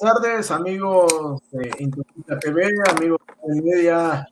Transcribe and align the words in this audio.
buenas 0.00 0.20
tardes, 0.20 0.50
amigos 0.50 1.42
de 1.50 1.70
Inteligencia 1.78 2.38
TV, 2.38 2.74
amigos 2.96 3.20
de 3.46 3.62
Media, 3.62 4.28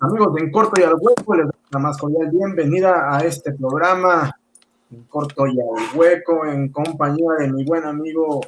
amigos 0.00 0.34
de 0.34 0.40
En 0.42 0.50
Corto 0.50 0.80
y 0.80 0.84
al 0.84 0.94
Hueco, 1.00 1.34
les 1.34 1.46
doy 1.46 1.54
la 1.70 1.78
más 1.78 1.98
cordial 1.98 2.30
bienvenida 2.30 3.14
a 3.14 3.20
este 3.20 3.52
programa 3.52 4.32
En 4.90 5.04
Corto 5.04 5.46
y 5.46 5.58
al 5.60 5.98
Hueco, 5.98 6.46
en 6.46 6.70
compañía 6.70 7.32
de 7.38 7.52
mi 7.52 7.64
buen 7.64 7.84
amigo 7.84 8.40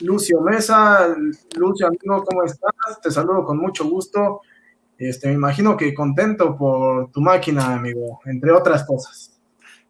Lucio 0.00 0.40
Mesa. 0.40 1.14
Lucio, 1.56 1.86
amigo, 1.86 2.24
¿cómo 2.24 2.44
estás? 2.44 3.00
Te 3.02 3.10
saludo 3.10 3.44
con 3.44 3.58
mucho 3.58 3.88
gusto. 3.88 4.40
Este, 4.96 5.28
me 5.28 5.34
imagino 5.34 5.76
que 5.76 5.94
contento 5.94 6.56
por 6.56 7.10
tu 7.10 7.20
máquina, 7.20 7.74
amigo, 7.74 8.20
entre 8.24 8.50
otras 8.50 8.84
cosas. 8.84 9.37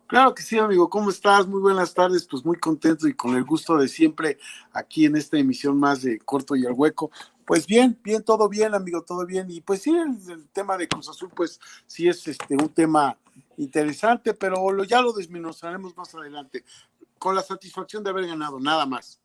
Claro 0.08 0.34
que 0.34 0.42
sí, 0.42 0.58
amigo. 0.58 0.88
¿Cómo 0.88 1.10
estás? 1.10 1.46
Muy 1.46 1.60
buenas 1.60 1.92
tardes. 1.92 2.26
Pues 2.26 2.42
muy 2.42 2.58
contento 2.58 3.06
y 3.06 3.12
con 3.12 3.36
el 3.36 3.44
gusto 3.44 3.76
de 3.76 3.88
siempre 3.88 4.38
aquí 4.72 5.04
en 5.04 5.16
esta 5.16 5.36
emisión 5.36 5.78
más 5.78 6.00
de 6.00 6.18
Corto 6.20 6.56
y 6.56 6.64
al 6.64 6.72
Hueco. 6.72 7.10
Pues 7.44 7.66
bien, 7.66 7.98
bien, 8.02 8.24
todo 8.24 8.48
bien, 8.48 8.74
amigo, 8.74 9.02
todo 9.02 9.26
bien. 9.26 9.50
Y 9.50 9.60
pues 9.60 9.82
sí, 9.82 9.94
el, 9.94 10.48
tema 10.48 10.78
de 10.78 10.88
Cruz 10.88 11.10
Azul, 11.10 11.30
pues 11.36 11.60
sí 11.86 12.08
es 12.08 12.26
este 12.26 12.54
un 12.54 12.70
tema 12.70 13.18
interesante, 13.58 14.32
pero 14.32 14.82
ya 14.84 15.02
lo 15.02 15.12
desmenuzaremos 15.12 15.94
más 15.94 16.14
adelante. 16.14 16.64
Con 17.18 17.34
la 17.34 17.42
satisfacción 17.42 18.02
de 18.02 18.08
haber 18.08 18.28
ganado, 18.28 18.58
nada 18.58 18.86
más. 18.86 19.20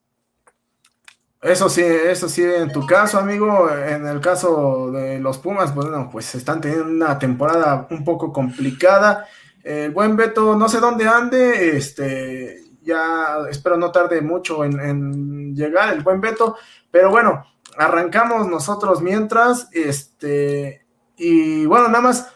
Eso 1.40 1.70
sí, 1.70 1.80
eso 1.80 2.28
sí, 2.28 2.42
en 2.42 2.70
tu 2.70 2.86
caso, 2.86 3.18
amigo, 3.18 3.70
en 3.70 4.06
el 4.06 4.20
caso 4.20 4.90
de 4.90 5.18
los 5.18 5.38
Pumas, 5.38 5.74
bueno, 5.74 6.10
pues 6.12 6.34
están 6.34 6.60
teniendo 6.60 6.84
una 6.84 7.18
temporada 7.18 7.86
un 7.90 8.04
poco 8.04 8.34
complicada 8.34 9.26
el 9.64 9.90
buen 9.92 10.14
Beto, 10.14 10.54
no 10.56 10.68
sé 10.68 10.78
dónde 10.78 11.08
ande, 11.08 11.76
este, 11.76 12.64
ya 12.82 13.38
espero 13.50 13.78
no 13.78 13.90
tarde 13.90 14.20
mucho 14.20 14.62
en, 14.64 15.54
llegar 15.54 15.94
el 15.94 16.02
buen 16.02 16.20
Beto, 16.20 16.56
pero 16.90 17.10
bueno, 17.10 17.44
arrancamos 17.78 18.46
nosotros 18.46 19.00
mientras, 19.00 19.68
este, 19.72 20.86
y 21.16 21.64
bueno, 21.64 21.88
nada 21.88 22.02
más, 22.02 22.28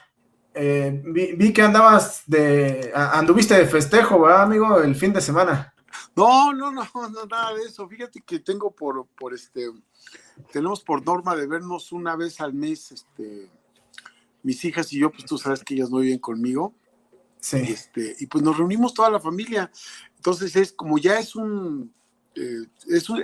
eh, 0.55 1.03
vi, 1.05 1.53
que 1.53 1.63
andabas 1.63 2.23
de, 2.27 2.91
anduviste 2.95 3.55
de 3.55 3.67
festejo, 3.67 4.21
¿verdad, 4.21 4.43
amigo? 4.43 4.81
El 4.81 4.97
fin 4.97 5.13
de 5.13 5.21
semana. 5.21 5.75
No, 6.17 6.53
no, 6.53 6.73
no, 6.73 6.85
no, 6.95 7.27
nada 7.27 7.55
de 7.55 7.63
eso. 7.63 7.87
Fíjate 7.87 8.23
que 8.23 8.41
tengo 8.41 8.73
por, 8.73 9.07
por 9.19 9.35
este, 9.35 9.71
tenemos 10.51 10.83
por 10.83 11.05
norma 11.05 11.37
de 11.37 11.47
vernos 11.47 11.93
una 11.93 12.17
vez 12.17 12.41
al 12.41 12.55
mes, 12.55 12.91
este, 12.91 13.49
mis 14.43 14.65
hijas 14.65 14.93
y 14.93 14.99
yo, 14.99 15.11
pues 15.11 15.27
tú 15.27 15.39
sabes 15.39 15.63
que 15.63 15.75
ellas 15.75 15.91
no 15.91 15.99
viven 15.99 16.19
conmigo. 16.19 16.75
Sí. 17.41 17.59
Este, 17.59 18.17
y 18.19 18.27
pues 18.27 18.43
nos 18.43 18.57
reunimos 18.57 18.95
toda 18.95 19.11
la 19.11 19.21
familia. 19.21 19.71
Entonces 20.17 20.55
es 20.57 20.73
como 20.73 20.99
ya 20.99 21.19
es 21.19 21.37
un, 21.37 21.93
eh, 22.39 22.67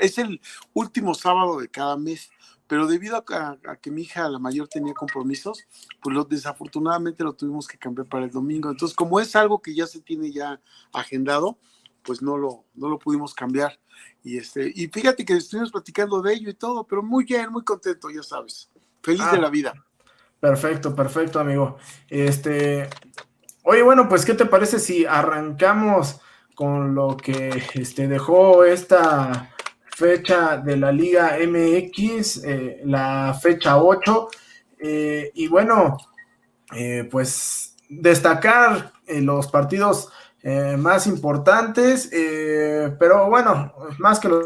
es, 0.01 0.19
el 0.19 0.41
último 0.73 1.15
sábado 1.15 1.61
de 1.61 1.69
cada 1.69 1.97
mes, 1.97 2.31
pero 2.67 2.87
debido 2.87 3.17
a, 3.17 3.77
que 3.81 3.91
mi 3.91 4.03
hija, 4.03 4.29
la 4.29 4.39
mayor, 4.39 4.69
tenía 4.69 4.95
compromisos, 4.95 5.65
pues 6.03 6.15
lo, 6.15 6.25
desafortunadamente 6.25 7.23
lo 7.23 7.35
tuvimos 7.35 7.69
que 7.69 7.79
cambiar 7.79 8.09
para 8.09 8.25
el 8.25 8.31
domingo. 8.31 8.71
Entonces, 8.71 8.97
como 8.97 9.21
es 9.21 9.37
algo 9.37 9.61
que 9.61 9.75
ya 9.75 9.87
se 9.87 10.01
tiene 10.01 10.33
ya 10.33 10.61
agendado, 10.93 11.59
pues 12.03 12.23
no 12.23 12.37
lo, 12.37 12.65
no 12.75 12.89
lo 12.89 12.99
pudimos 12.99 13.35
cambiar. 13.35 13.79
Y, 14.23 14.39
este, 14.39 14.73
y 14.75 14.89
fíjate 14.89 15.25
que 15.25 15.35
estuvimos 15.35 15.71
platicando 15.71 16.21
de 16.23 16.35
ello 16.35 16.51
y 16.51 16.55
todo, 16.55 16.87
pero 16.87 17.03
muy 17.03 17.25
bien, 17.25 17.53
muy 17.53 17.63
contento, 17.63 18.11
ya 18.11 18.23
sabes. 18.23 18.71
Feliz 19.03 19.31
de 19.31 19.39
ah. 19.39 19.41
la 19.41 19.51
vida. 19.51 19.75
Perfecto, 20.41 20.95
perfecto, 20.95 21.39
amigo. 21.39 21.79
Este, 22.09 22.89
Oye, 23.67 23.83
bueno, 23.83 24.11
pues, 24.11 24.27
¿qué 24.27 24.35
te 24.35 24.45
parece 24.45 24.79
si 24.79 25.07
arrancamos 25.07 26.21
con 26.55 26.95
lo 26.95 27.17
que 27.17 27.63
este, 27.73 28.07
dejó 28.09 28.63
esta 28.63 29.55
fecha 29.87 30.59
de 30.59 30.77
la 30.77 30.93
Liga 30.93 31.39
MX, 31.39 32.45
eh, 32.45 32.83
la 32.85 33.33
fecha 33.41 33.79
8? 33.79 34.29
Eh, 34.81 35.31
y 35.33 35.49
bueno, 35.49 35.97
eh, 36.77 37.09
pues 37.11 37.75
destacar 37.89 38.93
los 39.07 39.47
partidos 39.49 40.11
más 40.77 41.07
importantes, 41.07 42.11
pero 42.99 43.31
bueno, 43.31 43.73
más 43.99 44.21
que 44.21 44.29
los 44.29 44.45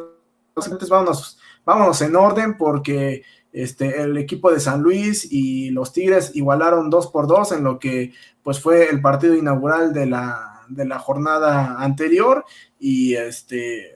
importantes, 0.59 0.89
vámonos, 0.89 1.39
vámonos 1.65 2.01
en 2.03 2.15
orden 2.15 2.57
porque 2.57 3.25
este, 3.53 4.03
el 4.03 4.17
equipo 4.17 4.53
de 4.53 4.61
San 4.61 4.83
Luis 4.83 5.27
y 5.31 5.71
los 5.71 5.93
Tigres 5.93 6.33
igualaron 6.35 6.91
2 6.91 7.07
por 7.09 7.27
2 7.27 7.53
en 7.53 7.65
lo 7.65 7.79
que 7.79 8.13
pues 8.43 8.61
fue 8.61 8.89
el 8.91 9.01
partido 9.01 9.35
inaugural 9.35 9.93
de 9.93 10.07
la, 10.07 10.65
de 10.69 10.85
la 10.85 10.99
jornada 10.99 11.77
anterior 11.79 12.45
y 12.79 13.15
este 13.15 13.95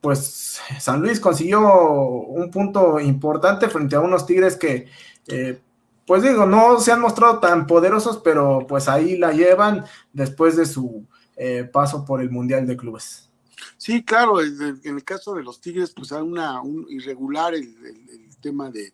pues 0.00 0.60
San 0.78 1.02
Luis 1.02 1.18
consiguió 1.18 1.60
un 1.60 2.50
punto 2.50 3.00
importante 3.00 3.68
frente 3.68 3.96
a 3.96 4.00
unos 4.00 4.24
Tigres 4.24 4.56
que 4.56 4.86
eh, 5.26 5.60
pues 6.06 6.22
digo, 6.22 6.46
no 6.46 6.78
se 6.78 6.92
han 6.92 7.00
mostrado 7.00 7.40
tan 7.40 7.66
poderosos, 7.66 8.18
pero 8.18 8.64
pues 8.68 8.88
ahí 8.88 9.18
la 9.18 9.32
llevan 9.32 9.84
después 10.12 10.56
de 10.56 10.64
su 10.64 11.04
eh, 11.36 11.64
paso 11.64 12.04
por 12.04 12.20
el 12.20 12.30
Mundial 12.30 12.66
de 12.66 12.76
Clubes. 12.76 13.28
Sí, 13.76 14.04
claro, 14.04 14.40
en 14.40 14.80
el 14.84 15.04
caso 15.04 15.34
de 15.34 15.42
los 15.42 15.60
Tigres, 15.60 15.92
pues 15.94 16.12
hay 16.12 16.22
una 16.22 16.62
un 16.62 16.86
irregular 16.88 17.54
el 17.54 17.74
tema 18.40 18.70
de, 18.70 18.92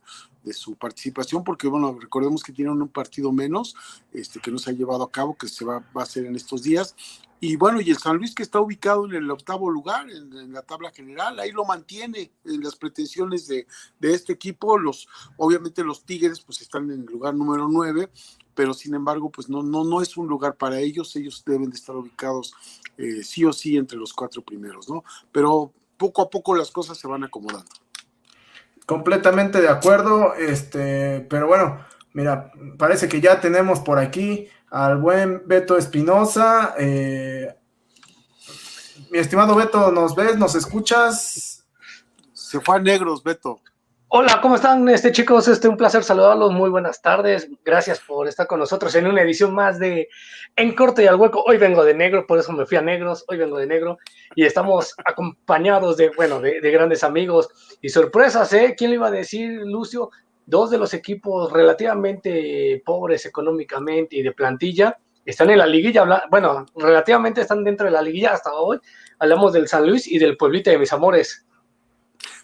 su 0.52 0.74
participación, 0.74 1.44
porque 1.44 1.68
bueno, 1.68 1.96
recordemos 2.00 2.42
que 2.42 2.52
tienen 2.52 2.82
un 2.82 2.88
partido 2.88 3.30
menos, 3.30 3.76
este, 4.12 4.40
que 4.40 4.50
no 4.50 4.58
se 4.58 4.70
ha 4.70 4.72
llevado 4.72 5.04
a 5.04 5.10
cabo, 5.10 5.36
que 5.36 5.46
se 5.46 5.64
va, 5.64 5.84
a 5.94 6.02
hacer 6.02 6.26
en 6.26 6.34
estos 6.34 6.64
días. 6.64 6.96
Y 7.38 7.54
bueno, 7.54 7.80
y 7.80 7.90
el 7.90 7.98
San 7.98 8.16
Luis 8.16 8.34
que 8.34 8.42
está 8.42 8.60
ubicado 8.60 9.04
en 9.04 9.14
el 9.14 9.30
octavo 9.30 9.70
lugar 9.70 10.10
en, 10.10 10.52
la 10.52 10.62
tabla 10.62 10.90
general, 10.90 11.38
ahí 11.38 11.52
lo 11.52 11.64
mantiene 11.64 12.32
en 12.44 12.60
las 12.60 12.74
pretensiones 12.74 13.46
de, 13.46 13.66
de, 14.00 14.14
este 14.14 14.32
equipo. 14.32 14.78
Los, 14.78 15.08
obviamente 15.36 15.84
los 15.84 16.04
Tigres 16.04 16.40
pues 16.40 16.60
están 16.60 16.90
en 16.90 17.00
el 17.00 17.06
lugar 17.06 17.34
número 17.34 17.68
nueve, 17.68 18.10
pero 18.54 18.74
sin 18.74 18.94
embargo 18.94 19.30
pues 19.30 19.48
no, 19.48 19.62
no, 19.62 19.84
no 19.84 20.02
es 20.02 20.16
un 20.16 20.26
lugar 20.26 20.56
para 20.56 20.80
ellos, 20.80 21.14
ellos 21.16 21.42
deben 21.46 21.70
de 21.70 21.76
estar 21.76 21.96
ubicados 21.96 22.54
eh, 22.96 23.22
sí 23.22 23.44
o 23.44 23.52
sí 23.52 23.76
entre 23.76 23.98
los 23.98 24.12
cuatro 24.12 24.42
primeros, 24.42 24.88
¿no? 24.88 25.02
Pero 25.30 25.72
poco 25.96 26.22
a 26.22 26.30
poco 26.30 26.54
las 26.54 26.70
cosas 26.70 26.98
se 26.98 27.08
van 27.08 27.24
acomodando. 27.24 27.70
Completamente 28.92 29.62
de 29.62 29.70
acuerdo, 29.70 30.34
este, 30.34 31.26
pero 31.30 31.46
bueno, 31.46 31.82
mira, 32.12 32.52
parece 32.76 33.08
que 33.08 33.22
ya 33.22 33.40
tenemos 33.40 33.80
por 33.80 33.98
aquí 33.98 34.48
al 34.70 34.98
buen 34.98 35.44
Beto 35.46 35.78
Espinosa. 35.78 36.74
Eh, 36.78 37.56
mi 39.10 39.18
estimado 39.18 39.54
Beto, 39.54 39.90
¿nos 39.90 40.14
ves? 40.14 40.36
¿Nos 40.36 40.54
escuchas? 40.56 41.64
Se 42.34 42.60
fue 42.60 42.76
a 42.76 42.80
negros, 42.80 43.22
Beto. 43.22 43.60
Hola, 44.14 44.40
¿cómo 44.42 44.56
están 44.56 44.86
este 44.90 45.10
chicos? 45.10 45.48
Este 45.48 45.68
un 45.68 45.78
placer 45.78 46.04
saludarlos. 46.04 46.52
Muy 46.52 46.68
buenas 46.68 47.00
tardes. 47.00 47.48
Gracias 47.64 47.98
por 47.98 48.28
estar 48.28 48.46
con 48.46 48.58
nosotros 48.58 48.94
en 48.94 49.06
una 49.06 49.22
edición 49.22 49.54
más 49.54 49.78
de 49.78 50.10
En 50.54 50.74
Corte 50.74 51.02
y 51.02 51.06
al 51.06 51.14
Hueco. 51.14 51.42
Hoy 51.46 51.56
vengo 51.56 51.82
de 51.82 51.94
negro, 51.94 52.26
por 52.26 52.38
eso 52.38 52.52
me 52.52 52.66
fui 52.66 52.76
a 52.76 52.82
negros. 52.82 53.24
Hoy 53.28 53.38
vengo 53.38 53.56
de 53.56 53.66
negro 53.66 53.96
y 54.34 54.44
estamos 54.44 54.94
acompañados 55.02 55.96
de, 55.96 56.10
bueno, 56.10 56.42
de, 56.42 56.60
grandes 56.60 57.04
amigos 57.04 57.78
y 57.80 57.88
sorpresas, 57.88 58.52
¿eh? 58.52 58.74
¿Quién 58.76 58.90
le 58.90 58.96
iba 58.96 59.06
a 59.06 59.10
decir, 59.10 59.62
Lucio? 59.64 60.10
Dos 60.44 60.68
de 60.70 60.76
los 60.76 60.92
equipos 60.92 61.50
relativamente 61.50 62.82
pobres 62.84 63.24
económicamente 63.24 64.16
y 64.16 64.22
de 64.22 64.32
plantilla 64.32 64.98
están 65.24 65.48
en 65.48 65.56
la 65.56 65.66
liguilla. 65.66 66.26
Bueno, 66.30 66.66
relativamente 66.76 67.40
están 67.40 67.64
dentro 67.64 67.86
de 67.86 67.92
la 67.92 68.02
liguilla 68.02 68.34
hasta 68.34 68.52
hoy. 68.52 68.78
Hablamos 69.20 69.54
del 69.54 69.68
San 69.68 69.86
Luis 69.86 70.06
y 70.06 70.18
del 70.18 70.36
pueblito 70.36 70.70
de 70.70 70.76
mis 70.76 70.92
amores. 70.92 71.46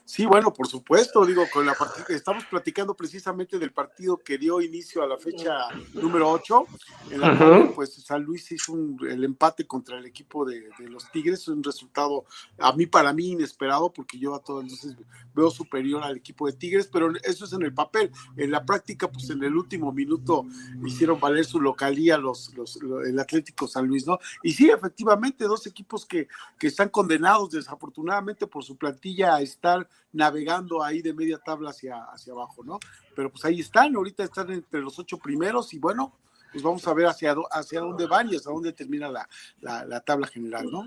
Sí, 0.08 0.24
bueno, 0.24 0.54
por 0.54 0.66
supuesto, 0.66 1.26
digo, 1.26 1.44
con 1.52 1.66
la 1.66 1.76
estamos 2.08 2.46
platicando 2.46 2.94
precisamente 2.94 3.58
del 3.58 3.72
partido 3.72 4.16
que 4.16 4.38
dio 4.38 4.62
inicio 4.62 5.02
a 5.02 5.06
la 5.06 5.18
fecha 5.18 5.68
número 5.92 6.30
8, 6.30 6.66
en 7.10 7.20
la 7.20 7.36
cual 7.36 7.72
pues 7.74 7.92
San 7.92 8.22
Luis 8.22 8.50
hizo 8.50 8.74
el 9.06 9.22
empate 9.22 9.66
contra 9.66 9.98
el 9.98 10.06
equipo 10.06 10.46
de, 10.46 10.70
los 10.88 11.10
Tigres, 11.10 11.46
un 11.48 11.62
resultado 11.62 12.24
a 12.58 12.72
mí, 12.72 12.86
para 12.86 13.12
mí, 13.12 13.32
inesperado, 13.32 13.92
porque 13.92 14.18
yo 14.18 14.34
a 14.34 14.42
todos 14.42 14.62
entonces 14.62 14.96
veo 15.34 15.50
superior 15.50 16.02
al 16.02 16.16
equipo 16.16 16.46
de 16.46 16.54
Tigres, 16.54 16.88
pero 16.90 17.12
eso 17.22 17.44
es 17.44 17.52
en 17.52 17.64
el 17.64 17.74
papel, 17.74 18.10
en 18.38 18.50
la 18.50 18.64
práctica, 18.64 19.10
pues 19.10 19.28
en 19.28 19.44
el 19.44 19.54
último 19.54 19.92
minuto 19.92 20.46
hicieron 20.86 21.20
valer 21.20 21.44
su 21.44 21.60
localía 21.60 22.16
los, 22.16 22.54
los, 22.54 22.76
el 23.06 23.18
Atlético 23.18 23.68
San 23.68 23.86
Luis, 23.86 24.06
¿no? 24.06 24.18
Y 24.42 24.54
sí, 24.54 24.70
efectivamente, 24.70 25.44
dos 25.44 25.66
equipos 25.66 26.06
que, 26.06 26.28
que 26.58 26.68
están 26.68 26.88
condenados 26.88 27.50
desafortunadamente 27.50 28.46
por 28.46 28.64
su 28.64 28.74
plantilla 28.78 29.34
a 29.34 29.42
estar 29.42 29.86
navegando 30.12 30.82
ahí 30.82 31.02
de 31.02 31.14
media 31.14 31.38
tabla 31.38 31.70
hacia, 31.70 32.04
hacia 32.04 32.32
abajo, 32.32 32.64
¿no? 32.64 32.78
Pero 33.14 33.30
pues 33.30 33.44
ahí 33.44 33.60
están, 33.60 33.94
ahorita 33.94 34.24
están 34.24 34.50
entre 34.50 34.80
los 34.80 34.98
ocho 34.98 35.18
primeros 35.18 35.72
y 35.74 35.78
bueno, 35.78 36.14
pues 36.52 36.62
vamos 36.62 36.86
a 36.86 36.94
ver 36.94 37.06
hacia, 37.06 37.34
hacia 37.50 37.80
dónde 37.80 38.06
van 38.06 38.28
y 38.30 38.36
hasta 38.36 38.50
dónde 38.50 38.72
termina 38.72 39.08
la, 39.08 39.28
la, 39.60 40.00
tabla 40.00 40.26
general, 40.26 40.70
¿no? 40.70 40.86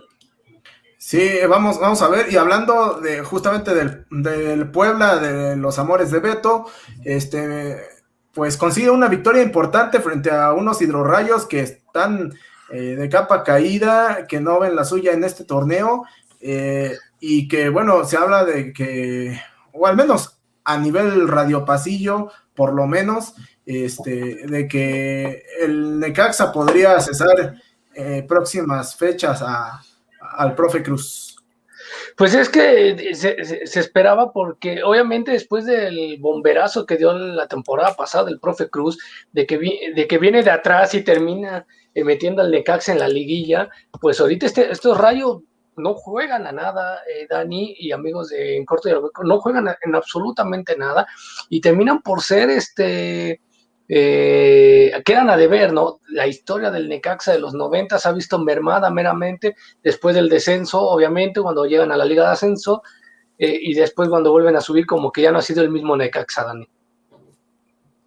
Sí, 0.98 1.30
vamos, 1.48 1.80
vamos 1.80 2.02
a 2.02 2.10
ver. 2.10 2.31
Y 2.31 2.38
hablando 2.38 3.00
de 3.00 3.24
justamente 3.24 3.74
del, 3.74 4.06
del, 4.10 4.69
Puebla, 4.69 5.18
de 5.18 5.56
los 5.56 5.80
amores 5.80 6.12
de 6.12 6.19
Beto, 6.19 6.66
este, 7.04 7.80
pues 8.34 8.58
consigue 8.58 8.90
una 8.90 9.08
victoria 9.08 9.42
importante 9.42 10.00
frente 10.00 10.31
a 10.31 10.54
unos 10.54 10.81
hidrorrayos 10.81 11.46
que 11.46 11.62
están 11.62 12.34
eh, 12.72 12.96
de 12.96 13.10
capa 13.10 13.44
caída, 13.44 14.25
que 14.28 14.40
no 14.40 14.60
ven 14.60 14.75
la 14.75 14.86
suya 14.86 15.12
en 15.12 15.24
este 15.24 15.44
torneo. 15.44 16.06
Eh, 16.40 16.96
y 17.21 17.47
que, 17.47 17.69
bueno, 17.69 18.03
se 18.03 18.18
habla 18.18 18.44
de 18.44 18.73
que, 18.73 19.39
o 19.71 19.85
al 19.88 19.95
menos 19.95 20.39
a 20.65 20.77
nivel 20.77 21.27
radiopasillo, 21.27 22.31
por 22.56 22.73
lo 22.73 22.88
menos, 22.88 23.35
este, 23.65 24.47
de 24.47 24.68
que 24.68 25.44
el 25.62 26.00
Necaxa 26.00 26.51
podría 26.51 27.00
cesar 27.00 27.56
eh, 27.94 28.25
próximas 28.27 28.95
fechas 28.95 29.41
a, 29.44 29.81
al 30.19 30.56
profe 30.56 30.81
Cruz. 30.81 31.35
Pues 32.18 32.33
es 32.33 32.50
que 32.50 33.13
se, 33.13 33.35
esperaba 33.79 34.33
porque 34.33 34.83
obviamente 34.83 35.31
después 35.31 35.65
del 35.65 36.17
bomberazo 36.19 36.85
que 36.85 36.97
dio 36.97 37.13
la 37.13 37.47
temporada 37.47 37.95
pasada 37.95 38.29
el 38.29 38.39
profe 38.39 38.69
Cruz, 38.69 38.97
de 39.31 39.45
que, 39.45 39.59
de 39.95 40.07
que 40.07 40.17
viene 40.17 40.41
de 40.41 40.51
atrás 40.51 40.95
y 40.95 41.03
termina 41.03 41.67
eh, 41.94 42.03
metiendo 42.03 42.41
al 42.41 42.51
Necaxa 42.51 42.94
en 42.94 43.00
la 43.00 43.07
liguilla, 43.07 43.69
pues 44.00 44.19
ahorita 44.19 44.45
este, 44.47 44.71
estos 44.71 44.97
rayos 44.97 45.41
no 45.81 45.95
juegan 45.95 46.48
a 46.48 46.51
nada, 46.51 47.01
eh, 47.07 47.28
Dani 47.30 47.75
y 47.78 47.92
amigos 47.92 48.30
de 48.30 48.57
En 48.57 48.66
Corto 48.66 48.89
y 48.89 48.94
no 49.25 49.39
juegan 49.39 49.68
en 49.81 49.95
absolutamente 49.95 50.78
nada 50.78 51.07
y 51.50 51.60
terminan 51.60 52.01
por 52.01 52.22
ser 52.22 52.50
este 52.50 53.42
eh, 53.94 55.01
quedan 55.04 55.30
a 55.30 55.36
deber, 55.36 55.74
¿no? 55.74 56.00
La 56.07 56.25
historia 56.25 56.72
del 56.72 56.88
Necaxa 56.88 57.33
de 57.33 57.39
los 57.39 57.54
90 57.54 58.00
se 58.00 58.07
ha 58.07 58.13
visto 58.13 58.39
mermada 58.39 58.89
meramente 58.89 59.57
después 59.83 60.16
del 60.16 60.30
descenso, 60.30 60.80
obviamente, 60.80 61.42
cuando 61.42 61.66
llegan 61.66 61.92
a 61.92 61.98
la 61.98 62.06
Liga 62.06 62.24
de 62.24 62.30
Ascenso, 62.30 62.84
eh, 63.38 63.60
y 63.62 63.74
después 63.74 64.07
cuando 64.07 64.31
vuelven 64.31 64.56
a 64.56 64.62
subir, 64.62 64.86
como 64.86 65.12
que 65.12 65.24
ya 65.24 65.34
no 65.34 65.39
ha 65.39 65.42
sido 65.42 65.62
el 65.62 65.72
mismo 65.72 65.98
Necaxa, 65.98 66.45
Dani. 66.45 66.69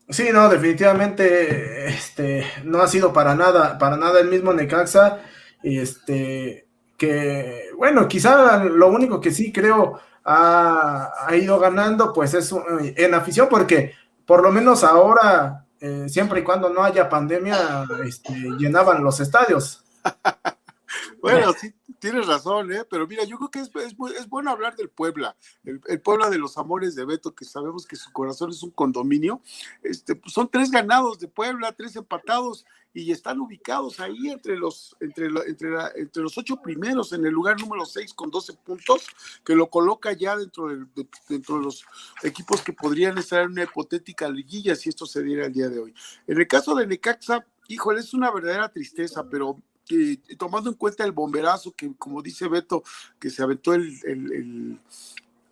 Sí, 0.09 0.29
no, 0.33 0.49
definitivamente 0.49 1.89
este, 1.89 2.47
no 2.65 2.81
ha 2.81 2.87
sido 2.87 3.13
para 3.13 3.35
nada, 3.35 3.77
para 3.77 3.99
nada 3.99 4.21
el 4.21 4.29
mismo 4.29 4.55
Necaxa. 4.55 5.21
Este, 5.63 6.67
que, 6.97 7.71
bueno, 7.77 8.07
quizá 8.09 8.63
lo 8.65 8.89
único 8.89 9.21
que 9.21 9.31
sí 9.31 9.53
creo 9.53 10.01
ha, 10.25 11.13
ha 11.27 11.37
ido 11.37 11.59
ganando, 11.59 12.13
pues 12.13 12.35
es 12.35 12.55
en 12.79 13.15
afición, 13.15 13.49
porque 13.51 13.95
por 14.27 14.43
lo 14.43 14.51
menos 14.51 14.85
ahora 14.85 15.65
eh, 15.81 16.09
siempre 16.09 16.41
y 16.41 16.45
cuando 16.45 16.71
no 16.71 16.83
haya 16.83 17.11
pandemia, 17.11 17.85
este, 18.07 18.33
llenaban 18.59 19.05
los 19.05 19.21
estadios. 19.21 19.85
bueno, 21.21 21.53
sí, 21.53 21.75
tienes 22.05 22.27
razón, 22.27 22.71
¿eh? 22.71 22.85
pero 22.85 23.07
mira, 23.07 23.25
yo 23.25 23.39
creo 23.39 23.51
que 23.51 23.61
es, 23.61 24.29
bueno 24.29 24.51
hablar 24.51 24.77
del 24.77 24.91
Puebla, 24.91 25.35
el, 25.65 25.81
Puebla 26.03 26.29
de 26.29 26.37
los 26.37 26.59
amores 26.59 26.95
de 26.95 27.07
Beto, 27.07 27.35
que 27.35 27.47
sabemos 27.47 27.87
que 27.87 27.97
su 27.97 28.13
corazón 28.13 28.51
es 28.51 28.63
un 28.63 28.73
condominio. 28.73 29.41
Este, 29.83 30.15
pues 30.15 30.35
son 30.35 30.51
tres 30.51 30.71
ganados 30.71 31.19
de 31.19 31.29
Puebla, 31.29 31.73
tres 31.73 31.97
empatados, 31.97 32.67
y 32.93 33.11
están 33.11 33.41
ubicados 33.41 34.01
ahí 34.01 34.29
entre 34.29 34.59
los, 34.59 34.95
entre, 35.01 35.29
entre, 35.47 35.71
entre 35.97 36.23
los 36.23 36.37
ocho 36.37 36.61
primeros, 36.61 37.15
en 37.15 37.25
el 37.25 37.33
lugar 37.33 37.59
número 37.59 37.87
seis 37.87 38.13
con 38.13 38.31
12 38.31 38.53
puntos, 38.53 39.07
que 39.43 39.55
lo 39.55 39.71
coloca 39.71 40.13
ya 40.13 40.37
dentro 40.37 40.69
de, 40.69 40.85
de 41.31 41.43
los 41.49 41.87
equipos 42.23 42.61
que 42.61 42.75
podrían 42.75 43.17
estar 43.17 43.45
en 43.45 43.53
una 43.53 43.63
hipotética 43.63 44.29
liguilla 44.29 44.77
si 44.77 44.91
esto 44.91 45.07
se 45.07 45.23
diera 45.23 45.47
el 45.47 45.55
día 45.55 45.71
de 45.71 45.79
hoy. 45.79 45.95
En 46.27 46.39
el 46.39 46.47
caso 46.47 46.75
de 46.75 46.87
Necaxa, 46.87 47.47
híjole, 47.67 48.01
es 48.01 48.13
una 48.13 48.31
verdadera 48.31 48.69
tristeza, 48.69 49.27
pero 49.31 49.59
eh, 49.91 50.19
tomando 50.39 50.71
en 50.71 50.77
cuenta 50.77 51.05
el 51.05 51.13
bomberazo 51.13 51.73
que, 51.73 51.95
como 51.97 52.23
dice 52.23 52.49
Beto, 52.49 52.83
que 53.19 53.31
se 53.31 53.43
aventó 53.43 53.75
el, 53.75 53.99
el, 54.05 54.33
el, 54.33 54.81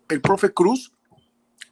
el 0.09 0.21
profe 0.21 0.53
Cruz, 0.53 0.91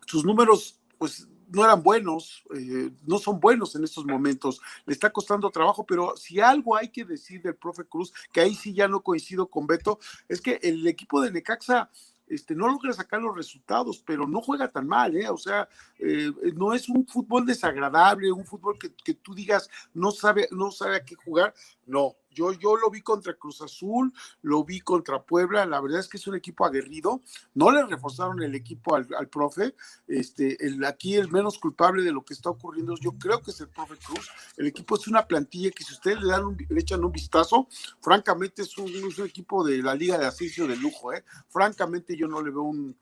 sus 0.05 0.25
números 0.25 0.79
pues 0.97 1.27
no 1.51 1.65
eran 1.65 1.83
buenos, 1.83 2.43
eh, 2.55 2.91
no 3.05 3.17
son 3.17 3.39
buenos 3.39 3.75
en 3.75 3.83
estos 3.83 4.05
momentos, 4.05 4.61
le 4.85 4.93
está 4.93 5.11
costando 5.11 5.49
trabajo, 5.49 5.85
pero 5.85 6.15
si 6.15 6.39
algo 6.39 6.75
hay 6.75 6.89
que 6.89 7.03
decir 7.03 7.41
del 7.41 7.55
profe 7.55 7.83
Cruz, 7.83 8.13
que 8.31 8.41
ahí 8.41 8.55
sí 8.55 8.73
ya 8.73 8.87
no 8.87 9.01
coincido 9.01 9.47
con 9.47 9.67
Beto, 9.67 9.99
es 10.29 10.39
que 10.39 10.59
el 10.63 10.87
equipo 10.87 11.21
de 11.21 11.31
Necaxa 11.31 11.89
este, 12.27 12.55
no 12.55 12.67
logra 12.67 12.93
sacar 12.93 13.21
los 13.21 13.35
resultados, 13.35 14.01
pero 14.05 14.25
no 14.25 14.41
juega 14.41 14.69
tan 14.69 14.87
mal, 14.87 15.17
¿eh? 15.17 15.27
O 15.29 15.37
sea, 15.37 15.67
eh, 15.99 16.31
no 16.55 16.73
es 16.73 16.87
un 16.87 17.05
fútbol 17.05 17.45
desagradable, 17.45 18.31
un 18.31 18.45
fútbol 18.45 18.79
que, 18.79 18.93
que, 18.93 19.15
tú 19.15 19.35
digas 19.35 19.69
no 19.93 20.11
sabe, 20.11 20.47
no 20.51 20.71
sabe 20.71 20.95
a 20.95 21.03
qué 21.03 21.15
jugar, 21.15 21.53
no, 21.85 22.15
yo, 22.31 22.53
yo 22.53 22.75
lo 22.77 22.89
vi 22.89 23.01
contra 23.01 23.33
Cruz 23.33 23.61
Azul, 23.61 24.13
lo 24.41 24.63
vi 24.63 24.81
contra 24.81 25.21
Puebla, 25.21 25.65
la 25.65 25.81
verdad 25.81 25.99
es 25.99 26.07
que 26.07 26.17
es 26.17 26.27
un 26.27 26.35
equipo 26.35 26.65
aguerrido, 26.65 27.21
no 27.53 27.71
le 27.71 27.85
reforzaron 27.85 28.41
el 28.41 28.55
equipo 28.55 28.95
al, 28.95 29.27
profe, 29.29 29.75
este, 30.07 30.57
aquí 30.85 31.15
el 31.15 31.31
menos 31.31 31.57
culpable 31.57 32.03
de 32.03 32.11
lo 32.11 32.23
que 32.23 32.33
está 32.33 32.49
ocurriendo 32.49 32.95
yo 32.95 33.13
creo 33.13 33.41
que 33.41 33.51
es 33.51 33.61
el 33.61 33.69
profe 33.69 33.95
Cruz, 33.97 34.29
el 34.57 34.67
equipo 34.67 34.95
es 34.95 35.07
una 35.07 35.25
plantilla 35.25 35.71
que 35.71 35.83
si 35.83 35.93
ustedes 35.93 36.21
le, 36.21 36.31
dan 36.31 36.45
un, 36.45 36.57
le 36.57 36.79
echan 36.79 37.03
un 37.03 37.11
vistazo, 37.11 37.67
francamente 38.01 38.61
es 38.63 38.77
un, 38.77 38.89
es 38.89 39.17
un 39.17 39.25
equipo 39.25 39.63
de 39.63 39.81
la 39.81 39.95
Liga 39.95 40.17
de 40.17 40.25
Ascenso 40.25 40.67
de 40.67 40.75
lujo, 40.75 41.13
¿eh? 41.13 41.23
francamente 41.49 42.15
yo 42.15 42.27
no 42.27 42.41
le 42.41 42.51
veo 42.51 42.63
un 42.63 42.95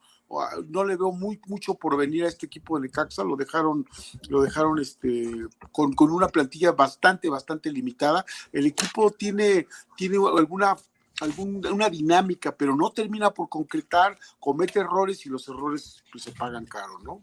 no 0.68 0.84
le 0.84 0.96
veo 0.96 1.12
muy 1.12 1.40
mucho 1.48 1.74
por 1.74 1.98
venir 1.98 2.26
a 2.26 2.28
este 2.28 2.46
equipo 2.46 2.78
de 2.78 2.88
Necaxa, 2.88 3.24
lo 3.24 3.36
dejaron, 3.36 3.88
lo 4.30 4.42
dejaron 4.42 4.80
este, 4.80 5.48
con, 5.72 5.94
una 5.98 6.28
plantilla 6.28 6.72
bastante, 6.72 7.30
bastante 7.30 7.72
limitada. 7.72 8.26
El 8.52 8.68
equipo 8.68 9.12
tiene, 9.12 9.68
tiene 9.96 10.18
alguna 10.18 10.76
alguna 11.22 11.90
dinámica, 11.90 12.56
pero 12.56 12.76
no 12.76 12.92
termina 12.92 13.32
por 13.32 13.50
concretar, 13.50 14.18
comete 14.40 14.80
errores 14.80 15.26
y 15.26 15.30
los 15.30 15.50
errores 15.50 16.02
pues, 16.12 16.24
se 16.24 16.32
pagan 16.32 16.66
caro, 16.66 16.98
¿no? 17.04 17.20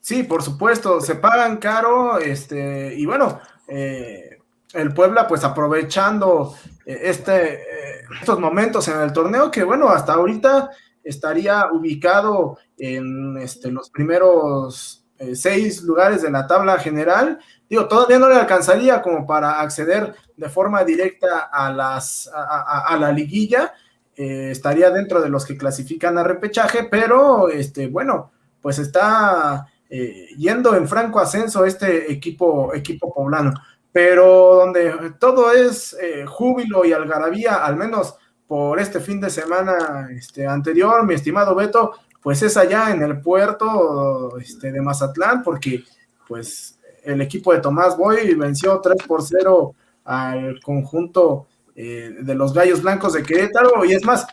Sí, 0.00 0.22
por 0.22 0.42
supuesto, 0.42 1.00
se 1.00 1.16
pagan 1.16 1.58
caro, 1.58 2.18
este, 2.18 2.94
y 2.94 3.04
bueno, 3.04 3.38
eh, 3.68 4.38
el 4.74 4.92
Puebla 4.92 5.26
pues 5.26 5.44
aprovechando 5.44 6.54
eh, 6.84 7.00
este, 7.04 7.54
eh, 7.54 8.04
estos 8.20 8.38
momentos 8.38 8.86
en 8.88 9.00
el 9.00 9.12
torneo 9.12 9.50
que 9.50 9.64
bueno, 9.64 9.88
hasta 9.88 10.14
ahorita 10.14 10.70
estaría 11.04 11.70
ubicado 11.70 12.58
en 12.76 13.36
este, 13.38 13.70
los 13.70 13.90
primeros 13.90 15.04
eh, 15.18 15.36
seis 15.36 15.82
lugares 15.82 16.22
de 16.22 16.30
la 16.30 16.46
tabla 16.46 16.78
general. 16.78 17.38
Digo, 17.68 17.86
todavía 17.86 18.18
no 18.18 18.28
le 18.28 18.34
alcanzaría 18.34 19.00
como 19.00 19.26
para 19.26 19.60
acceder 19.60 20.14
de 20.36 20.48
forma 20.48 20.82
directa 20.82 21.50
a, 21.52 21.72
las, 21.72 22.28
a, 22.34 22.96
la 22.98 23.12
liguilla. 23.12 23.72
Eh, 24.16 24.48
estaría 24.50 24.90
dentro 24.90 25.22
de 25.22 25.28
los 25.28 25.44
que 25.44 25.56
clasifican 25.56 26.18
a 26.18 26.24
repechaje, 26.24 26.88
pero 26.90 27.48
este, 27.48 27.86
bueno, 27.88 28.32
pues 28.60 28.78
está 28.78 29.66
eh, 29.88 30.28
yendo 30.36 30.74
en 30.74 30.88
franco 30.88 31.20
ascenso 31.20 31.64
este 31.64 32.10
equipo, 32.10 32.74
equipo 32.74 33.12
poblano. 33.14 33.52
Pero 33.92 34.56
donde 34.56 35.12
todo 35.20 35.52
es 35.52 35.96
júbilo 36.26 36.84
y 36.84 36.92
algarabía, 36.92 37.64
al 37.64 37.76
menos 37.76 38.16
por 38.46 38.78
este 38.78 39.00
fin 39.00 39.20
de 39.20 39.30
semana 39.30 40.08
este, 40.10 40.46
anterior, 40.46 41.04
mi 41.06 41.14
estimado 41.14 41.54
Beto, 41.54 41.92
pues 42.22 42.42
es 42.42 42.56
allá 42.56 42.90
en 42.90 43.02
el 43.02 43.20
puerto 43.20 44.38
este, 44.38 44.72
de 44.72 44.80
Mazatlán, 44.80 45.42
porque 45.42 45.84
pues 46.26 46.78
el 47.02 47.20
equipo 47.20 47.52
de 47.52 47.60
Tomás 47.60 47.96
Boy 47.96 48.34
venció 48.34 48.80
3 48.80 49.02
por 49.06 49.22
0 49.22 49.74
al 50.04 50.60
conjunto 50.60 51.46
eh, 51.76 52.16
de 52.20 52.34
los 52.34 52.54
Gallos 52.54 52.82
Blancos 52.82 53.12
de 53.12 53.22
Querétaro, 53.22 53.84
y 53.84 53.92
es 53.92 54.04
más, 54.04 54.26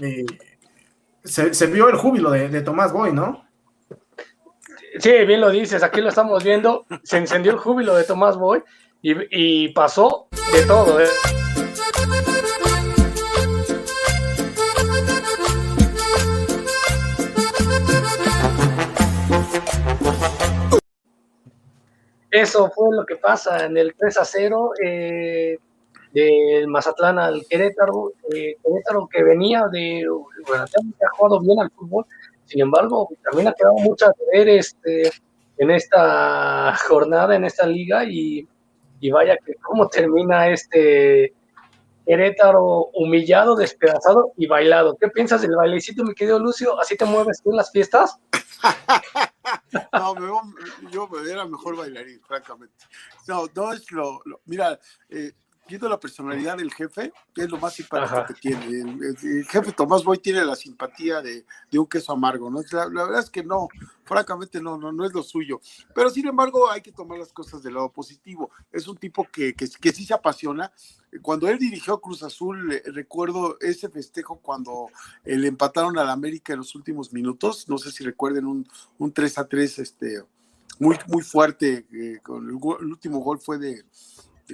eh, 0.00 0.24
se, 1.22 1.66
vio 1.66 1.88
el 1.88 1.96
júbilo 1.96 2.30
de, 2.30 2.60
Tomás 2.62 2.92
Boy, 2.92 3.12
¿no? 3.12 3.44
Sí, 4.98 5.12
bien 5.24 5.40
lo 5.40 5.50
dices, 5.50 5.82
aquí 5.82 6.00
lo 6.00 6.08
estamos 6.08 6.42
viendo, 6.42 6.84
se 7.04 7.18
encendió 7.18 7.52
el 7.52 7.58
júbilo 7.58 7.94
de 7.94 8.04
Tomás 8.04 8.36
Boy 8.36 8.62
y, 9.02 9.14
y 9.30 9.68
pasó 9.68 10.28
de 10.52 10.66
todo, 10.66 11.00
¿eh? 11.00 11.06
Eso 22.30 22.70
fue 22.74 22.94
lo 22.94 23.04
que 23.04 23.16
pasa 23.16 23.66
en 23.66 23.76
el 23.76 23.94
3 23.94 24.18
a 24.18 24.24
0 24.24 24.72
eh, 24.84 25.58
del 26.12 26.68
Mazatlán 26.68 27.18
al 27.18 27.44
Querétaro. 27.48 28.12
Eh, 28.32 28.56
Querétaro 28.62 29.08
que 29.08 29.22
venía 29.22 29.66
de. 29.70 30.06
Bueno, 30.46 30.64
ha 30.64 31.16
jugado 31.16 31.40
bien 31.40 31.58
al 31.60 31.70
fútbol, 31.70 32.04
sin 32.44 32.60
embargo, 32.60 33.08
también 33.24 33.48
ha 33.48 33.52
quedado 33.52 33.74
mucho 33.74 34.06
a 34.06 34.12
ver 34.32 34.48
este, 34.48 35.10
en 35.58 35.70
esta 35.70 36.76
jornada, 36.88 37.34
en 37.34 37.44
esta 37.44 37.66
liga, 37.66 38.04
y, 38.04 38.46
y 39.00 39.10
vaya 39.10 39.36
que 39.44 39.54
cómo 39.54 39.88
termina 39.88 40.48
este 40.48 41.32
Querétaro 42.06 42.90
humillado, 42.94 43.56
despedazado 43.56 44.32
y 44.36 44.46
bailado. 44.46 44.96
¿Qué 44.96 45.08
piensas 45.08 45.42
del 45.42 45.54
bailecito, 45.54 46.04
mi 46.04 46.14
querido 46.14 46.38
Lucio? 46.38 46.80
¿Así 46.80 46.96
te 46.96 47.04
mueves 47.04 47.40
tú 47.42 47.50
en 47.50 47.56
las 47.56 47.70
fiestas? 47.70 48.18
no, 49.92 50.14
me, 50.14 50.90
yo 50.90 51.08
era 51.26 51.44
mejor 51.46 51.76
bailarín, 51.76 52.20
francamente. 52.22 52.86
No, 53.26 53.46
no 53.54 53.72
es 53.72 53.90
lo. 53.90 54.22
mira, 54.44 54.78
eh, 55.08 55.32
viendo 55.70 55.88
la 55.88 56.00
personalidad 56.00 56.58
del 56.58 56.72
jefe, 56.74 57.12
es 57.36 57.48
lo 57.48 57.56
más 57.58 57.74
simpático 57.74 58.24
que 58.26 58.34
tiene. 58.34 58.80
El, 58.80 59.46
jefe 59.46 59.72
Tomás 59.72 60.02
Boy 60.02 60.18
tiene 60.18 60.44
la 60.44 60.56
simpatía 60.56 61.22
de, 61.22 61.44
un 61.78 61.86
queso 61.86 62.12
amargo, 62.12 62.50
¿no? 62.50 62.60
La, 62.72 62.86
verdad 62.86 63.20
es 63.20 63.30
que 63.30 63.44
no, 63.44 63.68
francamente 64.04 64.60
no, 64.60 64.76
no, 64.76 64.90
no 64.90 65.04
es 65.06 65.14
lo 65.14 65.22
suyo. 65.22 65.60
Pero 65.94 66.10
sin 66.10 66.26
embargo, 66.26 66.68
hay 66.68 66.82
que 66.82 66.90
tomar 66.90 67.18
las 67.18 67.32
cosas 67.32 67.62
del 67.62 67.74
lado 67.74 67.90
positivo. 67.90 68.50
Es 68.72 68.88
un 68.88 68.96
tipo 68.96 69.26
que, 69.32 69.54
que, 69.54 69.92
sí 69.92 70.04
se 70.04 70.12
apasiona. 70.12 70.72
Cuando 71.22 71.48
él 71.48 71.58
dirigió 71.58 72.00
Cruz 72.00 72.24
Azul, 72.24 72.72
eh, 72.72 72.82
recuerdo 72.86 73.56
ese 73.60 73.88
festejo 73.88 74.40
cuando 74.40 74.88
le 75.24 75.46
empataron 75.46 75.96
al 75.98 76.10
América 76.10 76.52
en 76.52 76.58
los 76.58 76.74
últimos 76.74 77.12
minutos. 77.12 77.68
No 77.68 77.78
sé 77.78 77.92
si 77.92 78.02
recuerden 78.02 78.46
un, 78.46 78.68
un 78.98 79.12
3 79.12 79.38
a 79.38 79.46
3, 79.46 79.78
este 79.78 80.24
muy, 80.80 80.96
muy 81.06 81.22
fuerte. 81.22 81.86
Eh, 81.92 82.18
con 82.22 82.48
el, 82.48 82.54
último 82.54 83.20
gol 83.20 83.38
fue 83.38 83.58
de, 83.58 83.84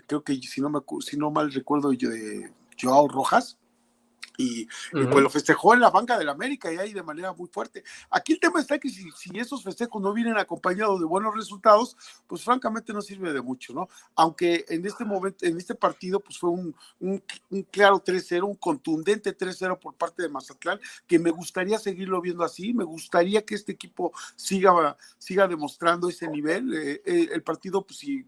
creo 0.06 0.22
que 0.22 0.34
si 0.36 0.60
no, 0.60 0.70
me, 0.70 0.80
si 1.00 1.16
no 1.16 1.30
mal 1.30 1.52
recuerdo, 1.52 1.90
de 1.90 2.52
Joao 2.80 3.08
Rojas 3.08 3.58
y, 4.38 4.66
pues 4.92 5.22
lo 5.22 5.30
festejó 5.30 5.74
en 5.74 5.80
la 5.80 5.90
banca 5.90 6.18
del 6.18 6.28
América 6.28 6.72
y 6.72 6.76
ahí 6.76 6.92
de 6.92 7.02
manera 7.02 7.32
muy 7.32 7.48
fuerte. 7.48 7.84
Aquí 8.10 8.34
el 8.34 8.40
tema 8.40 8.60
está 8.60 8.78
que 8.78 8.88
si, 8.88 9.10
si, 9.12 9.38
esos 9.38 9.62
festejos 9.62 10.00
no 10.02 10.12
vienen 10.12 10.36
acompañados 10.36 11.00
de 11.00 11.06
buenos 11.06 11.34
resultados, 11.34 11.96
pues 12.26 12.42
francamente 12.42 12.92
no 12.92 13.00
sirve 13.00 13.32
de 13.32 13.40
mucho, 13.40 13.72
¿no? 13.72 13.88
Aunque 14.14 14.64
en 14.68 14.86
este 14.86 15.04
momento, 15.04 15.44
en 15.46 15.56
este 15.56 15.74
partido, 15.74 16.20
pues 16.20 16.38
fue 16.38 16.50
un, 16.50 16.74
un, 17.00 17.22
claro 17.70 18.02
3-0, 18.02 18.44
un 18.44 18.56
contundente 18.56 19.36
3-0 19.36 19.78
por 19.78 19.94
parte 19.94 20.22
de 20.22 20.28
Mazatlán, 20.28 20.80
que 21.06 21.18
me 21.18 21.30
gustaría 21.30 21.78
seguirlo 21.78 22.20
viendo 22.20 22.44
así, 22.44 22.74
me 22.74 22.84
gustaría 22.84 23.44
que 23.44 23.54
este 23.54 23.72
equipo 23.72 24.12
siga, 24.34 24.96
siga 25.18 25.48
demostrando 25.48 26.08
ese 26.08 26.28
nivel. 26.28 26.74
Eh, 26.74 27.02
eh, 27.04 27.28
el 27.32 27.42
partido, 27.42 27.84
pues 27.84 27.98
si 27.98 28.24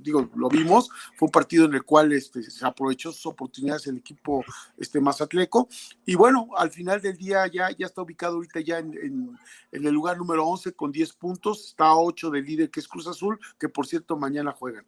digo, 0.00 0.28
lo 0.34 0.48
vimos, 0.48 0.90
fue 1.16 1.26
un 1.26 1.32
partido 1.32 1.64
en 1.66 1.74
el 1.74 1.82
cual 1.82 2.12
este, 2.12 2.42
se 2.42 2.66
aprovechó 2.66 3.12
sus 3.12 3.26
oportunidades 3.26 3.86
el 3.86 3.98
equipo 3.98 4.44
este, 4.76 5.00
Mazatleco, 5.00 5.68
y 6.04 6.14
bueno, 6.14 6.48
al 6.56 6.70
final 6.70 7.00
del 7.00 7.16
día 7.16 7.46
ya, 7.46 7.70
ya 7.70 7.86
está 7.86 8.02
ubicado 8.02 8.36
ahorita 8.36 8.60
ya 8.60 8.78
en, 8.78 9.38
el 9.72 9.82
lugar 9.92 10.18
número 10.18 10.46
11 10.46 10.72
con 10.72 10.92
10 10.92 11.12
puntos, 11.14 11.66
está 11.66 11.86
a 11.86 11.96
8 11.96 12.30
del 12.30 12.44
líder 12.44 12.70
que 12.70 12.80
es 12.80 12.88
Cruz 12.88 13.06
Azul, 13.06 13.38
que 13.58 13.68
por 13.68 13.86
cierto 13.86 14.16
mañana 14.16 14.52
juegan. 14.52 14.84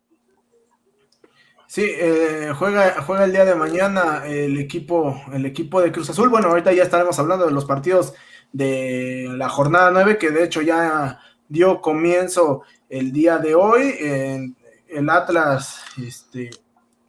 Sí, 1.66 1.87
eh, 1.87 2.52
juega, 2.54 3.00
juega 3.00 3.25
el 3.25 3.32
día 3.32 3.46
de 3.46 3.54
mañana 3.54 4.26
el 4.26 4.58
equipo, 4.58 5.22
el 5.32 5.46
equipo 5.46 5.80
de 5.80 5.90
Cruz 5.90 6.11
Azul. 6.11 6.28
Bueno, 6.28 6.49
ahorita 6.49 6.70
ya 6.72 6.82
estaremos 6.82 7.18
hablando 7.18 7.46
de 7.46 7.52
los 7.52 7.64
partidos 7.64 8.12
de 8.52 9.28
la 9.37 9.49
jornada 9.49 9.90
9, 9.90 10.18
que 10.18 10.30
de 10.30 10.44
hecho 10.44 10.61
ya 10.61 11.18
dio 11.49 11.80
comienzo 11.80 12.62
el 12.88 13.11
día 13.12 13.38
de 13.38 13.54
hoy. 13.54 13.94
En, 14.00 14.56
el 14.92 15.08
Atlas 15.11 15.82
este, 15.99 16.50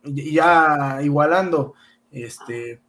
ya 0.03 0.99
igualando 1.01 1.73
este, 2.11 2.81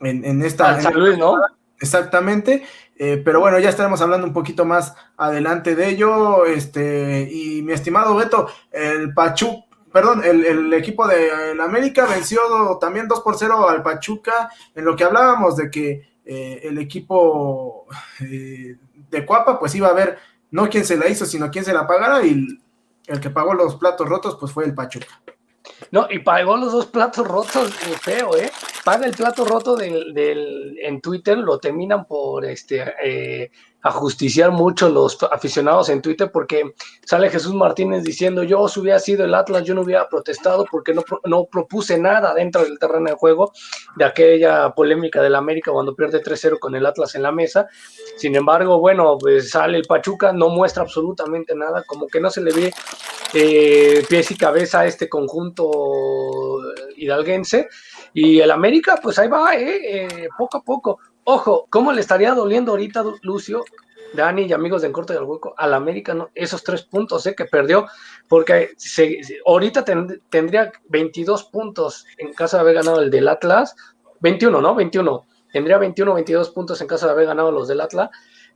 en, 0.00 0.42
esta... 0.42 0.80
San 0.80 0.94
Luis, 0.94 1.18
¿no? 1.18 1.36
Exactamente, 1.78 2.64
eh, 2.96 3.20
pero 3.22 3.40
bueno, 3.40 3.58
ya 3.58 3.68
estaremos 3.68 4.00
hablando 4.00 4.26
un 4.26 4.32
poquito 4.32 4.64
más 4.64 4.94
adelante 5.16 5.74
de 5.74 5.88
ello. 5.88 6.46
Este, 6.46 7.28
y 7.30 7.62
mi 7.62 7.72
estimado 7.72 8.14
Beto, 8.14 8.48
el 8.72 9.12
Pachuca, 9.12 9.66
perdón, 9.92 10.22
el, 10.24 10.72
equipo 10.74 11.06
de 11.06 11.30
América 11.60 12.06
venció 12.06 12.40
también 12.80 13.08
2 13.08 13.20
por 13.20 13.36
0 13.36 13.68
al 13.68 13.82
Pachuca, 13.82 14.50
en 14.74 14.84
lo 14.84 14.96
que 14.96 15.04
hablábamos 15.04 15.56
de 15.56 15.70
que 15.70 16.08
eh, 16.24 16.60
el 16.64 16.78
equipo 16.78 17.86
eh, 18.20 18.76
de 19.10 19.26
Cuapa, 19.26 19.58
pues 19.58 19.74
iba 19.74 19.88
a 19.88 19.94
ver 19.94 20.18
no 20.50 20.68
quién 20.68 20.84
se 20.84 20.96
la 20.96 21.08
hizo, 21.08 21.26
sino 21.26 21.50
quién 21.50 21.64
se 21.64 21.72
la 21.72 21.86
pagara, 21.86 22.24
y 22.24 22.46
el 23.06 23.20
que 23.20 23.30
pagó 23.30 23.54
los 23.54 23.76
platos 23.76 24.08
rotos, 24.08 24.36
pues 24.38 24.52
fue 24.52 24.64
el 24.64 24.74
Pachuca. 24.74 25.22
No, 25.90 26.06
y 26.10 26.20
pagó 26.20 26.56
los 26.56 26.72
dos 26.72 26.86
platos 26.86 27.26
rotos, 27.26 27.74
feo, 27.74 28.36
¿eh? 28.36 28.50
Paga 28.84 29.06
el 29.06 29.14
plato 29.14 29.44
roto 29.44 29.76
del, 29.76 30.14
del, 30.14 30.78
en 30.80 31.00
Twitter, 31.00 31.36
lo 31.38 31.58
terminan 31.58 32.06
por 32.06 32.44
este 32.44 32.84
eh, 33.02 33.50
ajusticiar 33.86 34.50
mucho 34.50 34.88
los 34.88 35.18
aficionados 35.30 35.88
en 35.88 36.02
Twitter 36.02 36.30
porque 36.32 36.74
sale 37.04 37.30
Jesús 37.30 37.54
Martínez 37.54 38.02
diciendo 38.02 38.42
yo 38.42 38.66
si 38.68 38.80
hubiera 38.80 38.98
sido 38.98 39.24
el 39.24 39.34
Atlas 39.34 39.64
yo 39.64 39.74
no 39.74 39.82
hubiera 39.82 40.08
protestado 40.08 40.66
porque 40.70 40.92
no, 40.92 41.04
no 41.24 41.44
propuse 41.44 41.98
nada 41.98 42.34
dentro 42.34 42.62
del 42.62 42.78
terreno 42.78 43.10
de 43.10 43.16
juego 43.16 43.52
de 43.96 44.04
aquella 44.04 44.74
polémica 44.74 45.22
del 45.22 45.34
América 45.34 45.72
cuando 45.72 45.94
pierde 45.94 46.22
3-0 46.22 46.58
con 46.58 46.74
el 46.74 46.86
Atlas 46.86 47.14
en 47.14 47.22
la 47.22 47.32
mesa. 47.32 47.68
Sin 48.16 48.34
embargo, 48.34 48.78
bueno, 48.78 49.16
pues 49.18 49.50
sale 49.50 49.78
el 49.78 49.84
Pachuca, 49.84 50.32
no 50.32 50.48
muestra 50.48 50.82
absolutamente 50.82 51.54
nada, 51.54 51.84
como 51.86 52.06
que 52.06 52.20
no 52.20 52.30
se 52.30 52.40
le 52.40 52.52
ve 52.52 52.74
eh, 53.34 54.04
pies 54.08 54.30
y 54.30 54.36
cabeza 54.36 54.80
a 54.80 54.86
este 54.86 55.08
conjunto 55.08 56.60
hidalguense. 56.96 57.68
Y 58.14 58.40
el 58.40 58.50
América, 58.50 58.98
pues 59.02 59.18
ahí 59.18 59.28
va, 59.28 59.54
eh, 59.54 59.80
eh, 59.82 60.28
poco 60.36 60.58
a 60.58 60.62
poco. 60.62 60.98
Ojo, 61.28 61.66
¿cómo 61.70 61.92
le 61.92 62.00
estaría 62.02 62.32
doliendo 62.34 62.70
ahorita, 62.70 63.04
Lucio, 63.22 63.64
Dani 64.14 64.42
y 64.42 64.52
amigos 64.52 64.82
de 64.82 64.86
En 64.86 64.92
Corto 64.92 65.12
y 65.12 65.16
al 65.16 65.24
Hueco, 65.24 65.54
al 65.58 65.74
América 65.74 66.14
no, 66.14 66.30
esos 66.36 66.62
tres 66.62 66.82
puntos 66.82 67.26
eh, 67.26 67.34
que 67.34 67.46
perdió? 67.46 67.88
Porque 68.28 68.76
ahorita 69.44 69.84
tendría 70.30 70.70
22 70.88 71.44
puntos 71.46 72.06
en 72.18 72.32
caso 72.32 72.56
de 72.56 72.60
haber 72.60 72.74
ganado 72.74 73.00
el 73.02 73.10
del 73.10 73.26
Atlas, 73.26 73.74
21, 74.20 74.60
¿no? 74.60 74.76
21. 74.76 75.26
Tendría 75.52 75.78
21, 75.78 76.14
22 76.14 76.50
puntos 76.50 76.80
en 76.80 76.86
caso 76.86 77.06
de 77.06 77.12
haber 77.12 77.26
ganado 77.26 77.50
los 77.50 77.66
del 77.66 77.80
Atlas, 77.80 78.08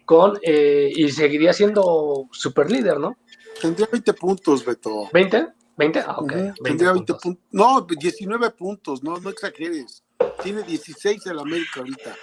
con, 0.04 0.38
eh, 0.40 0.92
y 0.94 1.10
seguiría 1.10 1.52
siendo 1.52 2.28
super 2.30 2.70
líder, 2.70 3.00
¿no? 3.00 3.16
Tendría 3.60 3.88
20 3.90 4.14
puntos, 4.14 4.64
Beto. 4.64 5.08
¿20? 5.12 5.52
¿20? 5.76 6.04
Ah, 6.06 6.18
ok. 6.18 6.32
tendría 6.62 6.92
20 6.92 7.14
puntos. 7.14 7.44
No, 7.50 7.80
19 7.80 8.50
puntos, 8.52 9.02
no, 9.02 9.16
no 9.16 9.30
exageres. 9.30 10.04
Tiene 10.40 10.62
16 10.62 11.26
el 11.26 11.40
América 11.40 11.80
ahorita. 11.80 12.14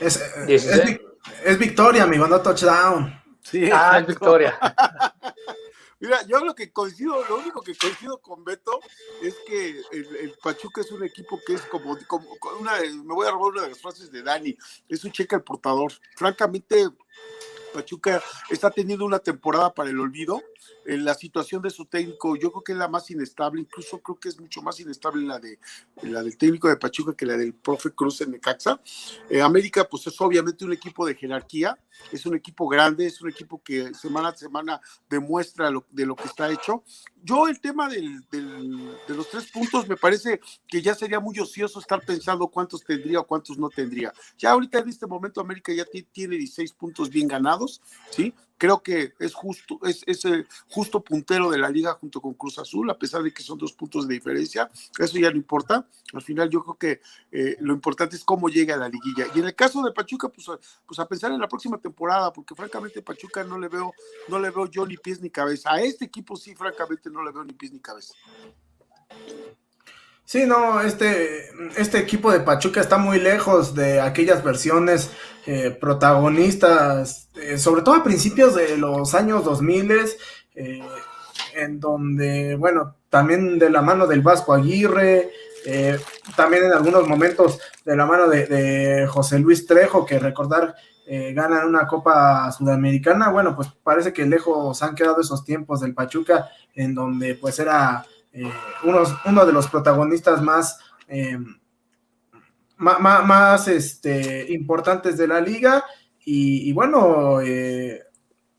Es, 0.00 0.20
es, 0.46 1.58
victoria, 1.58 2.04
amigo, 2.04 2.26
no 2.26 2.40
touchdown. 2.40 3.20
Sí, 3.42 3.68
ah, 3.72 3.98
es 3.98 4.06
victoria. 4.06 4.58
Mira, 6.00 6.24
yo 6.28 6.44
lo 6.44 6.54
que 6.54 6.72
coincido, 6.72 7.24
lo 7.28 7.38
único 7.38 7.60
que 7.60 7.74
coincido 7.74 8.18
con 8.18 8.44
Beto 8.44 8.78
es 9.20 9.34
que 9.46 9.80
el, 9.90 10.34
Pachuca 10.40 10.80
es 10.80 10.92
un 10.92 11.02
equipo 11.02 11.40
que 11.44 11.54
es 11.54 11.62
como, 11.62 11.98
como 12.06 12.28
una, 12.60 12.78
me 12.80 13.14
voy 13.14 13.26
a 13.26 13.32
robar 13.32 13.52
una 13.52 13.62
de 13.62 13.70
las 13.70 13.80
frases 13.80 14.12
de 14.12 14.22
Dani, 14.22 14.56
es 14.88 15.04
un 15.04 15.10
cheque 15.10 15.34
al 15.34 15.42
portador. 15.42 15.92
Francamente, 16.14 16.88
Pachuca 17.74 18.22
está 18.48 18.70
teniendo 18.70 19.04
una 19.04 19.18
temporada 19.18 19.74
para 19.74 19.90
el 19.90 19.98
olvido. 19.98 20.40
En 20.88 21.04
la 21.04 21.12
situación 21.12 21.60
de 21.60 21.68
su 21.68 21.84
técnico, 21.84 22.34
yo 22.34 22.50
creo 22.50 22.64
que 22.64 22.72
es 22.72 22.78
la 22.78 22.88
más 22.88 23.10
inestable, 23.10 23.60
incluso 23.60 24.00
creo 24.00 24.18
que 24.18 24.30
es 24.30 24.40
mucho 24.40 24.62
más 24.62 24.80
inestable 24.80 25.22
la, 25.26 25.38
de, 25.38 25.58
la 26.02 26.22
del 26.22 26.38
técnico 26.38 26.66
de 26.66 26.78
Pachuca 26.78 27.14
que 27.14 27.26
la 27.26 27.36
del 27.36 27.52
profe 27.52 27.90
Cruz 27.90 28.22
en 28.22 28.30
Necaxa. 28.30 28.80
Eh, 29.28 29.42
América, 29.42 29.84
pues 29.84 30.06
es 30.06 30.18
obviamente 30.18 30.64
un 30.64 30.72
equipo 30.72 31.04
de 31.04 31.14
jerarquía, 31.14 31.78
es 32.10 32.24
un 32.24 32.36
equipo 32.36 32.66
grande, 32.68 33.04
es 33.04 33.20
un 33.20 33.28
equipo 33.28 33.62
que 33.62 33.92
semana 33.92 34.28
a 34.28 34.34
semana 34.34 34.80
demuestra 35.10 35.70
lo, 35.70 35.84
de 35.90 36.06
lo 36.06 36.16
que 36.16 36.24
está 36.24 36.50
hecho. 36.50 36.82
Yo 37.22 37.48
el 37.48 37.60
tema 37.60 37.86
del, 37.90 38.26
de 38.30 39.14
los 39.14 39.28
tres 39.28 39.50
puntos 39.52 39.86
me 39.88 39.96
parece 39.96 40.40
que 40.66 40.80
ya 40.80 40.94
sería 40.94 41.20
muy 41.20 41.38
ocioso 41.38 41.80
estar 41.80 42.00
pensando 42.00 42.48
cuántos 42.48 42.82
tendría 42.82 43.20
o 43.20 43.26
cuántos 43.26 43.58
no 43.58 43.68
tendría. 43.68 44.10
Ya 44.38 44.52
ahorita 44.52 44.78
en 44.78 44.88
este 44.88 45.06
momento 45.06 45.42
América 45.42 45.70
ya 45.70 45.84
tiene 46.12 46.36
16 46.36 46.72
puntos 46.72 47.10
bien 47.10 47.28
ganados, 47.28 47.82
¿sí? 48.10 48.32
Creo 48.58 48.82
que 48.82 49.14
es 49.18 49.32
justo, 49.32 49.78
es, 49.84 50.24
el 50.24 50.46
justo 50.68 51.02
puntero 51.02 51.50
de 51.50 51.58
la 51.58 51.70
liga 51.70 51.94
junto 51.94 52.20
con 52.20 52.34
Cruz 52.34 52.58
Azul, 52.58 52.90
a 52.90 52.98
pesar 52.98 53.22
de 53.22 53.32
que 53.32 53.42
son 53.42 53.56
dos 53.56 53.72
puntos 53.72 54.06
de 54.06 54.14
diferencia, 54.14 54.68
eso 54.98 55.18
ya 55.18 55.30
no 55.30 55.36
importa. 55.36 55.86
Al 56.12 56.22
final 56.22 56.50
yo 56.50 56.62
creo 56.62 56.74
que 56.74 57.00
eh, 57.30 57.56
lo 57.60 57.72
importante 57.72 58.16
es 58.16 58.24
cómo 58.24 58.48
llega 58.48 58.74
a 58.74 58.78
la 58.78 58.88
liguilla. 58.88 59.26
Y 59.34 59.38
en 59.38 59.46
el 59.46 59.54
caso 59.54 59.82
de 59.82 59.92
Pachuca, 59.92 60.28
pues, 60.28 60.46
pues 60.84 60.98
a 60.98 61.06
pensar 61.06 61.32
en 61.32 61.40
la 61.40 61.48
próxima 61.48 61.78
temporada, 61.78 62.32
porque 62.32 62.54
francamente 62.54 63.00
Pachuca 63.00 63.44
no 63.44 63.58
le 63.58 63.68
veo, 63.68 63.94
no 64.28 64.38
le 64.38 64.50
veo 64.50 64.66
yo 64.66 64.84
ni 64.84 64.96
pies 64.96 65.20
ni 65.20 65.30
cabeza. 65.30 65.72
A 65.72 65.80
este 65.80 66.04
equipo 66.04 66.36
sí, 66.36 66.54
francamente, 66.54 67.08
no 67.10 67.22
le 67.22 67.32
veo 67.32 67.44
ni 67.44 67.52
pies 67.52 67.72
ni 67.72 67.78
cabeza. 67.78 68.14
Sí, 70.28 70.44
no, 70.44 70.82
este, 70.82 71.48
este 71.78 71.96
equipo 71.96 72.30
de 72.30 72.40
Pachuca 72.40 72.82
está 72.82 72.98
muy 72.98 73.18
lejos 73.18 73.74
de 73.74 73.98
aquellas 73.98 74.44
versiones 74.44 75.10
eh, 75.46 75.70
protagonistas, 75.70 77.30
eh, 77.40 77.56
sobre 77.56 77.80
todo 77.80 77.94
a 77.94 78.04
principios 78.04 78.54
de 78.54 78.76
los 78.76 79.14
años 79.14 79.42
2000, 79.42 79.90
eh, 80.54 80.82
en 81.54 81.80
donde, 81.80 82.56
bueno, 82.56 82.96
también 83.08 83.58
de 83.58 83.70
la 83.70 83.80
mano 83.80 84.06
del 84.06 84.20
Vasco 84.20 84.52
Aguirre, 84.52 85.30
también 86.36 86.64
en 86.64 86.72
algunos 86.74 87.08
momentos 87.08 87.58
de 87.86 87.96
la 87.96 88.04
mano 88.04 88.28
de, 88.28 89.06
José 89.08 89.38
Luis 89.38 89.64
Trejo, 89.64 90.04
que 90.04 90.18
recordar 90.18 90.74
ganan 91.06 91.66
una 91.66 91.86
Copa 91.86 92.52
Sudamericana, 92.52 93.30
bueno, 93.30 93.56
pues 93.56 93.68
parece 93.82 94.12
que 94.12 94.26
lejos 94.26 94.82
han 94.82 94.94
quedado 94.94 95.22
esos 95.22 95.42
tiempos 95.42 95.80
del 95.80 95.94
Pachuca, 95.94 96.50
en 96.74 96.94
donde 96.94 97.34
pues 97.34 97.58
era 97.60 98.04
eh, 98.38 98.52
uno 99.24 99.46
de 99.46 99.52
los 99.52 99.68
protagonistas 99.68 100.40
más, 100.42 100.78
eh, 101.08 101.38
más, 102.76 103.66
este, 103.66 104.52
importantes 104.52 105.16
de 105.18 105.26
la 105.26 105.40
liga. 105.40 105.84
Y, 106.24 106.72
bueno, 106.72 107.40
eh, 107.40 108.02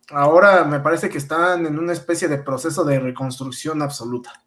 ahora 0.09 0.65
me 0.65 0.79
parece 0.79 1.07
que 1.07 1.19
están 1.19 1.67
en 1.67 1.77
una 1.77 1.93
especie 1.93 2.27
de 2.27 2.39
proceso 2.39 2.83
de 2.83 2.99
reconstrucción 2.99 3.81
absoluta. 3.81 4.43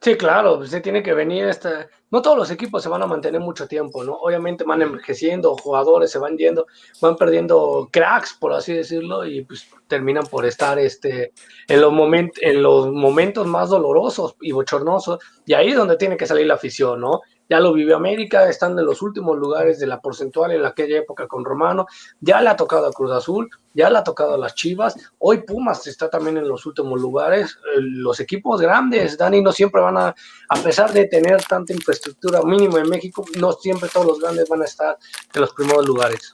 Sí, 0.00 0.16
claro, 0.16 0.64
se 0.64 0.80
tiene 0.80 1.02
que 1.02 1.12
venir 1.12 1.46
esta. 1.46 1.88
No 2.10 2.22
todos 2.22 2.38
los 2.38 2.50
equipos 2.52 2.84
se 2.84 2.88
van 2.88 3.02
a 3.02 3.06
mantener 3.06 3.40
mucho 3.40 3.66
tiempo, 3.66 4.04
¿no? 4.04 4.14
Obviamente 4.14 4.62
van 4.62 4.80
envejeciendo, 4.80 5.56
jugadores 5.56 6.12
se 6.12 6.20
van 6.20 6.36
yendo, 6.36 6.66
van 7.02 7.16
perdiendo 7.16 7.88
cracks, 7.90 8.34
por 8.34 8.52
así 8.52 8.72
decirlo, 8.74 9.26
y 9.26 9.42
pues 9.44 9.68
terminan 9.88 10.24
por 10.26 10.46
estar 10.46 10.78
este, 10.78 11.32
en, 11.66 11.80
los 11.80 11.92
en 12.40 12.62
los 12.62 12.92
momentos 12.92 13.46
más 13.48 13.70
dolorosos 13.70 14.36
y 14.40 14.52
bochornosos, 14.52 15.18
y 15.44 15.54
ahí 15.54 15.70
es 15.70 15.76
donde 15.76 15.96
tiene 15.96 16.16
que 16.16 16.26
salir 16.26 16.46
la 16.46 16.54
afición, 16.54 17.00
¿no? 17.00 17.20
Ya 17.48 17.60
lo 17.60 17.72
vivió 17.72 17.96
América, 17.96 18.48
están 18.48 18.78
en 18.78 18.84
los 18.84 19.02
últimos 19.02 19.38
lugares 19.38 19.78
de 19.78 19.86
la 19.86 20.00
porcentual 20.00 20.52
en 20.52 20.64
aquella 20.64 20.98
época 20.98 21.26
con 21.26 21.44
Romano, 21.44 21.86
ya 22.20 22.40
le 22.40 22.50
ha 22.50 22.56
tocado 22.56 22.86
a 22.86 22.92
Cruz 22.92 23.12
Azul, 23.12 23.48
ya 23.74 23.88
le 23.90 23.98
ha 23.98 24.04
tocado 24.04 24.34
a 24.34 24.38
las 24.38 24.54
Chivas, 24.54 24.96
hoy 25.18 25.38
Pumas 25.42 25.86
está 25.86 26.10
también 26.10 26.36
en 26.36 26.48
los 26.48 26.66
últimos 26.66 27.00
lugares, 27.00 27.58
eh, 27.74 27.80
los 27.80 28.20
equipos 28.20 28.60
grandes, 28.60 29.16
Dani, 29.16 29.40
no 29.40 29.52
siempre 29.52 29.80
van 29.80 29.96
a, 29.96 30.14
a 30.48 30.56
pesar 30.62 30.92
de 30.92 31.06
tener 31.06 31.42
tanta 31.44 31.72
infraestructura 31.72 32.42
mínimo 32.42 32.78
en 32.78 32.88
México, 32.88 33.24
no 33.38 33.52
siempre 33.52 33.88
todos 33.88 34.06
los 34.06 34.20
grandes 34.20 34.48
van 34.48 34.62
a 34.62 34.66
estar 34.66 34.98
en 35.34 35.40
los 35.40 35.52
primeros 35.54 35.86
lugares. 35.86 36.32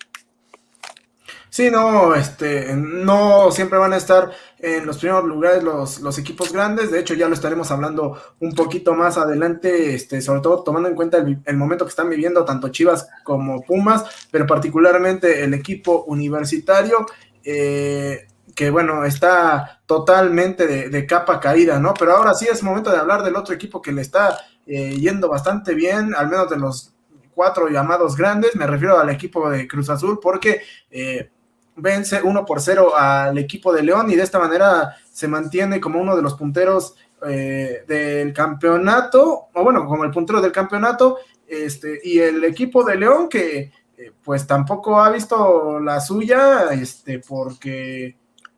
Sí, 1.55 1.71
no, 1.71 2.17
este, 2.17 2.75
no 2.75 3.53
siempre 3.53 3.79
van 3.79 3.93
a 3.93 3.97
estar 3.97 4.33
en 4.59 4.85
los 4.85 4.99
primeros 4.99 5.23
lugares 5.23 5.63
los, 5.63 6.01
los, 6.01 6.19
equipos 6.19 6.53
grandes. 6.53 6.91
De 6.91 6.99
hecho, 6.99 7.15
ya 7.15 7.29
lo 7.29 7.35
estaremos 7.35 7.71
hablando 7.71 8.21
un 8.41 8.57
poquito 8.57 8.93
más 8.93 9.19
adelante, 9.19 9.95
este, 9.95 10.21
sobre 10.21 10.41
todo 10.41 10.65
tomando 10.65 10.89
en 10.89 10.97
cuenta 10.97 11.19
el, 11.19 11.57
momento 11.57 11.85
que 11.85 11.91
están 11.91 12.11
viviendo 12.11 12.45
tanto 12.45 12.71
Chivas 12.71 13.09
como 13.23 13.63
Pumas, 13.63 14.27
pero 14.33 14.49
particularmente 14.49 15.45
el 15.45 15.55
equipo 15.55 16.03
universitario. 16.09 17.07
Eh, 17.45 18.27
que 18.57 18.71
bueno, 18.71 19.05
está 19.05 19.81
totalmente 19.87 20.67
de, 20.67 21.07
capa 21.07 21.39
caída, 21.39 21.79
¿no? 21.79 21.95
Pero 21.95 22.17
ahora 22.17 22.35
sí 22.35 22.49
es 22.51 22.65
momento 22.65 22.91
de 22.91 22.99
hablar 22.99 23.23
del 23.23 23.37
otro 23.37 23.55
equipo 23.55 23.81
que 23.81 23.93
le 23.93 24.03
está 24.03 24.37
eh, 24.67 24.97
yendo 24.97 25.29
bastante 25.29 25.75
bien, 25.75 26.17
al 26.17 26.29
menos 26.29 26.51
de 26.51 26.57
los 26.57 26.95
cuatro 27.33 27.69
llamados 27.69 28.17
grandes, 28.17 28.57
me 28.57 28.67
refiero 28.67 28.99
al 28.99 29.11
equipo 29.11 29.49
de 29.51 29.69
Cruz 29.69 29.91
Azul, 29.91 30.19
porque 30.21 30.63
eh, 30.91 31.31
vence 31.77 32.23
1 32.23 32.45
por 32.45 32.61
0 32.61 32.97
al 32.97 33.37
equipo 33.39 33.73
de 33.73 33.83
León 33.83 34.11
y 34.11 34.17
de 34.17 34.23
esta 34.23 34.39
manera 34.39 34.97
se 35.11 35.29
mantiene 35.29 35.81
como 35.81 36.01
uno 36.01 36.17
de 36.17 36.23
los 36.23 36.35
punteros 36.35 36.95
eh, 37.27 37.85
del 37.87 38.33
campeonato, 38.33 39.49
o 39.53 39.63
bueno, 39.63 39.87
como 39.87 40.05
el 40.05 40.11
puntero 40.11 40.41
del 40.41 40.53
campeonato, 40.53 41.19
este, 41.47 42.01
y 42.03 42.19
el 42.19 42.45
equipo 42.45 42.85
de 42.85 42.97
León 42.97 43.29
que 43.29 43.73
eh, 43.97 44.13
pues 44.23 44.47
tampoco 44.47 45.01
ha 45.01 45.11
visto 45.11 45.81
la 45.81 46.01
suya, 46.01 46.69
este, 46.73 47.21
porque 47.21 48.17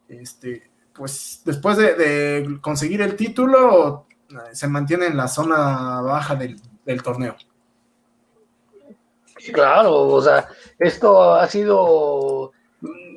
este, 0.08 0.70
pues 0.92 1.42
después 1.44 1.76
de, 1.76 2.58
conseguir 2.60 3.02
el 3.02 3.16
título 3.16 4.06
se 4.52 4.66
mantiene 4.66 5.06
en 5.06 5.16
la 5.16 5.28
zona 5.28 6.00
baja 6.00 6.34
del, 6.34 6.60
del 6.84 7.02
torneo. 7.02 7.36
Claro, 9.52 9.94
o 9.94 10.22
sea, 10.22 10.48
esto 10.78 11.34
ha 11.34 11.46
sido 11.46 12.52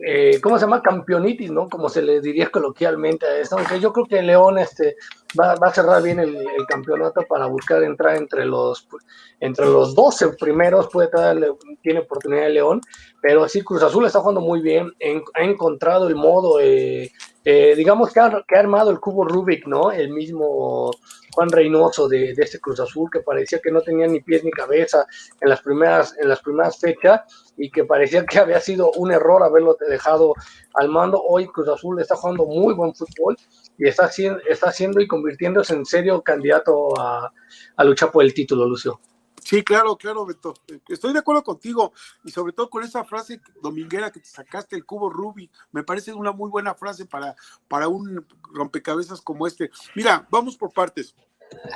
eh, 0.05 0.39
¿cómo 0.41 0.57
se 0.57 0.65
llama? 0.65 0.81
Campeonitis, 0.81 1.51
¿no? 1.51 1.67
Como 1.67 1.89
se 1.89 2.01
le 2.01 2.21
diría 2.21 2.49
coloquialmente 2.49 3.25
a 3.25 3.38
esto, 3.38 3.57
yo 3.79 3.91
creo 3.91 4.05
que 4.05 4.21
León 4.21 4.57
este, 4.57 4.95
va, 5.39 5.53
a 5.53 5.73
cerrar 5.73 6.01
bien 6.01 6.19
el, 6.19 6.45
campeonato 6.67 7.21
para 7.27 7.47
buscar 7.47 7.83
entrar 7.83 8.15
entre 8.15 8.45
los, 8.45 8.88
entre 9.39 9.65
los 9.65 9.95
12 9.95 10.29
primeros, 10.39 10.88
puede 10.89 11.09
tiene 11.81 11.99
oportunidad 11.99 12.43
de 12.43 12.49
León, 12.49 12.81
pero 13.21 13.47
sí, 13.49 13.62
Cruz 13.62 13.83
Azul 13.83 14.05
está 14.05 14.19
jugando 14.19 14.41
muy 14.41 14.62
bien, 14.62 14.91
ha 15.33 15.43
encontrado 15.43 16.07
el 16.07 16.15
modo, 16.15 16.59
eh, 16.59 17.12
eh, 17.43 17.73
digamos 17.75 18.13
que 18.13 18.19
ha, 18.19 18.43
armado 18.49 18.91
el 18.91 18.99
cubo 18.99 19.25
Rubik, 19.25 19.67
¿no? 19.67 19.91
El 19.91 20.12
mismo 20.12 20.91
Juan 21.39 21.52
Reynoso 21.52 22.10
de, 22.10 22.34
de, 22.34 22.43
este 22.43 22.60
Cruz 22.60 22.82
Azul, 22.82 23.10
que 23.10 23.21
parecía 23.21 23.62
que 23.62 23.71
no 23.71 23.80
tenía 23.80 24.08
ni 24.08 24.19
pies 24.19 24.43
ni 24.43 24.52
cabeza 24.52 25.08
en 25.39 25.47
las 25.47 25.62
primeras, 25.62 26.13
en 26.19 26.28
las 26.28 26.41
primeras 26.41 26.78
fechas, 26.78 27.21
y 27.56 27.71
que 27.71 27.86
parecía 27.86 28.25
que 28.25 28.39
había 28.39 28.60
sido 28.60 28.91
un 28.97 29.13
error 29.13 29.41
haberlo 29.41 29.78
dejado 29.88 30.34
al 30.73 30.89
mando. 30.89 31.23
Hoy 31.23 31.47
Cruz 31.47 31.69
Azul 31.69 32.02
está 32.02 32.17
jugando 32.17 32.45
muy 32.45 32.73
buen 32.73 32.93
fútbol 32.93 33.38
y 33.78 33.88
está 33.88 34.08
haciendo, 34.08 34.41
está 34.49 34.67
haciendo 34.67 34.99
y 34.99 35.08
convirtiéndose 35.08 35.75
en 35.75 35.86
serio 35.86 36.21
candidato 36.21 36.99
a, 36.99 37.32
a 37.78 37.84
luchar 37.86 38.12
por 38.12 38.25
el 38.25 38.34
título, 38.34 38.67
Lucio. 38.67 38.99
Sí, 39.41 39.63
claro, 39.63 39.97
claro, 39.97 40.25
Beto. 40.25 40.54
Estoy 40.89 41.13
de 41.13 41.19
acuerdo 41.19 41.41
contigo 41.43 41.93
y 42.25 42.32
sobre 42.32 42.52
todo 42.52 42.69
con 42.69 42.84
esa 42.84 43.06
frase 43.06 43.39
dominguera 43.62 44.12
que 44.12 44.19
te 44.19 44.28
sacaste, 44.28 44.75
el 44.75 44.86
cubo 44.86 45.10
Ruby. 45.10 45.49
Me 45.71 45.84
parece 45.84 46.13
una 46.13 46.34
muy 46.34 46.49
buena 46.49 46.75
frase 46.75 47.06
para, 47.06 47.34
para 47.69 47.88
un 47.88 48.28
rompecabezas 48.54 49.21
como 49.21 49.47
este. 49.47 49.71
Mira, 49.95 50.28
vamos 50.30 50.58
por 50.58 50.73
partes. 50.73 51.15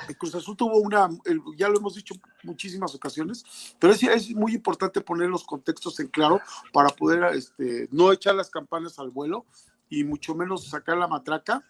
El 0.07 0.17
Cruz 0.17 0.35
Azul 0.35 0.55
tuvo 0.55 0.77
una, 0.77 1.09
ya 1.57 1.69
lo 1.69 1.77
hemos 1.77 1.95
dicho 1.95 2.15
muchísimas 2.43 2.93
ocasiones, 2.95 3.75
pero 3.79 3.93
es, 3.93 4.03
es, 4.03 4.35
muy 4.35 4.53
importante 4.53 5.01
poner 5.01 5.29
los 5.29 5.43
contextos 5.43 5.99
en 5.99 6.07
claro 6.07 6.41
para 6.71 6.89
poder 6.89 7.23
este, 7.35 7.87
no 7.91 8.11
echar 8.11 8.35
las 8.35 8.49
campanas 8.49 8.99
al 8.99 9.09
vuelo 9.09 9.45
y 9.89 10.03
mucho 10.03 10.35
menos 10.35 10.67
sacar 10.67 10.97
la 10.97 11.07
matraca 11.07 11.63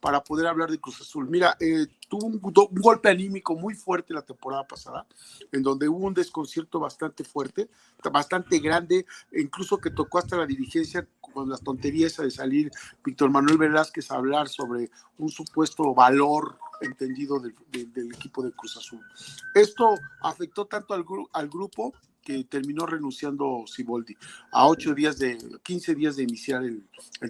para 0.00 0.22
poder 0.22 0.46
hablar 0.46 0.70
de 0.70 0.78
Cruz 0.78 1.00
Azul. 1.00 1.28
Mira, 1.28 1.56
eh, 1.60 1.86
tuvo 2.08 2.26
un, 2.26 2.40
golpe 2.40 3.08
anímico 3.08 3.54
muy 3.56 3.74
fuerte 3.74 4.14
la 4.14 4.22
temporada 4.22 4.66
pasada, 4.66 5.06
en 5.52 5.62
donde 5.62 5.88
hubo 5.88 6.06
un 6.06 6.14
desconcierto 6.14 6.78
bastante 6.78 7.24
fuerte, 7.24 7.68
bastante 8.12 8.58
grande, 8.58 9.06
incluso 9.32 9.78
que 9.78 9.90
tocó 9.90 10.18
hasta 10.18 10.36
la 10.36 10.46
dirigencia 10.46 11.06
con 11.20 11.48
las 11.48 11.62
tonterías 11.62 12.16
de 12.16 12.30
salir 12.30 12.70
Víctor 13.04 13.30
Manuel 13.30 13.58
Velázquez 13.58 14.10
a 14.10 14.16
hablar 14.16 14.48
sobre 14.48 14.90
un 15.18 15.28
supuesto 15.28 15.94
valor 15.94 16.58
entendido 16.80 17.40
del, 17.40 17.54
equipo 18.12 18.42
de 18.42 18.52
Cruz 18.52 18.76
Azul. 18.76 19.00
Esto 19.54 19.94
afectó 20.22 20.66
tanto 20.66 20.94
al, 20.94 21.04
al 21.32 21.48
grupo 21.48 21.92
que 22.28 22.44
terminó 22.44 22.84
renunciando 22.84 23.64
Siboldi 23.66 24.14
a 24.52 24.66
ocho 24.66 24.92
días 24.92 25.18
de, 25.18 25.38
15 25.62 25.94
días 25.94 26.16
de 26.16 26.24
iniciar 26.24 26.62
el, 26.62 26.82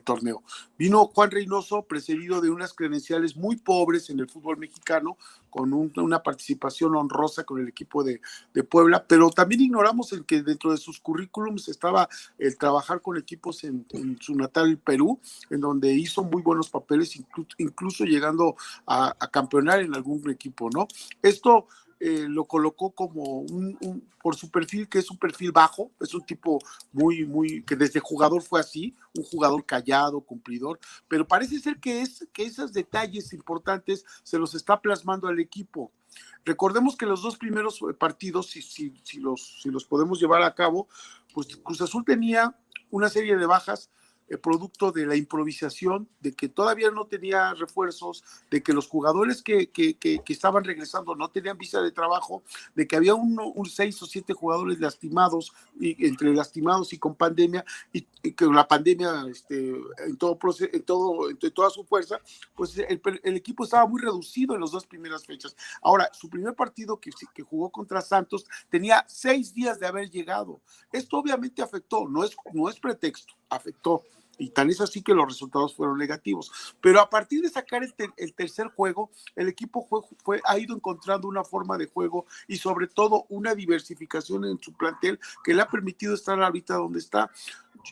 torneo. 0.02 0.42
Vino 0.76 1.06
Juan 1.06 1.30
Reynoso, 1.30 1.82
precedido 1.84 2.40
de 2.40 2.50
unas 2.50 2.74
credenciales 2.74 3.36
muy 3.36 3.54
pobres 3.54 4.10
en 4.10 4.18
el 4.18 4.28
fútbol 4.28 4.58
mexicano, 4.58 5.16
con 5.50 5.72
una 5.72 6.20
participación 6.20 6.96
honrosa 6.96 7.44
con 7.44 7.60
el 7.60 7.68
equipo 7.68 8.02
de, 8.02 8.20
Puebla, 8.68 9.04
pero 9.06 9.30
también 9.30 9.60
ignoramos 9.60 10.12
el 10.12 10.26
que 10.26 10.42
dentro 10.42 10.72
de 10.72 10.78
sus 10.78 10.98
currículums 10.98 11.68
estaba 11.68 12.08
el 12.36 12.58
trabajar 12.58 13.00
con 13.00 13.16
equipos 13.16 13.62
en, 13.62 13.86
su 14.20 14.34
natal 14.34 14.78
Perú, 14.78 15.20
en 15.48 15.60
donde 15.60 15.92
hizo 15.92 16.24
muy 16.24 16.42
buenos 16.42 16.70
papeles, 16.70 17.16
incluso, 17.58 18.04
llegando 18.04 18.56
a, 18.84 19.14
a 19.20 19.30
campeonar 19.30 19.78
en 19.78 19.94
algún 19.94 20.28
equipo, 20.28 20.68
¿no? 20.70 20.88
Esto 21.22 21.68
eh, 22.00 22.26
lo 22.28 22.44
colocó 22.44 22.92
como 22.92 23.40
un, 23.40 24.08
por 24.22 24.36
su 24.36 24.50
perfil, 24.50 24.88
que 24.88 24.98
es 24.98 25.10
un 25.10 25.18
perfil 25.18 25.52
bajo, 25.52 25.90
es 26.00 26.14
un 26.14 26.24
tipo 26.24 26.60
muy, 26.92 27.24
muy, 27.24 27.64
que 27.64 27.74
desde 27.76 27.98
jugador 27.98 28.42
fue 28.42 28.60
así, 28.60 28.94
un 29.16 29.24
jugador 29.24 29.64
callado, 29.64 30.20
cumplidor, 30.20 30.78
pero 31.08 31.26
parece 31.26 31.58
ser 31.58 31.80
que, 31.80 32.02
es, 32.02 32.28
que 32.32 32.44
esos 32.44 32.72
detalles 32.72 33.32
importantes 33.32 34.04
se 34.22 34.38
los 34.38 34.54
está 34.54 34.80
plasmando 34.80 35.28
al 35.28 35.40
equipo. 35.40 35.92
Recordemos 36.44 36.96
que 36.96 37.06
los 37.06 37.22
dos 37.22 37.36
primeros 37.36 37.80
eh, 37.82 37.94
partidos, 37.94 38.46
si, 38.50 38.62
si, 38.62 38.94
si, 39.02 39.18
los, 39.18 39.60
si 39.62 39.70
los 39.70 39.84
podemos 39.84 40.20
llevar 40.20 40.42
a 40.42 40.54
cabo, 40.54 40.88
pues 41.34 41.56
Cruz 41.56 41.80
Azul 41.80 42.04
tenía 42.04 42.56
una 42.90 43.08
serie 43.08 43.36
de 43.36 43.46
bajas 43.46 43.90
producto 44.36 44.92
de 44.92 45.06
la 45.06 45.16
improvisación, 45.16 46.08
de 46.20 46.32
que 46.32 46.48
todavía 46.48 46.90
no 46.90 47.06
tenía 47.06 47.54
refuerzos, 47.54 48.22
de 48.50 48.62
que 48.62 48.74
los 48.74 48.86
jugadores 48.86 49.42
que, 49.42 49.70
que, 49.70 49.94
que, 49.96 50.20
estaban 50.26 50.64
regresando 50.64 51.14
no 51.14 51.30
tenían 51.30 51.56
visa 51.56 51.80
de 51.80 51.92
trabajo, 51.92 52.42
de 52.74 52.86
que 52.86 52.96
había 52.96 53.14
un 53.14 53.38
seis 53.66 54.02
o 54.02 54.06
siete 54.06 54.34
jugadores 54.34 54.80
lastimados, 54.80 55.52
y, 55.80 56.06
entre 56.06 56.34
lastimados 56.34 56.92
y 56.92 56.98
con 56.98 57.14
pandemia, 57.14 57.64
y, 57.92 58.02
que 58.32 58.46
la 58.46 58.66
pandemia 58.66 59.26
este, 59.30 59.70
en, 60.06 60.16
todo, 60.18 60.38
en, 60.60 60.82
todo, 60.82 61.30
en 61.30 61.38
toda 61.38 61.70
su 61.70 61.84
fuerza, 61.84 62.20
pues 62.54 62.76
el, 62.76 63.00
el, 63.22 63.36
equipo 63.36 63.64
estaba 63.64 63.86
muy 63.86 64.02
reducido 64.02 64.54
en 64.54 64.60
las 64.60 64.72
dos 64.72 64.86
primeras 64.86 65.24
fechas. 65.24 65.56
Ahora, 65.80 66.10
su 66.12 66.28
primer 66.28 66.54
partido 66.54 67.00
que, 67.00 67.10
que 67.34 67.42
jugó 67.42 67.70
contra 67.70 68.00
Santos 68.00 68.44
tenía 68.68 69.04
seis 69.08 69.54
días 69.54 69.78
de 69.78 69.86
haber 69.86 70.10
llegado. 70.10 70.60
Esto 70.92 71.18
obviamente 71.18 71.62
afectó, 71.62 72.08
no 72.08 72.24
es, 72.24 72.36
no 72.52 72.68
es 72.68 72.78
pretexto, 72.80 73.34
afectó 73.50 74.02
y 74.38 74.50
tan 74.50 74.70
es 74.70 74.80
así 74.80 75.02
que 75.02 75.14
los 75.14 75.26
resultados 75.26 75.74
fueron 75.74 75.98
negativos. 75.98 76.50
Pero 76.80 77.00
a 77.00 77.10
partir 77.10 77.42
de 77.42 77.50
sacar 77.50 77.82
el, 77.82 78.34
tercer 78.34 78.68
juego, 78.68 79.10
el 79.34 79.48
equipo 79.48 79.86
fue, 80.24 80.40
ha 80.44 80.58
ido 80.58 80.74
encontrando 80.74 81.28
una 81.28 81.44
forma 81.44 81.76
de 81.76 81.86
juego 81.86 82.26
y 82.46 82.56
sobre 82.56 82.86
todo 82.86 83.26
una 83.28 83.54
diversificación 83.54 84.44
en 84.44 84.58
su 84.60 84.72
plantel 84.72 85.18
que 85.42 85.54
le 85.54 85.62
ha 85.62 85.68
permitido 85.68 86.14
estar 86.14 86.40
ahorita 86.40 86.74
donde 86.74 87.00
está. 87.00 87.30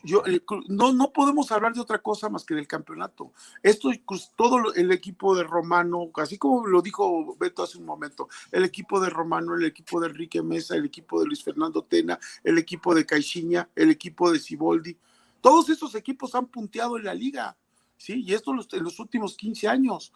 Yo, 0.02 0.22
no, 0.68 0.92
no 0.92 1.12
podemos 1.12 1.50
hablar 1.52 1.72
de 1.72 1.80
otra 1.80 1.98
cosa 1.98 2.28
más 2.28 2.44
que 2.44 2.54
del 2.54 2.66
campeonato. 2.66 3.32
Esto, 3.62 3.90
pues, 4.06 4.32
todo 4.36 4.74
el 4.74 4.92
equipo 4.92 5.34
de 5.36 5.44
Romano, 5.44 6.10
así 6.16 6.38
como 6.38 6.66
lo 6.66 6.82
dijo 6.82 7.36
Beto 7.36 7.62
hace 7.62 7.78
un 7.78 7.86
momento, 7.86 8.28
el 8.50 8.64
equipo 8.64 9.00
de 9.00 9.10
Romano, 9.10 9.54
el 9.54 9.64
equipo 9.64 10.00
de 10.00 10.08
Enrique 10.08 10.42
Mesa, 10.42 10.76
el 10.76 10.84
equipo 10.84 11.20
de 11.20 11.26
Luis 11.26 11.42
Fernando 11.42 11.82
Tena, 11.82 12.18
el 12.44 12.58
equipo 12.58 12.94
de 12.94 13.06
Caixinha, 13.06 13.68
el 13.74 13.90
equipo 13.90 14.30
de 14.30 14.40
Ciboldi, 14.40 14.98
todos 15.40 15.68
esos 15.68 15.94
equipos 15.94 16.34
han 16.34 16.46
punteado 16.46 16.96
en 16.96 17.04
la 17.04 17.14
liga, 17.14 17.56
¿sí? 17.96 18.22
Y 18.26 18.34
esto 18.34 18.52
en 18.72 18.84
los 18.84 18.98
últimos 18.98 19.36
15 19.36 19.68
años. 19.68 20.12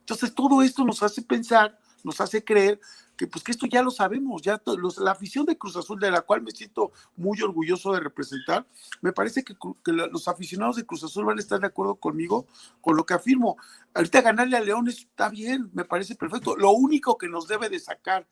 Entonces, 0.00 0.34
todo 0.34 0.62
esto 0.62 0.84
nos 0.84 1.02
hace 1.02 1.22
pensar 1.22 1.78
nos 2.04 2.20
hace 2.20 2.44
creer 2.44 2.80
que 3.16 3.26
pues 3.26 3.44
que 3.44 3.52
esto 3.52 3.66
ya 3.66 3.82
lo 3.82 3.90
sabemos, 3.90 4.40
ya 4.40 4.62
la 4.98 5.10
afición 5.10 5.44
de 5.44 5.58
Cruz 5.58 5.76
Azul, 5.76 6.00
de 6.00 6.10
la 6.10 6.22
cual 6.22 6.42
me 6.42 6.52
siento 6.52 6.92
muy 7.16 7.40
orgulloso 7.42 7.92
de 7.92 8.00
representar, 8.00 8.66
me 9.02 9.12
parece 9.12 9.44
que, 9.44 9.54
los 9.84 10.26
aficionados 10.26 10.76
de 10.76 10.86
Cruz 10.86 11.04
Azul 11.04 11.26
van 11.26 11.36
a 11.36 11.40
estar 11.40 11.60
de 11.60 11.66
acuerdo 11.66 11.96
conmigo 11.96 12.46
con 12.80 12.96
lo 12.96 13.04
que 13.04 13.14
afirmo. 13.14 13.56
Ahorita 13.92 14.22
ganarle 14.22 14.56
a 14.56 14.60
León 14.60 14.88
está 14.88 15.28
bien, 15.28 15.70
me 15.74 15.84
parece 15.84 16.14
perfecto. 16.14 16.56
Lo 16.56 16.70
único 16.70 17.18
que 17.18 17.28
nos 17.28 17.46
debe 17.46 17.68
de 17.68 17.78
sacar 17.78 18.26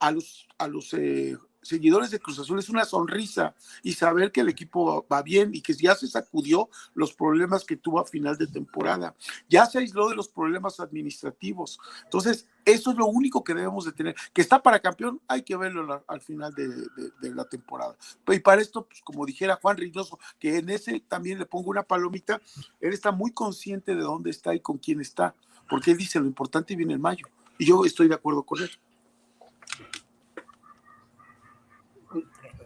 a 0.00 0.10
los, 0.10 0.48
a 0.58 0.66
los 0.66 0.92
eh, 0.94 1.38
seguidores 1.64 2.10
de 2.10 2.20
Cruz 2.20 2.38
Azul 2.38 2.58
es 2.58 2.68
una 2.68 2.84
sonrisa 2.84 3.54
y 3.82 3.92
saber 3.92 4.30
que 4.30 4.42
el 4.42 4.48
equipo 4.48 5.06
va 5.10 5.22
bien 5.22 5.54
y 5.54 5.60
que 5.60 5.74
ya 5.74 5.94
se 5.94 6.06
sacudió 6.06 6.68
los 6.94 7.12
problemas 7.14 7.64
que 7.64 7.76
tuvo 7.76 8.00
a 8.00 8.04
final 8.04 8.36
de 8.36 8.46
temporada. 8.46 9.14
Ya 9.48 9.66
se 9.66 9.78
aisló 9.78 10.08
de 10.08 10.16
los 10.16 10.28
problemas 10.28 10.80
administrativos. 10.80 11.78
Entonces, 12.04 12.46
eso 12.64 12.90
es 12.90 12.96
lo 12.96 13.06
único 13.06 13.44
que 13.44 13.54
debemos 13.54 13.84
de 13.84 13.92
tener. 13.92 14.14
Que 14.32 14.40
está 14.40 14.62
para 14.62 14.80
campeón, 14.80 15.20
hay 15.28 15.42
que 15.42 15.56
verlo 15.56 16.04
al 16.06 16.20
final 16.20 16.54
de, 16.54 17.34
la 17.34 17.44
temporada. 17.44 17.96
Y 18.28 18.38
para 18.38 18.62
esto, 18.62 18.86
pues 18.86 19.02
como 19.02 19.26
dijera 19.26 19.58
Juan 19.60 19.76
Reynoso, 19.76 20.18
que 20.38 20.58
en 20.58 20.70
ese 20.70 21.00
también 21.00 21.38
le 21.38 21.46
pongo 21.46 21.70
una 21.70 21.82
palomita, 21.82 22.40
él 22.80 22.92
está 22.92 23.12
muy 23.12 23.32
consciente 23.32 23.94
de 23.94 24.02
dónde 24.02 24.30
está 24.30 24.54
y 24.54 24.60
con 24.60 24.78
quién 24.78 25.00
está, 25.00 25.34
porque 25.68 25.92
él 25.92 25.98
dice 25.98 26.20
lo 26.20 26.26
importante 26.26 26.76
viene 26.76 26.94
en 26.94 27.00
mayo. 27.00 27.26
Y 27.58 27.66
yo 27.66 27.84
estoy 27.84 28.08
de 28.08 28.14
acuerdo 28.14 28.42
con 28.42 28.62
él. 28.62 28.70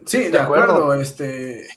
Sí, 0.09 0.29
de, 0.29 0.39
acuerdo. 0.39 0.95
Este, 0.95 1.69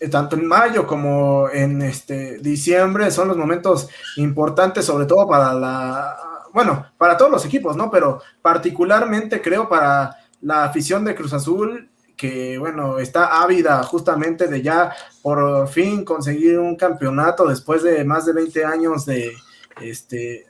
eh, 0.00 0.08
tanto 0.10 0.34
en 0.34 0.46
mayo 0.46 0.86
como 0.86 1.48
en 1.48 1.80
este 1.82 2.38
diciembre 2.38 3.10
son 3.10 3.28
los 3.28 3.36
momentos 3.36 3.88
importantes, 4.16 4.84
sobre 4.84 5.06
todo 5.06 5.28
para 5.28 5.54
la, 5.54 6.16
bueno, 6.52 6.86
para 6.98 7.16
todos 7.16 7.30
los 7.30 7.44
equipos, 7.44 7.76
¿no? 7.76 7.88
Pero 7.88 8.20
particularmente 8.42 9.40
creo 9.40 9.68
para 9.68 10.16
la 10.40 10.64
afición 10.64 11.04
de 11.04 11.14
Cruz 11.14 11.32
Azul, 11.32 11.88
que 12.16 12.58
bueno, 12.58 12.98
está 12.98 13.42
ávida 13.42 13.80
justamente 13.84 14.48
de 14.48 14.60
ya 14.60 14.92
por 15.22 15.68
fin 15.68 16.04
conseguir 16.04 16.58
un 16.58 16.74
campeonato 16.74 17.46
después 17.46 17.84
de 17.84 18.04
más 18.04 18.26
de 18.26 18.32
20 18.32 18.64
años 18.64 19.06
de, 19.06 19.32
este, 19.80 20.46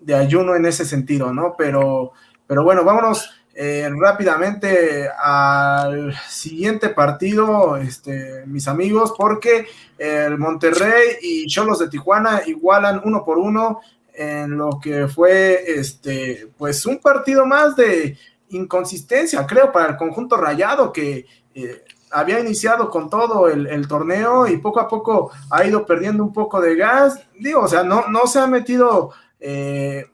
de 0.00 0.14
ayuno 0.14 0.54
en 0.54 0.66
ese 0.66 0.84
sentido, 0.84 1.32
¿no? 1.32 1.54
Pero, 1.56 2.12
pero 2.46 2.64
bueno, 2.64 2.84
vámonos 2.84 3.30
eh, 3.58 3.88
rápidamente 3.98 5.08
al 5.08 6.14
siguiente 6.28 6.90
partido, 6.90 7.78
este, 7.78 8.44
mis 8.46 8.68
amigos, 8.68 9.14
porque 9.16 9.66
el 9.96 10.36
Monterrey 10.36 11.16
y 11.22 11.46
Cholos 11.46 11.78
de 11.78 11.88
Tijuana 11.88 12.42
igualan 12.46 13.00
uno 13.02 13.24
por 13.24 13.38
uno 13.38 13.80
en 14.12 14.58
lo 14.58 14.78
que 14.78 15.08
fue 15.08 15.64
este, 15.66 16.50
pues 16.58 16.84
un 16.84 16.98
partido 16.98 17.46
más 17.46 17.74
de 17.76 18.18
inconsistencia, 18.50 19.46
creo, 19.46 19.72
para 19.72 19.92
el 19.92 19.96
conjunto 19.96 20.36
rayado 20.36 20.92
que 20.92 21.24
eh, 21.54 21.82
había 22.10 22.40
iniciado 22.40 22.90
con 22.90 23.08
todo 23.08 23.48
el, 23.48 23.88
torneo 23.88 24.46
y 24.46 24.58
poco 24.58 24.80
a 24.80 24.88
poco 24.88 25.30
ha 25.50 25.64
ido 25.64 25.86
perdiendo 25.86 26.22
un 26.22 26.32
poco 26.34 26.60
de 26.60 26.76
gas. 26.76 27.20
Digo, 27.38 27.62
o 27.62 27.68
sea, 27.68 27.82
no, 27.82 28.08
no 28.08 28.26
se 28.26 28.38
ha 28.38 28.46
metido 28.46 29.12
eh, 29.40 30.04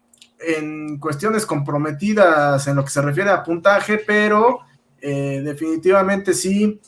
en 0.47 0.99
cuestiones 0.99 1.47
comprometidas 1.47 2.67
en 2.67 2.77
lo 2.77 2.85
que 2.85 2.91
se 2.91 3.03
refiere 3.03 3.31
a 3.31 3.43
puntaje, 3.43 3.99
pero 3.99 4.61
eh, 5.01 5.41
definitivamente 5.45 6.35
sí 6.35 6.81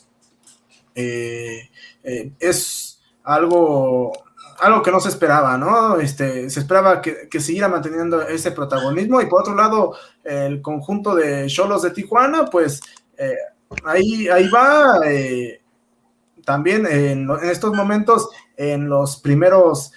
eh, 0.94 1.68
eh, 2.02 2.32
es 2.38 3.00
algo, 3.24 4.12
algo 4.60 4.82
que 4.82 4.90
no 4.90 5.00
se 5.00 5.08
esperaba, 5.08 5.56
¿no? 5.58 5.98
Este, 5.98 6.48
se 6.50 6.60
esperaba 6.60 7.00
que, 7.00 7.40
siguiera 7.40 7.68
manteniendo 7.68 8.22
ese 8.22 8.52
protagonismo 8.52 9.20
y 9.20 9.26
por 9.26 9.42
otro 9.42 9.54
lado, 9.54 9.96
el 10.22 10.62
conjunto 10.62 11.14
de 11.14 11.46
Cholos 11.46 11.82
de 11.82 11.90
Tijuana, 11.90 12.46
pues 12.46 12.80
ahí, 13.84 14.28
ahí 14.28 14.48
va. 14.48 15.00
también 16.44 16.86
en, 16.86 17.28
estos 17.42 17.74
momentos, 17.74 18.28
en 18.56 18.88
los 18.88 19.16
primeros 19.16 19.92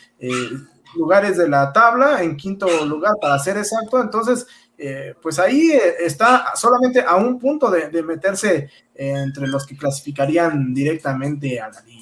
lugares 0.98 1.38
de 1.38 1.48
la 1.48 1.72
tabla, 1.72 2.22
en 2.24 2.36
quinto 2.36 2.68
lugar 2.86 3.14
para 3.22 3.40
ser 3.40 3.58
exacto, 3.58 4.02
entonces, 4.02 4.48
eh, 4.78 5.14
pues 5.22 5.40
ahí 5.40 5.72
eh, 5.72 5.96
está 6.00 6.52
solamente 6.56 7.02
a 7.02 7.16
un 7.16 7.40
punto 7.40 7.70
de, 7.70 8.04
meterse 8.04 8.70
entre 8.94 9.48
los 9.48 9.66
que 9.66 9.78
clasificarían 9.78 10.74
directamente 10.74 11.60
a 11.60 11.70
la 11.70 11.82
liga. 11.82 11.97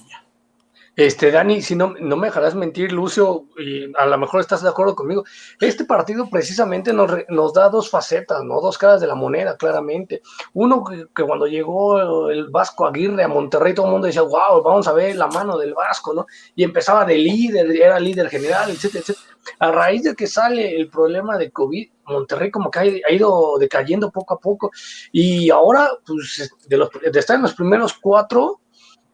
Este, 0.95 1.29
Dani, 1.29 1.61
si 1.61 1.75
no, 1.75 1.93
no 1.99 2.15
me 2.15 2.27
dejarás 2.27 2.55
mentir, 2.55 2.93
Lucio, 2.93 3.47
y 3.57 3.91
a 3.97 4.05
lo 4.05 4.17
mejor 4.17 4.39
estás 4.39 4.61
de 4.61 4.69
acuerdo 4.69 4.95
conmigo, 4.95 5.25
este 5.59 5.83
partido 5.83 6.29
precisamente 6.29 6.93
nos, 6.93 7.11
nos 7.27 7.53
da 7.53 7.67
dos 7.67 7.89
facetas, 7.89 8.43
¿no? 8.45 8.61
Dos 8.61 8.77
caras 8.77 9.01
de 9.01 9.07
la 9.07 9.15
moneda, 9.15 9.57
claramente. 9.57 10.21
Uno 10.53 10.85
que, 10.85 11.23
cuando 11.23 11.47
llegó 11.47 12.29
el 12.29 12.47
Vasco 12.49 12.87
Aguirre 12.87 13.23
a 13.23 13.27
Monterrey, 13.27 13.73
todo 13.73 13.87
el 13.87 13.91
mundo 13.91 14.07
decía, 14.07 14.21
wow, 14.21 14.63
vamos 14.63 14.87
a 14.87 14.93
ver 14.93 15.17
la 15.17 15.27
mano 15.27 15.57
del 15.57 15.73
Vasco, 15.73 16.13
¿no? 16.13 16.27
Y 16.55 16.63
empezaba 16.63 17.03
de 17.03 17.17
líder, 17.17 17.69
era 17.71 17.99
líder 17.99 18.29
general, 18.29 18.71
etcétera, 18.71 19.01
etcétera. 19.01 19.25
A 19.59 19.71
raíz 19.71 20.03
de 20.03 20.15
que 20.15 20.27
sale 20.27 20.77
el 20.77 20.89
problema 20.89 21.37
de 21.37 21.51
COVID, 21.51 21.89
Monterrey 22.05 22.49
como 22.49 22.71
que 22.71 22.79
ha, 23.05 23.11
ido 23.11 23.57
decayendo 23.59 24.11
poco 24.11 24.35
a 24.35 24.39
poco, 24.39 24.71
y 25.11 25.49
ahora, 25.49 25.89
pues, 26.05 26.49
de, 26.67 26.77
los, 26.77 26.89
de 27.11 27.19
estar 27.19 27.35
en 27.35 27.41
los 27.41 27.53
primeros 27.53 27.93
cuatro, 27.93 28.61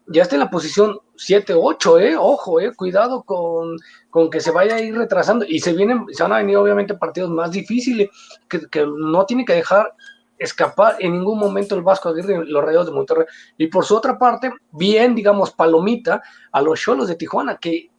ya 0.07 0.23
está 0.23 0.35
en 0.35 0.41
la 0.41 0.49
posición 0.49 0.99
7-8, 1.27 2.01
¿eh? 2.01 2.15
Ojo, 2.17 2.59
¿eh? 2.59 2.73
Cuidado 2.75 3.23
con, 3.23 3.77
con, 4.09 4.29
que 4.29 4.39
se 4.39 4.51
vaya 4.51 4.75
a 4.75 4.81
ir 4.81 4.95
retrasando. 4.95 5.45
Y 5.47 5.59
se 5.59 5.73
vienen, 5.73 6.05
se 6.11 6.23
van 6.23 6.33
a 6.33 6.37
venir 6.37 6.57
obviamente 6.57 6.95
partidos 6.95 7.29
más 7.29 7.51
difíciles 7.51 8.09
que, 8.47 8.61
que 8.69 8.85
no 8.85 9.25
tiene 9.25 9.45
que 9.45 9.53
dejar 9.53 9.93
escapar 10.41 10.95
en 10.99 11.13
ningún 11.13 11.37
momento 11.37 11.75
el 11.75 11.83
Vasco 11.83 12.09
Aguirre 12.09 12.45
los 12.45 12.63
Rayos 12.63 12.87
de 12.87 12.91
Monterrey. 12.91 13.25
Y 13.57 13.67
por 13.67 13.85
su 13.85 13.95
otra 13.95 14.17
parte, 14.17 14.51
bien, 14.71 15.13
digamos, 15.13 15.51
palomita 15.51 16.21
a 16.51 16.61
los 16.61 16.79
Cholos 16.79 17.07
de 17.07 17.15
Tijuana, 17.15 17.57
que 17.57 17.91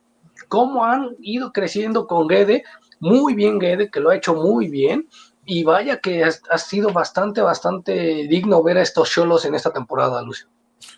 cómo 0.48 0.84
han 0.84 1.10
ido 1.20 1.52
creciendo 1.52 2.06
con 2.06 2.26
Guede, 2.26 2.64
muy 2.98 3.34
bien 3.34 3.58
Guede, 3.58 3.90
que 3.90 4.00
lo 4.00 4.10
ha 4.10 4.16
hecho 4.16 4.34
muy 4.34 4.68
bien. 4.68 5.08
Y 5.44 5.64
vaya 5.64 5.98
que 5.98 6.24
ha, 6.24 6.58
sido 6.58 6.92
bastante, 6.92 7.40
bastante 7.40 7.92
digno 8.28 8.62
ver 8.62 8.78
a 8.78 8.82
estos 8.82 9.10
Cholos 9.10 9.44
en 9.44 9.54
esta 9.54 9.72
temporada, 9.72 10.22
Lucio. 10.22 10.48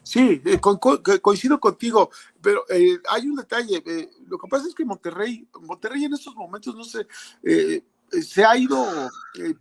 Sí, 0.03 0.42
eh, 0.44 0.61
coincido 0.61 1.61
contigo, 1.61 2.11
pero 2.40 2.64
eh, 2.68 2.99
hay 3.09 3.29
un 3.29 3.37
detalle. 3.37 3.83
Eh, 3.87 4.11
lo 4.27 4.38
que 4.38 4.49
pasa 4.49 4.68
es 4.68 4.75
que 4.75 4.85
Monterrey, 4.85 5.49
Monterrey 5.61 6.05
en 6.05 6.14
estos 6.14 6.35
momentos 6.35 6.75
no 6.75 6.85
sé, 6.85 7.07
se 8.10 8.44
ha 8.44 8.56
ido, 8.56 8.86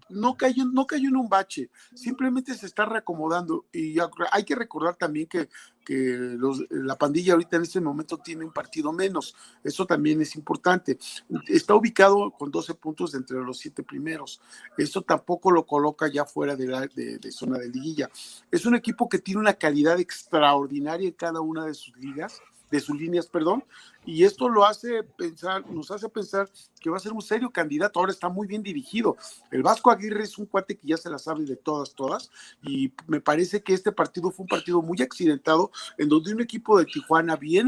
no, 0.10 0.36
cayó, 0.36 0.66
no 0.66 0.86
cayó 0.86 1.10
en 1.10 1.18
un 1.18 1.30
bache, 1.30 1.70
simplemente 1.94 2.54
se 2.56 2.66
está 2.66 2.86
reacomodando. 2.86 3.66
Y 3.72 3.98
hay 4.32 4.44
que 4.44 4.56
recordar 4.56 4.96
también 4.96 5.28
que 5.28 5.50
que 5.84 6.38
la 6.70 6.98
pandilla 6.98 7.34
ahorita 7.34 7.58
en 7.58 7.64
este 7.64 7.82
momento 7.82 8.18
tiene 8.18 8.46
un 8.46 8.52
partido 8.52 8.92
menos. 8.92 9.36
Eso 9.64 9.86
también 9.86 10.22
es 10.22 10.36
importante. 10.36 10.98
Está 11.48 11.76
ubicado 11.76 12.32
con 12.32 12.52
12 12.52 12.74
puntos 12.76 13.14
entre 13.14 13.38
los 13.38 13.58
siete 13.58 13.84
primeros. 13.84 14.42
Eso 14.78 15.02
tampoco 15.02 15.52
lo 15.52 15.66
coloca 15.66 16.08
ya 16.08 16.26
fuera 16.26 16.56
de, 16.56 16.68
la, 16.68 16.88
de, 16.88 17.32
zona 17.32 17.58
de 17.58 17.70
liguilla. 17.70 18.10
Es 18.52 18.66
un 18.66 18.76
equipo 18.76 19.10
que 19.10 19.20
tiene 19.20 19.42
una 19.42 19.54
calidad 19.54 20.00
extraordinaria 20.00 21.08
en 21.08 21.16
cada 21.16 21.42
una 21.42 21.66
de 21.66 21.74
sus 21.74 21.96
ligas 21.98 22.42
de 22.74 22.80
sus 22.80 23.00
líneas, 23.00 23.28
perdón, 23.28 23.64
y 24.04 24.24
esto 24.24 24.50
lo 24.50 24.66
hace 24.66 25.04
pensar, 25.04 25.70
nos 25.70 25.92
hace 25.92 26.10
pensar 26.10 26.50
que 26.80 26.90
va 26.90 26.98
a 26.98 27.00
ser 27.00 27.14
un 27.14 27.22
serio 27.22 27.52
candidato, 27.52 28.00
ahora 28.00 28.12
está 28.12 28.30
muy 28.30 28.48
bien 28.48 28.64
dirigido. 28.64 29.16
El 29.52 29.62
Vasco 29.62 29.92
Aguirre 29.92 30.24
es 30.24 30.40
un 30.40 30.48
cuate 30.48 30.76
que 30.76 30.88
ya 30.88 30.98
se 30.98 31.12
la 31.12 31.20
sabe 31.20 31.46
de 31.46 31.56
todas, 31.56 31.94
todas, 31.94 32.32
y 32.64 32.92
me 33.06 33.22
parece 33.22 33.62
que 33.62 33.76
este 33.76 33.92
partido 33.92 34.32
fue 34.32 34.46
un 34.46 34.50
partido 34.50 34.82
muy 34.82 35.00
accidentado, 35.04 35.72
en 36.00 36.10
donde 36.10 36.34
un 36.34 36.42
equipo 36.42 36.80
de 36.80 36.86
Tijuana 36.86 37.36
bien, 37.36 37.68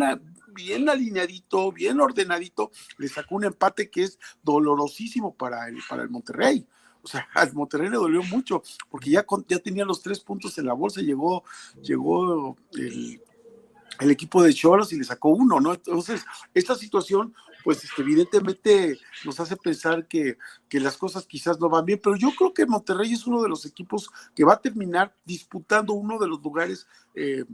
bien 0.56 0.90
alineadito, 0.90 1.72
bien 1.72 2.02
ordenadito, 2.02 2.72
le 2.98 3.08
sacó 3.08 3.36
un 3.36 3.44
empate 3.44 3.92
que 3.92 4.06
es 4.06 4.18
dolorosísimo 4.42 5.36
para 5.36 5.68
el, 5.68 5.78
para 5.88 6.02
el 6.02 6.10
Monterrey. 6.10 6.66
O 7.04 7.08
sea, 7.08 7.28
al 7.36 7.54
Monterrey 7.54 7.90
le 7.90 7.98
dolió 7.98 8.24
mucho, 8.24 8.64
porque 8.90 9.12
ya, 9.12 9.24
ya 9.48 9.60
tenía 9.60 9.86
los 9.86 10.02
tres 10.02 10.20
puntos 10.20 10.58
en 10.58 10.66
la 10.66 10.74
bolsa, 10.74 11.02
llegó, 11.02 11.44
llegó 11.84 12.58
el 12.74 13.22
el 14.00 14.12
equipo 14.12 14.44
de 14.44 14.54
Cholos 14.54 14.92
y 14.94 14.98
le 14.98 15.04
sacó 15.04 15.30
uno, 15.30 15.60
¿no? 15.60 15.74
Entonces, 15.74 16.26
esta 16.54 16.76
situación, 16.76 17.34
pues 17.64 17.84
este, 17.84 18.02
evidentemente 18.02 19.00
nos 19.24 19.40
hace 19.40 19.56
pensar 19.56 20.08
que, 20.08 20.38
que, 20.70 20.80
las 20.80 20.98
cosas 20.98 21.26
quizás 21.26 21.60
no 21.60 21.70
van 21.70 21.86
bien, 21.86 22.00
pero 22.04 22.16
yo 22.16 22.32
creo 22.38 22.54
que 22.54 22.66
Monterrey 22.66 23.14
es 23.14 23.26
uno 23.26 23.42
de 23.42 23.50
los 23.50 23.66
equipos 23.66 24.10
que 24.36 24.44
va 24.44 24.54
a 24.54 24.62
terminar 24.62 25.16
disputando 25.26 25.94
uno 25.94 26.20
de 26.20 26.28
los 26.28 26.42
lugares 26.42 26.88
eh, 27.16 27.46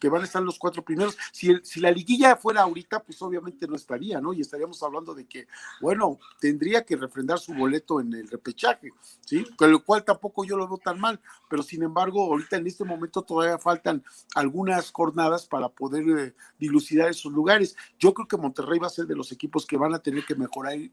que 0.00 0.08
van 0.08 0.22
a 0.22 0.24
estar 0.24 0.42
los 0.42 0.58
cuatro 0.58 0.84
primeros. 0.84 1.16
Si, 1.32 1.54
si 1.62 1.80
la 1.80 1.90
liguilla 1.90 2.36
fuera 2.36 2.62
ahorita, 2.62 3.02
pues 3.02 3.20
obviamente 3.22 3.66
no 3.66 3.76
estaría, 3.76 4.20
¿no? 4.20 4.32
Y 4.32 4.40
estaríamos 4.40 4.82
hablando 4.82 5.14
de 5.14 5.26
que, 5.26 5.46
bueno, 5.80 6.18
tendría 6.40 6.84
que 6.84 6.96
refrendar 6.96 7.38
su 7.38 7.54
boleto 7.54 8.00
en 8.00 8.12
el 8.14 8.28
repechaje, 8.28 8.92
¿sí? 9.24 9.44
Con 9.56 9.70
lo 9.70 9.82
cual 9.84 10.04
tampoco 10.04 10.44
yo 10.44 10.56
lo 10.56 10.68
veo 10.68 10.78
tan 10.78 11.00
mal, 11.00 11.20
pero 11.48 11.62
sin 11.62 11.82
embargo, 11.82 12.24
ahorita 12.24 12.56
en 12.56 12.66
este 12.66 12.84
momento 12.84 13.22
todavía 13.22 13.58
faltan 13.58 14.04
algunas 14.34 14.90
jornadas 14.90 15.46
para 15.46 15.68
poder 15.68 16.04
eh, 16.18 16.34
dilucidar 16.58 17.08
esos 17.08 17.32
lugares. 17.32 17.76
Yo 17.98 18.12
creo 18.12 18.28
que 18.28 18.36
Monterrey 18.36 18.78
va 18.78 18.88
a 18.88 18.90
ser 18.90 19.06
de 19.06 19.16
los 19.16 19.32
equipos 19.32 19.66
que 19.66 19.76
van 19.76 19.94
a 19.94 19.98
tener 19.98 20.24
que 20.24 20.34
mejorar 20.34 20.74
eh, 20.74 20.90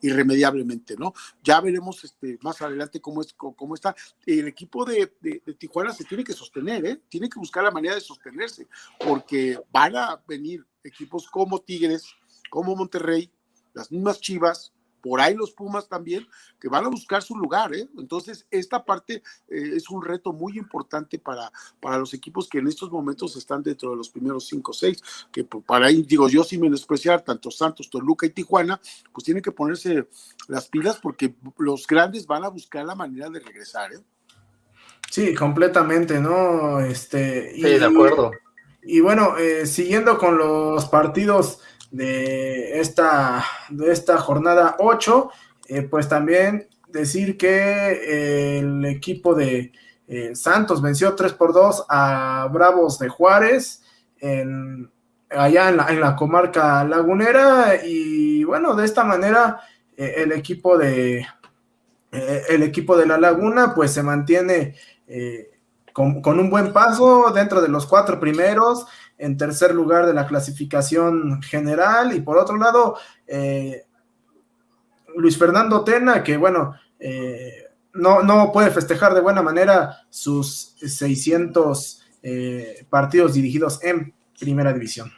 irremediablemente, 0.00 0.96
¿no? 0.96 1.14
Ya 1.42 1.60
veremos 1.60 2.04
este, 2.04 2.38
más 2.42 2.60
adelante 2.62 3.00
cómo, 3.00 3.20
es, 3.20 3.32
cómo 3.34 3.74
está. 3.74 3.94
El 4.26 4.48
equipo 4.48 4.84
de, 4.84 5.14
de, 5.20 5.42
de 5.44 5.54
Tijuana 5.54 5.92
se 5.92 6.04
tiene 6.04 6.24
que 6.24 6.32
sostener, 6.32 6.84
¿eh? 6.86 7.00
Tiene 7.08 7.28
que 7.28 7.38
buscar 7.38 7.62
la 7.62 7.70
manera 7.70 7.94
de 7.94 8.00
sostener 8.00 8.31
porque 8.98 9.58
van 9.70 9.96
a 9.96 10.22
venir 10.26 10.64
equipos 10.84 11.28
como 11.28 11.60
Tigres, 11.60 12.14
como 12.50 12.76
Monterrey, 12.76 13.30
las 13.74 13.90
mismas 13.90 14.20
Chivas, 14.20 14.72
por 15.02 15.20
ahí 15.20 15.34
los 15.34 15.50
Pumas 15.52 15.88
también, 15.88 16.26
que 16.60 16.68
van 16.68 16.84
a 16.84 16.88
buscar 16.88 17.22
su 17.22 17.36
lugar. 17.36 17.74
¿eh? 17.74 17.88
Entonces, 17.98 18.46
esta 18.50 18.84
parte 18.84 19.22
eh, 19.48 19.72
es 19.74 19.90
un 19.90 20.02
reto 20.02 20.32
muy 20.32 20.56
importante 20.56 21.18
para, 21.18 21.52
para 21.80 21.98
los 21.98 22.14
equipos 22.14 22.48
que 22.48 22.58
en 22.58 22.68
estos 22.68 22.90
momentos 22.90 23.36
están 23.36 23.62
dentro 23.62 23.90
de 23.90 23.96
los 23.96 24.08
primeros 24.08 24.46
cinco 24.46 24.70
o 24.70 24.74
seis, 24.74 25.02
que 25.32 25.44
para 25.44 25.86
ahí, 25.86 26.02
digo, 26.02 26.28
yo 26.28 26.44
sin 26.44 26.60
menospreciar 26.60 27.22
tanto 27.22 27.50
Santos, 27.50 27.90
Toluca 27.90 28.26
y 28.26 28.30
Tijuana, 28.30 28.80
pues 29.12 29.24
tienen 29.24 29.42
que 29.42 29.50
ponerse 29.50 30.08
las 30.46 30.68
pilas 30.68 30.98
porque 31.02 31.34
los 31.58 31.86
grandes 31.86 32.26
van 32.26 32.44
a 32.44 32.48
buscar 32.48 32.84
la 32.86 32.94
manera 32.94 33.28
de 33.28 33.40
regresar. 33.40 33.92
¿eh? 33.92 34.00
Sí, 35.12 35.34
completamente, 35.34 36.20
¿no? 36.20 36.80
Este, 36.80 37.52
y, 37.54 37.60
sí, 37.60 37.78
de 37.78 37.84
acuerdo. 37.84 38.30
Y, 38.82 39.00
bueno, 39.00 39.36
eh, 39.36 39.66
siguiendo 39.66 40.16
con 40.16 40.38
los 40.38 40.86
partidos 40.86 41.60
de 41.90 42.80
esta, 42.80 43.44
de 43.68 43.92
esta 43.92 44.16
jornada 44.16 44.76
8, 44.78 45.30
eh, 45.68 45.82
pues 45.82 46.08
también 46.08 46.66
decir 46.88 47.36
que 47.36 47.50
eh, 47.50 48.58
el 48.60 48.86
equipo 48.86 49.34
de 49.34 49.72
Santos 50.32 50.80
venció 50.80 51.14
3 51.14 51.34
por 51.34 51.52
2 51.52 51.84
a 51.90 52.48
Bravos 52.50 52.98
de 52.98 53.10
Juárez 53.10 53.82
en, 54.18 54.90
allá 55.28 55.68
en 55.68 55.76
la, 55.76 55.88
en 55.88 56.00
la 56.00 56.16
comarca 56.16 56.84
lagunera 56.84 57.84
y 57.84 58.44
bueno, 58.44 58.74
de 58.74 58.86
esta 58.86 59.04
manera 59.04 59.60
el 59.96 60.32
equipo 60.32 60.76
de 60.76 61.26
el 62.10 62.62
equipo 62.62 62.94
de 62.98 63.06
la 63.06 63.16
Laguna 63.16 63.74
pues 63.74 63.92
se 63.92 64.02
mantiene 64.02 64.74
eh, 65.14 65.50
con, 65.92 66.40
un 66.40 66.48
buen 66.48 66.72
paso 66.72 67.30
dentro 67.34 67.60
de 67.60 67.68
los 67.68 67.84
cuatro 67.84 68.18
primeros, 68.18 68.86
en 69.18 69.36
tercer 69.36 69.74
lugar 69.74 70.06
de 70.06 70.14
la 70.14 70.26
clasificación 70.26 71.42
general, 71.42 72.16
y 72.16 72.22
por 72.22 72.38
otro 72.38 72.56
lado, 72.56 72.96
eh, 73.26 73.82
Luis 75.14 75.36
Fernando 75.36 75.84
Tena, 75.84 76.22
que 76.22 76.38
bueno, 76.38 76.74
eh, 76.98 77.66
no, 77.92 78.22
no, 78.22 78.50
puede 78.52 78.70
festejar 78.70 79.12
de 79.14 79.20
buena 79.20 79.42
manera 79.42 79.98
sus 80.08 80.76
600 80.80 81.98
partidos 82.88 83.34
dirigidos 83.34 83.82
en 83.82 84.14
primera 84.38 84.72
división. 84.72 85.12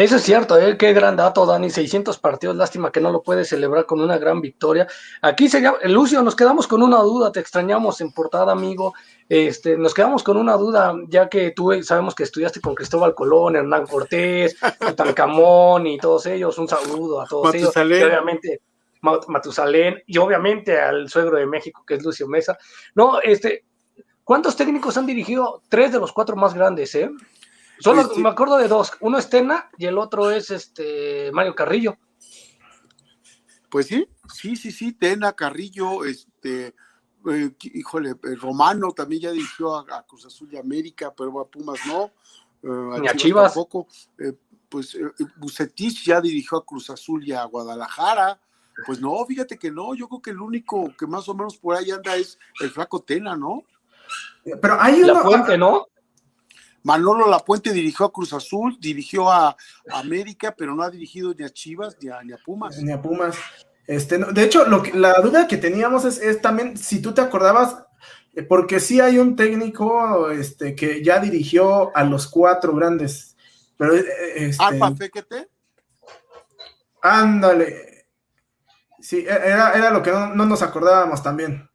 Eso 0.00 0.16
es 0.16 0.22
cierto, 0.22 0.58
¿eh? 0.58 0.78
qué 0.78 0.94
gran 0.94 1.14
dato, 1.14 1.44
Dani. 1.44 1.68
600 1.68 2.16
partidos, 2.16 2.56
lástima 2.56 2.90
que 2.90 3.02
no 3.02 3.12
lo 3.12 3.22
puede 3.22 3.44
celebrar 3.44 3.84
con 3.84 4.00
una 4.00 4.16
gran 4.16 4.40
victoria. 4.40 4.88
Aquí 5.20 5.46
sería, 5.46 5.74
Lucio, 5.84 6.22
nos 6.22 6.34
quedamos 6.34 6.66
con 6.66 6.82
una 6.82 7.00
duda, 7.00 7.30
te 7.30 7.40
extrañamos 7.40 8.00
en 8.00 8.10
portada, 8.10 8.50
amigo. 8.52 8.94
Este, 9.28 9.76
nos 9.76 9.92
quedamos 9.92 10.22
con 10.22 10.38
una 10.38 10.54
duda, 10.54 10.94
ya 11.08 11.28
que 11.28 11.50
tú 11.50 11.78
sabemos 11.82 12.14
que 12.14 12.22
estudiaste 12.22 12.62
con 12.62 12.74
Cristóbal 12.74 13.14
Colón, 13.14 13.56
Hernán 13.56 13.86
Cortés, 13.86 14.56
Tancamón 14.96 15.86
y 15.86 15.98
todos 15.98 16.24
ellos. 16.24 16.56
Un 16.56 16.66
saludo 16.66 17.20
a 17.20 17.26
todos 17.26 17.54
ellos. 17.54 17.76
Y 17.76 18.02
obviamente, 18.02 18.62
Matusalén, 19.02 20.02
y 20.06 20.16
obviamente 20.16 20.80
al 20.80 21.10
suegro 21.10 21.36
de 21.36 21.44
México, 21.44 21.84
que 21.86 21.96
es 21.96 22.02
Lucio 22.02 22.26
Mesa. 22.26 22.56
No, 22.94 23.20
este, 23.20 23.64
¿cuántos 24.24 24.56
técnicos 24.56 24.96
han 24.96 25.04
dirigido? 25.04 25.60
Tres 25.68 25.92
de 25.92 26.00
los 26.00 26.10
cuatro 26.10 26.36
más 26.36 26.54
grandes, 26.54 26.94
¿eh? 26.94 27.10
Solo 27.80 28.02
este 28.02 28.20
me 28.20 28.28
acuerdo 28.28 28.58
de 28.58 28.68
dos. 28.68 28.92
Uno 29.00 29.18
es 29.18 29.28
Tena 29.28 29.70
y 29.78 29.86
el 29.86 29.98
otro 29.98 30.30
es 30.30 30.50
este 30.50 31.30
Mario 31.32 31.54
Carrillo. 31.54 31.96
Pues 33.70 33.86
sí, 33.86 34.06
sí, 34.32 34.56
sí, 34.56 34.72
sí, 34.72 34.92
Tena, 34.92 35.32
Carrillo, 35.32 36.04
este, 36.04 36.74
eh, 37.30 37.50
híjole, 37.74 38.10
eh, 38.10 38.34
Romano 38.34 38.92
también 38.92 39.22
ya 39.22 39.30
dirigió 39.30 39.76
a, 39.76 40.04
Cruz 40.06 40.26
Azul 40.26 40.48
y 40.52 40.56
América, 40.56 41.14
pero 41.16 41.40
a 41.40 41.48
Pumas 41.48 41.78
no. 41.86 42.10
Eh, 42.62 43.00
Ni 43.00 43.08
a 43.08 43.14
Chivas. 43.14 43.54
Tampoco. 43.54 43.86
pues 44.68 44.96
Bucetich 45.36 46.04
ya 46.04 46.20
dirigió 46.20 46.58
a 46.58 46.64
Cruz 46.64 46.90
Azul 46.90 47.24
y 47.24 47.32
a 47.32 47.44
Guadalajara. 47.44 48.40
Pues 48.86 49.00
no, 49.00 49.24
fíjate 49.26 49.58
que 49.58 49.70
no, 49.70 49.94
yo 49.94 50.08
creo 50.08 50.22
que 50.22 50.30
el 50.30 50.40
único 50.40 50.94
que 50.96 51.06
más 51.06 51.28
o 51.28 51.34
menos 51.34 51.56
por 51.56 51.76
ahí 51.76 51.90
anda 51.90 52.16
es 52.16 52.38
el 52.60 52.70
flaco 52.70 53.02
Tena, 53.02 53.36
¿no? 53.36 53.62
Pero 54.44 54.80
hay 54.80 55.02
una... 55.02 55.14
La 55.14 55.20
fuente, 55.20 55.58
¿no? 55.58 55.86
Manolo 56.82 57.28
Lapuente 57.28 57.72
dirigió 57.72 58.06
a 58.06 58.12
Cruz 58.12 58.32
Azul, 58.32 58.76
dirigió 58.80 59.30
a 59.30 59.56
América, 59.92 60.54
pero 60.56 60.74
no 60.74 60.82
ha 60.82 60.90
dirigido 60.90 61.34
ni 61.36 61.44
a 61.44 61.50
Chivas 61.50 61.96
ni 62.00 62.10
a, 62.10 62.38
Pumas. 62.44 62.78
Ni 62.82 62.92
a 62.92 63.00
Pumas. 63.00 63.36
Este, 63.86 64.18
de 64.18 64.44
hecho, 64.44 64.66
lo 64.66 64.82
la 64.94 65.14
duda 65.20 65.48
que 65.48 65.56
teníamos 65.56 66.04
es, 66.04 66.40
también 66.40 66.76
si 66.76 67.02
tú 67.02 67.12
te 67.12 67.20
acordabas, 67.20 67.76
eh, 68.34 68.42
porque 68.42 68.80
sí 68.80 69.00
hay 69.00 69.18
un 69.18 69.36
técnico 69.36 70.30
este, 70.30 70.74
que 70.74 71.02
ya 71.02 71.18
dirigió 71.18 71.94
a 71.96 72.04
los 72.04 72.28
cuatro 72.28 72.74
grandes. 72.74 73.36
Pero, 73.76 73.96
eh, 73.96 74.00
eh, 74.00 74.32
este, 74.48 74.62
¿Alfa 74.62 74.94
Fequete? 74.94 75.48
Ándale. 77.02 78.06
Sí, 79.00 79.18
e, 79.26 79.30
era, 79.30 79.72
era 79.72 79.90
lo 79.90 80.02
que 80.02 80.12
no, 80.12 80.34
nos 80.34 80.62
acordábamos 80.62 81.22
también. 81.22 81.68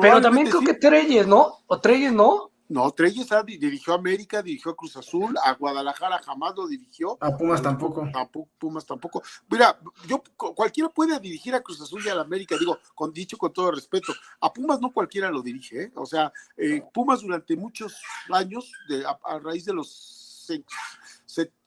Pero 0.00 0.20
también 0.20 0.48
creo 0.48 0.62
que 0.62 0.74
Treyes, 0.74 1.26
¿no? 1.26 1.58
O 1.66 1.80
Treyes, 1.80 2.12
¿no? 2.12 2.50
No, 2.68 2.90
Treyes 2.92 3.28
dirigió 3.44 3.92
a 3.92 3.96
América, 3.96 4.42
dirigió 4.42 4.72
a 4.72 4.76
Cruz 4.76 4.96
Azul, 4.96 5.34
a 5.42 5.52
Guadalajara 5.52 6.18
jamás 6.22 6.54
lo 6.56 6.66
dirigió. 6.66 7.18
A 7.20 7.36
Pumas 7.36 7.60
tampoco. 7.60 8.08
Tampoco, 8.10 8.48
Pumas 8.58 8.86
tampoco. 8.86 9.22
Mira, 9.50 9.78
yo 10.08 10.22
cualquiera 10.36 10.88
puede 10.88 11.18
dirigir 11.20 11.54
a 11.54 11.60
Cruz 11.60 11.80
Azul 11.82 12.02
y 12.04 12.08
a 12.08 12.14
la 12.14 12.22
América, 12.22 12.56
digo, 12.58 12.78
con 12.94 13.12
dicho 13.12 13.36
con 13.36 13.52
todo 13.52 13.70
respeto. 13.70 14.14
A 14.40 14.52
Pumas 14.52 14.80
no 14.80 14.92
cualquiera 14.92 15.30
lo 15.30 15.42
dirige, 15.42 15.82
¿eh? 15.84 15.92
O 15.94 16.06
sea, 16.06 16.32
eh, 16.56 16.82
Pumas 16.92 17.20
durante 17.20 17.54
muchos 17.54 18.00
años, 18.30 18.72
de, 18.88 19.04
a, 19.04 19.38
raíz 19.38 19.66
de 19.66 19.74
los 19.74 20.46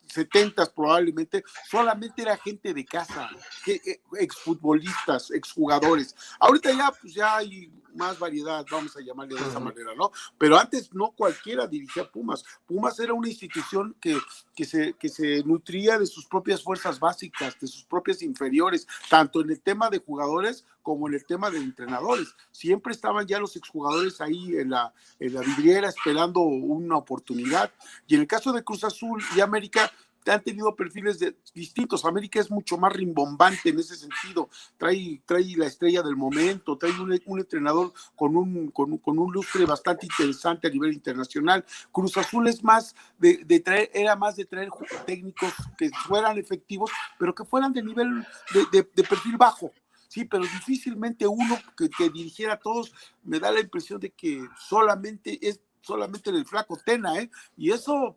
70 0.08 0.74
probablemente, 0.74 1.44
solamente 1.70 2.24
era 2.24 2.38
gente 2.38 2.74
de 2.74 2.86
casa, 2.86 3.30
eh, 3.68 4.02
exfutbolistas, 4.20 5.30
exjugadores. 5.30 6.16
Ahorita 6.40 6.72
ya, 6.72 6.92
pues 7.00 7.14
ya 7.14 7.38
hay 7.38 7.72
más 7.98 8.20
variedad, 8.20 8.66
vamos 8.72 8.96
a 8.96 9.02
llamarle 9.02 9.36
de 9.36 9.48
esa 9.48 9.60
manera, 9.60 9.94
¿no? 9.96 10.12
Pero 10.38 10.58
antes 10.58 10.94
no 10.94 11.12
cualquiera 11.12 11.68
dirigía 11.68 12.10
Pumas. 12.10 12.44
Pumas 12.66 13.00
era 13.00 13.14
una 13.14 13.28
institución 13.28 13.96
que, 14.00 14.18
que, 14.56 14.66
se, 14.66 14.94
que 14.94 15.10
se 15.10 15.44
nutría 15.44 16.00
de 16.00 16.06
sus 16.06 16.26
propias 16.26 16.64
fuerzas 16.64 17.00
básicas, 17.00 17.60
de 17.60 17.68
sus 17.68 17.84
propias 17.84 18.22
inferiores, 18.22 18.88
tanto 19.10 19.42
en 19.42 19.50
el 19.50 19.62
tema 19.62 19.90
de 19.90 20.00
jugadores 20.00 20.66
como 20.88 21.08
en 21.10 21.16
el 21.16 21.26
tema 21.26 21.50
de 21.50 21.58
entrenadores. 21.58 22.34
Siempre 22.52 22.94
estaban 22.94 23.28
ya 23.28 23.40
los 23.40 23.58
exjugadores 23.58 24.22
ahí 24.22 24.56
en 24.56 24.70
la, 24.70 24.94
en 25.20 25.34
la 25.34 25.42
vidriera 25.42 25.90
esperando 25.90 26.40
una 26.40 26.96
oportunidad. 26.96 27.74
Y 28.08 28.16
en 28.16 28.22
el 28.22 28.28
caso 28.28 28.54
de 28.54 28.64
Cruz 28.64 28.86
Azul 28.86 29.22
y 29.36 29.42
América, 29.42 29.92
han 30.32 30.44
tenido 30.44 30.76
perfiles 30.76 31.20
distintos. 31.54 32.06
América 32.06 32.40
es 32.40 32.52
mucho 32.52 32.78
más 32.78 32.94
rimbombante 32.94 33.70
en 33.70 33.80
ese 33.80 33.96
sentido. 33.96 34.50
Trae, 34.78 35.22
trae 35.26 35.56
la 35.56 35.68
estrella 35.68 36.02
del 36.02 36.16
momento, 36.16 36.78
trae 36.78 36.92
un, 37.00 37.40
entrenador 37.40 37.94
con 38.16 38.36
un, 38.36 38.70
con, 38.72 39.20
un 39.20 39.34
lustre 39.34 39.66
bastante 39.66 40.06
interesante 40.06 40.68
a 40.68 40.72
nivel 40.72 40.94
internacional. 40.94 41.66
Cruz 41.92 42.18
Azul 42.18 42.48
es 42.48 42.64
más 42.64 42.96
de, 43.18 43.62
traer, 43.64 43.90
era 43.94 44.16
más 44.16 44.36
de 44.36 44.46
traer 44.46 44.70
técnicos 45.06 45.54
que 45.78 45.90
fueran 46.08 46.38
efectivos, 46.38 46.92
pero 47.18 47.34
que 47.34 47.46
fueran 47.46 47.74
de 47.74 47.84
nivel 47.84 48.26
de, 48.72 48.84
perfil 48.84 49.38
bajo. 49.38 49.72
Sí, 50.08 50.26
pero 50.26 50.44
difícilmente 50.44 51.28
uno 51.28 51.58
que, 51.78 52.10
dirigiera 52.10 52.54
a 52.54 52.60
todos 52.60 52.94
me 53.24 53.40
da 53.40 53.52
la 53.52 53.60
impresión 53.60 54.00
de 54.00 54.12
que 54.12 54.46
solamente 54.58 55.38
es 55.42 55.62
solamente 55.82 56.30
el 56.30 56.46
flaco 56.46 56.78
Tena, 56.84 57.18
¿eh? 57.18 57.30
Y 57.56 57.72
eso 57.72 58.16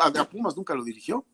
a 0.00 0.24
Pumas 0.24 0.56
nunca 0.56 0.74
lo 0.74 0.84
dirigió 0.84 1.24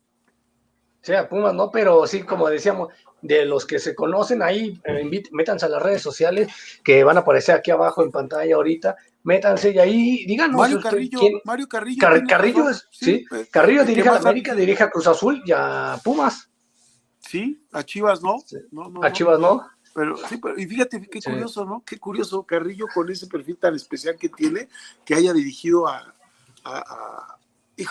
sea 1.07 1.29
Pumas, 1.29 1.53
¿no? 1.53 1.71
Pero 1.71 2.05
sí, 2.05 2.23
como 2.23 2.49
decíamos, 2.49 2.89
de 3.21 3.45
los 3.45 3.65
que 3.65 3.79
se 3.79 3.95
conocen 3.95 4.43
ahí, 4.43 4.79
eh, 4.83 5.09
métanse 5.31 5.65
a 5.65 5.69
las 5.69 5.81
redes 5.81 6.01
sociales 6.01 6.49
que 6.83 7.01
van 7.05 7.15
a 7.15 7.21
aparecer 7.21 7.55
aquí 7.55 7.71
abajo 7.71 8.03
en 8.03 8.11
pantalla 8.11 8.55
ahorita, 8.55 8.97
métanse 9.23 9.71
y 9.71 9.79
ahí 9.79 10.25
díganos. 10.25 10.57
Mario 10.57 10.81
Carrillo, 10.81 11.19
Mario 11.45 11.67
Carrillo. 11.69 12.01
Carrillo, 12.27 12.69
es, 12.69 12.87
sí, 12.91 13.25
pues, 13.29 13.49
Carrillo 13.49 13.85
dirige 13.85 14.09
a 14.09 14.17
América, 14.17 14.53
dirige 14.53 14.83
a 14.83 14.89
Cruz 14.89 15.07
Azul 15.07 15.41
y 15.45 15.53
a 15.53 15.97
Pumas. 16.03 16.49
Sí, 17.21 17.65
a 17.71 17.83
Chivas 17.83 18.21
no. 18.21 18.35
a 19.01 19.11
Chivas 19.13 19.39
no. 19.39 19.65
Pero 19.95 20.17
sí, 20.17 20.37
pero, 20.37 20.59
y 20.59 20.65
fíjate 20.65 21.01
qué 21.09 21.21
curioso, 21.21 21.65
¿no? 21.65 21.83
Qué 21.85 21.97
curioso 21.97 22.43
Carrillo 22.43 22.85
con 22.93 23.09
ese 23.09 23.27
perfil 23.27 23.57
tan 23.57 23.75
especial 23.75 24.17
que 24.17 24.27
tiene, 24.27 24.67
que 25.05 25.15
haya 25.15 25.31
dirigido 25.31 25.87
a, 25.87 26.13
a 26.65 27.36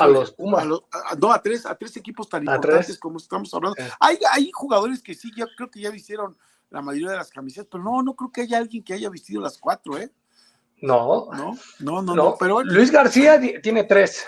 los 0.08 0.32
Pumas. 0.32 0.66
no, 0.66 1.32
a 1.32 1.42
tres, 1.42 1.66
a 1.66 1.74
tres 1.74 1.96
equipos 1.96 2.28
tan 2.28 2.42
importantes 2.42 2.98
como 2.98 3.18
estamos 3.18 3.52
hablando. 3.54 3.76
Hay, 4.00 4.18
hay 4.32 4.50
jugadores 4.52 5.02
que 5.02 5.14
sí, 5.14 5.30
yo 5.36 5.46
creo 5.56 5.70
que 5.70 5.80
ya 5.80 5.94
hicieron 5.94 6.36
la 6.70 6.82
mayoría 6.82 7.10
de 7.10 7.16
las 7.16 7.30
camisetas, 7.30 7.68
pero 7.70 7.84
no, 7.84 8.02
no 8.02 8.14
creo 8.14 8.30
que 8.32 8.42
haya 8.42 8.58
alguien 8.58 8.82
que 8.82 8.94
haya 8.94 9.08
vestido 9.08 9.40
las 9.40 9.58
cuatro, 9.58 9.98
¿eh? 9.98 10.10
No. 10.82 11.28
No, 11.32 11.56
no, 11.80 12.02
no, 12.02 12.14
no, 12.14 12.36
pero... 12.38 12.62
Luis 12.62 12.90
García 12.90 13.40
tiene 13.62 13.84
tres. 13.84 14.26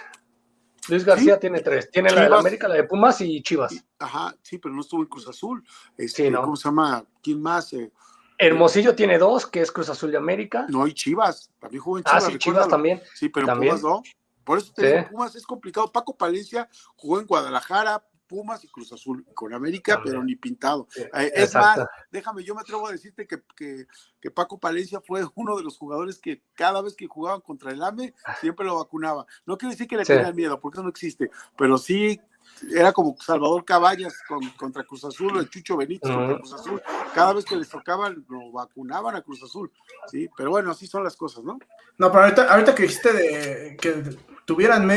Luis 0.88 1.04
García 1.04 1.38
tiene 1.38 1.60
tres. 1.60 1.90
Tiene 1.90 2.10
la 2.10 2.28
de 2.28 2.34
América, 2.34 2.68
la 2.68 2.76
de 2.76 2.84
Pumas 2.84 3.20
y 3.20 3.42
Chivas. 3.42 3.74
ajá, 3.98 4.34
sí, 4.42 4.58
pero 4.58 4.74
no 4.74 4.80
estuvo 4.80 5.02
en 5.02 5.08
Cruz 5.08 5.28
Azul. 5.28 5.62
Este, 5.96 6.24
sí, 6.24 6.30
¿no? 6.30 6.42
¿Cómo 6.42 6.56
se 6.56 6.68
llama? 6.68 7.04
¿Quién 7.22 7.42
más? 7.42 7.72
Eh, 7.74 7.92
Hermosillo 8.38 8.94
tiene 8.94 9.18
dos, 9.18 9.46
que 9.46 9.60
es 9.60 9.70
Cruz 9.70 9.90
Azul 9.90 10.10
de 10.10 10.16
América. 10.16 10.64
No, 10.68 10.86
y 10.86 10.94
Chivas. 10.94 11.50
También 11.58 11.82
jugó 11.82 11.98
en 11.98 12.04
Chivas. 12.04 12.24
Ah, 12.24 12.30
sí, 12.30 12.38
Chivas 12.38 12.68
también. 12.68 13.02
Sí, 13.14 13.28
pero 13.28 13.46
¿También? 13.46 13.78
Pumas 13.78 13.82
no. 13.82 14.02
Por 14.48 14.56
eso 14.56 14.72
te 14.72 14.86
digo, 14.86 15.08
Pumas 15.10 15.36
es 15.36 15.46
complicado. 15.46 15.92
Paco 15.92 16.16
Palencia 16.16 16.70
jugó 16.96 17.20
en 17.20 17.26
Guadalajara, 17.26 18.02
Pumas 18.26 18.64
y 18.64 18.68
Cruz 18.68 18.90
Azul, 18.94 19.26
con 19.34 19.52
América, 19.52 20.00
pero 20.02 20.24
ni 20.24 20.36
pintado. 20.36 20.88
Eh, 20.96 21.32
es 21.34 21.54
más, 21.54 21.80
déjame, 22.10 22.42
yo 22.42 22.54
me 22.54 22.62
atrevo 22.62 22.88
a 22.88 22.92
decirte 22.92 23.26
que, 23.26 23.42
que, 23.54 24.30
Paco 24.30 24.58
Palencia 24.58 25.02
fue 25.02 25.22
uno 25.34 25.54
de 25.54 25.62
los 25.62 25.76
jugadores 25.76 26.18
que 26.18 26.42
cada 26.54 26.80
vez 26.80 26.96
que 26.96 27.06
jugaban 27.06 27.42
contra 27.42 27.72
el 27.72 27.82
AME 27.82 28.14
siempre 28.40 28.64
lo 28.64 28.76
vacunaba. 28.76 29.26
No 29.44 29.58
quiero 29.58 29.72
decir 29.72 29.86
que 29.86 29.98
le 29.98 30.06
tenían 30.06 30.34
miedo, 30.34 30.58
porque 30.58 30.76
eso 30.76 30.82
no 30.82 30.88
existe, 30.88 31.30
pero 31.54 31.76
sí 31.76 32.18
era 32.74 32.92
como 32.92 33.16
Salvador 33.20 33.66
Caballas 33.66 34.14
contra 34.56 34.84
Cruz 34.84 35.04
Azul, 35.04 35.36
o 35.36 35.40
el 35.40 35.48
Chucho 35.48 35.76
Benítez 35.76 36.10
contra 36.10 36.38
Cruz 36.38 36.54
Azul. 36.54 36.82
Cada 37.14 37.34
vez 37.34 37.44
que 37.44 37.56
les 37.56 37.68
tocaban, 37.68 38.24
lo 38.28 38.52
vacunaban 38.52 39.14
a 39.14 39.22
Cruz 39.22 39.42
Azul. 39.42 39.70
Sí, 40.06 40.28
pero 40.36 40.50
bueno, 40.50 40.70
así 40.70 40.86
son 40.86 41.04
las 41.04 41.16
cosas, 41.16 41.44
¿no? 41.44 41.58
No, 41.98 42.10
pero 42.10 42.24
ahorita, 42.24 42.52
ahorita 42.52 42.74
que 42.74 42.82
dijiste 42.82 43.12
de 43.12 43.76
que 43.76 44.16
tuvieran, 44.48 44.88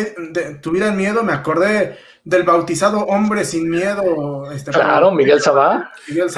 tuvieran 0.61 0.95
miedo, 0.95 1.23
me 1.23 1.33
acordé 1.33 1.97
del 2.23 2.43
bautizado 2.43 2.99
hombre 2.99 3.43
sin 3.43 3.69
miedo. 3.69 4.49
Este, 4.49 4.71
claro, 4.71 5.11
Miguel 5.11 5.41
Sabá. 5.41 5.91
Miguel 6.07 6.29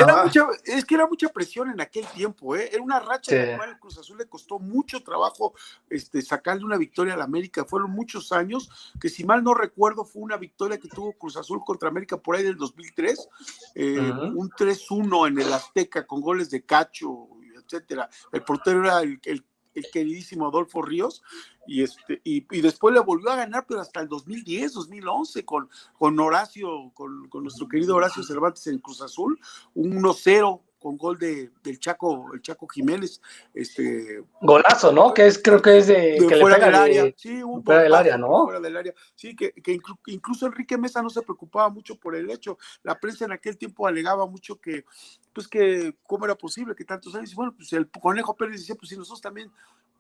es 0.65 0.84
que 0.84 0.95
era 0.95 1.06
mucha 1.06 1.30
presión 1.30 1.69
en 1.69 1.80
aquel 1.80 2.08
tiempo, 2.08 2.56
¿eh? 2.56 2.71
Era 2.73 2.82
una 2.82 2.99
racha 2.99 3.36
en 3.36 3.52
la 3.52 3.58
cual 3.58 3.69
el 3.69 3.78
Cruz 3.78 3.99
Azul 3.99 4.17
le 4.17 4.26
costó 4.26 4.58
mucho 4.58 5.04
trabajo 5.04 5.54
este, 5.91 6.23
sacarle 6.23 6.65
una 6.65 6.76
victoria 6.76 7.13
a 7.13 7.17
la 7.17 7.26
América. 7.26 7.65
Fueron 7.65 7.91
muchos 7.91 8.32
años, 8.32 8.67
que 8.99 9.10
si 9.10 9.23
mal 9.23 9.43
no 9.43 9.54
recuerdo, 9.54 10.06
fue 10.06 10.23
una 10.23 10.38
victoria 10.38 10.80
que 10.80 10.88
tuvo 10.88 11.13
Cruz 11.13 11.38
Azul 11.38 11.62
contra 11.63 11.89
América 11.89 12.17
por 12.17 12.36
ahí 12.36 12.41
del 12.41 12.58
2003, 12.58 13.30
eh, 13.76 13.99
un 13.99 14.49
3-1 14.49 15.28
en 15.28 15.39
el 15.39 15.54
Azteca 15.54 16.08
con 16.08 16.19
goles 16.19 16.49
de 16.49 16.65
Cacho, 16.65 17.28
etcétera. 17.63 18.10
El 18.32 18.41
portero 18.41 18.84
era 18.84 19.02
el, 19.02 19.19
el 19.23 19.45
el 19.73 19.86
queridísimo 19.91 20.47
Adolfo 20.47 20.81
Ríos, 20.81 21.21
y, 21.65 21.83
este, 21.83 22.21
y, 22.23 22.45
y, 22.51 22.62
después 22.62 22.93
le 22.93 22.99
volvió 22.99 23.29
a 23.29 23.38
ganar, 23.38 23.65
pero 23.67 23.79
hasta 23.79 24.01
el 24.01 24.07
2010, 24.07 24.73
2011, 24.73 25.45
con, 25.45 25.69
con 25.97 26.19
Horacio, 26.19 26.91
con, 26.93 27.29
con 27.29 27.43
nuestro 27.43 27.67
querido 27.67 27.95
Horacio 27.95 28.23
Cervantes 28.23 28.67
en 28.67 28.79
Cruz 28.79 29.01
Azul, 29.01 29.39
un 29.73 30.01
1-0 30.01 30.62
con 30.84 30.98
gol 30.98 31.17
de, 31.17 31.50
del 31.63 31.80
Chaco, 31.80 32.34
el 32.34 32.41
Chaco 32.41 32.67
Jiménez. 32.67 33.22
Este, 33.54 34.22
Golazo, 34.41 34.91
¿no? 34.91 35.13
Que 35.13 35.28
es, 35.28 35.41
creo 35.41 35.62
que 35.62 35.78
es 35.78 35.88
de, 35.88 36.17
que 36.28 36.36
fuera 36.41 36.58
del 36.58 36.76
área. 36.76 37.13
Sí, 37.15 37.41
un 37.41 37.63
fuera 37.63 37.84
del 37.84 37.93
área, 37.93 38.17
¿no? 38.17 38.43
Fuera 38.43 38.60
del 38.60 38.76
área. 38.76 38.93
Sí, 39.15 39.34
que, 39.34 39.54
que, 39.54 39.80
incluso 40.08 40.46
Enrique 40.46 40.78
Mesa 40.78 41.02
no 41.02 41.10
se 41.10 41.22
preocupaba 41.22 41.69
mucho 41.69 41.96
por 41.96 42.17
el 42.17 42.30
hecho. 42.30 42.58
La 42.84 43.00
prensa 43.00 43.24
en 43.24 43.32
aquel 43.32 43.58
tiempo 43.58 43.88
alegaba 43.88 44.28
mucho 44.28 44.60
que, 44.60 44.84
pues 45.32 45.48
que, 45.48 45.96
¿cómo 46.04 46.26
era 46.26 46.36
posible 46.36 46.76
que 46.76 46.84
tantos 46.84 47.15
años? 47.15 47.34
Bueno, 47.34 47.54
pues 47.56 47.72
el 47.72 47.89
Conejo 47.89 48.36
Pérez 48.36 48.60
decía, 48.60 48.76
pues 48.76 48.89
si 48.89 48.98
nosotros 48.98 49.22
también 49.22 49.50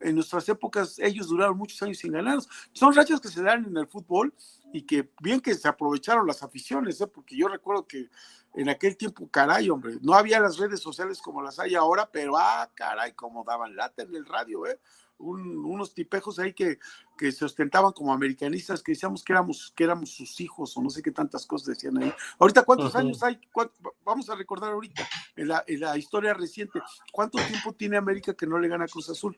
en 0.03 0.15
nuestras 0.15 0.47
épocas 0.49 0.99
ellos 0.99 1.27
duraron 1.27 1.57
muchos 1.57 1.81
años 1.81 1.97
sin 1.97 2.11
ganar. 2.11 2.39
Son 2.71 2.93
rachas 2.93 3.21
que 3.21 3.29
se 3.29 3.41
dan 3.41 3.65
en 3.65 3.77
el 3.77 3.87
fútbol 3.87 4.33
y 4.71 4.83
que 4.83 5.09
bien 5.21 5.39
que 5.39 5.55
se 5.55 5.67
aprovecharon 5.67 6.27
las 6.27 6.43
aficiones, 6.43 6.99
¿eh? 7.01 7.07
porque 7.07 7.35
yo 7.35 7.47
recuerdo 7.47 7.87
que 7.87 8.09
en 8.55 8.69
aquel 8.69 8.95
tiempo, 8.97 9.27
caray, 9.29 9.69
hombre, 9.69 9.97
no 10.01 10.13
había 10.13 10.39
las 10.39 10.57
redes 10.57 10.79
sociales 10.79 11.21
como 11.21 11.41
las 11.41 11.59
hay 11.59 11.75
ahora, 11.75 12.09
pero 12.11 12.37
ah, 12.37 12.69
caray, 12.75 13.13
cómo 13.13 13.43
daban 13.43 13.75
lata 13.75 14.03
en 14.03 14.15
el 14.15 14.25
radio, 14.25 14.67
¿eh? 14.67 14.79
unos 15.19 15.93
tipejos 15.93 16.39
ahí 16.39 16.53
que, 16.53 16.79
que 17.17 17.31
se 17.31 17.45
ostentaban 17.45 17.93
como 17.93 18.13
americanistas, 18.13 18.83
que 18.83 18.91
decíamos 18.91 19.23
que 19.23 19.33
éramos, 19.33 19.71
que 19.75 19.83
éramos 19.83 20.11
sus 20.11 20.39
hijos 20.41 20.75
o 20.75 20.81
no 20.81 20.89
sé 20.89 21.01
qué 21.01 21.11
tantas 21.11 21.45
cosas 21.45 21.67
decían 21.67 21.97
ahí. 22.01 22.13
Ahorita, 22.39 22.63
¿cuántos 22.63 22.95
años 22.95 23.21
hay? 23.23 23.39
Vamos 24.03 24.29
a 24.29 24.35
recordar 24.35 24.73
ahorita, 24.73 25.07
en 25.35 25.47
la, 25.47 25.63
en 25.65 25.79
la, 25.79 25.97
historia 25.97 26.33
reciente, 26.33 26.81
¿cuánto 27.11 27.37
tiempo 27.37 27.73
tiene 27.73 27.97
América 27.97 28.33
que 28.33 28.47
no 28.47 28.59
le 28.59 28.67
gana 28.67 28.85
a 28.85 28.87
Cruz 28.87 29.09
Azul? 29.09 29.37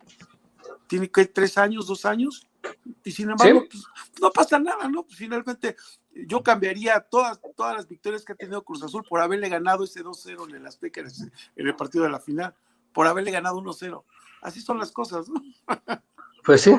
¿Tiene 0.88 1.10
que 1.10 1.26
tres 1.26 1.58
años, 1.58 1.88
dos 1.88 2.06
años? 2.06 2.48
Y 3.04 3.12
sin 3.12 3.30
embargo, 3.30 3.64
pues, 3.70 3.84
no 4.22 4.32
pasa 4.32 4.58
nada, 4.60 4.88
¿no? 4.88 5.04
Pues 5.04 5.18
finalmente 5.18 5.76
yo 6.28 6.42
cambiaría 6.42 7.00
todas, 7.00 7.40
todas 7.56 7.76
las 7.76 7.88
victorias 7.88 8.24
que 8.24 8.34
ha 8.34 8.36
tenido 8.36 8.64
Cruz 8.64 8.84
Azul 8.84 9.04
por 9.08 9.22
haberle 9.22 9.50
ganado 9.50 9.84
ese 9.84 10.04
2-0 10.04 10.50
en 10.50 10.56
el 10.56 10.66
Azteca 10.66 11.02
en 11.02 11.68
el 11.68 11.76
partido 11.76 12.06
de 12.06 12.10
la 12.10 12.20
final, 12.20 12.56
por 12.94 13.08
haberle 13.08 13.32
ganado 13.32 13.58
1-0. 13.58 14.04
Así 14.42 14.62
son 14.62 14.80
las 14.80 14.92
cosas, 14.92 15.28
¿no? 15.30 15.42
Pues 16.44 16.62
sí. 16.62 16.76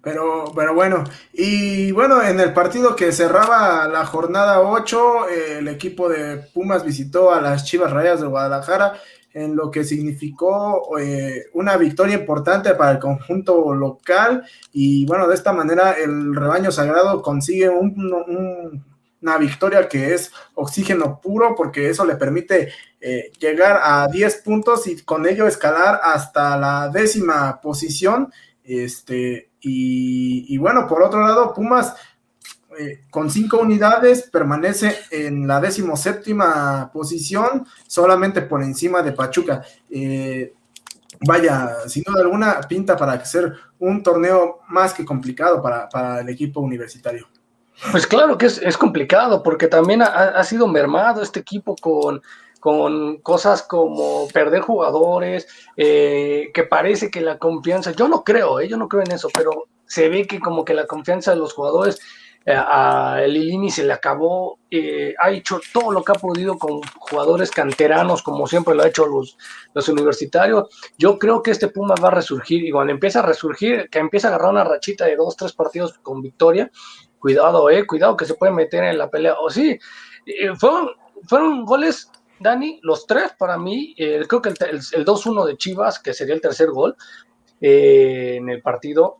Pero, 0.00 0.52
pero 0.54 0.74
bueno, 0.74 1.02
y 1.32 1.90
bueno, 1.90 2.22
en 2.22 2.38
el 2.38 2.52
partido 2.54 2.94
que 2.94 3.10
cerraba 3.10 3.88
la 3.88 4.06
jornada 4.06 4.60
8, 4.60 5.28
el 5.28 5.68
equipo 5.68 6.08
de 6.08 6.36
Pumas 6.36 6.84
visitó 6.84 7.32
a 7.32 7.40
las 7.40 7.64
Chivas 7.64 7.92
Rayas 7.92 8.20
de 8.20 8.28
Guadalajara 8.28 9.00
en 9.38 9.54
lo 9.54 9.70
que 9.70 9.84
significó 9.84 10.98
eh, 10.98 11.46
una 11.54 11.76
victoria 11.76 12.16
importante 12.16 12.74
para 12.74 12.92
el 12.92 12.98
conjunto 12.98 13.72
local 13.72 14.44
y 14.72 15.06
bueno, 15.06 15.28
de 15.28 15.34
esta 15.34 15.52
manera 15.52 15.92
el 15.92 16.34
rebaño 16.34 16.72
sagrado 16.72 17.22
consigue 17.22 17.68
una 17.68 19.38
victoria 19.38 19.88
que 19.88 20.14
es 20.14 20.32
oxígeno 20.54 21.20
puro 21.20 21.54
porque 21.56 21.88
eso 21.88 22.04
le 22.04 22.16
permite 22.16 22.72
eh, 23.00 23.30
llegar 23.38 23.80
a 23.82 24.08
10 24.08 24.36
puntos 24.42 24.86
y 24.88 25.02
con 25.02 25.26
ello 25.26 25.46
escalar 25.46 26.00
hasta 26.02 26.56
la 26.56 26.88
décima 26.88 27.60
posición. 27.60 28.32
Este, 28.64 29.50
y, 29.60 30.52
y 30.52 30.58
bueno, 30.58 30.86
por 30.86 31.02
otro 31.02 31.20
lado, 31.20 31.54
Pumas 31.54 31.94
eh, 32.78 33.00
con 33.10 33.28
cinco 33.28 33.58
unidades 33.58 34.28
permanece 34.30 34.96
en 35.10 35.48
la 35.48 35.60
decimoséptima 35.60 36.90
posición, 36.92 37.66
solamente 37.88 38.42
por 38.42 38.62
encima 38.62 39.02
de 39.02 39.12
Pachuca. 39.12 39.62
Eh, 39.90 40.52
vaya, 41.26 41.74
sin 41.88 42.04
duda 42.04 42.20
alguna, 42.20 42.60
pinta 42.60 42.96
para 42.96 43.24
ser 43.24 43.52
un 43.80 44.02
torneo 44.02 44.60
más 44.68 44.94
que 44.94 45.04
complicado 45.04 45.60
para, 45.60 46.20
el 46.20 46.28
equipo 46.28 46.60
universitario. 46.60 47.26
Pues 47.90 48.06
claro 48.06 48.38
que 48.38 48.46
es, 48.46 48.76
complicado, 48.76 49.42
porque 49.42 49.66
también 49.66 50.02
ha, 50.02 50.42
sido 50.44 50.68
mermado 50.68 51.22
este 51.22 51.40
equipo 51.40 51.74
con, 51.80 52.22
con 52.60 53.18
cosas 53.18 53.62
como 53.62 54.28
perder 54.28 54.62
jugadores, 54.62 55.48
eh, 55.76 56.50
que 56.54 56.62
parece 56.64 57.10
que 57.10 57.20
la 57.20 57.38
confianza, 57.38 57.90
yo 57.92 58.08
no 58.08 58.22
creo, 58.22 58.60
yo 58.60 58.76
no 58.76 58.88
creo 58.88 59.02
en 59.02 59.12
eso, 59.12 59.28
pero 59.32 59.66
se 59.86 60.08
ve 60.08 60.26
que 60.26 60.38
como 60.38 60.64
que 60.64 60.74
la 60.74 60.86
confianza 60.86 61.32
de 61.32 61.38
los 61.38 61.54
jugadores 61.54 62.00
eh, 62.44 62.54
a 62.56 63.20
Lilini 63.26 63.70
se 63.70 63.84
le 63.84 63.92
acabó, 63.92 64.58
eh, 64.70 65.14
ha 65.18 65.30
hecho 65.30 65.60
todo 65.72 65.92
lo 65.92 66.02
que 66.02 66.12
ha 66.12 66.14
podido 66.14 66.56
con 66.56 66.80
jugadores 66.98 67.50
canteranos, 67.50 68.22
como 68.22 68.46
siempre 68.46 68.74
lo 68.74 68.82
ha 68.82 68.88
hecho 68.88 69.06
los, 69.06 69.36
los 69.74 69.88
universitarios. 69.88 70.68
Yo 70.96 71.18
creo 71.18 71.42
que 71.42 71.50
este 71.50 71.68
Puma 71.68 71.94
va 72.02 72.08
a 72.08 72.12
resurgir 72.12 72.64
y 72.64 72.70
cuando 72.70 72.92
empieza 72.92 73.18
a 73.18 73.26
resurgir, 73.26 73.90
que 73.90 73.98
empieza 73.98 74.28
a 74.28 74.30
agarrar 74.30 74.52
una 74.52 74.64
rachita 74.64 75.04
de 75.04 75.16
dos, 75.16 75.36
tres 75.36 75.52
partidos 75.52 75.98
con 75.98 76.22
victoria, 76.22 76.70
cuidado, 77.18 77.68
eh, 77.68 77.86
cuidado 77.86 78.16
que 78.16 78.24
se 78.24 78.34
puede 78.34 78.52
meter 78.52 78.84
en 78.84 78.96
la 78.96 79.10
pelea. 79.10 79.34
O 79.40 79.50
sí, 79.50 79.78
eh, 80.24 80.54
fueron, 80.58 80.88
fueron 81.24 81.66
goles, 81.66 82.10
Dani, 82.40 82.78
los 82.82 83.06
tres 83.06 83.32
para 83.36 83.58
mí, 83.58 83.94
creo 83.96 84.40
que 84.40 84.50
el, 84.50 84.56
el, 84.70 85.04
2-1 85.04 85.44
de 85.44 85.56
Chivas, 85.56 85.98
que 85.98 86.14
sería 86.14 86.34
el 86.34 86.40
tercer 86.40 86.70
gol 86.70 86.96
en 87.60 88.48
el 88.48 88.62
partido, 88.62 89.18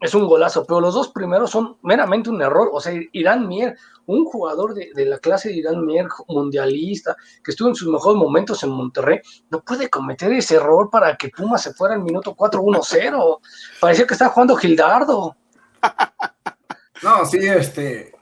es 0.00 0.14
un 0.14 0.26
golazo, 0.26 0.64
pero 0.64 0.80
los 0.80 0.94
dos 0.94 1.08
primeros 1.08 1.50
son 1.50 1.76
meramente 1.82 2.30
un 2.30 2.40
error. 2.40 2.70
O 2.72 2.80
sea, 2.80 2.92
Irán 3.12 3.46
Mier, 3.46 3.76
un 4.06 4.24
jugador 4.24 4.74
de, 4.74 4.90
la 5.04 5.18
clase 5.18 5.50
de 5.50 5.56
Irán 5.56 5.84
Mier, 5.84 6.08
mundialista, 6.26 7.16
que 7.44 7.50
estuvo 7.50 7.68
en 7.68 7.74
sus 7.74 7.88
mejores 7.88 8.18
momentos 8.18 8.62
en 8.62 8.70
Monterrey, 8.70 9.20
no 9.50 9.62
puede 9.62 9.90
cometer 9.90 10.32
ese 10.32 10.56
error 10.56 10.88
para 10.90 11.16
que 11.16 11.28
Puma 11.28 11.58
se 11.58 11.74
fuera 11.74 11.94
al 11.94 12.02
minuto 12.02 12.34
4-1-0. 12.34 13.38
Parecía 13.78 14.06
que 14.06 14.14
estaba 14.14 14.32
jugando 14.32 14.56
Gildardo. 14.56 15.36
No, 17.02 17.24
sí, 17.24 17.38
este, 17.40 18.12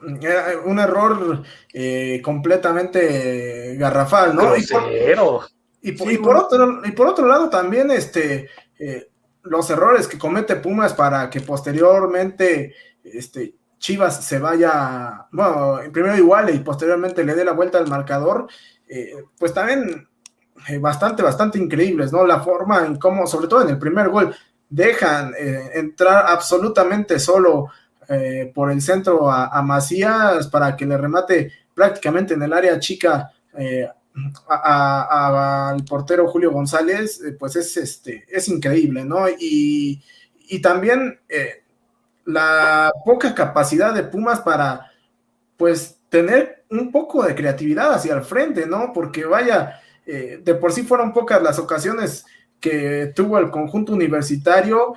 un 0.64 0.79
error 0.79 1.43
eh, 1.72 2.22
completamente 2.22 3.74
garrafal, 3.76 4.37
¿no? 4.37 4.53
Y 4.57 5.93
por, 5.93 6.37
otro, 6.37 6.81
y 6.85 6.93
por 6.93 7.09
otro 7.09 7.26
lado 7.26 7.51
también, 7.51 7.91
este, 7.91 8.49
eh, 8.79 9.09
los 9.49 9.70
errores 9.70 10.07
que 10.07 10.18
comete 10.18 10.57
Pumas 10.57 10.94
para 10.94 11.28
que 11.30 11.40
posteriormente 11.40 12.74
este, 13.03 13.55
Chivas 13.78 14.24
se 14.24 14.38
vaya, 14.38 15.26
bueno, 15.30 15.78
primero 15.92 16.16
igual 16.16 16.55
y 16.55 16.59
posteriormente 16.59 17.24
le 17.24 17.34
dé 17.34 17.44
la 17.44 17.53
vuelta 17.53 17.78
al 17.78 17.88
marcador, 17.88 18.49
eh, 18.88 19.12
pues 19.38 19.55
también 19.55 20.09
eh, 20.68 20.78
bastante, 20.78 21.22
bastante 21.22 21.59
increíbles, 21.59 22.12
¿no? 22.12 22.26
La 22.26 22.40
forma 22.40 22.84
en 22.84 22.96
cómo, 22.96 23.26
sobre 23.26 23.46
todo 23.46 23.62
en 23.62 23.70
el 23.70 23.78
primer 23.78 24.09
gol, 24.09 24.34
dejan 24.68 25.32
eh, 25.38 25.70
entrar 25.74 26.26
absolutamente 26.26 27.18
solo 27.18 27.68
por 28.55 28.72
el 28.72 28.80
centro 28.80 29.30
a, 29.30 29.61
Macías 29.61 30.46
para 30.46 30.74
que 30.74 30.86
le 30.86 30.96
remate 30.96 31.53
prácticamente 31.74 32.32
en 32.32 32.42
el 32.42 32.55
área 32.55 32.78
chica 32.80 33.30
eh, 34.27 34.33
al 34.49 35.85
portero 35.85 36.29
Julio 36.29 36.53
González, 36.53 37.23
pues 37.39 37.57
es, 37.57 37.77
este, 37.77 38.25
es 38.29 38.49
increíble, 38.49 39.05
¿no? 39.05 39.27
Y, 39.29 40.03
también 40.62 41.21
la 42.25 42.91
poca 43.05 43.35
capacidad 43.35 43.95
de 43.95 44.03
Pumas 44.03 44.41
para, 44.41 44.91
pues, 45.59 45.99
tener 46.09 46.64
un 46.71 46.91
poco 46.91 47.23
de 47.23 47.35
creatividad 47.35 47.93
hacia 47.93 48.14
el 48.14 48.23
frente, 48.23 48.66
¿no? 48.66 48.93
Porque 48.95 49.27
vaya, 49.27 49.81
de 50.07 50.55
por 50.59 50.73
sí 50.73 50.85
fueron 50.85 51.12
pocas 51.12 51.43
las 51.43 51.59
ocasiones 51.59 52.25
que 52.61 53.12
tuvo 53.14 53.39
el 53.39 53.51
conjunto 53.51 53.93
universitario, 53.93 54.95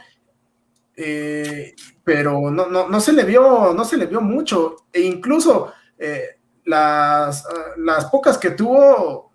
eh, 0.96 1.74
pero 2.04 2.52
no, 2.52 2.68
no, 2.68 3.00
se 3.00 3.14
le 3.14 3.24
vio, 3.24 3.74
no 3.74 3.86
se 3.86 3.98
le 3.98 4.06
vio 4.06 4.22
mucho, 4.22 4.76
e 4.92 5.02
incluso 5.02 5.74
eh, 5.98 6.38
las, 6.66 7.45
las, 7.78 8.05
pocas 8.05 8.38
que 8.38 8.51
tuvo, 8.51 9.32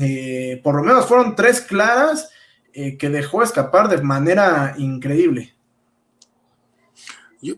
eh, 0.00 0.60
por 0.62 0.76
lo 0.76 0.82
menos 0.82 1.06
fueron 1.06 1.34
tres 1.34 1.60
claras 1.60 2.30
que 2.72 3.08
dejó 3.08 3.42
escapar 3.42 3.88
de 3.88 4.02
manera 4.02 4.74
increíble. 4.76 5.56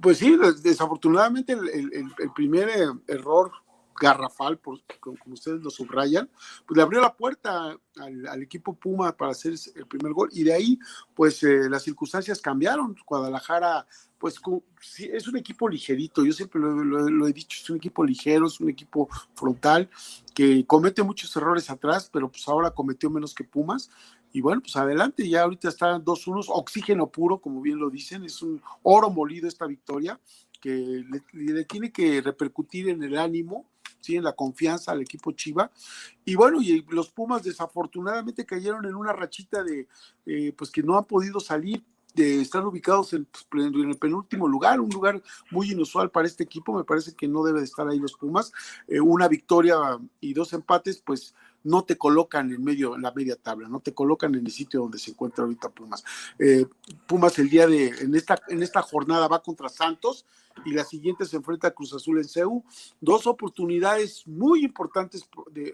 Pues 0.01 0.19
sí, 0.19 0.39
desafortunadamente 0.63 1.55
el 1.55 2.33
primer 2.37 2.69
error 3.09 3.51
garrafal, 3.99 4.59
por, 4.59 4.81
como 5.01 5.35
ustedes 5.35 5.61
lo 5.63 5.71
subrayan, 5.71 6.31
pues 6.67 6.77
le 6.77 6.83
abrió 6.83 7.01
la 7.01 7.15
puerta 7.15 7.77
al, 7.97 8.43
equipo 8.43 8.75
Puma 8.75 9.17
para 9.17 9.33
hacer 9.33 9.55
el 9.75 9.87
primer 9.87 10.13
gol 10.13 10.29
y 10.33 10.45
de 10.45 10.55
ahí 10.55 10.79
pues 11.15 11.43
eh, 11.43 11.69
las 11.69 11.83
circunstancias 11.83 12.41
cambiaron. 12.41 12.97
Guadalajara 13.07 13.87
pues 14.19 14.41
es 14.99 15.29
un 15.29 15.37
equipo 15.37 15.69
ligerito, 15.69 16.25
yo 16.25 16.33
siempre 16.33 16.61
lo, 16.61 17.27
he 17.27 17.33
dicho, 17.33 17.59
es 17.63 17.71
un 17.71 17.77
equipo 17.77 18.05
ligero, 18.05 18.47
es 18.47 18.61
un 18.61 18.69
equipo 18.69 19.09
frontal 19.35 19.89
que 20.35 20.65
comete 20.67 21.03
muchos 21.03 21.35
errores 21.37 21.71
atrás, 21.71 22.11
pero 22.13 22.29
pues 22.29 22.47
ahora 22.49 22.71
cometió 22.71 23.11
menos 23.11 23.35
que 23.35 23.45
Pumas. 23.45 23.91
Y 24.33 24.43
bueno, 24.43 24.61
pues 24.61 24.77
adelante, 24.77 25.27
ya 25.29 25.43
ahorita 25.43 25.69
están 25.69 26.05
dos 26.05 26.27
unos, 26.27 26.49
oxígeno 26.51 27.07
puro, 27.09 27.39
como 27.39 27.63
bien 27.63 27.79
lo 27.79 27.89
dicen, 27.89 28.25
es 28.25 28.43
un 28.43 28.61
oro 28.83 29.09
molido 29.11 29.49
esta 29.49 29.67
victoria 29.67 30.21
que 30.61 31.05
le 31.33 31.65
tiene 31.65 31.91
que 31.93 32.21
repercutir 32.21 32.89
en 32.89 33.03
el 33.03 33.17
ánimo 33.17 33.67
en 34.17 34.25
la 34.25 34.33
confianza 34.33 34.93
al 34.93 35.03
equipo 35.03 35.33
Chiva. 35.33 35.71
Y 36.25 36.35
bueno, 36.35 36.63
y 36.63 36.85
los 36.91 37.11
Pumas 37.11 37.43
desafortunadamente 37.43 38.47
cayeron 38.47 38.85
en 38.87 38.95
una 38.95 39.13
rachita 39.13 39.63
de, 39.63 39.89
eh, 40.27 40.53
pues 40.57 40.71
que 40.71 40.83
no 40.83 40.97
han 40.97 41.05
podido 41.05 41.41
salir 41.41 41.83
de 42.19 42.41
estar 42.41 42.67
ubicados 42.67 43.13
en, 43.13 43.27
pues, 43.27 43.65
en, 43.65 43.75
el 43.75 43.97
penúltimo 43.97 44.49
lugar, 44.49 44.81
un 44.81 44.91
lugar 44.91 45.23
muy 45.51 45.71
inusual 45.71 46.11
para 46.11 46.27
este 46.27 46.45
equipo, 46.45 46.77
me 46.77 46.85
parece 46.85 47.15
que 47.15 47.29
no 47.29 47.43
debe 47.45 47.61
de 47.61 47.65
estar 47.65 47.89
ahí 47.89 47.99
los 47.99 48.15
Pumas. 48.15 48.53
Eh, 48.87 49.01
una 49.01 49.29
victoria 49.29 49.77
y 50.21 50.35
dos 50.35 50.53
empates, 50.53 51.01
pues 51.05 51.35
no 51.65 51.85
te 51.85 51.97
colocan 51.97 52.51
en 52.53 52.63
medio, 52.63 52.97
en 52.97 53.03
la 53.03 53.13
media 53.13 53.37
tabla, 53.37 53.69
no 53.69 53.81
te 53.81 53.93
colocan 53.93 54.35
en 54.35 54.47
el 54.47 54.53
sitio 54.53 54.81
donde 54.81 54.99
se 54.99 55.13
encuentra 55.13 55.45
ahorita 55.45 55.71
Pumas. 55.71 56.05
Eh, 56.39 56.67
Pumas 57.07 57.39
el 57.39 57.49
día 57.49 57.67
de, 57.67 57.89
en 57.89 58.15
esta, 58.15 58.41
en 58.49 58.63
esta 58.63 58.83
jornada 58.83 59.29
va 59.29 59.43
contra 59.43 59.69
Santos, 59.69 60.27
y 60.65 60.73
la 60.73 60.85
siguiente 60.85 61.25
se 61.25 61.37
enfrenta 61.37 61.69
a 61.69 61.71
Cruz 61.73 61.93
Azul 61.95 62.19
en 62.19 62.29
CEU. 62.29 62.65
Dos 63.01 63.27
oportunidades 63.27 64.27
muy 64.27 64.65
importantes 64.65 65.29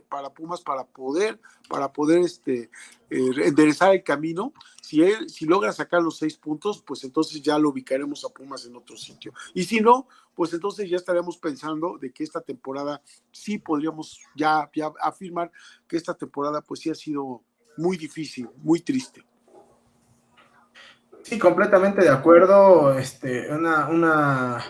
para 0.09 0.33
Pumas 0.33 0.61
para 0.61 0.85
poder, 0.85 1.41
para 1.69 1.93
poder 1.93 2.21
este, 2.21 2.71
eh, 3.11 3.31
enderezar 3.45 3.95
el 3.95 4.03
camino. 4.03 4.53
Si, 4.83 5.03
él, 5.03 5.29
si 5.29 5.47
logra 5.47 5.73
sacar 5.73 6.03
los 6.03 6.19
seis 6.19 6.37
puntos, 6.37 6.83
pues 6.87 7.05
entonces 7.05 7.41
ya 7.43 7.59
lo 7.59 7.71
ubicaremos 7.71 8.25
a 8.25 8.29
Pumas 8.29 8.67
en 8.67 8.77
otro 8.77 8.97
sitio. 8.97 9.33
Y 9.55 9.65
si 9.65 9.81
no, 9.81 10.07
pues 10.35 10.53
entonces 10.53 10.89
ya 10.89 10.97
estaremos 10.97 11.39
pensando 11.39 11.99
de 11.99 12.13
que 12.13 12.25
esta 12.25 12.41
temporada 12.41 13.03
sí 13.31 13.59
podríamos 13.59 14.21
ya, 14.37 14.71
ya 14.75 14.93
afirmar 15.01 15.51
que 15.89 15.97
esta 15.97 16.15
temporada 16.15 16.61
pues 16.61 16.81
sí 16.81 16.91
ha 16.91 16.95
sido 16.95 17.43
muy 17.77 17.97
difícil, 17.97 18.49
muy 18.63 18.81
triste. 18.81 19.25
Sí, 21.25 21.39
completamente 21.39 22.03
de 22.03 22.11
acuerdo. 22.11 22.97
Este, 22.99 23.51
una, 23.51 23.89
una, 23.89 24.65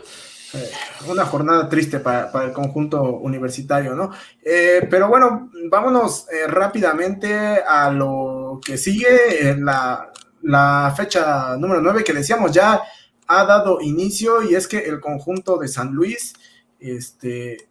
eh, 0.55 0.71
una 1.09 1.25
jornada 1.27 1.69
triste 1.69 1.99
para, 1.99 2.31
el 2.45 2.53
conjunto 2.53 3.03
universitario, 3.03 3.95
¿no? 3.95 4.11
Eh, 4.41 4.87
pero 4.89 5.09
bueno, 5.09 5.51
vámonos 5.69 6.27
eh, 6.31 6.47
rápidamente 6.47 7.61
a 7.67 7.91
lo 7.91 8.61
que 8.65 8.79
sigue. 8.79 9.57
La, 9.59 10.13
la 10.43 10.95
fecha 10.97 11.57
número 11.57 11.81
9 11.81 12.05
que 12.05 12.13
decíamos 12.13 12.53
ya 12.53 12.81
ha 13.27 13.45
dado 13.45 13.81
inicio 13.81 14.43
y 14.43 14.55
es 14.55 14.69
que 14.69 14.79
el 14.79 15.01
conjunto 15.01 15.59
de 15.59 15.67
San 15.67 15.93
Luis 15.93 16.35
este, 16.79 17.67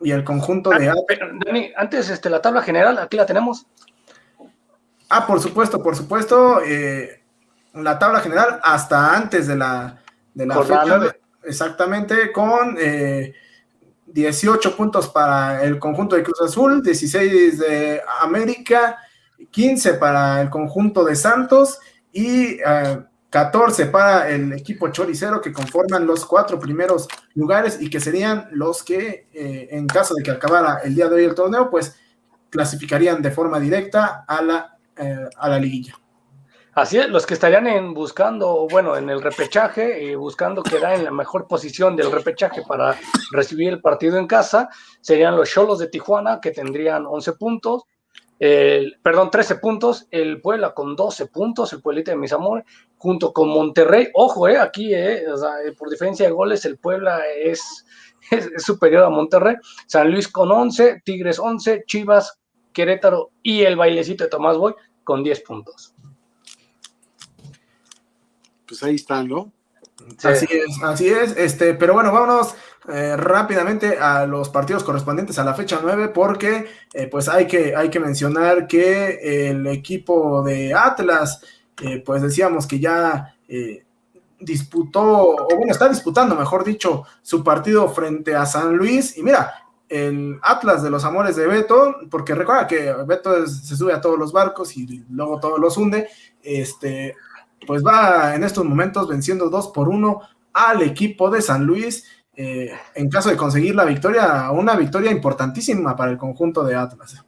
y 0.00 0.10
el 0.10 0.24
conjunto 0.24 0.70
de... 0.70 0.88
Ah, 0.88 0.94
Dani, 1.46 1.70
antes 1.76 2.10
este, 2.10 2.30
la 2.30 2.42
tabla 2.42 2.62
general, 2.62 2.98
aquí 2.98 3.16
la 3.16 3.26
tenemos. 3.26 3.66
Ah, 5.08 5.26
por 5.26 5.40
supuesto, 5.40 5.82
por 5.82 5.94
supuesto. 5.94 6.60
Eh, 6.64 7.23
la 7.74 7.98
tabla 7.98 8.20
general 8.20 8.60
hasta 8.62 9.16
antes 9.16 9.46
de 9.46 9.56
la, 9.56 9.98
de 10.32 10.46
la 10.46 10.62
fecha, 10.62 11.16
exactamente, 11.42 12.30
con 12.32 12.76
18 14.06 14.68
eh, 14.68 14.72
puntos 14.76 15.08
para 15.08 15.62
el 15.64 15.78
conjunto 15.78 16.14
de 16.16 16.22
Cruz 16.22 16.40
Azul, 16.42 16.82
16 16.82 17.58
de 17.58 18.02
América, 18.22 18.98
15 19.50 19.94
para 19.94 20.40
el 20.40 20.50
conjunto 20.50 21.04
de 21.04 21.16
Santos 21.16 21.80
y 22.12 22.58
14 23.30 23.82
eh, 23.82 23.86
para 23.86 24.30
el 24.30 24.52
equipo 24.52 24.88
choricero 24.88 25.40
que 25.40 25.52
conforman 25.52 26.06
los 26.06 26.24
cuatro 26.24 26.60
primeros 26.60 27.08
lugares 27.34 27.78
y 27.80 27.90
que 27.90 27.98
serían 27.98 28.48
los 28.52 28.84
que, 28.84 29.26
eh, 29.32 29.68
en 29.72 29.88
caso 29.88 30.14
de 30.14 30.22
que 30.22 30.30
acabara 30.30 30.78
el 30.84 30.94
día 30.94 31.08
de 31.08 31.16
hoy 31.16 31.24
el 31.24 31.34
torneo, 31.34 31.68
pues 31.70 31.96
clasificarían 32.50 33.20
de 33.20 33.32
forma 33.32 33.58
directa 33.58 34.24
a 34.28 34.40
la, 34.40 34.78
a 35.36 35.48
la 35.48 35.58
liguilla. 35.58 35.96
Así 36.74 36.98
es, 36.98 37.08
los 37.08 37.24
que 37.24 37.34
estarían 37.34 37.68
en 37.68 37.94
buscando, 37.94 38.66
bueno, 38.68 38.96
en 38.96 39.08
el 39.08 39.22
repechaje, 39.22 40.02
y 40.02 40.16
buscando 40.16 40.60
quedar 40.60 40.94
en 40.94 41.04
la 41.04 41.12
mejor 41.12 41.46
posición 41.46 41.94
del 41.94 42.10
repechaje 42.10 42.62
para 42.66 42.98
recibir 43.30 43.68
el 43.68 43.80
partido 43.80 44.18
en 44.18 44.26
casa, 44.26 44.68
serían 45.00 45.36
los 45.36 45.48
Cholos 45.48 45.78
de 45.78 45.86
Tijuana, 45.86 46.40
que 46.40 46.50
tendrían 46.50 47.06
11 47.06 47.34
puntos, 47.34 47.84
el, 48.40 48.98
perdón, 49.04 49.30
13 49.30 49.54
puntos, 49.56 50.08
el 50.10 50.40
Puebla 50.40 50.74
con 50.74 50.96
12 50.96 51.26
puntos, 51.26 51.72
el 51.72 51.80
Pueblito 51.80 52.10
de 52.10 52.16
mis 52.16 52.32
amores, 52.32 52.64
junto 52.98 53.32
con 53.32 53.50
Monterrey, 53.50 54.08
ojo, 54.12 54.48
eh, 54.48 54.58
aquí, 54.58 54.92
eh, 54.92 55.22
por 55.78 55.88
diferencia 55.88 56.26
de 56.26 56.32
goles, 56.32 56.64
el 56.64 56.78
Puebla 56.78 57.20
es, 57.40 57.86
es, 58.32 58.50
superior 58.64 59.04
a 59.04 59.10
Monterrey, 59.10 59.54
San 59.86 60.10
Luis 60.10 60.26
con 60.26 60.50
11, 60.50 61.02
Tigres 61.04 61.38
11, 61.38 61.84
Chivas, 61.86 62.36
Querétaro 62.72 63.30
y 63.44 63.62
el 63.62 63.76
bailecito 63.76 64.24
de 64.24 64.30
Tomás 64.30 64.56
Boy 64.56 64.74
con 65.04 65.22
10 65.22 65.40
puntos 65.42 65.93
pues 68.74 68.82
ahí 68.82 68.96
están, 68.96 69.28
¿no? 69.28 69.52
Así 70.24 70.46
es, 70.50 70.82
así 70.82 71.08
es. 71.08 71.36
Este, 71.36 71.74
pero 71.74 71.94
bueno, 71.94 72.12
vámonos 72.12 72.56
eh, 72.88 73.16
rápidamente 73.16 73.98
a 73.98 74.26
los 74.26 74.48
partidos 74.48 74.82
correspondientes 74.82 75.38
a 75.38 75.44
la 75.44 75.54
fecha 75.54 75.78
9, 75.80 76.08
porque 76.08 76.66
eh, 76.92 77.06
pues 77.06 77.28
hay 77.28 77.46
que, 77.46 77.76
hay 77.76 77.88
que 77.88 78.00
mencionar 78.00 78.66
que 78.66 79.48
el 79.48 79.64
equipo 79.68 80.42
de 80.42 80.74
Atlas, 80.74 81.40
eh, 81.82 82.02
pues 82.04 82.22
decíamos 82.22 82.66
que 82.66 82.80
ya 82.80 83.36
disputó, 84.40 85.36
o 85.36 85.56
bueno, 85.56 85.70
está 85.70 85.88
disputando, 85.88 86.34
mejor 86.34 86.64
dicho, 86.64 87.04
su 87.22 87.44
partido 87.44 87.88
frente 87.88 88.34
a 88.34 88.44
San 88.44 88.76
Luis. 88.76 89.16
Y 89.16 89.22
mira, 89.22 89.54
el 89.88 90.40
Atlas 90.42 90.82
de 90.82 90.90
los 90.90 91.04
Amores 91.04 91.36
de 91.36 91.46
Beto, 91.46 91.94
porque 92.10 92.34
recuerda 92.34 92.66
que 92.66 92.92
Beto 93.06 93.46
se 93.46 93.76
sube 93.76 93.92
a 93.92 94.00
todos 94.00 94.18
los 94.18 94.32
barcos 94.32 94.76
y 94.76 95.04
luego 95.10 95.38
todos 95.38 95.60
los 95.60 95.76
hunde. 95.76 96.08
Este, 96.42 97.14
pues 97.66 97.82
va 97.84 98.34
en 98.34 98.44
estos 98.44 98.64
momentos 98.64 99.08
venciendo 99.08 99.48
2 99.50 99.68
por 99.68 99.88
1 99.88 100.20
al 100.52 100.82
equipo 100.82 101.30
de 101.30 101.42
San 101.42 101.64
Luis. 101.64 102.04
Eh, 102.36 102.70
en 102.94 103.08
caso 103.08 103.30
de 103.30 103.36
conseguir 103.36 103.74
la 103.74 103.84
victoria, 103.84 104.50
una 104.50 104.74
victoria 104.74 105.10
importantísima 105.10 105.94
para 105.94 106.10
el 106.10 106.18
conjunto 106.18 106.64
de 106.64 106.74
Atlas. 106.74 107.24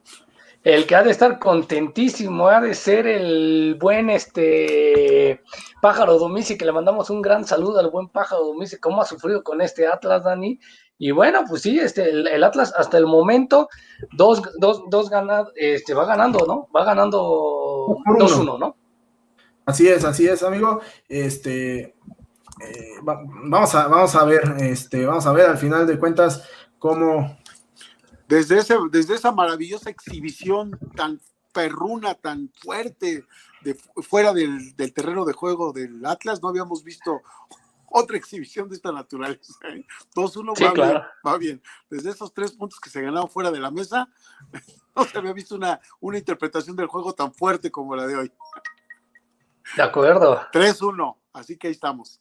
El 0.64 0.84
que 0.84 0.96
ha 0.96 1.04
de 1.04 1.12
estar 1.12 1.38
contentísimo 1.38 2.48
ha 2.48 2.60
de 2.60 2.74
ser 2.74 3.06
el 3.06 3.76
buen 3.80 4.10
este 4.10 5.40
Pájaro 5.80 6.18
Domici, 6.18 6.58
que 6.58 6.64
le 6.64 6.72
mandamos 6.72 7.08
un 7.08 7.22
gran 7.22 7.44
saludo 7.46 7.78
al 7.78 7.90
buen 7.90 8.08
Pájaro 8.08 8.46
Domici, 8.46 8.78
cómo 8.78 9.00
ha 9.00 9.04
sufrido 9.04 9.44
con 9.44 9.60
este 9.60 9.86
Atlas, 9.86 10.24
Dani. 10.24 10.58
Y 10.98 11.12
bueno, 11.12 11.44
pues 11.48 11.62
sí, 11.62 11.78
este, 11.78 12.10
el, 12.10 12.42
Atlas 12.42 12.74
hasta 12.76 12.98
el 12.98 13.06
momento, 13.06 13.68
dos, 14.12 14.42
dos, 14.58 14.82
dos 14.90 15.08
este, 15.54 15.94
va 15.94 16.04
ganando, 16.04 16.44
¿no? 16.46 16.68
Va 16.74 16.84
ganando 16.84 17.98
2-1, 18.04 18.58
¿no? 18.58 18.76
Así 19.66 19.88
es, 19.88 20.04
así 20.04 20.28
es, 20.28 20.44
amigo. 20.44 20.80
Este, 21.08 21.96
eh, 22.60 22.94
vamos, 23.02 23.74
a, 23.74 23.88
vamos 23.88 24.14
a 24.14 24.24
ver, 24.24 24.54
este, 24.60 25.04
vamos 25.04 25.26
a 25.26 25.32
ver 25.32 25.50
al 25.50 25.58
final 25.58 25.86
de 25.88 25.98
cuentas 25.98 26.44
cómo. 26.78 27.36
Desde, 28.28 28.58
ese, 28.58 28.76
desde 28.90 29.14
esa 29.14 29.32
maravillosa 29.32 29.90
exhibición 29.90 30.78
tan 30.94 31.20
perruna, 31.52 32.14
tan 32.14 32.50
fuerte, 32.60 33.24
de, 33.62 33.74
fuera 34.02 34.32
del, 34.32 34.74
terreno 34.94 35.24
de 35.24 35.32
juego 35.32 35.72
del 35.72 36.04
Atlas, 36.06 36.40
no 36.40 36.48
habíamos 36.48 36.84
visto 36.84 37.22
otra 37.88 38.16
exhibición 38.16 38.68
de 38.68 38.76
esta 38.76 38.92
naturaleza. 38.92 39.54
2-1 40.14 40.60
¿eh? 40.60 40.64
va, 40.64 40.72
bien, 40.72 41.02
va 41.26 41.38
bien. 41.38 41.62
Desde 41.90 42.10
esos 42.10 42.32
tres 42.32 42.52
puntos 42.52 42.78
que 42.78 42.90
se 42.90 43.02
ganaron 43.02 43.28
fuera 43.28 43.50
de 43.50 43.60
la 43.60 43.70
mesa, 43.70 44.08
no 44.96 45.04
se 45.04 45.18
había 45.18 45.32
visto 45.32 45.56
una, 45.56 45.80
una 46.00 46.18
interpretación 46.18 46.76
del 46.76 46.86
juego 46.86 47.12
tan 47.14 47.32
fuerte 47.34 47.70
como 47.70 47.96
la 47.96 48.06
de 48.06 48.16
hoy. 48.16 48.32
De 49.74 49.82
acuerdo. 49.82 50.40
3-1, 50.52 51.16
así 51.32 51.56
que 51.56 51.68
ahí 51.68 51.72
estamos. 51.72 52.20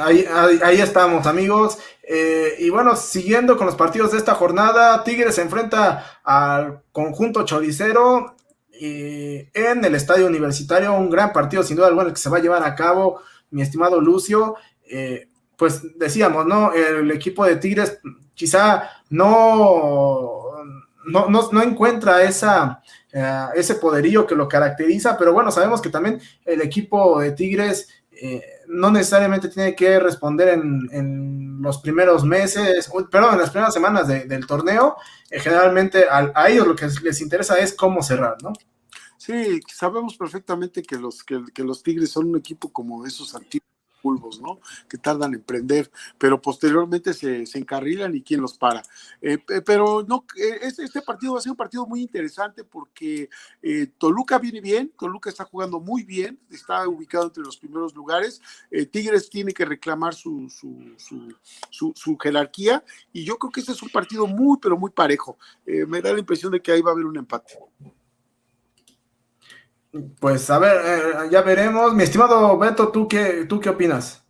Ahí, 0.00 0.26
ahí, 0.62 0.80
estamos, 0.80 1.26
amigos. 1.26 1.78
Eh, 2.02 2.54
y 2.58 2.70
bueno, 2.70 2.96
siguiendo 2.96 3.56
con 3.56 3.66
los 3.66 3.76
partidos 3.76 4.12
de 4.12 4.18
esta 4.18 4.34
jornada, 4.34 5.02
Tigres 5.04 5.36
se 5.36 5.42
enfrenta 5.42 6.20
al 6.22 6.82
conjunto 6.92 7.44
choricero 7.44 8.36
en 8.72 9.84
el 9.84 9.94
estadio 9.94 10.26
universitario. 10.26 10.92
Un 10.94 11.10
gran 11.10 11.32
partido, 11.32 11.62
sin 11.62 11.76
duda 11.76 11.88
alguna, 11.88 12.10
que 12.10 12.16
se 12.16 12.30
va 12.30 12.38
a 12.38 12.42
llevar 12.42 12.62
a 12.62 12.74
cabo, 12.74 13.20
mi 13.50 13.62
estimado 13.62 14.00
Lucio. 14.00 14.56
Eh, 14.90 15.28
pues 15.56 15.82
decíamos, 15.96 16.46
¿no? 16.46 16.72
El 16.72 17.10
equipo 17.10 17.44
de 17.44 17.56
Tigres 17.56 18.00
quizá 18.34 18.90
no, 19.10 20.43
no, 21.06 21.28
no, 21.28 21.62
encuentra 21.62 22.22
esa, 22.22 22.82
eh, 23.12 23.46
ese 23.54 23.76
poderío 23.76 24.26
que 24.26 24.34
lo 24.34 24.48
caracteriza, 24.48 25.16
pero 25.18 25.32
bueno, 25.32 25.50
sabemos 25.50 25.80
que 25.80 25.90
también 25.90 26.20
el 26.44 26.62
equipo 26.62 27.20
de 27.20 27.32
Tigres 27.32 27.88
no 28.68 28.90
necesariamente 28.90 29.48
tiene 29.48 29.74
que 29.74 29.98
responder 29.98 30.48
en, 30.48 31.60
los 31.60 31.78
primeros 31.78 32.24
meses, 32.24 32.90
perdón, 33.10 33.34
en 33.34 33.40
las 33.40 33.50
primeras 33.50 33.72
semanas 33.72 34.06
del 34.06 34.46
torneo. 34.46 34.96
Eh, 35.30 35.40
generalmente 35.40 36.04
a, 36.10 36.48
ellos 36.48 36.66
lo 36.66 36.76
que 36.76 36.86
les 37.02 37.20
interesa 37.22 37.58
es 37.58 37.72
cómo 37.72 38.02
cerrar, 38.02 38.36
¿no? 38.42 38.52
Sí, 39.16 39.60
sabemos 39.72 40.16
perfectamente 40.18 40.82
que 40.82 40.96
los, 40.96 41.24
que, 41.24 41.42
que 41.54 41.64
los 41.64 41.82
Tigres 41.82 42.10
son 42.10 42.28
un 42.28 42.36
equipo 42.36 42.70
como 42.70 43.06
esos 43.06 43.34
antiguos 43.34 43.63
¿no? 44.40 44.60
Que 44.88 44.98
tardan 44.98 45.34
en 45.34 45.42
prender, 45.42 45.90
pero 46.18 46.40
posteriormente 46.40 47.14
se, 47.14 47.44
encarrilan 47.54 48.14
y 48.14 48.22
quién 48.22 48.40
los 48.40 48.58
para. 48.58 48.82
Eh, 49.20 49.38
pero 49.64 50.04
no, 50.06 50.24
eh, 50.36 50.58
este, 50.62 50.84
este, 50.84 51.02
partido 51.02 51.32
va 51.32 51.38
a 51.38 51.42
ser 51.42 51.50
un 51.50 51.56
partido 51.56 51.86
muy 51.86 52.02
interesante 52.02 52.64
porque 52.64 53.30
eh, 53.62 53.88
Toluca 53.98 54.38
viene 54.38 54.60
bien, 54.60 54.92
Toluca 54.98 55.30
está 55.30 55.44
jugando 55.44 55.80
muy 55.80 56.02
bien, 56.02 56.38
está 56.50 56.86
ubicado 56.88 57.24
entre 57.24 57.42
los 57.42 57.56
primeros 57.56 57.94
lugares, 57.94 58.40
Tigres 58.90 59.30
tiene 59.30 59.52
que 59.52 59.64
reclamar 59.64 60.14
su, 60.14 60.48
su, 60.50 62.18
jerarquía 62.18 62.84
y 63.12 63.24
yo 63.24 63.38
creo 63.38 63.50
que 63.50 63.60
este 63.60 63.72
es 63.72 63.82
un 63.82 63.88
partido 63.88 64.26
muy, 64.26 64.58
pero 64.60 64.76
muy 64.76 64.90
parejo. 64.90 65.38
me 65.66 66.00
da 66.00 66.12
la 66.12 66.18
impresión 66.18 66.52
de 66.52 66.60
que 66.60 66.72
ahí 66.72 66.82
va 66.82 66.90
a 66.90 66.94
haber 66.94 67.06
un 67.06 67.16
empate. 67.16 67.58
Pues 70.18 70.50
a 70.50 70.58
ver, 70.58 70.80
eh, 70.84 71.28
ya 71.30 71.42
veremos. 71.42 71.94
Mi 71.94 72.02
estimado 72.02 72.58
Beto, 72.58 72.88
¿tú 72.88 73.06
qué, 73.06 73.46
¿tú 73.48 73.60
qué 73.60 73.68
opinas? 73.68 74.24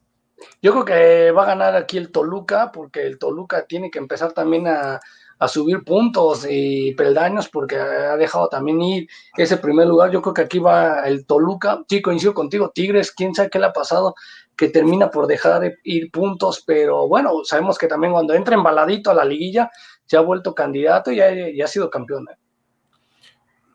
Yo 0.61 0.73
creo 0.73 0.85
que 0.85 1.31
va 1.31 1.45
a 1.45 1.47
ganar 1.47 1.75
aquí 1.75 1.97
el 1.97 2.13
Toluca, 2.13 2.71
porque 2.71 3.07
el 3.07 3.19
Toluca 3.19 3.67
tiene 3.67 3.91
que 3.91 3.99
empezar 3.99 4.33
también 4.33 4.67
a, 4.69 5.01
subir 5.49 5.85
puntos 5.85 6.47
y 6.49 6.95
peldaños, 6.95 7.51
porque 7.51 7.77
ha 7.77 8.17
dejado 8.17 8.49
también 8.49 8.81
ir 8.81 9.09
ese 9.37 9.59
primer 9.59 9.87
lugar. 9.87 10.11
Yo 10.11 10.23
creo 10.23 10.33
que 10.33 10.43
aquí 10.43 10.59
va 10.59 11.07
el 11.07 11.27
Toluca. 11.27 11.83
Sí, 11.89 12.01
coincido 12.01 12.33
contigo, 12.33 12.71
Tigres, 12.75 13.13
quién 13.13 13.35
sabe 13.35 13.51
qué 13.51 13.59
le 13.59 13.67
ha 13.67 13.73
pasado, 13.73 14.15
que 14.57 14.69
termina 14.69 15.11
por 15.11 15.27
dejar 15.27 15.61
de 15.61 15.77
ir 15.85 16.11
puntos, 16.11 16.63
pero 16.67 17.09
bueno, 17.09 17.45
sabemos 17.45 17.77
que 17.77 17.89
también 17.89 18.15
cuando 18.15 18.33
entra 18.35 18.55
embaladito 18.55 19.11
a 19.11 19.15
la 19.15 19.25
liguilla, 19.25 19.71
se 20.07 20.17
ha 20.17 20.21
vuelto 20.21 20.55
candidato 20.55 21.11
y 21.11 21.17
ya, 21.17 21.65
ha 21.65 21.69
sido 21.69 21.91
campeón. 21.91 22.27
¿eh? 22.31 22.37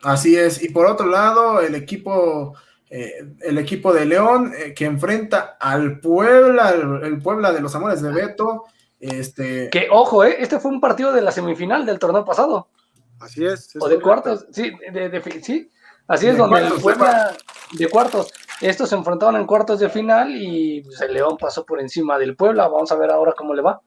Así 0.04 0.36
es. 0.36 0.62
Y 0.64 0.70
por 0.70 0.86
otro 0.86 1.08
lado, 1.08 1.60
el 1.60 1.76
equipo, 1.76 2.56
eh, 2.90 3.34
el 3.42 3.58
equipo 3.58 3.94
de 3.94 4.06
León 4.06 4.54
eh, 4.58 4.74
que 4.74 4.86
enfrenta 4.86 5.58
al 5.60 6.00
Puebla, 6.00 6.70
el, 6.70 7.22
Puebla 7.22 7.52
de 7.52 7.62
los 7.62 7.76
Amores 7.76 8.02
de 8.02 8.12
Beto. 8.12 8.66
Este... 9.00 9.70
Que 9.70 9.88
ojo, 9.92 10.24
eh, 10.24 10.38
este 10.40 10.60
fue 10.60 10.72
un 10.72 10.82
partido 10.82 11.12
de 11.12 11.22
la 11.22 11.32
semifinal 11.32 11.86
del 11.86 12.00
torneo 12.00 12.24
pasado. 12.26 12.70
Así 13.20 13.46
es. 13.46 13.74
o 13.80 13.90
de 13.90 14.00
cuartos, 14.00 14.48
sí, 14.52 14.72
de, 14.94 15.42
sí. 15.44 15.70
Así 16.08 16.28
es, 16.28 16.38
donde 16.38 16.62
el 16.62 16.74
Puebla 16.74 17.36
de 17.74 17.90
cuartos. 17.90 18.32
Estos 18.62 18.90
se 18.90 18.96
enfrentaron 18.96 19.36
en 19.36 19.46
cuartos 19.46 19.80
de 19.80 19.90
final 19.90 20.34
y 20.36 20.82
pues, 20.82 21.00
el 21.02 21.14
León 21.14 21.38
pasó 21.38 21.66
por 21.66 21.82
encima 21.82 22.18
del 22.18 22.36
Puebla. 22.36 22.68
Vamos 22.68 22.92
a 22.92 22.96
ver 22.96 23.12
ahora 23.12 23.34
cómo 23.38 23.54
le 23.54 23.62
va. 23.62 23.82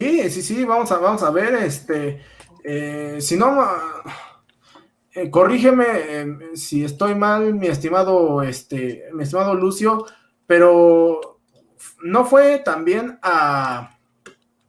Sí, 0.00 0.28
sí, 0.30 0.42
sí, 0.42 0.64
vamos 0.64 0.90
a, 0.92 0.98
vamos 0.98 1.22
a 1.22 1.30
ver. 1.30 1.54
Este, 1.54 2.20
si 3.20 3.36
no, 3.36 3.64
eh, 5.18 5.30
corrígeme 5.30 5.84
eh, 5.88 6.36
si 6.54 6.84
estoy 6.84 7.14
mal, 7.14 7.54
mi 7.54 7.66
estimado, 7.66 8.42
este, 8.42 9.04
mi 9.12 9.24
estimado 9.24 9.54
Lucio, 9.54 10.06
pero 10.46 11.40
no 12.02 12.24
fue 12.24 12.60
también 12.60 13.18
a, 13.22 13.98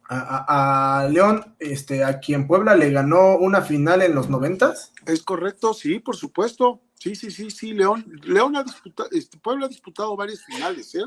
a, 0.09 1.07
León, 1.11 1.55
este, 1.59 2.03
a 2.03 2.19
quien 2.19 2.47
Puebla 2.47 2.75
le 2.75 2.89
ganó 2.89 3.37
una 3.37 3.61
final 3.61 4.01
en 4.01 4.15
los 4.15 4.29
noventas. 4.29 4.91
Es 5.05 5.21
correcto, 5.21 5.73
sí, 5.73 5.99
por 5.99 6.15
supuesto. 6.15 6.81
Sí, 6.95 7.15
sí, 7.15 7.31
sí, 7.31 7.51
sí, 7.51 7.73
León. 7.73 8.05
León 8.23 8.55
ha 8.55 8.63
disputado, 8.63 9.09
este, 9.11 9.37
Puebla 9.37 9.67
ha 9.67 9.69
disputado 9.69 10.15
varias 10.15 10.43
finales, 10.43 10.93
¿eh? 10.95 11.03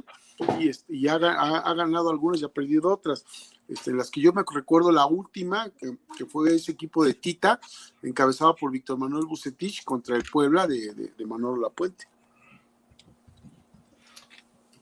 Y, 0.58 0.68
este, 0.68 0.94
y 0.94 1.08
ha, 1.08 1.14
ha, 1.16 1.74
ganado 1.74 2.10
algunas 2.10 2.40
y 2.40 2.44
ha 2.44 2.48
perdido 2.48 2.92
otras. 2.92 3.24
Este, 3.72 3.92
las 3.92 4.10
que 4.10 4.20
yo 4.20 4.32
me 4.32 4.42
recuerdo, 4.52 4.92
la 4.92 5.06
última, 5.06 5.70
que, 5.78 6.26
fue 6.26 6.54
ese 6.54 6.72
equipo 6.72 7.04
de 7.04 7.14
Tita, 7.14 7.58
encabezado 8.02 8.54
por 8.54 8.70
Víctor 8.70 8.98
Manuel 8.98 9.24
Bucetich 9.24 9.82
contra 9.84 10.14
el 10.16 10.24
Puebla 10.30 10.66
de, 10.66 10.92
de, 10.94 11.26
Manolo 11.26 11.60
Lapuente. 11.60 12.06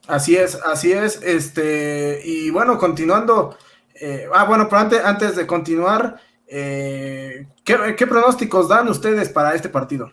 Así 0.07 0.35
es, 0.35 0.55
así 0.55 0.91
es. 0.91 1.21
Este, 1.23 2.21
y 2.25 2.49
bueno, 2.49 2.77
continuando. 2.77 3.57
Eh, 3.95 4.27
ah, 4.33 4.43
bueno, 4.43 4.67
pero 4.67 4.81
antes, 4.81 5.05
antes 5.05 5.35
de 5.37 5.47
continuar, 5.47 6.19
eh, 6.47 7.47
¿qué, 7.63 8.07
pronósticos 8.07 8.67
dan 8.67 8.89
ustedes 8.89 9.29
para 9.29 9.55
este 9.55 9.69
partido? 9.69 10.11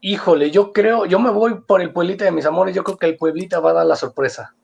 Híjole, 0.00 0.50
yo 0.50 0.72
creo, 0.72 1.04
yo 1.04 1.18
me 1.18 1.30
voy 1.30 1.56
por 1.56 1.82
el 1.82 1.92
pueblita 1.92 2.24
de 2.24 2.30
mis 2.30 2.46
amores, 2.46 2.74
yo 2.74 2.84
creo 2.84 2.96
que 2.96 3.06
el 3.06 3.16
pueblita 3.16 3.60
va 3.60 3.72
a 3.72 3.74
dar 3.74 3.86
la 3.86 3.96
sorpresa 3.96 4.54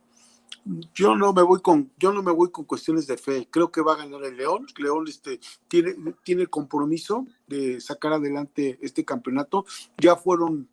yo 0.94 1.14
no 1.14 1.32
me 1.32 1.42
voy 1.42 1.60
con 1.60 1.92
yo 1.98 2.12
no 2.12 2.22
me 2.22 2.32
voy 2.32 2.50
con 2.50 2.64
cuestiones 2.64 3.06
de 3.06 3.16
fe 3.16 3.48
creo 3.50 3.70
que 3.70 3.82
va 3.82 3.94
a 3.94 3.96
ganar 3.96 4.24
el 4.24 4.36
León 4.36 4.66
León 4.78 5.04
este 5.08 5.40
tiene 5.68 5.94
tiene 6.22 6.42
el 6.42 6.50
compromiso 6.50 7.26
de 7.46 7.80
sacar 7.80 8.14
adelante 8.14 8.78
este 8.80 9.04
campeonato 9.04 9.66
ya 9.98 10.16
fueron 10.16 10.68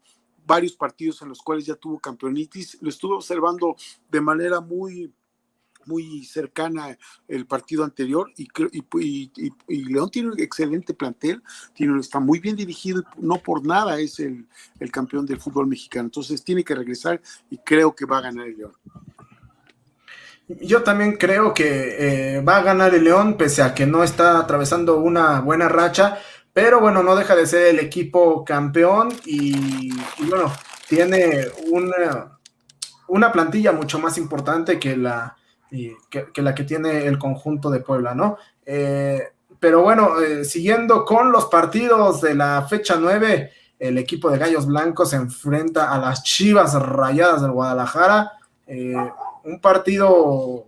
varios 0.45 0.73
partidos 0.73 1.21
en 1.21 1.29
los 1.29 1.41
cuales 1.41 1.65
ya 1.65 1.75
tuvo 1.75 1.99
campeonitis 1.99 2.77
lo 2.81 2.89
estuve 2.89 3.15
observando 3.15 3.75
de 4.09 4.21
manera 4.21 4.61
muy 4.61 5.13
muy 5.85 6.23
cercana 6.25 6.97
el 7.27 7.45
partido 7.45 7.83
anterior 7.83 8.31
y, 8.37 8.47
y, 8.99 9.31
y, 9.67 9.83
León 9.85 10.09
tiene 10.11 10.29
un 10.29 10.39
excelente 10.39 10.93
plantel, 10.93 11.41
tiene, 11.73 11.99
está 11.99 12.19
muy 12.19 12.39
bien 12.39 12.55
dirigido 12.55 13.01
y 13.17 13.25
no 13.25 13.37
por 13.37 13.65
nada 13.65 13.99
es 13.99 14.19
el, 14.19 14.47
el 14.79 14.91
campeón 14.91 15.25
del 15.25 15.39
fútbol 15.39 15.67
mexicano. 15.67 16.05
Entonces 16.05 16.43
tiene 16.43 16.63
que 16.63 16.75
regresar 16.75 17.21
y 17.49 17.57
creo 17.57 17.95
que 17.95 18.05
va 18.05 18.19
a 18.19 18.21
ganar 18.21 18.47
el 18.47 18.57
León. 18.57 18.73
Yo 20.59 20.83
también 20.83 21.17
creo 21.17 21.53
que 21.53 22.35
eh, 22.35 22.41
va 22.41 22.57
a 22.57 22.63
ganar 22.63 22.93
el 22.93 23.03
León, 23.03 23.35
pese 23.35 23.61
a 23.61 23.73
que 23.73 23.85
no 23.85 24.03
está 24.03 24.39
atravesando 24.39 24.97
una 24.97 25.39
buena 25.39 25.69
racha, 25.69 26.17
pero 26.53 26.79
bueno, 26.79 27.03
no 27.03 27.15
deja 27.15 27.35
de 27.35 27.47
ser 27.47 27.67
el 27.67 27.79
equipo 27.79 28.43
campeón 28.43 29.13
y, 29.25 29.89
bueno, 30.27 30.51
tiene 30.87 31.47
una, 31.69 32.37
una, 33.07 33.31
plantilla 33.31 33.71
mucho 33.71 33.99
más 33.99 34.17
importante 34.17 34.79
que 34.79 34.97
la, 34.97 35.37
que, 36.09 36.41
la 36.41 36.53
que 36.53 36.63
tiene 36.63 37.05
el 37.05 37.17
conjunto 37.17 37.69
de 37.69 37.79
Puebla, 37.79 38.13
¿no? 38.13 38.37
Eh, 38.65 39.21
pero 39.59 39.81
bueno, 39.81 40.19
eh, 40.19 40.43
siguiendo 40.43 41.05
con 41.05 41.31
los 41.31 41.45
partidos 41.45 42.21
de 42.21 42.35
la 42.35 42.65
fecha 42.67 42.97
9, 42.99 43.51
el 43.79 43.97
equipo 43.97 44.29
de 44.29 44.37
Gallos 44.37 44.65
Blancos 44.65 45.11
se 45.11 45.15
enfrenta 45.15 45.93
a 45.93 45.99
las 45.99 46.23
Chivas 46.23 46.73
Rayadas 46.73 47.41
del 47.41 47.51
Guadalajara 47.51 48.33
un 49.43 49.59
partido, 49.59 50.67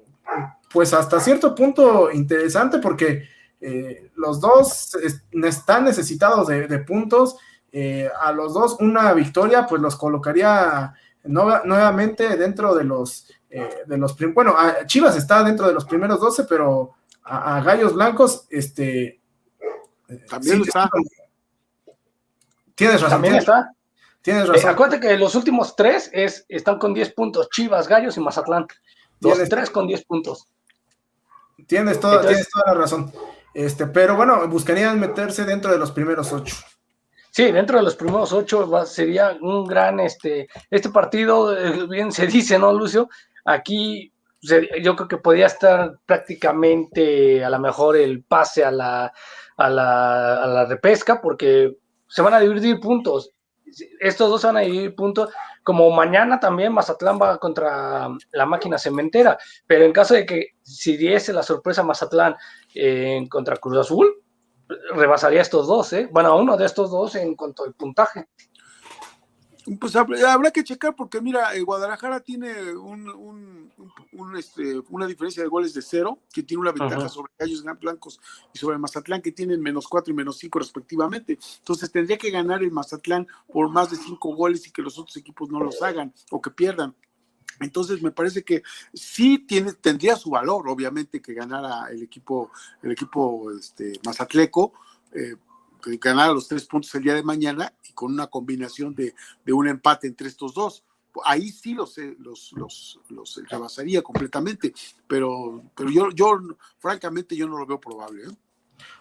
pues 0.72 0.94
hasta 0.94 1.20
cierto 1.20 1.54
punto 1.54 2.12
interesante 2.12 2.80
porque 2.80 3.28
eh, 3.62 4.12
los 4.16 4.42
dos 4.42 4.98
están 5.32 5.86
necesitados 5.86 6.48
de, 6.48 6.80
puntos. 6.80 7.38
Eh, 7.72 8.10
a 8.22 8.32
los 8.32 8.54
dos 8.54 8.78
una 8.80 9.14
victoria 9.14 9.66
pues 9.66 9.82
los 9.82 9.96
colocaría 9.96 10.94
nuevamente 11.24 12.38
dentro 12.38 12.76
de 12.76 12.84
los, 12.84 13.32
eh, 13.50 13.84
de 13.88 13.98
los 13.98 14.16
bueno, 14.34 14.56
Chivas 14.86 15.16
está 15.16 15.44
dentro 15.44 15.68
de 15.68 15.74
los 15.74 15.86
primeros 15.86 16.20
12, 16.20 16.44
pero 16.44 16.92
a, 17.24 17.62
Gallos 17.62 17.94
Blancos, 17.94 18.46
este... 18.50 19.20
También 20.30 20.62
está. 20.62 20.90
Tienes 22.76 23.02
razón. 23.02 23.10
También 23.10 23.36
está. 23.36 23.72
Tienes 24.24 24.48
razón. 24.48 24.70
acuérdate 24.70 25.06
que 25.06 25.18
los 25.18 25.36
últimos 25.36 25.76
tres 25.76 26.10
es, 26.14 26.46
están 26.48 26.80
con 26.80 26.94
10 26.94 27.14
puntos, 27.14 27.50
Chivas, 27.50 27.90
Gallos 27.90 28.16
y 28.16 28.22
Mazatlán. 28.22 28.66
Los 29.20 29.38
tres 29.50 29.70
con 29.70 29.86
10 29.86 30.06
puntos. 30.06 30.48
Tienes 31.68 32.00
toda, 32.00 32.22
tienes 32.22 32.50
toda 32.50 32.74
la 32.74 32.82
razón. 32.82 33.12
Este, 33.54 33.86
pero 33.86 34.16
bueno, 34.16 34.48
buscarían 34.48 35.00
meterse 35.00 35.44
dentro 35.44 35.72
de 35.72 35.78
los 35.78 35.92
primeros 35.92 36.32
ocho. 36.32 36.56
Sí, 37.32 37.52
dentro 37.52 37.78
de 37.78 37.84
los 37.84 37.96
primeros 37.96 38.32
ocho 38.32 38.86
sería 38.86 39.38
un 39.42 39.66
gran, 39.66 40.00
este, 40.00 40.48
este 40.70 40.90
partido, 40.90 41.56
eh, 41.58 41.86
bien 41.88 42.12
se 42.12 42.26
dice, 42.28 42.58
¿no, 42.58 42.72
Lucio? 42.72 43.10
Aquí 43.44 44.14
yo 44.42 44.96
creo 44.96 45.08
que 45.08 45.18
podría 45.18 45.48
estar 45.48 46.00
prácticamente 46.06 47.44
a 47.44 47.50
lo 47.50 47.60
mejor 47.60 47.98
el 47.98 48.24
pase 48.24 48.64
a 48.64 48.72
la, 48.72 49.14
a 49.58 49.70
la, 49.70 50.44
a 50.44 50.48
la 50.48 50.66
repesca, 50.66 51.22
porque 51.22 51.78
se 52.08 52.22
van 52.22 52.34
a 52.34 52.40
dividir 52.40 52.80
puntos. 52.80 53.32
Estos 54.00 54.30
dos 54.30 54.44
van 54.44 54.58
a 54.58 54.62
dividir 54.62 54.96
puntos, 54.96 55.30
como 55.64 55.90
mañana 55.92 56.40
también 56.40 56.74
Mazatlán 56.74 57.20
va 57.22 57.38
contra 57.38 58.10
la 58.32 58.46
máquina 58.46 58.78
cementera, 58.78 59.38
pero 59.66 59.86
en 59.86 59.94
caso 59.94 60.14
de 60.14 60.26
que 60.26 60.48
si 60.62 60.98
diese 60.98 61.34
la 61.34 61.44
sorpresa 61.44 61.84
Mazatlán 61.84 62.36
eh, 62.76 63.26
contra 63.30 63.58
Cruz 63.58 63.78
Azul, 63.78 64.24
rebasaría 64.96 65.42
estos 65.42 65.68
dos, 65.68 65.94
¿eh? 65.94 66.08
Bueno, 66.12 66.38
uno 66.38 66.58
de 66.58 66.66
estos 66.66 66.92
dos 66.92 67.16
en 67.16 67.36
cuanto 67.36 67.64
al 67.64 67.74
puntaje. 67.74 68.28
Pues 69.80 69.96
habrá 69.96 70.52
que 70.52 70.64
checar 70.64 70.96
porque 70.96 71.22
mira, 71.22 71.56
eh, 71.56 71.62
Guadalajara 71.62 72.20
tiene 72.20 72.74
un, 72.76 73.72
este, 74.38 74.80
una 74.90 75.08
diferencia 75.08 75.42
de 75.42 75.48
goles 75.48 75.74
de 75.74 75.82
cero, 75.82 76.20
que 76.34 76.44
tiene 76.44 76.62
una 76.62 76.72
ventaja 76.72 77.08
sobre 77.08 77.32
Gallos 77.40 77.64
Blancos 77.80 78.20
y 78.54 78.60
sobre 78.60 78.78
Mazatlán, 78.78 79.22
que 79.22 79.32
tienen 79.32 79.62
menos 79.62 79.88
cuatro 79.88 80.14
y 80.14 80.16
menos 80.16 80.38
cinco 80.38 80.60
respectivamente. 80.60 81.40
Entonces 81.60 81.92
tendría 81.92 82.18
que 82.18 82.30
ganar 82.30 82.62
el 82.62 82.72
Mazatlán 82.72 83.28
por 83.52 83.70
más 83.70 83.92
de 83.92 83.98
cinco 83.98 84.36
goles 84.36 84.68
y 84.68 84.72
que 84.72 84.82
los 84.82 85.00
otros 85.00 85.16
equipos 85.16 85.50
no 85.50 85.60
los 85.62 85.82
hagan 85.82 86.14
o 86.30 86.42
que 86.42 86.52
pierdan. 86.52 86.94
Entonces 87.60 88.02
me 88.02 88.12
parece 88.12 88.44
que 88.44 88.64
sí 88.94 89.40
tiene, 89.40 89.74
tendría 89.74 90.16
su 90.16 90.32
valor, 90.32 90.68
obviamente, 90.68 91.22
que 91.22 91.34
ganara 91.34 91.88
el 91.90 92.04
equipo, 92.04 92.52
el 92.82 92.92
equipo 92.92 93.52
este, 93.52 93.94
mazatleco, 94.04 94.74
eh, 95.14 95.36
ganara 96.02 96.34
los 96.34 96.48
tres 96.48 96.66
puntos 96.66 96.94
el 96.96 97.04
día 97.04 97.14
de 97.14 97.24
mañana 97.24 97.74
y 97.88 97.94
con 97.94 98.12
una 98.12 98.28
combinación 98.28 98.96
de, 98.96 99.14
un 99.52 99.68
empate 99.68 100.08
entre 100.08 100.28
estos 100.28 100.54
dos. 100.54 100.84
Ahí 101.26 101.52
sí 101.52 101.74
los, 101.74 101.98
los, 102.18 102.52
los, 102.54 103.00
los 103.10 103.42
rebasaría 103.48 104.02
completamente, 104.02 104.74
pero, 105.08 105.64
pero 105.76 105.92
yo, 105.92 106.10
yo, 106.12 106.40
francamente, 106.80 107.36
yo 107.36 107.48
no 107.48 107.58
lo 107.58 107.68
veo 107.68 107.80
probable. 107.80 108.24
¿eh? 108.24 108.36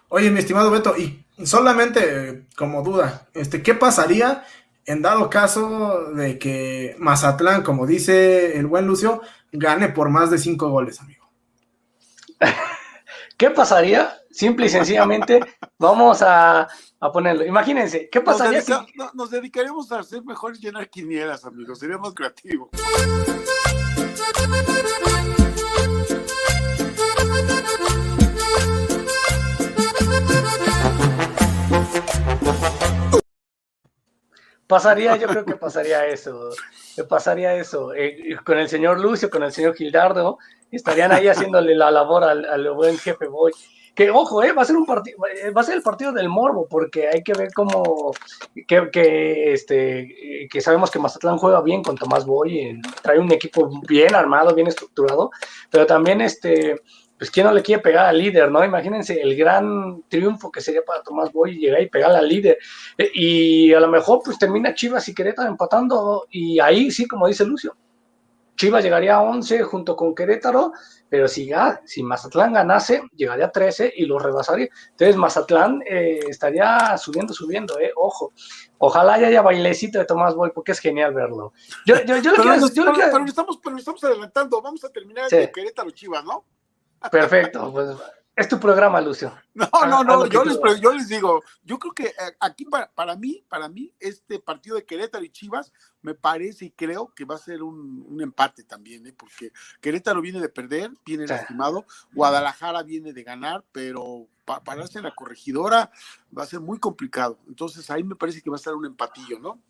Oye, 0.09 0.29
mi 0.29 0.39
estimado 0.39 0.69
Beto, 0.69 0.95
y 0.95 1.25
solamente 1.43 2.45
como 2.55 2.83
duda, 2.83 3.27
este, 3.33 3.63
¿qué 3.63 3.73
pasaría 3.73 4.45
en 4.85 5.01
dado 5.01 5.29
caso 5.29 6.11
de 6.13 6.37
que 6.37 6.95
Mazatlán, 6.99 7.63
como 7.63 7.87
dice 7.87 8.57
el 8.57 8.67
buen 8.67 8.85
Lucio, 8.85 9.21
gane 9.51 9.89
por 9.89 10.09
más 10.09 10.29
de 10.29 10.37
cinco 10.37 10.69
goles, 10.69 10.99
amigo. 10.99 11.29
¿Qué 13.37 13.49
pasaría? 13.49 14.17
Simple 14.33 14.65
y 14.65 14.69
sencillamente, 14.69 15.39
vamos 15.77 16.23
a, 16.23 16.67
ponerlo. 17.13 17.45
Imagínense, 17.45 18.09
¿qué 18.09 18.19
pasaría 18.19 18.63
nos, 18.67 18.85
si... 18.87 18.93
nos 19.13 19.29
dedicaríamos 19.29 19.91
a 19.91 19.99
hacer 19.99 20.23
mejor 20.23 20.57
llenar 20.57 20.89
quinielas, 20.89 21.45
amigos. 21.45 21.77
Sería 21.77 21.99
más 21.99 22.15
creativo. 22.15 22.71
Pasaría, 34.65 35.15
yo 35.17 35.27
creo 35.27 35.45
que 35.45 35.55
pasaría 35.55 36.07
eso. 36.07 36.49
Pasaría 37.07 37.53
eso. 37.53 37.93
Eh, 37.93 38.35
con 38.43 38.57
el 38.57 38.67
señor 38.67 38.99
Lucio, 38.99 39.29
con 39.29 39.43
el 39.43 39.51
señor 39.51 39.75
Gildardo, 39.75 40.39
estarían 40.71 41.11
ahí 41.11 41.27
haciéndole 41.27 41.75
la 41.75 41.91
labor 41.91 42.23
al, 42.23 42.71
buen 42.71 42.97
jefe 42.97 43.27
Boy. 43.27 43.51
Que 43.95 44.09
ojo, 44.09 44.43
eh, 44.43 44.51
va 44.53 44.63
a 44.63 44.65
ser 44.65 44.75
un 44.75 44.85
partido, 44.85 45.17
eh, 45.27 45.51
va 45.51 45.61
a 45.61 45.63
ser 45.63 45.75
el 45.75 45.83
partido 45.83 46.11
del 46.11 46.29
morbo, 46.29 46.67
porque 46.67 47.07
hay 47.07 47.21
que 47.21 47.33
ver 47.33 47.49
cómo 47.53 48.11
que, 48.67 49.53
este 49.53 50.47
que 50.49 50.61
sabemos 50.61 50.89
que 50.89 50.99
Mazatlán 50.99 51.37
juega 51.37 51.61
bien 51.61 51.83
con 51.83 51.95
Tomás 51.95 52.25
Boy, 52.25 52.81
trae 53.01 53.19
un 53.19 53.31
equipo 53.31 53.69
bien 53.87 54.15
armado, 54.15 54.55
bien 54.55 54.67
estructurado, 54.67 55.29
pero 55.69 55.85
también 55.85 56.21
este 56.21 56.81
pues 57.23 57.31
quién 57.31 57.45
no 57.45 57.53
le 57.53 57.61
quiere 57.61 57.81
pegar 57.81 58.07
al 58.07 58.17
líder, 58.17 58.51
¿no? 58.51 58.65
Imagínense 58.65 59.21
el 59.21 59.35
gran 59.37 60.03
triunfo 60.09 60.51
que 60.51 60.59
sería 60.59 60.81
para 60.85 61.03
Tomás 61.03 61.31
Boy 61.31 61.57
llegar 61.57 61.81
y 61.81 61.87
pegar 61.87 62.11
al 62.11 62.27
líder. 62.27 62.57
Eh, 62.97 63.11
y 63.13 63.73
a 63.73 63.79
lo 63.79 63.87
mejor 63.87 64.19
pues 64.25 64.37
termina 64.37 64.73
Chivas 64.73 65.07
y 65.07 65.15
Querétaro 65.15 65.47
empatando 65.47 66.27
y 66.29 66.59
ahí 66.59 66.91
sí, 66.91 67.07
como 67.07 67.27
dice 67.27 67.45
Lucio, 67.45 67.77
Chivas 68.55 68.83
llegaría 68.83 69.15
a 69.15 69.21
11 69.21 69.63
junto 69.63 69.95
con 69.95 70.13
Querétaro, 70.13 70.73
pero 71.09 71.27
si, 71.27 71.51
si 71.85 72.03
Mazatlán 72.03 72.53
ganase, 72.53 73.03
llegaría 73.15 73.45
a 73.45 73.51
13 73.51 73.93
y 73.95 74.05
lo 74.05 74.19
rebasaría. 74.19 74.67
Entonces 74.91 75.15
Mazatlán 75.15 75.81
eh, 75.87 76.19
estaría 76.27 76.97
subiendo, 76.97 77.33
subiendo, 77.33 77.79
eh, 77.79 77.91
ojo. 77.95 78.33
Ojalá 78.77 79.13
haya 79.13 79.41
bailecito 79.41 79.99
de 79.99 80.05
Tomás 80.05 80.35
Boy, 80.35 80.51
porque 80.53 80.71
es 80.73 80.79
genial 80.79 81.13
verlo. 81.13 81.53
Yo, 81.85 81.95
yo, 82.05 82.17
yo 82.17 82.31
pero, 82.35 82.43
quiero, 82.69 82.93
pero, 82.93 83.25
estamos, 83.25 83.59
pero 83.63 83.77
estamos 83.77 84.03
adelantando, 84.03 84.61
vamos 84.61 84.83
a 84.83 84.89
terminar 84.89 85.29
de 85.29 85.51
Querétaro 85.51 85.91
Chivas, 85.91 86.23
¿no? 86.23 86.45
Perfecto, 87.11 87.71
pues 87.71 87.89
es 88.35 88.47
tu 88.47 88.59
programa, 88.59 88.99
Lucio. 88.99 89.31
No, 89.53 89.69
no, 89.87 90.03
no, 90.03 90.25
yo 90.25 90.43
les, 90.43 90.57
yo 90.81 90.91
les, 90.91 91.07
digo, 91.07 91.43
yo 91.63 91.77
creo 91.77 91.93
que 91.93 92.05
eh, 92.07 92.35
aquí 92.39 92.65
para, 92.65 93.15
mí, 93.15 93.45
para 93.47 93.69
mí, 93.69 93.93
este 93.99 94.39
partido 94.39 94.75
de 94.75 94.85
Querétaro 94.85 95.23
y 95.23 95.29
Chivas 95.29 95.71
me 96.01 96.15
parece 96.15 96.65
y 96.65 96.71
creo 96.71 97.13
que 97.15 97.25
va 97.25 97.35
a 97.35 97.37
ser 97.39 97.61
un, 97.61 98.17
empate 98.19 98.63
también, 98.63 99.05
¿eh? 99.05 99.13
porque 99.15 99.51
Querétaro 99.79 100.21
viene 100.21 100.39
de 100.39 100.49
perder, 100.49 100.91
viene 101.05 101.27
lastimado, 101.27 101.85
Guadalajara 102.13 102.81
viene 102.81 103.13
de 103.13 103.23
ganar, 103.23 103.63
pero 103.71 104.27
para 104.45 104.63
pararse 104.63 104.97
en 104.97 105.03
la 105.03 105.13
corregidora 105.13 105.91
va 106.35 106.43
a 106.43 106.47
ser 106.47 106.59
muy 106.59 106.79
complicado. 106.79 107.37
Entonces 107.47 107.87
ahí 107.91 108.03
me 108.03 108.15
parece 108.15 108.41
que 108.41 108.49
va 108.49 108.55
a 108.55 108.59
ser 108.59 108.73
un 108.73 108.85
empatillo, 108.85 109.39
¿no? 109.39 109.61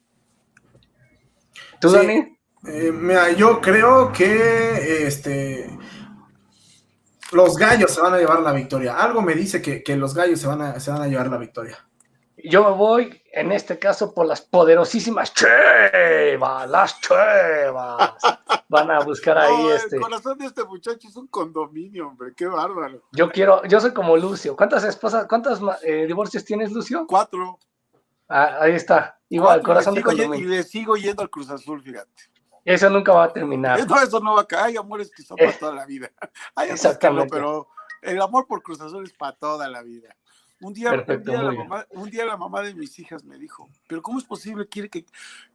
¿Tú, 1.82 1.91
Dani? 1.91 2.38
Eh, 2.66 2.93
mira, 2.93 3.32
yo 3.34 3.59
creo 3.59 4.14
que 4.14 5.05
este 5.05 5.78
los 7.34 7.58
gallos 7.58 7.92
se 7.92 8.02
van 8.02 8.14
a 8.14 8.18
llevar 8.18 8.42
la 8.42 8.52
victoria. 8.52 8.98
Algo 8.98 9.22
me 9.22 9.34
dice 9.34 9.62
que, 9.62 9.96
los 9.96 10.14
gallos 10.14 10.40
se 10.40 10.48
van, 10.48 10.62
a, 10.62 10.80
se 10.80 10.92
van 10.92 11.02
a 11.02 11.08
llevar 11.08 11.28
la 11.28 11.38
victoria. 11.38 11.78
Yo 12.46 12.64
me 12.64 12.76
voy, 12.76 13.22
en 13.32 13.52
este 13.52 13.80
caso, 13.80 14.14
por 14.14 14.26
las 14.26 14.42
poderosísimas 14.42 15.34
Chevas, 15.34 16.70
las 16.70 17.00
Chevas. 17.00 18.14
Van 18.68 18.92
a 18.92 19.00
buscar 19.00 19.38
ahí 19.38 19.68
este. 19.68 19.96
El 19.96 20.02
corazón 20.02 20.38
de 20.38 20.48
este 20.48 20.64
muchacho 20.66 21.08
es 21.08 21.16
un 21.16 21.28
condominio, 21.28 22.08
hombre, 22.08 22.34
qué 22.36 22.48
bárbaro. 22.48 23.04
Yo 23.14 23.30
quiero, 23.30 23.64
yo 23.66 23.80
soy 23.80 23.94
como 23.94 24.18
Lucio. 24.18 24.56
¿Cuántas 24.56 24.84
esposas, 24.84 25.26
cuántos 25.28 25.62
eh, 25.84 26.06
divorcios 26.06 26.44
tienes, 26.44 26.72
Lucio? 26.72 27.06
Cuatro. 27.08 27.60
Ah, 28.28 28.58
ahí 28.62 28.74
está. 28.74 29.20
Igual, 29.30 29.62
corazón 29.62 29.96
de 29.96 30.02
condominio. 30.02 30.46
Y 30.46 30.50
le 30.50 30.64
sigo 30.64 30.98
yendo 30.98 31.22
al 31.22 31.30
Cruz 31.30 31.50
Azul, 31.50 31.82
fíjate. 31.82 32.33
Eso 32.66 32.89
nunca 32.89 33.11
va 33.11 33.26
a 33.26 33.34
terminar. 33.34 33.86
No, 33.88 34.01
eso 34.01 34.20
no 34.20 34.36
va 34.36 34.41
a 34.41 34.47
caer. 34.47 34.66
Hay 34.66 34.78
amores 34.78 35.11
que 35.11 35.24
son 35.24 35.38
para 35.38 35.51
eh, 35.51 35.57
toda 35.59 35.74
la 35.74 35.86
vida. 35.86 36.11
Hay 36.55 36.70
Exactamente. 36.70 37.30
pero 37.30 37.68
el 38.01 38.22
amor 38.22 38.47
por 38.47 38.64
Cruz 38.64 38.80
Azul 38.82 39.05
es 39.05 39.14
para 39.14 39.34
toda 39.34 39.68
la 39.68 39.82
vida. 39.82 40.16
Un 40.61 40.74
día, 40.74 40.93
un, 40.93 41.24
día 41.24 41.43
la 41.43 41.51
mamá, 41.51 41.86
un 41.89 42.09
día, 42.09 42.26
la 42.26 42.38
mamá, 42.38 42.61
de 42.61 42.74
mis 42.74 42.97
hijas 42.97 43.26
me 43.26 43.38
dijo, 43.38 43.70
pero 43.86 44.01
¿cómo 44.01 44.18
es 44.18 44.24
posible 44.24 44.66
que, 44.70 44.89
que, 44.89 45.05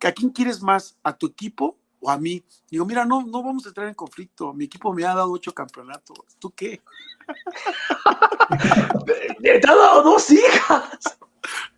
a 0.07 0.13
quién 0.13 0.29
quieres 0.29 0.61
más? 0.61 0.99
¿A 1.03 1.17
tu 1.17 1.29
equipo 1.29 1.79
o 1.99 2.11
a 2.11 2.19
mí? 2.19 2.45
Digo, 2.71 2.85
mira, 2.85 3.07
no, 3.07 3.23
no 3.23 3.43
vamos 3.43 3.65
a 3.65 3.69
entrar 3.69 3.89
en 3.89 3.95
conflicto. 3.95 4.53
Mi 4.53 4.67
equipo 4.67 4.93
me 4.93 5.07
ha 5.07 5.15
dado 5.15 5.33
ocho 5.33 5.55
campeonatos. 5.55 6.19
¿Tú 6.39 6.51
qué? 6.51 6.83
Te 9.43 9.67
ha 9.67 9.75
dado 9.75 10.03
dos 10.03 10.31
hijas. 10.31 11.19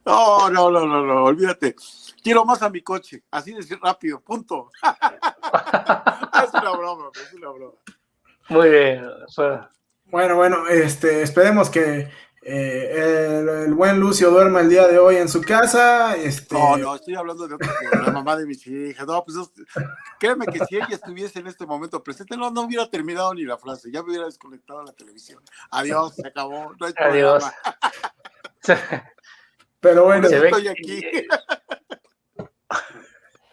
No, 0.04 0.50
no, 0.50 0.70
no, 0.70 0.86
no, 0.86 1.04
no, 1.04 1.24
olvídate 1.24 1.76
quiero 2.22 2.44
más 2.44 2.62
a 2.62 2.70
mi 2.70 2.82
coche, 2.82 3.24
así 3.30 3.52
de 3.52 3.76
rápido, 3.76 4.20
punto. 4.20 4.70
es 6.44 6.54
una 6.54 6.70
broma, 6.72 7.10
es 7.14 7.32
una 7.34 7.50
broma. 7.50 7.78
Muy 8.48 8.68
bien. 8.68 9.06
Bueno, 10.06 10.36
bueno, 10.36 10.66
este, 10.68 11.22
esperemos 11.22 11.70
que 11.70 12.10
eh, 12.42 13.42
el, 13.66 13.74
buen 13.74 14.00
Lucio 14.00 14.30
duerma 14.30 14.60
el 14.60 14.70
día 14.70 14.88
de 14.88 14.98
hoy 14.98 15.16
en 15.16 15.28
su 15.28 15.42
casa. 15.42 16.16
Este... 16.16 16.54
No, 16.54 16.76
no, 16.76 16.94
estoy 16.94 17.14
hablando 17.14 17.46
de 17.46 17.54
otra 17.54 17.68
la 18.04 18.10
mamá 18.12 18.36
de 18.36 18.46
mis 18.46 18.66
hijas. 18.66 19.06
No, 19.06 19.22
pues 19.24 19.36
créeme 20.18 20.46
que 20.46 20.58
si 20.64 20.76
ella 20.76 20.88
estuviese 20.90 21.38
en 21.38 21.46
este 21.46 21.66
momento 21.66 22.02
presente, 22.02 22.36
no, 22.36 22.50
no 22.50 22.62
hubiera 22.62 22.88
terminado 22.88 23.34
ni 23.34 23.44
la 23.44 23.58
frase, 23.58 23.90
ya 23.92 24.02
me 24.02 24.10
hubiera 24.10 24.26
desconectado 24.26 24.82
la 24.82 24.92
televisión. 24.92 25.42
Adiós, 25.70 26.14
se 26.16 26.26
acabó. 26.26 26.74
No 26.78 26.86
hay 26.86 26.94
Adiós. 26.96 27.44
Pero 29.80 30.04
bueno, 30.04 30.28
estoy 30.28 30.68
aquí. 30.68 31.02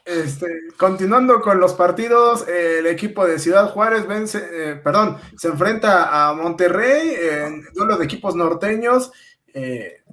Este, 0.08 0.48
continuando 0.78 1.42
con 1.42 1.60
los 1.60 1.74
partidos, 1.74 2.48
el 2.48 2.88
equipo 2.88 3.28
de 3.28 3.40
Ciudad 3.40 3.70
Juárez 3.72 4.08
vence, 4.08 4.42
eh, 4.52 4.76
perdón, 4.76 5.18
se 5.36 5.50
enfrenta 5.50 6.30
a 6.30 6.34
Monterrey 6.34 7.14
en 7.20 7.66
duelo 7.74 7.98
de 7.98 8.06
equipos 8.06 8.34
norteños. 8.34 9.12
Eh, 9.54 10.04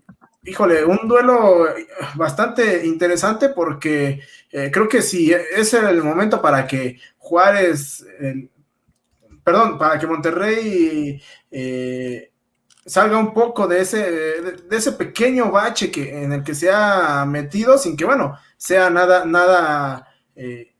híjole, 0.42 0.84
un 0.84 1.07
duelo 1.07 1.68
bastante 2.16 2.84
interesante 2.84 3.50
porque 3.50 4.20
eh, 4.50 4.70
creo 4.72 4.88
que 4.88 4.98
ese 4.98 5.78
era 5.78 5.90
el 5.90 6.02
momento 6.02 6.42
para 6.42 6.66
que 6.66 6.98
Juárez, 7.16 8.05
perdón, 9.44 9.78
para 9.78 9.96
que 10.00 10.09
Monterrey 10.09 11.22
salga 12.84 13.16
un 13.16 13.32
poco 13.32 13.66
de 13.66 13.80
ese, 13.80 13.98
de, 14.00 14.76
ese 14.76 14.92
pequeño 14.92 15.50
bache 15.50 15.90
que, 15.90 16.22
en 16.22 16.32
el 16.32 16.42
que 16.42 16.55
se 16.55 16.70
ha 16.70 17.24
metido, 17.26 17.78
sin 17.78 17.96
que, 17.96 18.05
bueno, 18.05 18.36
sea 18.64 18.88
nada, 18.88 19.26
nada, 19.26 20.08
eh, 20.34 20.74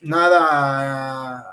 nada 0.00 1.44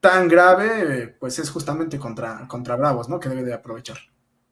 tan 0.00 0.26
grave, 0.26 1.16
pues 1.20 1.38
es 1.38 1.48
justamente 1.48 1.96
contra, 1.96 2.48
contra 2.48 2.74
Bravos, 2.74 3.08
¿no? 3.08 3.20
Que 3.20 3.28
debe 3.28 3.44
de 3.44 3.54
aprovechar. 3.54 3.98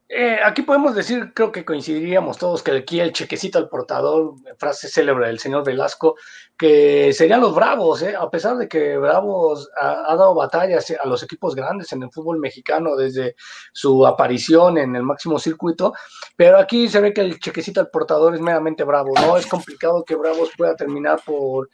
Eh, 0.07 0.37
aquí 0.43 0.61
podemos 0.61 0.93
decir, 0.93 1.33
creo 1.33 1.51
que 1.51 1.65
coincidiríamos 1.65 2.37
todos, 2.37 2.61
que 2.61 2.71
aquí 2.71 2.99
el 2.99 3.11
chequecito 3.11 3.57
al 3.57 3.69
portador, 3.69 4.35
frase 4.59 4.87
célebre 4.87 5.25
del 5.27 5.39
señor 5.39 5.65
Velasco, 5.65 6.15
que 6.55 7.11
serían 7.11 7.41
los 7.41 7.55
Bravos, 7.55 8.03
¿eh? 8.03 8.15
a 8.15 8.29
pesar 8.29 8.55
de 8.57 8.67
que 8.67 8.97
Bravos 8.97 9.67
ha, 9.75 10.15
dado 10.15 10.35
batallas 10.35 10.93
a 11.01 11.07
los 11.07 11.23
equipos 11.23 11.55
grandes 11.55 11.91
en 11.91 12.03
el 12.03 12.11
fútbol 12.11 12.39
mexicano 12.39 12.95
desde 12.95 13.35
su 13.73 14.05
aparición 14.05 14.77
en 14.77 14.95
el 14.95 15.01
máximo 15.01 15.39
circuito, 15.39 15.93
pero 16.35 16.59
aquí 16.59 16.87
se 16.87 17.01
ve 17.01 17.11
que 17.11 17.21
el 17.21 17.39
chequecito 17.39 17.79
al 17.79 17.89
portador 17.89 18.35
es 18.35 18.41
meramente 18.41 18.83
bravo, 18.83 19.11
¿no? 19.19 19.37
Es 19.37 19.47
complicado 19.47 20.05
que 20.05 20.15
Bravos 20.15 20.51
pueda 20.55 20.75
terminar 20.75 21.19
por, 21.25 21.69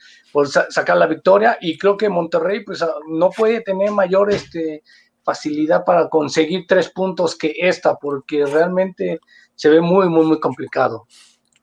sacar 0.69 0.95
la 0.95 1.07
victoria 1.07 1.57
y 1.59 1.77
creo 1.77 1.97
que 1.97 2.07
Monterrey 2.07 2.63
pues 2.63 2.83
no 3.09 3.29
puede 3.29 3.59
tener 3.59 3.91
mayor 3.91 4.31
este 4.31 4.83
facilidad 5.23 5.83
para 5.85 6.09
conseguir 6.09 6.65
tres 6.67 6.89
puntos 6.89 7.35
que 7.35 7.53
esta, 7.57 7.95
porque 7.97 8.45
realmente 8.45 9.19
se 9.55 9.69
ve 9.69 9.81
muy, 9.81 10.09
muy, 10.09 10.25
muy 10.25 10.39
complicado. 10.39 11.07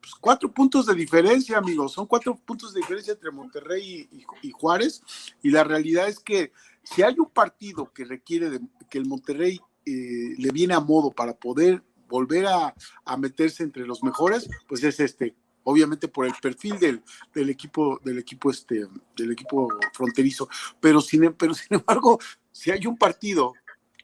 Pues 0.01 0.15
cuatro 0.21 0.53
puntos 0.53 0.87
de 0.87 0.95
diferencia, 0.95 1.59
amigos, 1.59 1.93
son 1.93 2.07
cuatro 2.07 2.37
puntos 2.37 2.73
de 2.73 2.81
diferencia 2.81 3.13
entre 3.13 3.31
Monterrey 3.31 4.09
y, 4.43 4.51
Juárez, 4.51 5.03
y 5.43 5.51
la 5.51 5.65
realidad 5.65 6.09
es 6.09 6.19
que 6.19 6.53
si 6.83 7.03
hay 7.03 7.19
un 7.19 7.29
partido 7.31 7.93
que 7.93 8.05
requiere 8.05 8.49
de, 8.49 8.61
que 8.89 8.99
el 8.99 9.07
Monterrey 9.07 9.61
eh, 9.85 10.35
le 10.39 10.51
viene 10.51 10.75
a 10.75 10.81
modo 10.81 11.11
para 11.11 11.35
poder 11.35 11.83
volver 12.09 12.47
a, 12.47 12.75
meterse 13.19 13.63
entre 13.63 13.87
los 13.87 14.03
mejores, 14.03 14.49
pues 14.67 14.83
es 14.83 15.01
este. 15.01 15.35
Obviamente 15.65 16.09
por 16.09 16.25
el 16.25 16.33
perfil 16.41 16.79
del, 16.79 17.03
del 17.35 17.51
equipo, 17.51 18.01
del 18.03 18.19
equipo 18.19 18.51
este, 18.51 18.87
del 19.15 19.33
equipo 19.33 19.69
fronterizo. 19.93 20.49
Pero 20.81 21.03
sin 21.03 21.25
embargo, 21.71 22.19
si 22.59 22.73
hay 22.73 22.85
un 22.89 22.99
partido 22.99 23.55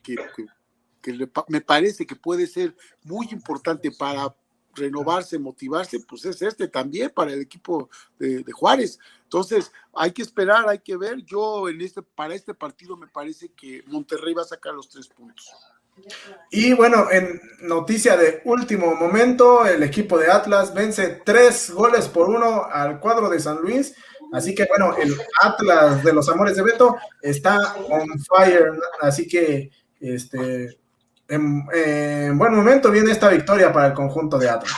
que, 0.01 0.17
me 1.49 1.61
parece 1.61 2.07
que 2.07 2.15
puede 2.15 2.47
ser 2.47 2.75
muy 3.03 3.27
importante 3.33 3.91
para 3.91 4.33
renovarse, 4.77 5.39
motivarse, 5.41 5.99
pues 6.01 6.25
es 6.25 6.41
este 6.41 6.69
también 6.69 7.11
para 7.11 7.33
el 7.33 7.41
equipo 7.41 7.91
de, 8.17 8.45
Juárez. 8.53 9.01
Entonces, 9.25 9.73
hay 9.93 10.13
que 10.13 10.23
esperar, 10.23 10.69
hay 10.69 10.79
que 10.79 10.97
ver. 10.97 11.17
Yo 11.25 11.69
en 11.69 11.81
este, 11.81 12.01
para 12.01 12.35
este 12.35 12.55
partido 12.55 12.97
me 12.97 13.09
parece 13.09 13.49
que 13.49 13.83
Monterrey 13.89 14.35
va 14.35 14.43
a 14.43 14.47
sacar 14.47 14.73
los 14.73 14.89
tres 14.89 15.09
puntos. 15.09 15.51
Y 16.51 16.75
bueno, 16.75 17.11
en 17.11 17.41
noticia 17.63 18.17
de 18.17 18.41
último 18.45 18.95
momento, 18.95 19.67
el 19.67 19.83
equipo 19.83 20.17
de 20.17 20.31
Atlas 20.31 20.73
vence 20.75 21.23
tres 21.25 21.71
goles 21.71 22.07
por 22.09 22.29
uno 22.29 22.65
al 22.65 23.01
cuadro 23.01 23.29
de 23.29 23.41
San 23.41 23.59
Luis 23.59 23.97
Así 24.35 24.55
que 24.55 24.66
bueno, 24.68 24.97
el 24.97 25.14
Atlas 25.43 26.03
de 26.03 26.12
los 26.12 26.28
Amores 26.28 26.57
de 26.57 26.62
Beto 26.62 26.97
está 27.22 27.57
on 27.89 28.07
fire, 28.28 28.72
así 29.01 29.28
que 29.28 29.70
este, 30.01 30.76
en, 31.28 32.37
buen 32.37 32.55
momento 32.55 32.91
viene 32.91 33.12
esta 33.12 33.28
victoria 33.28 33.72
para 33.72 33.89
el 33.89 33.95
conjunto 33.95 34.39
de 34.39 34.51
Atlas. 34.51 34.74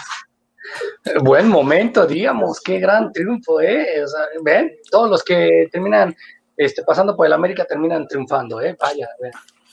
Buen 1.22 1.48
momento, 1.48 2.06
digamos, 2.06 2.60
qué 2.60 2.78
gran 2.78 3.12
triunfo, 3.12 3.60
¿eh? 3.60 4.04
ven, 4.42 4.72
todos 4.90 5.08
los 5.08 5.24
que 5.24 5.68
terminan 5.72 6.14
este, 6.56 6.82
pasando 6.82 7.16
por 7.16 7.26
el 7.26 7.32
América 7.32 7.64
terminan 7.64 8.06
triunfando, 8.06 8.60
¿eh? 8.60 8.76
Vaya. 8.80 9.08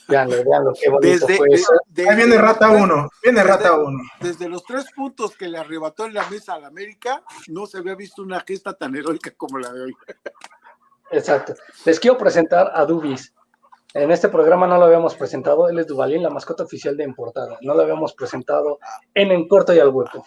Veanlo, 0.06 0.36
veanlo, 0.44 0.72
qué 0.80 0.90
bonito 0.90 1.26
fue 1.26 1.48
eso. 1.50 1.72
Ahí 2.08 2.16
viene 2.16 2.36
Rata 2.36 2.70
1, 2.70 3.08
viene 3.22 3.42
Rata 3.42 3.78
1. 3.78 3.98
Desde, 4.20 4.48
los 4.48 4.64
tres 4.64 4.86
puntos 4.94 5.36
que 5.36 5.48
le 5.48 5.58
arrebató 5.58 6.06
en 6.06 6.14
la 6.14 6.28
mesa 6.28 6.54
al 6.54 6.64
América, 6.64 7.22
no 7.48 7.66
se 7.66 7.78
había 7.78 7.94
visto 7.94 8.22
una 8.22 8.40
gesta 8.40 8.74
tan 8.74 8.94
heroica 8.94 9.30
como 9.36 9.58
la 9.58 9.72
de 9.72 9.84
hoy. 9.84 9.96
Exacto. 11.10 11.54
Les 11.84 11.98
quiero 11.98 12.18
presentar 12.18 12.72
a 12.74 12.84
Dubis. 12.84 13.32
En 13.94 14.10
este 14.10 14.28
programa 14.28 14.66
no 14.66 14.76
lo 14.76 14.86
habíamos 14.86 15.14
presentado, 15.14 15.68
él 15.68 15.78
es 15.78 15.86
Duvalín, 15.86 16.22
la 16.22 16.30
mascota 16.30 16.64
oficial 16.64 16.96
de 16.96 17.04
Importada. 17.04 17.58
No 17.62 17.74
lo 17.74 17.82
habíamos 17.82 18.12
presentado 18.12 18.80
en 19.14 19.30
En 19.30 19.46
Corto 19.46 19.72
y 19.72 19.78
al 19.78 19.90
Hueco. 19.90 20.26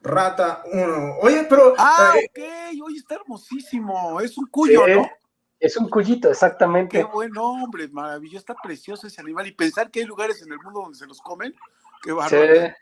Rata 0.00 0.62
1. 0.72 1.16
Oye, 1.22 1.46
pero. 1.48 1.74
Ah, 1.76 2.14
eh, 2.16 2.28
ok, 2.30 2.84
oye, 2.84 2.98
está 2.98 3.16
hermosísimo. 3.16 4.20
Es 4.20 4.38
un 4.38 4.46
cuyo, 4.46 4.86
¿no? 4.86 5.10
Es 5.58 5.76
un 5.76 5.88
cuyito, 5.88 6.30
exactamente. 6.30 6.98
Qué 6.98 7.04
buen 7.04 7.36
hombre, 7.36 7.88
maravilloso, 7.88 8.38
está 8.38 8.54
precioso 8.62 9.06
ese 9.06 9.20
animal. 9.20 9.46
Y 9.46 9.52
pensar 9.52 9.90
que 9.90 10.00
hay 10.00 10.06
lugares 10.06 10.42
en 10.42 10.52
el 10.52 10.58
mundo 10.58 10.82
donde 10.82 10.98
se 10.98 11.06
los 11.06 11.20
comen, 11.20 11.54
qué 12.02 12.12
bárbaro. 12.12 12.74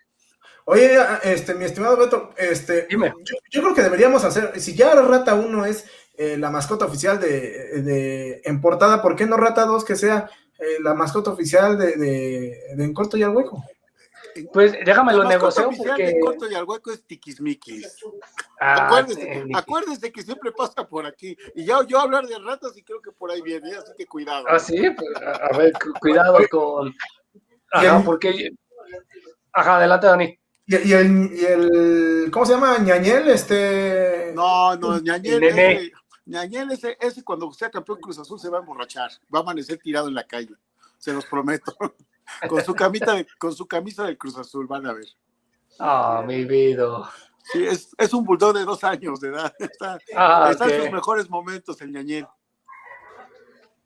Oye, 0.66 0.96
este, 1.22 1.54
mi 1.54 1.64
estimado 1.64 1.96
Beto, 1.96 2.30
este, 2.38 2.88
Yo, 2.90 3.60
creo 3.60 3.74
que 3.74 3.82
deberíamos 3.82 4.24
hacer, 4.24 4.58
si 4.58 4.74
ya 4.74 4.94
Rata 4.94 5.34
1 5.34 5.66
es 5.66 5.84
eh, 6.16 6.38
la 6.38 6.50
mascota 6.50 6.86
oficial 6.86 7.20
de, 7.20 7.82
de, 7.82 8.40
en 8.44 8.60
portada, 8.62 9.02
¿por 9.02 9.14
qué 9.14 9.26
no 9.26 9.36
Rata 9.36 9.66
2 9.66 9.84
que 9.84 9.94
sea 9.94 10.30
eh, 10.58 10.78
la 10.80 10.94
mascota 10.94 11.30
oficial 11.30 11.76
de, 11.76 11.96
de, 11.96 12.58
de 12.76 12.84
En 12.84 12.94
Corto 12.94 13.18
y 13.18 13.22
al 13.22 13.36
Hueco? 13.36 13.62
Pues 14.52 14.72
déjame 14.84 15.14
lo 15.14 15.24
negocio 15.24 15.70
porque... 15.76 16.06
De 16.06 16.20
corto 16.20 16.50
y 16.50 16.54
al 16.54 16.64
hueco 16.64 16.90
es 16.90 17.04
tiquismiquis. 17.04 17.96
Ah, 18.60 19.04
acuérdese, 19.54 20.10
que 20.12 20.22
siempre 20.22 20.52
pasa 20.52 20.86
por 20.86 21.06
aquí. 21.06 21.36
Y 21.54 21.64
ya 21.64 21.84
yo 21.86 22.00
hablar 22.00 22.26
de 22.26 22.38
ratas 22.38 22.76
y 22.76 22.82
creo 22.82 23.00
que 23.00 23.12
por 23.12 23.30
ahí 23.30 23.42
viene, 23.42 23.74
así 23.76 23.92
que 23.96 24.06
cuidado. 24.06 24.44
Ah, 24.48 24.58
sí, 24.58 24.90
pues, 24.90 25.08
a 25.22 25.56
ver, 25.56 25.72
cuidado 26.00 26.38
con... 26.50 26.94
Ajá, 27.72 28.02
porque... 28.04 28.50
Ajá, 29.52 29.76
adelante, 29.76 30.06
Dani. 30.06 30.38
¿Y, 30.66 30.92
el, 30.92 31.30
y 31.32 31.44
el, 31.44 32.30
¿cómo 32.32 32.46
se 32.46 32.54
llama? 32.54 32.78
¿Ñañel? 32.78 33.28
Este... 33.28 34.32
No, 34.34 34.74
no, 34.76 34.98
Ñañel, 34.98 35.44
ese, 35.44 35.92
Ñañel 36.26 36.72
ese, 36.72 36.96
ese 37.00 37.22
cuando 37.22 37.52
sea 37.52 37.70
campeón 37.70 38.00
Cruz 38.00 38.18
Azul 38.18 38.40
se 38.40 38.48
va 38.48 38.58
a 38.58 38.60
emborrachar, 38.60 39.10
va 39.32 39.40
a 39.40 39.42
amanecer 39.42 39.78
tirado 39.78 40.08
en 40.08 40.14
la 40.14 40.24
calle, 40.24 40.54
se 40.98 41.12
los 41.12 41.26
prometo. 41.26 41.76
con 42.48 42.62
su 42.64 42.74
camita 42.74 43.24
con 43.38 43.54
su 43.54 43.66
camisa 43.66 44.04
del 44.04 44.18
Cruz 44.18 44.36
Azul, 44.36 44.66
van 44.66 44.86
a 44.86 44.92
ver. 44.92 45.06
Ah, 45.78 46.22
mi 46.26 46.44
vida. 46.44 47.10
Sí, 47.52 47.66
es, 47.66 48.14
un 48.14 48.24
bulldog 48.24 48.54
de 48.54 48.64
dos 48.64 48.82
años 48.84 49.20
de 49.20 49.28
edad. 49.28 49.52
Está, 49.58 49.98
ah, 50.16 50.50
en 50.50 50.82
sus 50.82 50.92
mejores 50.92 51.28
momentos 51.28 51.80
el 51.82 51.92
ñañel. 51.92 52.26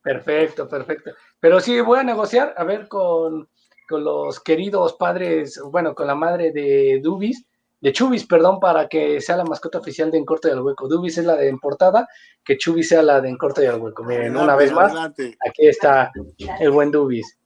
Perfecto, 0.03 0.69
perfecto. 0.69 1.11
Pero 1.41 1.61
sí, 1.61 1.81
voy 1.81 1.99
a 1.99 2.05
negociar, 2.05 2.55
a 2.57 2.65
ver, 2.65 2.89
con, 2.89 3.49
con 3.89 4.05
los 4.05 4.39
queridos 4.41 4.95
padres, 4.95 5.61
bueno, 5.71 5.95
con 5.95 6.07
la 6.07 6.15
madre 6.15 6.53
de 6.53 7.01
Dubis, 7.03 7.45
de 7.81 7.93
Chubis, 7.93 8.27
perdón, 8.27 8.59
para 8.61 8.89
que 8.89 9.21
sea 9.21 9.37
la 9.37 9.45
mascota 9.45 9.79
oficial 9.79 10.11
de 10.11 10.19
En 10.19 10.25
Corto 10.25 10.49
y 10.49 10.53
al 10.53 10.63
Hueco. 10.63 10.89
Dubis 10.89 11.19
es 11.19 11.25
la 11.25 11.37
de 11.37 11.49
en 11.49 11.59
portada, 11.59 12.09
que 12.45 12.57
Chubis 12.59 12.89
sea 12.89 13.03
la 13.03 13.21
de 13.21 13.29
En 13.29 13.37
Corto 13.37 13.63
y 13.63 13.67
al 13.67 13.81
Hueco. 13.81 14.05
Miren, 14.05 14.37
una 14.37 14.57
vez 14.57 14.73
más, 14.73 14.95
aquí 14.95 15.67
está 15.67 16.13
el 16.61 16.71
buen 16.71 16.91
Dubis 16.91 17.38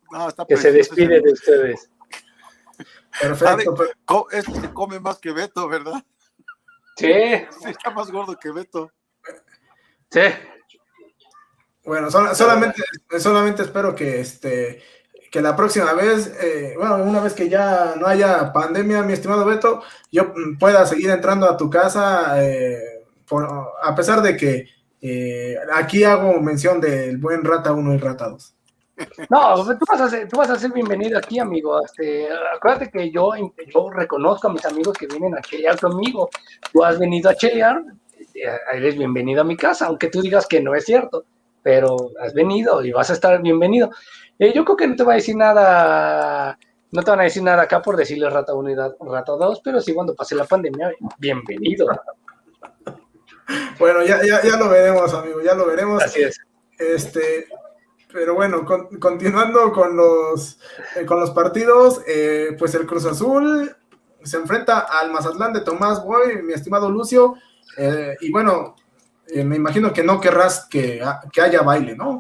que 0.49 0.57
se 0.57 0.73
despide 0.73 1.21
de 1.21 1.33
ustedes. 1.33 1.91
Perfecto. 3.21 3.77
Este 4.31 4.61
se 4.61 4.73
come 4.73 4.99
más 5.01 5.19
que 5.19 5.33
Beto, 5.33 5.69
¿verdad? 5.69 6.03
Sí. 6.97 7.13
está 7.67 7.91
más 7.95 8.11
gordo 8.11 8.37
que 8.39 8.51
Beto. 8.51 8.91
Sí. 10.11 10.21
Bueno, 11.85 12.11
solamente, 12.11 12.83
solamente 13.19 13.63
espero 13.63 13.95
que 13.95 14.21
este 14.21 14.83
que 15.33 15.41
la 15.41 15.57
próxima 15.57 15.95
vez, 15.95 16.31
eh, 16.43 16.75
bueno, 16.77 16.97
una 16.97 17.21
vez 17.21 17.33
que 17.33 17.49
ya 17.49 17.95
no 17.99 18.07
haya 18.07 18.53
pandemia, 18.53 19.03
mi 19.03 19.15
estimado 19.15 19.47
Beto, 19.47 19.83
yo 20.11 20.35
pueda 20.59 20.85
seguir 20.85 21.09
entrando 21.09 21.49
a 21.49 21.57
tu 21.57 21.71
casa, 21.71 22.35
eh, 22.45 23.07
a 23.83 23.95
pesar 23.95 24.21
de 24.21 24.37
que 24.37 24.69
eh, 25.01 25.57
aquí 25.73 26.05
hago 26.05 26.39
mención 26.39 26.83
del 26.83 27.17
buen 27.17 27.43
Rata 27.45 27.73
1 27.73 27.95
y 27.95 27.97
Rata 27.97 28.29
2. 28.29 28.55
No, 29.31 29.65
tú 29.79 29.85
vas, 29.89 30.01
a 30.01 30.11
ser, 30.11 30.29
tú 30.29 30.37
vas 30.37 30.51
a 30.51 30.59
ser 30.59 30.71
bienvenido 30.73 31.19
aquí, 31.19 31.39
amigo. 31.39 31.83
Este, 31.85 32.29
acuérdate 32.55 32.91
que 32.91 33.11
yo, 33.11 33.33
yo 33.73 33.91
reconozco 33.91 34.49
a 34.49 34.53
mis 34.53 34.65
amigos 34.67 34.97
que 34.97 35.07
vienen 35.07 35.37
a 35.37 35.41
chelear 35.41 35.81
conmigo. 35.81 36.29
Tú 36.73 36.85
has 36.85 36.99
venido 36.99 37.31
a 37.31 37.35
chelear, 37.35 37.83
eh, 38.35 38.59
eres 38.73 38.97
bienvenido 38.97 39.41
a 39.41 39.45
mi 39.45 39.57
casa, 39.57 39.87
aunque 39.87 40.09
tú 40.09 40.21
digas 40.21 40.47
que 40.47 40.61
no 40.61 40.75
es 40.75 40.85
cierto, 40.85 41.25
pero 41.63 42.11
has 42.21 42.35
venido 42.35 42.85
y 42.85 42.93
vas 42.93 43.11
a 43.11 43.15
estar 43.15 43.41
bienvenido. 43.41 43.91
Eh, 44.39 44.53
yo 44.55 44.65
creo 44.65 44.77
que 44.77 44.89
no 44.89 44.97
te 44.97 45.05
va 45.05 45.13
a 45.13 45.17
decir 45.17 45.37
nada, 45.37 46.59
no 46.91 47.03
te 47.03 47.11
van 47.11 47.21
a 47.21 47.25
decir 47.25 47.43
nada 47.43 47.63
acá 47.63 47.81
por 47.81 47.97
decirle 47.97 48.29
rata 48.29 48.55
1 48.55 48.71
y 48.71 48.75
rata 48.75 49.33
2, 49.33 49.61
pero 49.65 49.81
sí 49.81 49.95
cuando 49.95 50.15
pase 50.15 50.35
la 50.35 50.45
pandemia, 50.45 50.93
bienvenido. 51.19 51.87
Bueno, 53.79 54.05
ya, 54.05 54.21
ya, 54.25 54.43
ya 54.43 54.57
lo 54.57 54.69
veremos, 54.69 55.13
amigo, 55.15 55.41
ya 55.43 55.55
lo 55.55 55.67
veremos. 55.67 56.03
Así 56.03 56.23
es. 56.23 56.39
Este, 56.79 57.47
pero 58.13 58.35
bueno, 58.35 58.65
continuando 59.01 59.73
con 59.73 59.97
los, 59.97 60.59
eh, 60.97 61.07
con 61.07 61.19
los 61.19 61.31
partidos, 61.31 62.03
eh, 62.07 62.55
pues 62.59 62.75
el 62.75 62.87
Cruz 62.87 63.07
Azul 63.07 63.75
se 64.23 64.37
enfrenta 64.37 64.81
al 64.81 65.11
Mazatlán 65.11 65.53
de 65.53 65.63
Tomás 65.63 66.05
Boy, 66.05 66.43
mi 66.43 66.53
estimado 66.53 66.91
Lucio, 66.91 67.35
eh, 67.77 68.17
y 68.21 68.31
bueno, 68.31 68.77
me 69.35 69.57
imagino 69.57 69.93
que 69.93 70.03
no 70.03 70.21
querrás 70.21 70.67
que, 70.69 71.03
que, 71.33 71.41
haya 71.41 71.63
baile, 71.63 71.97
¿no? 71.97 72.19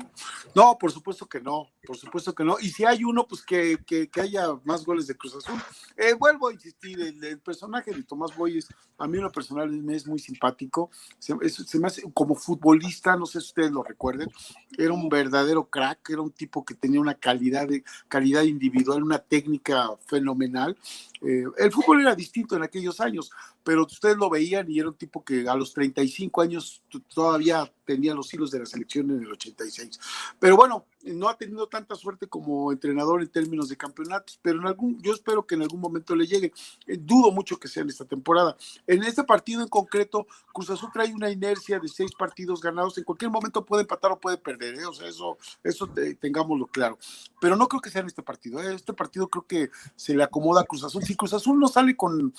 No, 0.54 0.76
por 0.78 0.92
supuesto 0.92 1.26
que 1.26 1.40
no, 1.40 1.70
por 1.86 1.96
supuesto 1.96 2.34
que 2.34 2.44
no. 2.44 2.58
Y 2.60 2.68
si 2.68 2.84
hay 2.84 3.04
uno, 3.04 3.26
pues 3.26 3.42
que, 3.42 3.78
que, 3.86 4.08
haya 4.20 4.48
más 4.64 4.84
goles 4.84 5.06
de 5.06 5.16
Cruz 5.16 5.34
Azul. 5.36 5.58
Eh, 5.96 6.12
vuelvo 6.14 6.48
a 6.48 6.52
insistir, 6.52 7.00
el, 7.00 7.38
personaje 7.40 7.92
de 7.92 8.02
Tomás 8.02 8.36
Boy 8.36 8.62
a 8.98 9.08
mí 9.08 9.16
en 9.16 9.24
lo 9.24 9.32
personal 9.32 9.70
me 9.70 9.96
es 9.96 10.06
muy 10.06 10.18
simpático. 10.18 10.90
Se, 11.18 11.34
me 11.34 11.86
hace, 11.86 12.02
como 12.12 12.34
futbolista, 12.34 13.16
no 13.16 13.26
sé 13.26 13.40
si 13.40 13.46
ustedes 13.46 13.70
lo 13.72 13.82
recuerden, 13.82 14.30
era 14.76 14.92
un 14.92 15.08
verdadero 15.08 15.64
crack, 15.64 16.10
era 16.10 16.20
un 16.20 16.30
tipo 16.30 16.64
que 16.64 16.74
tenía 16.74 17.00
una 17.00 17.14
calidad, 17.14 17.66
de, 17.66 17.82
calidad 18.08 18.42
individual, 18.42 19.02
una 19.02 19.18
técnica 19.18 19.90
fenomenal. 20.06 20.76
Eh, 21.22 21.44
el 21.56 21.72
fútbol 21.72 22.02
era 22.02 22.14
distinto 22.14 22.56
en 22.56 22.62
aquellos 22.62 23.00
años, 23.00 23.30
pero 23.64 23.82
ustedes 23.82 24.16
lo 24.16 24.30
veían 24.30 24.70
y 24.70 24.78
era 24.78 24.88
un 24.88 24.96
tipo 24.96 25.24
que 25.24 25.48
a 25.48 25.54
los 25.54 25.72
35 25.72 26.40
años 26.40 26.82
todavía 27.14 27.70
tenía 27.84 28.14
los 28.14 28.32
hilos 28.32 28.50
de 28.50 28.60
la 28.60 28.66
selección 28.66 29.10
en 29.10 29.22
el 29.22 29.32
86. 29.32 29.98
Pero 30.38 30.56
bueno, 30.56 30.86
no 31.04 31.28
ha 31.28 31.36
tenido 31.36 31.66
tanta 31.66 31.94
suerte 31.94 32.26
como 32.28 32.70
entrenador 32.70 33.22
en 33.22 33.28
términos 33.28 33.68
de 33.68 33.76
campeonatos, 33.76 34.38
pero 34.40 34.60
en 34.60 34.66
algún, 34.66 35.00
yo 35.02 35.12
espero 35.12 35.46
que 35.46 35.56
en 35.56 35.62
algún 35.62 35.80
momento 35.80 36.14
le 36.14 36.26
llegue. 36.26 36.52
Eh, 36.86 36.96
dudo 36.98 37.32
mucho 37.32 37.58
que 37.58 37.68
sea 37.68 37.82
en 37.82 37.88
esta 37.88 38.04
temporada. 38.04 38.56
En 38.86 39.02
este 39.02 39.24
partido 39.24 39.62
en 39.62 39.68
concreto, 39.68 40.26
Cruz 40.52 40.70
Azul 40.70 40.90
trae 40.92 41.12
una 41.12 41.30
inercia 41.30 41.80
de 41.80 41.88
seis 41.88 42.12
partidos 42.16 42.60
ganados. 42.60 42.96
En 42.98 43.04
cualquier 43.04 43.30
momento 43.30 43.64
puede 43.64 43.82
empatar 43.82 44.12
o 44.12 44.20
puede 44.20 44.38
perder, 44.38 44.76
¿eh? 44.76 44.86
o 44.86 44.92
sea, 44.92 45.08
eso, 45.08 45.38
eso 45.64 45.88
tengámoslo 46.20 46.66
claro. 46.66 46.98
Pero 47.40 47.56
no 47.56 47.68
creo 47.68 47.80
que 47.80 47.90
sea 47.90 48.02
en 48.02 48.06
este 48.06 48.22
partido. 48.22 48.62
¿eh? 48.62 48.74
Este 48.74 48.92
partido 48.92 49.28
creo 49.28 49.46
que 49.46 49.70
se 49.96 50.14
le 50.14 50.22
acomoda 50.22 50.60
a 50.60 50.64
Cruz 50.64 50.84
Azul. 50.84 51.02
Si 51.02 51.16
Cruz 51.16 51.32
Azul 51.32 51.58
no 51.58 51.68
sale 51.68 51.96
con, 51.96 52.32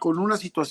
con 0.00 0.18
una 0.18 0.36
situación 0.36 0.67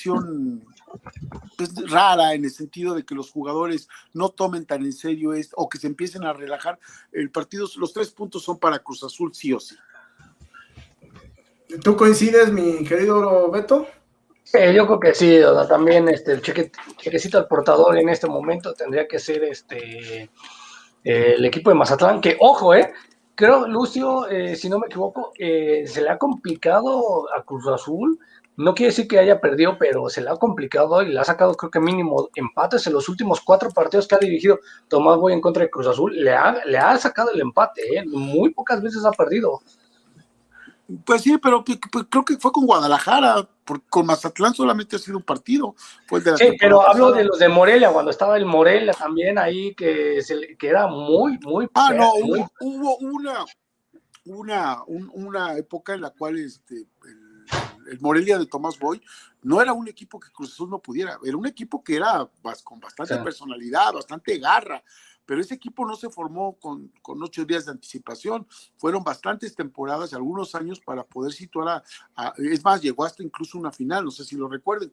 pues, 1.58 1.90
rara 1.90 2.34
en 2.34 2.46
el 2.46 2.52
sentido 2.52 2.96
de 2.96 3.04
que 3.04 3.16
los 3.16 3.32
jugadores 3.32 3.88
no 4.14 4.30
tomen 4.30 4.66
tan 4.66 4.84
en 4.84 4.94
serio 4.94 5.34
esto 5.34 5.56
o 5.58 5.70
que 5.70 5.78
se 5.78 5.88
empiecen 5.88 6.24
a 6.24 6.34
relajar, 6.34 6.80
el 7.12 7.30
partido, 7.32 7.68
los 7.78 7.94
tres 7.94 8.12
puntos 8.12 8.44
son 8.44 8.58
para 8.60 8.80
Cruz 8.80 9.04
Azul 9.04 9.34
sí 9.34 9.54
o 9.54 9.60
sí. 9.60 9.76
¿Tú 11.84 11.96
coincides, 11.96 12.52
mi 12.52 12.84
querido 12.84 13.52
Beto? 13.52 13.88
yo 14.54 14.86
creo 14.86 15.00
que 15.00 15.14
sí, 15.14 15.40
también 15.68 16.08
este, 16.08 16.32
el 16.32 16.42
cheque, 16.42 16.72
chequecito 16.96 17.38
al 17.38 17.48
portador 17.48 17.98
en 17.98 18.08
este 18.08 18.28
momento 18.28 18.74
tendría 18.74 19.06
que 19.06 19.20
ser 19.20 19.44
este 19.44 20.30
el 21.04 21.46
equipo 21.46 21.70
de 21.70 21.76
Mazatlán, 21.76 22.20
que 22.20 22.36
ojo, 22.40 22.74
eh, 22.74 22.92
creo, 23.36 23.68
Lucio, 23.68 24.28
eh, 24.28 24.56
si 24.56 24.68
no 24.68 24.80
me 24.80 24.88
equivoco, 24.88 25.32
eh, 25.38 25.86
se 25.88 26.02
le 26.02 26.10
ha 26.10 26.18
complicado 26.18 27.28
a 27.34 27.44
Cruz 27.44 27.68
Azul 27.68 28.20
no 28.58 28.74
quiere 28.74 28.90
decir 28.90 29.08
que 29.08 29.20
haya 29.20 29.40
perdido, 29.40 29.78
pero 29.78 30.10
se 30.10 30.20
le 30.20 30.32
ha 30.32 30.36
complicado 30.36 31.04
y 31.04 31.14
le 31.14 31.20
ha 31.20 31.24
sacado 31.24 31.54
creo 31.54 31.70
que 31.70 31.80
mínimo 31.80 32.30
empates 32.36 32.88
en 32.88 32.94
los 32.94 33.08
últimos 33.08 33.40
cuatro 33.42 33.70
partidos 33.70 34.08
que 34.08 34.16
ha 34.16 34.20
dirigido 34.20 34.60
Tomás 34.88 35.18
Boy 35.18 35.34
en 35.34 35.42
contra 35.42 35.64
de 35.64 35.70
Cruz 35.70 35.86
Azul. 35.86 36.16
Le 36.16 36.34
ha, 36.34 36.66
le 36.66 36.78
ha 36.80 36.98
sacado 36.98 37.32
el 37.32 37.40
empate, 37.40 37.82
¿eh? 37.98 38.04
muy 38.06 38.50
pocas 38.50 38.82
veces 38.82 39.06
ha 39.06 39.12
perdido. 39.12 39.62
Pues 41.06 41.22
sí, 41.22 41.38
pero 41.38 41.64
creo 41.64 42.26
que 42.26 42.38
fue 42.38 42.52
con 42.52 42.66
Guadalajara, 42.66 43.48
con 43.90 44.06
Mazatlán 44.06 44.56
solamente 44.56 44.96
ha 44.96 45.00
sido 45.00 45.18
un 45.18 45.24
partido. 45.24 45.76
sí, 46.38 46.56
pero 46.60 46.88
hablo 46.88 47.12
de 47.12 47.26
los 47.26 47.38
de 47.38 47.50
Morelia, 47.50 47.92
cuando 47.92 48.10
estaba 48.10 48.38
el 48.38 48.46
Morelia 48.46 48.94
también 48.94 49.38
ahí, 49.38 49.76
que, 49.76 50.20
que 50.58 50.68
era 50.68 50.88
muy, 50.88 51.38
muy... 51.44 51.68
Ah, 51.76 51.92
no, 51.94 52.12
Hubo, 52.62 52.98
una, 53.00 53.46
una, 54.26 54.84
una 54.86 55.58
época 55.58 55.94
en 55.94 56.02
la 56.02 56.10
cual 56.12 56.38
este, 56.38 56.76
el 56.76 57.27
Morelia 58.00 58.38
de 58.38 58.46
Tomás 58.46 58.78
Boy 58.78 59.02
no 59.44 59.62
era 59.62 59.74
un 59.74 59.88
equipo 59.88 60.20
que 60.20 60.32
Cruz 60.32 60.54
Azul 60.54 60.70
no 60.70 60.80
pudiera, 60.80 61.18
era 61.24 61.38
un 61.38 61.48
equipo 61.48 61.84
que 61.84 61.96
era 61.96 62.30
con 62.64 62.80
bastante 62.80 63.18
personalidad, 63.18 63.94
bastante 63.94 64.38
garra, 64.38 64.84
pero 65.26 65.42
ese 65.42 65.56
equipo 65.56 65.86
no 65.86 65.96
se 65.96 66.10
formó 66.10 66.58
con, 66.58 66.92
ocho 67.04 67.46
días 67.46 67.66
de 67.66 67.72
anticipación, 67.72 68.48
fueron 68.78 69.04
bastantes 69.04 69.56
temporadas, 69.56 70.14
algunos 70.14 70.56
años 70.56 70.80
para 70.80 71.04
poder 71.04 71.34
situar 71.34 71.84
a, 72.16 72.34
es 72.38 72.64
más, 72.64 72.82
llegó 72.82 73.06
hasta 73.06 73.24
incluso 73.24 73.58
una 73.58 73.72
final, 73.72 74.06
no 74.06 74.12
sé 74.12 74.24
si 74.24 74.36
lo 74.36 74.48
recuerden, 74.48 74.92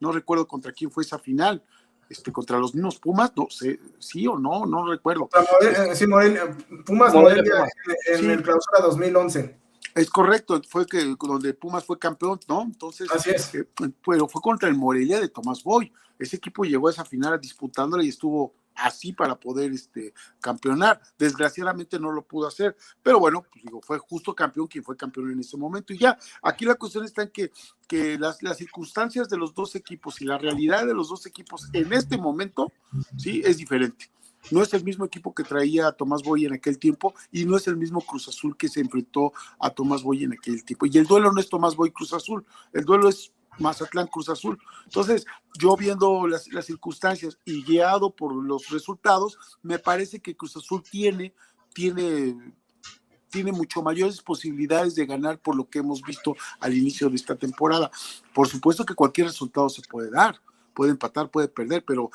no 0.00 0.12
recuerdo 0.12 0.46
contra 0.46 0.72
quién 0.72 0.90
fue 0.90 1.04
esa 1.04 1.18
final, 1.18 1.62
este, 2.10 2.32
contra 2.32 2.58
los 2.58 2.74
mismos 2.74 2.98
Pumas, 2.98 3.32
no 3.36 3.46
sé, 3.48 3.78
sí 4.00 4.26
o 4.26 4.36
no, 4.36 4.66
no 4.66 4.84
recuerdo. 4.84 5.28
Eh, 5.62 5.94
sí, 5.94 6.08
Morelia, 6.08 6.56
Pumas 6.84 7.14
Morelia, 7.14 7.68
en, 8.08 8.30
el 8.30 8.42
clausura 8.42 8.80
2011. 8.82 9.59
Es 9.94 10.10
correcto, 10.10 10.60
fue 10.68 10.86
que 10.86 11.14
donde 11.18 11.54
Pumas 11.54 11.84
fue 11.84 11.98
campeón, 11.98 12.38
¿no? 12.48 12.62
Entonces, 12.62 13.10
Así 13.10 13.30
es. 13.30 13.54
Eh, 13.54 13.68
pero 14.04 14.28
fue 14.28 14.40
contra 14.40 14.68
el 14.68 14.74
Morelia 14.74 15.20
de 15.20 15.28
Tomás 15.28 15.62
Boy. 15.62 15.92
Ese 16.18 16.36
equipo 16.36 16.64
llegó 16.64 16.88
a 16.88 16.90
esa 16.90 17.04
final 17.04 17.40
disputándola 17.40 18.04
y 18.04 18.08
estuvo 18.08 18.54
así 18.74 19.12
para 19.12 19.38
poder 19.38 19.72
este, 19.72 20.12
campeonar. 20.40 21.00
Desgraciadamente 21.18 21.98
no 21.98 22.12
lo 22.12 22.22
pudo 22.22 22.48
hacer, 22.48 22.76
pero 23.02 23.18
bueno, 23.18 23.42
pues 23.42 23.64
digo, 23.64 23.80
fue 23.80 23.98
justo 23.98 24.34
campeón 24.34 24.66
quien 24.66 24.84
fue 24.84 24.96
campeón 24.96 25.30
en 25.32 25.40
ese 25.40 25.56
momento. 25.56 25.92
Y 25.92 25.98
ya, 25.98 26.18
aquí 26.42 26.64
la 26.64 26.74
cuestión 26.74 27.04
está 27.04 27.22
en 27.22 27.30
que, 27.30 27.50
que 27.86 28.18
las, 28.18 28.42
las 28.42 28.58
circunstancias 28.58 29.28
de 29.28 29.36
los 29.36 29.54
dos 29.54 29.74
equipos 29.74 30.20
y 30.20 30.24
la 30.24 30.38
realidad 30.38 30.86
de 30.86 30.94
los 30.94 31.08
dos 31.08 31.26
equipos 31.26 31.68
en 31.72 31.92
este 31.92 32.16
momento, 32.16 32.72
sí, 33.16 33.42
es 33.44 33.56
diferente. 33.56 34.10
No 34.50 34.62
es 34.62 34.72
el 34.74 34.84
mismo 34.84 35.04
equipo 35.04 35.34
que 35.34 35.44
traía 35.44 35.86
a 35.86 35.92
Tomás 35.92 36.22
Boy 36.22 36.46
en 36.46 36.54
aquel 36.54 36.78
tiempo 36.78 37.14
y 37.30 37.44
no 37.44 37.56
es 37.56 37.66
el 37.68 37.76
mismo 37.76 38.00
Cruz 38.00 38.28
Azul 38.28 38.56
que 38.56 38.68
se 38.68 38.80
enfrentó 38.80 39.32
a 39.58 39.70
Tomás 39.70 40.02
Boy 40.02 40.24
en 40.24 40.32
aquel 40.32 40.64
tiempo. 40.64 40.86
Y 40.86 40.98
el 40.98 41.06
duelo 41.06 41.32
no 41.32 41.40
es 41.40 41.48
Tomás 41.48 41.76
Boy 41.76 41.90
Cruz 41.90 42.12
Azul, 42.12 42.44
el 42.72 42.84
duelo 42.84 43.08
es 43.08 43.32
Mazatlán 43.58 44.06
Cruz 44.08 44.28
Azul. 44.28 44.58
Entonces, 44.84 45.26
yo 45.58 45.76
viendo 45.76 46.26
las, 46.26 46.48
circunstancias 46.64 47.38
y 47.44 47.62
guiado 47.62 48.10
por 48.10 48.34
los 48.34 48.68
resultados, 48.70 49.38
me 49.62 49.78
parece 49.78 50.20
que 50.20 50.36
Cruz 50.36 50.56
Azul 50.56 50.82
tiene, 50.82 51.34
tiene, 51.74 52.54
tiene 53.28 53.52
mucho 53.52 53.82
mayores 53.82 54.20
posibilidades 54.22 54.94
de 54.94 55.06
ganar 55.06 55.38
por 55.38 55.54
lo 55.54 55.68
que 55.68 55.80
hemos 55.80 56.02
visto 56.02 56.34
al 56.58 56.74
inicio 56.74 57.08
de 57.08 57.16
esta 57.16 57.36
temporada. 57.36 57.90
Por 58.34 58.48
supuesto 58.48 58.84
que 58.84 58.94
cualquier 58.94 59.28
resultado 59.28 59.68
se 59.68 59.82
puede 59.82 60.10
dar 60.10 60.40
puede 60.74 60.92
empatar, 60.92 61.30
puede 61.30 61.48
perder, 61.48 61.84
pero 61.84 62.10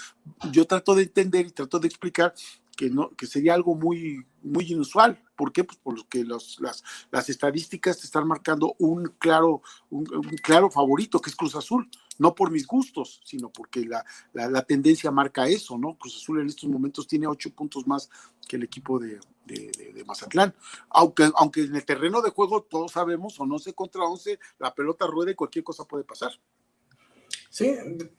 yo 0.51 0.66
trato 0.66 0.95
de 0.95 1.03
entender 1.03 1.47
y 1.47 1.51
trato 1.51 1.80
de 1.80 1.88
explicar 1.88 2.34
que 2.76 2.89
no 2.89 3.10
que 3.12 3.26
sería 3.26 3.53
algo 3.53 3.76
muy 3.76 4.26
muy 4.43 4.72
inusual. 4.72 5.22
¿Por 5.36 5.51
qué? 5.51 5.64
Pues 5.64 5.80
porque 5.82 6.24
los, 6.24 6.60
las, 6.62 6.84
las 7.12 7.30
estadísticas 7.30 7.99
te 7.99 8.06
están 8.06 8.28
marcando 8.28 8.76
un 8.80 9.14
claro 9.18 9.62
un, 9.89 10.06
claro 10.41 10.70
favorito 10.70 11.20
que 11.20 11.30
es 11.30 11.36
Cruz 11.36 11.56
Azul, 11.56 11.89
no 12.20 12.36
por 12.36 12.51
mis 12.51 12.68
gustos, 12.68 13.22
sino 13.26 13.49
porque 13.49 13.86
la, 13.86 14.06
la, 14.34 14.62
tendencia 14.62 15.12
marca 15.12 15.47
eso, 15.47 15.78
¿no? 15.78 15.97
Cruz 15.97 16.18
Azul 16.18 16.41
en 16.41 16.47
estos 16.47 16.70
momentos 16.70 17.08
tiene 17.08 17.28
ocho 17.28 17.49
puntos 17.49 17.88
más 17.88 18.10
que 18.47 18.56
el 18.56 18.64
equipo 18.64 18.99
de, 18.99 19.20
de, 19.45 20.03
Mazatlán. 20.06 20.53
Aunque, 20.89 21.30
aunque 21.36 21.62
en 21.62 21.76
el 21.76 21.86
terreno 21.86 22.22
de 22.22 22.30
juego 22.30 22.64
todos 22.64 22.91
sabemos, 22.91 23.39
o 23.39 23.45
no 23.45 23.60
sé 23.60 23.74
contra 23.74 24.03
once, 24.03 24.39
la 24.60 24.74
pelota 24.74 25.08
rueda 25.08 25.32
y 25.32 25.36
cualquier 25.36 25.64
cosa 25.64 25.86
puede 25.86 26.03
pasar. 26.03 26.32
Sí, 27.56 27.74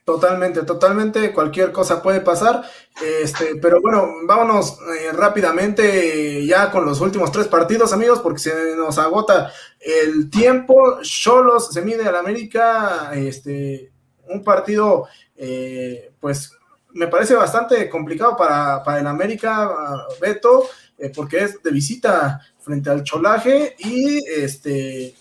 totalmente, 0.07 0.63
totalmente, 0.63 1.31
cualquier 1.35 1.71
cosa 1.71 2.03
puede 2.03 2.23
pasar. 2.23 2.65
Este, 3.05 3.57
pero 3.57 3.83
bueno, 3.83 4.09
vámonos 4.25 4.79
eh, 4.99 5.13
rápidamente 5.13 6.47
ya 6.47 6.71
con 6.71 6.87
los 6.87 7.03
últimos 7.03 7.31
tres 7.31 7.47
partidos, 7.47 7.93
amigos, 7.93 8.21
porque 8.21 8.39
se 8.39 8.75
nos 8.77 8.97
agota 8.97 9.53
el 9.79 10.31
tiempo. 10.31 11.03
Cholos 11.03 11.69
se 11.71 11.83
mide 11.83 12.07
al 12.09 12.17
América, 12.17 13.11
este, 13.15 13.93
un 14.27 14.43
partido, 14.43 15.07
eh, 15.37 16.13
pues 16.19 16.51
me 16.95 17.09
parece 17.09 17.35
bastante 17.35 17.91
complicado 17.91 18.39
para, 18.39 18.99
el 18.99 19.07
América, 19.07 19.71
Beto, 20.19 20.67
eh, 20.97 21.13
porque 21.15 21.45
es 21.45 21.63
de 21.63 21.71
visita 21.73 22.41
frente 22.59 22.89
al 22.89 23.03
Cholaje 23.03 23.77
y 23.81 24.17
este, 24.27 25.15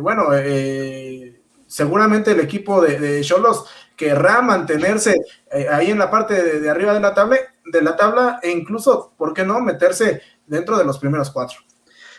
bueno, 0.00 0.30
eh, 0.32 1.33
seguramente 1.74 2.30
el 2.30 2.38
equipo 2.38 2.80
de 2.80 3.20
Cholos 3.22 3.64
querrá 3.96 4.40
mantenerse 4.42 5.16
eh, 5.50 5.66
ahí 5.68 5.90
en 5.90 5.98
la 5.98 6.08
parte 6.08 6.60
de, 6.60 6.70
arriba 6.70 6.94
de 6.94 7.00
la, 7.00 7.14
tabla, 7.14 7.36
de 7.64 7.82
la 7.82 7.96
tabla 7.96 8.38
e 8.42 8.50
incluso, 8.50 9.12
¿por 9.16 9.34
qué 9.34 9.44
no?, 9.44 9.58
meterse 9.58 10.22
dentro 10.46 10.78
de 10.78 10.84
los 10.84 10.98
primeros 10.98 11.32
cuatro. 11.32 11.58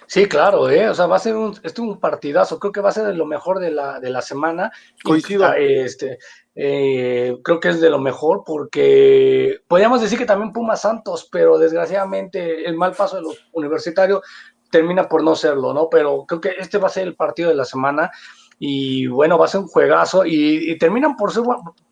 Sí, 0.07 0.27
claro, 0.27 0.69
¿eh? 0.69 0.89
o 0.89 0.93
sea, 0.93 1.07
va 1.07 1.15
a 1.15 1.19
ser 1.19 1.37
un, 1.37 1.57
este 1.63 1.79
un 1.79 2.01
partidazo, 2.01 2.59
creo 2.59 2.73
que 2.73 2.81
va 2.81 2.89
a 2.89 2.93
ser 2.93 3.07
de 3.07 3.13
lo 3.13 3.25
mejor 3.25 3.59
de 3.59 3.71
la, 3.71 4.01
de 4.01 4.09
la 4.09 4.21
semana. 4.21 4.73
Coincido. 5.01 5.53
Este, 5.53 6.19
eh, 6.53 7.37
creo 7.41 7.61
que 7.61 7.69
es 7.69 7.79
de 7.79 7.89
lo 7.89 7.99
mejor 7.99 8.43
porque 8.45 9.61
podríamos 9.69 10.01
decir 10.01 10.19
que 10.19 10.25
también 10.25 10.51
Puma 10.51 10.75
Santos, 10.75 11.29
pero 11.31 11.57
desgraciadamente 11.57 12.67
el 12.67 12.75
mal 12.75 12.91
paso 12.91 13.15
de 13.15 13.21
los 13.21 13.47
universitarios 13.53 14.21
termina 14.69 15.07
por 15.07 15.23
no 15.23 15.33
serlo, 15.33 15.73
¿no? 15.73 15.89
Pero 15.89 16.25
creo 16.27 16.41
que 16.41 16.55
este 16.59 16.77
va 16.77 16.87
a 16.87 16.91
ser 16.91 17.07
el 17.07 17.15
partido 17.15 17.47
de 17.47 17.55
la 17.55 17.65
semana 17.65 18.11
y 18.59 19.07
bueno, 19.07 19.37
va 19.37 19.45
a 19.45 19.49
ser 19.49 19.61
un 19.61 19.67
juegazo 19.67 20.25
y, 20.25 20.77
terminan 20.77 21.15
por 21.15 21.31
ser 21.31 21.43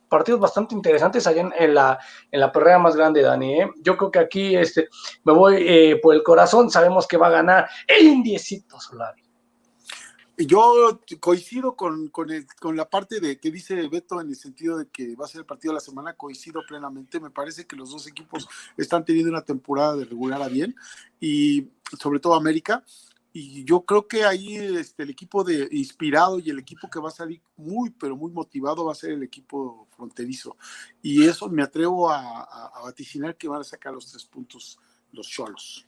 partidos 0.08 0.40
bastante 0.40 0.76
interesantes 0.76 1.26
allá 1.26 1.50
en, 1.58 1.74
la, 1.74 2.00
en 2.32 2.40
la 2.40 2.52
perrera 2.52 2.80
más 2.80 2.96
grande, 2.96 3.22
Dani. 3.22 3.62
¿eh? 3.62 3.72
Yo 3.82 3.98
creo 3.98 4.12
que 4.12 4.20
aquí 4.20 4.56
este, 4.56 4.88
me 5.24 5.34
voy 5.34 5.56
eh, 5.60 6.00
por 6.02 6.16
el 6.16 6.24
corazón, 6.24 6.70
sabemos 6.70 7.08
que 7.08 7.18
va 7.18 7.28
a 7.28 7.32
ganar 7.32 7.70
el 7.88 8.08
Indiecito 8.08 8.80
Solari. 8.80 9.24
Yo 10.36 11.00
coincido 11.20 11.76
con, 11.76 12.08
con, 12.08 12.28
con, 12.60 12.76
la 12.76 12.90
parte 12.90 13.20
de 13.20 13.38
que 13.38 13.52
dice 13.52 13.76
Beto 13.88 14.20
en 14.20 14.30
el 14.30 14.36
sentido 14.36 14.80
de 14.80 14.88
que 14.88 15.16
va 15.16 15.26
a 15.26 15.28
ser 15.28 15.42
el 15.42 15.46
partido 15.46 15.72
de 15.72 15.76
la 15.76 15.80
semana, 15.80 16.14
coincido 16.14 16.62
plenamente. 16.68 17.20
Me 17.20 17.30
parece 17.30 17.68
que 17.68 17.76
los 17.76 17.92
dos 17.92 18.08
equipos 18.08 18.48
están 18.76 19.06
teniendo 19.06 19.30
una 19.30 19.44
temporada 19.44 19.96
de 19.96 20.06
regular 20.06 20.42
a 20.42 20.48
bien 20.48 20.76
y 21.20 21.70
sobre 22.00 22.20
todo 22.20 22.34
América. 22.34 22.84
Y 23.34 23.66
yo 23.66 23.82
creo 23.82 24.08
que 24.08 24.24
ahí 24.24 24.56
este, 24.56 25.04
el 25.04 25.10
equipo 25.10 25.44
de 25.44 25.68
inspirado 25.72 26.40
y 26.40 26.50
el 26.52 26.60
equipo 26.60 26.88
que 26.90 27.00
va 27.00 27.10
a 27.10 27.12
salir 27.12 27.42
muy, 27.58 27.90
pero 27.90 28.16
muy 28.16 28.32
motivado 28.32 28.86
va 28.86 28.92
a 28.92 28.96
ser 28.96 29.12
el 29.12 29.24
equipo 29.24 29.88
fronterizo. 29.96 30.56
Y 31.02 31.26
eso 31.26 31.50
me 31.50 31.64
atrevo 31.64 32.10
a, 32.10 32.44
a 32.44 32.82
vaticinar 32.84 33.36
que 33.36 33.50
van 33.50 33.62
a 33.62 33.64
sacar 33.66 33.92
los 33.92 34.10
tres 34.12 34.24
puntos 34.24 34.78
los 35.14 35.28
cholos. 35.28 35.86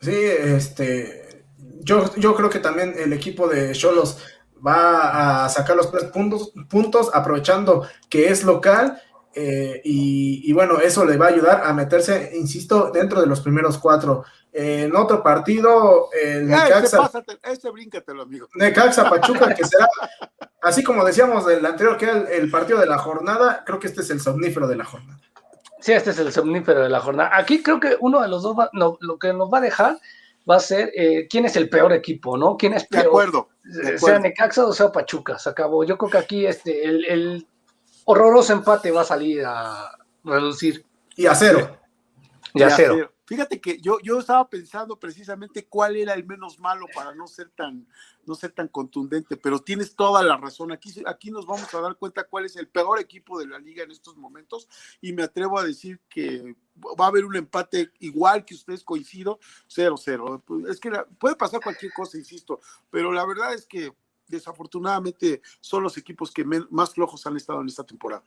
Sí, 0.00 0.12
este, 0.12 1.44
yo, 1.80 2.14
yo 2.16 2.34
creo 2.34 2.50
que 2.50 2.58
también 2.58 2.94
el 2.98 3.12
equipo 3.12 3.48
de 3.48 3.72
Cholos 3.72 4.18
va 4.64 5.44
a 5.44 5.48
sacar 5.48 5.76
los 5.76 5.90
tres 5.90 6.04
puntos, 6.04 6.52
puntos 6.68 7.10
aprovechando 7.14 7.86
que 8.08 8.28
es 8.28 8.44
local 8.44 9.00
eh, 9.34 9.80
y, 9.84 10.52
bueno, 10.52 10.78
eso 10.80 11.04
le 11.04 11.16
va 11.16 11.26
a 11.26 11.28
ayudar 11.30 11.62
a 11.64 11.72
meterse, 11.72 12.32
insisto, 12.34 12.90
dentro 12.92 13.20
de 13.20 13.26
los 13.26 13.40
primeros 13.40 13.78
cuatro. 13.78 14.24
en 14.52 14.94
otro 14.94 15.22
partido, 15.22 16.08
el 16.12 16.48
Necaxa. 16.48 17.10
Necaxa 18.54 19.08
Pachuca, 19.08 19.54
que 19.54 19.64
será, 19.64 19.88
así 20.62 20.82
como 20.82 21.04
decíamos 21.04 21.46
del 21.46 21.64
anterior, 21.64 21.96
que 21.96 22.04
era 22.04 22.30
el, 22.30 22.50
partido 22.50 22.78
de 22.78 22.86
la 22.86 22.98
jornada, 22.98 23.62
creo 23.64 23.78
que 23.78 23.86
este 23.86 24.02
es 24.02 24.10
el 24.10 24.20
somnífero 24.20 24.66
de 24.66 24.76
la 24.76 24.84
jornada. 24.84 25.20
Sí, 25.80 25.92
este 25.92 26.10
es 26.10 26.18
el 26.18 26.32
somnífero 26.32 26.82
de 26.82 26.90
la 26.90 27.00
jornada. 27.00 27.30
Aquí 27.32 27.62
creo 27.62 27.80
que 27.80 27.96
uno 28.00 28.20
de 28.20 28.28
los 28.28 28.42
dos, 28.42 28.56
lo 28.72 29.18
que 29.18 29.32
nos 29.32 29.52
va 29.52 29.58
a 29.58 29.62
dejar 29.62 29.98
va 30.48 30.56
a 30.56 30.60
ser 30.60 30.90
eh, 30.94 31.26
quién 31.28 31.44
es 31.44 31.56
el 31.56 31.68
peor 31.68 31.92
equipo, 31.92 32.36
¿no? 32.36 32.56
¿Quién 32.56 32.74
es 32.74 32.86
peor? 32.86 33.04
De 33.04 33.08
acuerdo, 33.08 33.48
Sea 33.96 34.18
Necaxa 34.18 34.66
o 34.66 34.72
sea 34.72 34.90
Pachuca, 34.90 35.38
se 35.38 35.50
acabó. 35.50 35.84
Yo 35.84 35.96
creo 35.96 36.10
que 36.10 36.18
aquí 36.18 36.46
este, 36.46 36.84
el, 36.84 37.46
horroroso 38.04 38.52
empate 38.52 38.90
va 38.90 39.02
a 39.02 39.04
salir 39.04 39.44
a 39.44 39.96
reducir. 40.24 40.84
Y 41.16 41.26
a 41.26 41.34
cero. 41.34 41.78
Y 42.54 42.62
a, 42.62 42.70
cero. 42.70 43.12
Fíjate 43.24 43.60
que 43.60 43.80
yo, 43.80 43.98
yo 44.02 44.18
estaba 44.18 44.48
pensando 44.48 44.98
precisamente 44.98 45.66
cuál 45.66 45.96
era 45.96 46.12
el 46.12 46.26
menos 46.26 46.58
malo 46.58 46.86
para 46.94 47.14
no 47.14 47.26
ser 47.26 47.48
tan, 47.50 47.86
no 48.26 48.34
ser 48.34 48.52
tan 48.52 48.68
contundente, 48.68 49.36
pero 49.36 49.58
tienes 49.58 49.94
toda 49.94 50.22
la 50.22 50.36
razón. 50.36 50.72
Aquí, 50.72 50.92
aquí 51.06 51.30
nos 51.30 51.46
vamos 51.46 51.72
a 51.72 51.80
dar 51.80 51.96
cuenta 51.96 52.24
cuál 52.24 52.44
es 52.44 52.56
el 52.56 52.68
peor 52.68 52.98
equipo 52.98 53.38
de 53.38 53.46
la 53.46 53.58
liga 53.58 53.84
en 53.84 53.90
estos 53.90 54.16
momentos 54.16 54.68
y 55.00 55.12
me 55.12 55.22
atrevo 55.22 55.58
a 55.58 55.64
decir 55.64 56.00
que 56.08 56.56
va 56.78 57.06
a 57.06 57.08
haber 57.08 57.24
un 57.24 57.36
empate 57.36 57.90
igual 58.00 58.44
que 58.44 58.54
ustedes 58.54 58.84
coincido, 58.84 59.38
0-0. 59.68 60.68
Es 60.68 60.80
que 60.80 60.90
puede 61.18 61.36
pasar 61.36 61.60
cualquier 61.62 61.92
cosa, 61.94 62.18
insisto, 62.18 62.60
pero 62.90 63.12
la 63.12 63.24
verdad 63.24 63.54
es 63.54 63.66
que 63.66 63.94
desafortunadamente 64.28 65.42
son 65.60 65.82
los 65.82 65.96
equipos 65.96 66.30
que 66.30 66.44
más 66.44 66.90
flojos 66.94 67.26
han 67.26 67.36
estado 67.36 67.60
en 67.60 67.68
esta 67.68 67.84
temporada. 67.84 68.22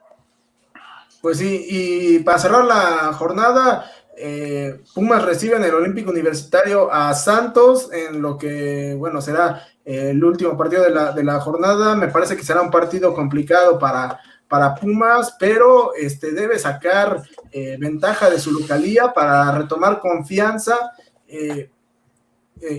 Pues 1.22 1.40
sí, 1.40 1.66
y 1.70 2.20
para 2.20 2.38
cerrar 2.38 2.66
la 2.66 3.14
jornada, 3.14 3.92
eh, 4.18 4.82
Pumas 4.94 5.24
recibe 5.24 5.56
en 5.56 5.64
el 5.64 5.74
Olímpico 5.74 6.12
Universitario 6.12 6.92
a 6.92 7.14
Santos 7.14 7.92
en 7.92 8.22
lo 8.22 8.38
que, 8.38 8.96
bueno, 8.98 9.22
será 9.22 9.68
el 9.84 10.24
último 10.24 10.58
partido 10.58 10.84
de 10.84 10.92
la, 10.92 11.12
de 11.12 11.24
la 11.24 11.40
jornada. 11.40 11.96
Me 11.96 12.08
parece 12.08 12.36
que 12.36 12.44
será 12.44 12.62
un 12.62 12.72
partido 12.72 13.14
complicado 13.14 13.78
para, 13.80 14.20
para 14.48 14.76
Pumas, 14.76 15.36
pero 15.40 15.94
este, 15.96 16.32
debe 16.32 16.60
sacar 16.60 17.24
eh, 17.52 17.78
ventaja 17.80 18.30
de 18.30 18.40
su 18.40 18.52
localía 18.52 19.14
para 19.14 19.52
retomar 19.52 20.00
confianza. 20.00 20.92
Eh, 21.28 21.70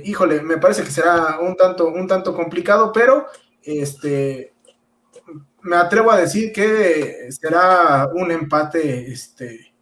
híjole, 0.05 0.43
me 0.43 0.59
parece 0.59 0.83
que 0.83 0.91
será 0.91 1.39
un 1.41 1.57
tanto, 1.57 1.89
un 1.89 2.07
tanto 2.07 2.35
complicado, 2.35 2.93
pero 2.93 3.27
este, 3.62 4.55
me 5.62 5.77
atrevo 5.77 6.11
a 6.11 6.18
decir 6.18 6.53
que 6.53 7.29
será 7.31 8.09
un 8.14 8.31
empate, 8.31 9.11
este, 9.11 9.74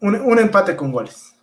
un, 0.00 0.38
empate 0.38 0.74
con 0.76 0.90
goles. 0.90 1.34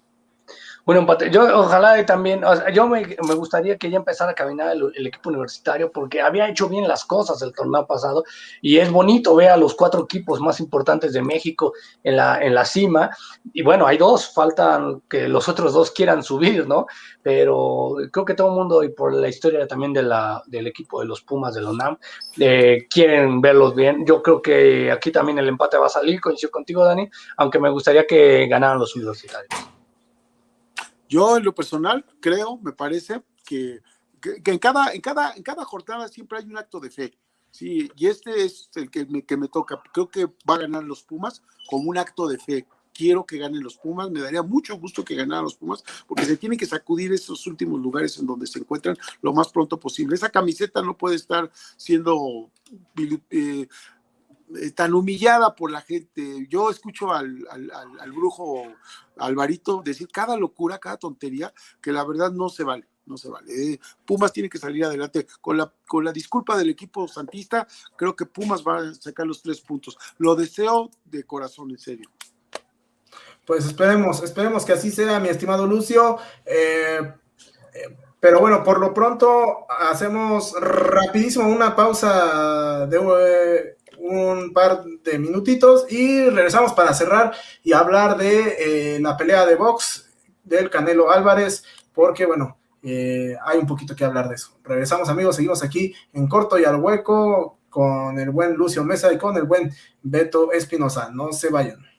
Un 0.87 0.97
empate. 0.97 1.31
Yo 1.31 1.41
ojalá 1.61 2.05
también, 2.05 2.41
yo 2.71 2.87
me, 2.87 3.03
gustaría 3.33 3.75
que 3.75 3.89
ya 3.89 3.97
empezara 3.97 4.31
a 4.31 4.35
caminar 4.35 4.75
el, 4.75 5.07
equipo 5.07 5.29
universitario 5.29 5.91
porque 5.91 6.21
había 6.21 6.47
hecho 6.47 6.69
bien 6.69 6.87
las 6.87 7.05
cosas 7.05 7.41
el 7.41 7.53
torneo 7.53 7.87
pasado 7.87 8.23
y 8.61 8.77
es 8.77 8.91
bonito 8.91 9.35
ver 9.35 9.49
a 9.49 9.57
los 9.57 9.73
cuatro 9.73 10.03
equipos 10.03 10.39
más 10.41 10.59
importantes 10.59 11.11
de 11.13 11.23
México 11.23 11.73
en 12.03 12.17
la, 12.17 12.39
en 12.39 12.53
la 12.53 12.65
cima. 12.65 13.09
Y 13.51 13.63
bueno, 13.63 13.87
hay 13.87 13.97
dos, 13.97 14.31
faltan 14.31 15.01
que 15.09 15.27
los 15.27 15.49
otros 15.49 15.73
dos 15.73 15.89
quieran 15.89 16.21
subir, 16.21 16.67
¿no? 16.67 16.85
Pero 17.23 17.95
creo 18.11 18.23
que 18.23 18.35
todo 18.35 18.49
el 18.49 18.53
mundo, 18.53 18.83
y 18.83 18.89
por 18.89 19.11
la 19.11 19.27
historia 19.27 19.65
también 19.65 19.91
de 19.91 20.03
la, 20.03 20.43
del 20.45 20.67
equipo 20.67 20.99
de 20.99 21.07
los 21.07 21.21
Pumas 21.23 21.55
de 21.55 21.61
la 21.61 21.71
UNAM, 21.71 21.97
eh, 22.39 22.85
quieren 22.91 23.41
verlos 23.41 23.73
bien. 23.73 24.05
Yo 24.05 24.21
creo 24.21 24.39
que 24.39 24.91
aquí 24.91 25.11
también 25.11 25.39
el 25.39 25.47
empate 25.47 25.77
va 25.77 25.87
a 25.87 25.89
salir, 25.89 26.21
coincido 26.21 26.51
contigo, 26.51 26.85
Dani, 26.85 27.09
aunque 27.37 27.57
me 27.57 27.71
gustaría 27.71 28.05
que 28.05 28.45
ganaran 28.47 28.77
los 28.77 28.95
universitarios. 28.95 29.74
Yo 31.07 31.37
en 31.37 31.43
lo 31.43 31.53
personal 31.53 32.05
creo, 32.19 32.57
me 32.57 32.71
parece, 32.71 33.23
que, 33.45 33.81
en, 34.23 34.59
cada, 34.59 34.93
en, 34.93 35.01
cada, 35.01 35.33
en 35.33 35.43
cada 35.43 35.63
jornada 35.65 36.07
siempre 36.07 36.39
hay 36.39 36.45
un 36.45 36.57
acto 36.57 36.79
de 36.79 36.89
fe. 36.89 37.17
Sí, 37.51 37.89
y 37.95 38.07
este 38.07 38.43
es 38.43 38.69
el 38.75 38.91
que 38.91 39.05
me, 39.05 39.23
que 39.23 39.37
me 39.37 39.47
toca. 39.47 39.81
Creo 39.93 40.09
que 40.09 40.25
va 40.25 40.55
a 40.55 40.59
ganar 40.59 40.83
los 40.83 41.03
Pumas 41.03 41.41
como 41.69 41.89
un 41.89 41.97
acto 41.97 42.27
de 42.27 42.37
fe. 42.37 42.67
Quiero 42.93 43.25
que 43.25 43.37
ganen 43.37 43.63
los 43.63 43.77
Pumas, 43.77 44.09
me 44.09 44.21
daría 44.21 44.41
mucho 44.41 44.77
gusto 44.77 45.05
que 45.05 45.15
ganaran 45.15 45.43
los 45.43 45.55
Pumas, 45.55 45.83
porque 46.07 46.25
se 46.25 46.37
tienen 46.37 46.57
que 46.57 46.65
sacudir 46.65 47.11
esos 47.13 47.45
últimos 47.45 47.79
lugares 47.79 48.17
en 48.17 48.25
donde 48.25 48.47
se 48.47 48.59
encuentran 48.59 48.97
lo 49.21 49.33
más 49.33 49.49
pronto 49.49 49.79
posible. 49.79 50.15
Esa 50.15 50.29
camiseta 50.29 50.81
no 50.81 50.97
puede 50.97 51.15
estar 51.15 51.51
siendo 51.77 52.49
eh, 53.29 53.67
eh, 54.53 54.71
tan 54.71 54.93
humillada 54.93 55.55
por 55.55 55.71
la 55.71 55.81
gente. 55.81 56.47
Yo 56.49 56.69
escucho 56.69 57.11
al, 57.11 57.45
al, 57.49 58.11
brujo 58.11 58.63
Alvarito 59.17 59.81
decir 59.83 60.07
cada 60.11 60.37
locura, 60.37 60.77
cada 60.77 60.97
tontería, 60.97 61.51
que 61.81 61.91
la 61.91 62.03
verdad 62.05 62.31
no 62.31 62.49
se 62.49 62.63
vale, 62.63 62.87
no 63.07 63.17
se 63.17 63.29
vale. 63.29 63.73
Eh, 63.73 63.79
Pumas 64.05 64.31
tiene 64.31 64.49
que 64.49 64.59
salir 64.59 64.85
adelante. 64.85 65.25
Con 65.41 65.57
la, 65.57 65.73
con 65.87 66.05
la 66.05 66.11
disculpa 66.11 66.57
del 66.57 66.69
equipo 66.69 67.07
santista, 67.07 67.67
creo 67.95 68.15
que 68.15 68.27
Pumas 68.27 68.63
va 68.63 68.77
a 68.77 68.93
sacar 68.93 69.25
los 69.25 69.41
tres 69.41 69.61
puntos. 69.61 69.97
Lo 70.19 70.35
deseo 70.35 70.91
de 71.05 71.23
corazón, 71.23 71.71
en 71.71 71.79
serio. 71.79 72.09
Pues 73.45 73.65
esperemos, 73.65 74.21
esperemos 74.23 74.63
que 74.63 74.73
así 74.73 74.91
sea, 74.91 75.19
mi 75.19 75.29
estimado 75.29 75.65
Lucio. 75.65 76.17
Eh, 76.45 77.13
pero 78.19 78.39
bueno, 78.39 78.63
por 78.63 78.79
lo 78.79 78.93
pronto 78.93 79.67
hacemos 79.69 80.53
rapidísimo 80.59 81.47
una 81.47 81.75
pausa 81.75 82.87
de 82.87 83.74
un 83.99 84.53
par 84.53 84.83
de 84.83 85.19
minutitos 85.19 85.91
y 85.91 86.29
regresamos 86.29 86.73
para 86.73 86.93
cerrar 86.93 87.33
y 87.63 87.73
hablar 87.73 88.17
de 88.17 88.95
eh, 88.95 88.99
la 88.99 89.17
pelea 89.17 89.45
de 89.45 89.55
box 89.55 90.09
del 90.43 90.69
Canelo 90.69 91.11
Álvarez, 91.11 91.63
porque 91.93 92.25
bueno, 92.25 92.57
eh, 92.83 93.35
hay 93.43 93.57
un 93.57 93.65
poquito 93.65 93.95
que 93.95 94.05
hablar 94.05 94.29
de 94.29 94.35
eso. 94.35 94.57
Regresamos 94.63 95.09
amigos, 95.09 95.35
seguimos 95.35 95.63
aquí 95.63 95.93
en 96.13 96.27
corto 96.27 96.59
y 96.59 96.65
al 96.65 96.75
hueco 96.75 97.57
con 97.69 98.19
el 98.19 98.29
buen 98.29 98.53
Lucio 98.53 98.83
Mesa 98.83 99.11
y 99.11 99.17
con 99.17 99.35
el 99.37 99.43
buen 99.43 99.71
Beto 100.03 100.51
Espinosa. 100.51 101.09
No 101.11 101.33
se 101.33 101.49
vayan. 101.49 101.94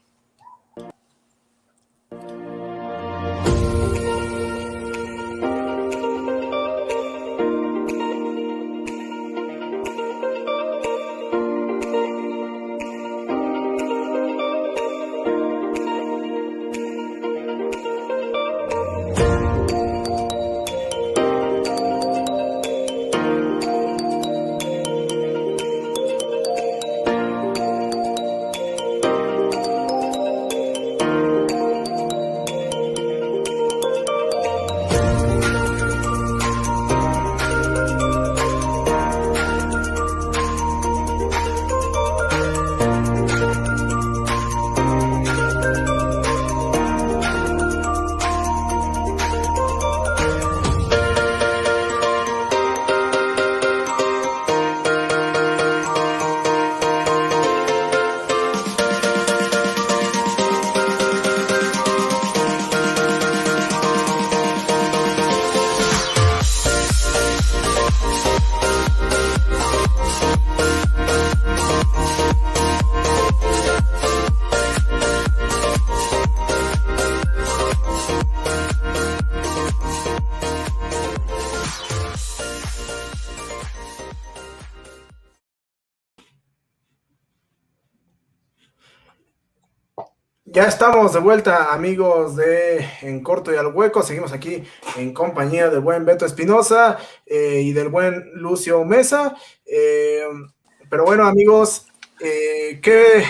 Estamos 90.67 91.13
de 91.13 91.21
vuelta, 91.21 91.73
amigos 91.73 92.35
de 92.35 92.85
En 93.03 93.23
Corto 93.23 93.55
y 93.55 93.57
al 93.57 93.69
Hueco. 93.69 94.03
Seguimos 94.03 94.33
aquí 94.33 94.65
en 94.97 95.15
compañía 95.15 95.71
del 95.71 95.79
buen 95.79 96.05
Beto 96.05 96.27
Espinosa 96.27 96.99
eh, 97.25 97.61
y 97.63 97.73
del 97.73 97.89
buen 97.89 98.33
Lucio 98.35 98.85
Mesa. 98.85 99.37
Eh, 99.65 100.25
pero 100.91 101.05
bueno, 101.05 101.25
amigos, 101.25 101.87
eh, 102.19 102.81
¿qué, 102.83 103.23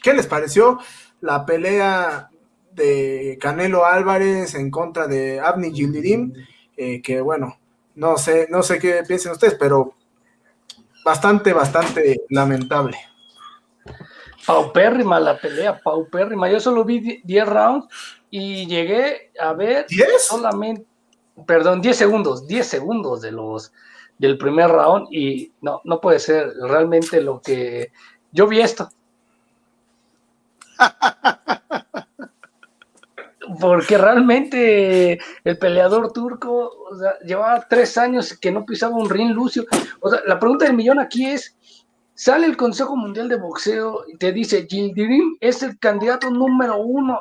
¿qué, 0.00 0.14
les 0.14 0.28
pareció 0.28 0.78
la 1.20 1.44
pelea 1.44 2.30
de 2.70 3.36
Canelo 3.40 3.84
Álvarez 3.84 4.54
en 4.54 4.70
contra 4.70 5.08
de 5.08 5.40
Abni 5.40 5.72
Gildirim? 5.72 6.34
que 6.76 7.20
bueno, 7.20 7.58
no 7.96 8.16
sé, 8.16 8.46
no 8.48 8.62
sé 8.62 8.78
qué 8.78 9.02
piensen 9.08 9.32
ustedes, 9.32 9.54
pero 9.54 9.94
bastante, 11.04 11.52
bastante 11.52 12.20
lamentable 12.28 12.96
paupérrima 14.46 15.20
la 15.20 15.38
pelea, 15.38 15.80
paupérrima. 15.80 16.48
Yo 16.48 16.60
solo 16.60 16.84
vi 16.84 17.20
10 17.22 17.46
rounds 17.46 17.88
y 18.30 18.66
llegué 18.66 19.32
a 19.38 19.52
ver 19.52 19.86
solamente, 20.20 20.86
perdón, 21.46 21.80
10 21.80 21.96
segundos, 21.96 22.46
10 22.46 22.66
segundos 22.66 23.20
de 23.20 23.32
los 23.32 23.72
del 24.18 24.38
primer 24.38 24.70
round 24.70 25.08
y 25.10 25.52
no, 25.60 25.80
no 25.84 26.00
puede 26.00 26.18
ser 26.18 26.52
realmente 26.62 27.20
lo 27.20 27.40
que 27.40 27.92
yo 28.32 28.46
vi 28.46 28.60
esto. 28.60 28.88
Porque 33.60 33.96
realmente 33.96 35.20
el 35.44 35.58
peleador 35.58 36.12
turco 36.12 36.72
llevaba 37.24 37.64
tres 37.68 37.96
años 37.96 38.36
que 38.36 38.50
no 38.50 38.64
pisaba 38.64 38.96
un 38.96 39.08
ring 39.08 39.30
lucio. 39.30 39.64
O 40.00 40.10
sea, 40.10 40.20
la 40.26 40.38
pregunta 40.38 40.64
del 40.64 40.74
millón 40.74 40.98
aquí 40.98 41.26
es, 41.26 41.56
Sale 42.16 42.46
el 42.46 42.56
Consejo 42.56 42.96
Mundial 42.96 43.28
de 43.28 43.36
Boxeo 43.36 44.04
y 44.08 44.16
te 44.16 44.32
dice, 44.32 44.66
Gildirim 44.66 45.36
es 45.38 45.62
el 45.62 45.78
candidato 45.78 46.30
número 46.30 46.78
uno 46.78 47.20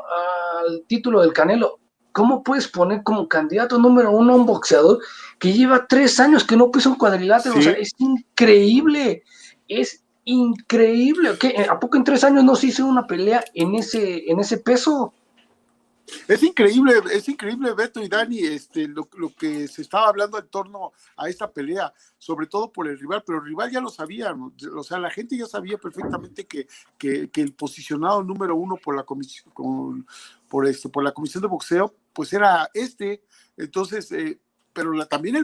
al 0.64 0.84
título 0.88 1.22
del 1.22 1.34
Canelo. 1.34 1.80
¿Cómo 2.14 2.44
puedes 2.44 2.70
poner 2.70 3.04
como 3.04 3.28
candidato 3.28 3.78
número 3.78 4.12
uno 4.12 4.32
a 4.32 4.36
un 4.38 4.46
boxeador 4.46 5.00
que 5.38 5.52
lleva 5.52 5.86
tres 5.86 6.18
años 6.22 6.46
que 6.46 6.56
no 6.56 6.72
pisa 6.72 6.88
un 6.88 6.96
cuadrilátero? 6.96 7.58
O 7.58 7.62
sea, 7.62 7.74
es 7.74 7.92
increíble, 7.98 9.24
es 9.68 10.02
increíble. 10.24 11.38
¿A 11.70 11.78
poco 11.78 11.98
en 11.98 12.06
tres 12.06 12.24
años 12.24 12.46
no 12.46 12.56
se 12.56 12.68
hizo 12.68 12.86
una 12.86 13.06
pelea 13.06 13.44
en 13.54 13.76
ese, 13.76 14.32
en 14.32 14.40
ese 14.40 14.60
peso? 14.60 15.14
Es 16.28 16.44
increíble, 16.44 16.94
es 17.12 17.28
increíble, 17.30 17.74
Beto 17.74 18.02
y 18.02 18.08
Dani, 18.08 18.40
este, 18.40 18.88
lo, 18.88 19.08
que 19.38 19.68
se 19.68 19.82
estaba 19.82 20.08
hablando 20.08 20.38
en 20.38 20.48
torno 20.48 20.92
a 21.18 21.30
esta 21.30 21.52
pelea, 21.52 21.94
sobre 22.18 22.48
todo 22.48 22.72
por 22.72 22.88
el 22.88 23.00
rival, 23.00 23.24
pero 23.26 23.40
el 23.40 23.46
rival 23.46 23.72
ya 23.72 23.82
lo 23.82 23.90
sabía, 23.90 24.36
o 24.76 24.84
sea, 24.84 25.00
la 25.00 25.10
gente 25.10 25.38
ya 25.38 25.48
sabía 25.48 25.78
perfectamente 25.78 26.46
que, 26.46 26.68
que, 26.98 27.30
el 27.34 27.54
posicionado 27.54 28.24
número 28.24 28.56
uno 28.56 28.76
por 28.78 28.96
la 28.96 29.04
comisión, 29.04 30.06
por, 30.48 30.68
este, 30.68 30.90
por 30.90 31.04
la 31.04 31.12
comisión 31.12 31.42
de 31.42 31.48
boxeo, 31.48 31.96
pues 32.14 32.34
era 32.34 32.70
este, 32.74 33.24
entonces, 33.58 34.12
eh, 34.12 34.40
pero 34.74 35.08
también 35.08 35.44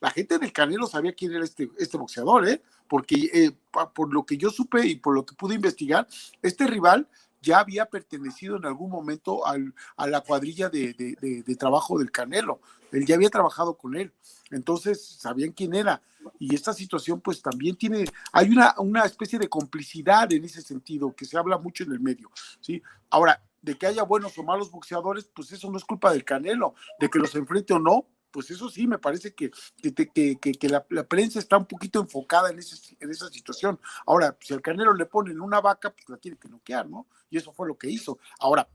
la, 0.00 0.10
gente 0.10 0.38
del 0.38 0.52
Canelo 0.52 0.86
sabía 0.86 1.12
quién 1.12 1.32
era 1.32 1.44
este, 1.44 1.70
este 1.78 1.98
boxeador, 1.98 2.48
¿eh? 2.48 2.62
porque 2.88 3.30
eh, 3.32 3.52
por 3.94 4.12
lo 4.14 4.24
que 4.24 4.36
yo 4.36 4.50
supe 4.50 4.86
y 4.86 4.96
por 4.96 5.14
lo 5.14 5.26
que 5.26 5.34
pude 5.34 5.56
investigar, 5.56 6.06
este 6.40 6.66
rival 6.66 7.08
ya 7.40 7.60
había 7.60 7.86
pertenecido 7.86 8.56
en 8.56 8.66
algún 8.66 8.90
momento 8.90 9.46
al, 9.46 9.74
a 9.96 10.06
la 10.06 10.20
cuadrilla 10.20 10.68
de, 10.68 10.92
de, 10.94 11.56
trabajo 11.56 11.98
del 11.98 12.10
Canelo. 12.10 12.60
Él 12.92 13.06
ya 13.06 13.14
había 13.14 13.30
trabajado 13.30 13.76
con 13.76 13.96
él. 13.96 14.12
Entonces 14.50 15.04
sabían 15.04 15.52
quién 15.52 15.74
era. 15.74 16.02
Y 16.38 16.54
esta 16.54 16.72
situación 16.72 17.20
pues 17.20 17.40
también 17.40 17.76
tiene, 17.76 18.04
hay 18.32 18.50
una, 18.50 18.74
una 18.78 19.04
especie 19.04 19.38
de 19.38 19.48
complicidad 19.48 20.30
en 20.32 20.44
ese 20.44 20.60
sentido 20.60 21.14
que 21.14 21.24
se 21.24 21.38
habla 21.38 21.56
mucho 21.58 21.84
en 21.84 21.92
el 21.92 22.00
medio. 22.00 22.30
¿sí? 22.60 22.82
Ahora, 23.08 23.42
de 23.62 23.76
que 23.76 23.86
haya 23.86 24.02
buenos 24.02 24.36
o 24.38 24.42
malos 24.42 24.70
boxeadores, 24.70 25.30
pues 25.34 25.52
eso 25.52 25.70
no 25.70 25.78
es 25.78 25.84
culpa 25.84 26.12
del 26.12 26.24
Canelo. 26.24 26.74
De 26.98 27.08
que 27.08 27.18
los 27.18 27.34
enfrente 27.34 27.72
o 27.72 27.78
no, 27.78 28.06
pues 28.30 28.50
eso 28.50 28.68
sí, 28.68 28.86
me 28.86 28.98
parece 28.98 29.34
que, 29.34 29.50
que, 29.82 30.36
que, 30.38 30.68
la, 30.68 30.84
prensa 31.06 31.38
está 31.38 31.56
un 31.56 31.66
poquito 31.66 32.00
enfocada 32.00 32.50
en, 32.50 32.58
ese, 32.58 32.96
en 33.00 33.10
esa 33.10 33.28
situación. 33.28 33.78
Ahora, 34.06 34.36
si 34.40 34.54
al 34.54 34.62
Canelo 34.62 34.94
le 34.94 35.06
ponen 35.06 35.40
una 35.40 35.60
vaca, 35.60 35.90
pues 35.90 36.08
la 36.08 36.16
tiene 36.16 36.36
que 36.38 36.48
noquear, 36.48 36.88
¿no? 36.88 37.06
Y 37.28 37.38
eso 37.38 37.52
fue 37.52 37.66
lo 37.66 37.76
que 37.76 37.88
hizo. 37.88 38.18
Ahora, 38.38 38.68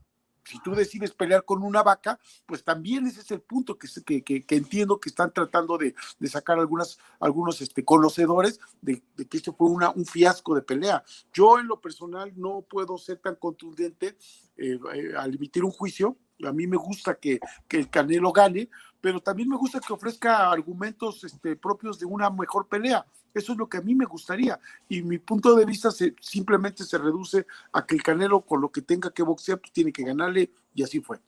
si 0.46 0.60
tú 0.60 0.74
decides 0.74 1.12
pelear 1.12 1.44
con 1.44 1.62
una 1.62 1.82
vaca, 1.82 2.18
pues 2.46 2.62
también 2.62 3.06
ese 3.06 3.20
es 3.20 3.30
el 3.32 3.40
punto 3.40 3.76
que, 3.78 3.88
que, 4.22 4.42
que 4.44 4.56
entiendo 4.56 5.00
que 5.00 5.08
están 5.08 5.32
tratando 5.32 5.76
de, 5.76 5.94
de 6.18 6.28
sacar 6.28 6.58
algunas, 6.58 6.98
algunos 7.18 7.60
este, 7.60 7.84
conocedores 7.84 8.60
de, 8.80 9.02
que 9.28 9.36
esto 9.36 9.52
fue 9.52 9.68
una, 9.68 9.90
un 9.90 10.06
fiasco 10.06 10.54
de 10.54 10.62
pelea. 10.62 11.02
Yo 11.32 11.58
en 11.58 11.66
lo 11.66 11.80
personal 11.80 12.32
no 12.36 12.62
puedo 12.62 12.96
ser 12.96 13.18
tan 13.18 13.34
contundente 13.36 14.16
eh, 14.56 14.78
eh, 14.94 15.12
al 15.16 15.34
emitir 15.34 15.64
un 15.64 15.72
juicio. 15.72 16.16
A 16.44 16.52
mí 16.52 16.66
me 16.66 16.76
gusta 16.76 17.16
que, 17.16 17.40
que 17.66 17.78
el 17.78 17.90
Canelo 17.90 18.32
gane, 18.32 18.68
pero 19.06 19.20
también 19.20 19.48
me 19.48 19.56
gusta 19.56 19.78
que 19.78 19.92
ofrezca 19.92 20.50
argumentos 20.50 21.22
este, 21.22 21.54
propios 21.54 22.00
de 22.00 22.06
una 22.06 22.28
mejor 22.28 22.66
pelea. 22.66 23.06
Eso 23.32 23.52
es 23.52 23.58
lo 23.58 23.68
que 23.68 23.76
a 23.76 23.80
mí 23.80 23.94
me 23.94 24.04
gustaría. 24.04 24.58
Y 24.88 25.00
mi 25.02 25.18
punto 25.18 25.54
de 25.54 25.64
vista 25.64 25.92
se, 25.92 26.16
simplemente 26.20 26.82
se 26.82 26.98
reduce 26.98 27.46
a 27.72 27.86
que 27.86 27.94
el 27.94 28.02
Canelo, 28.02 28.40
con 28.40 28.60
lo 28.60 28.68
que 28.68 28.82
tenga 28.82 29.12
que 29.12 29.22
boxear, 29.22 29.60
pues 29.60 29.70
tiene 29.70 29.92
que 29.92 30.02
ganarle, 30.02 30.50
y 30.74 30.82
así 30.82 30.98
fue. 30.98 31.20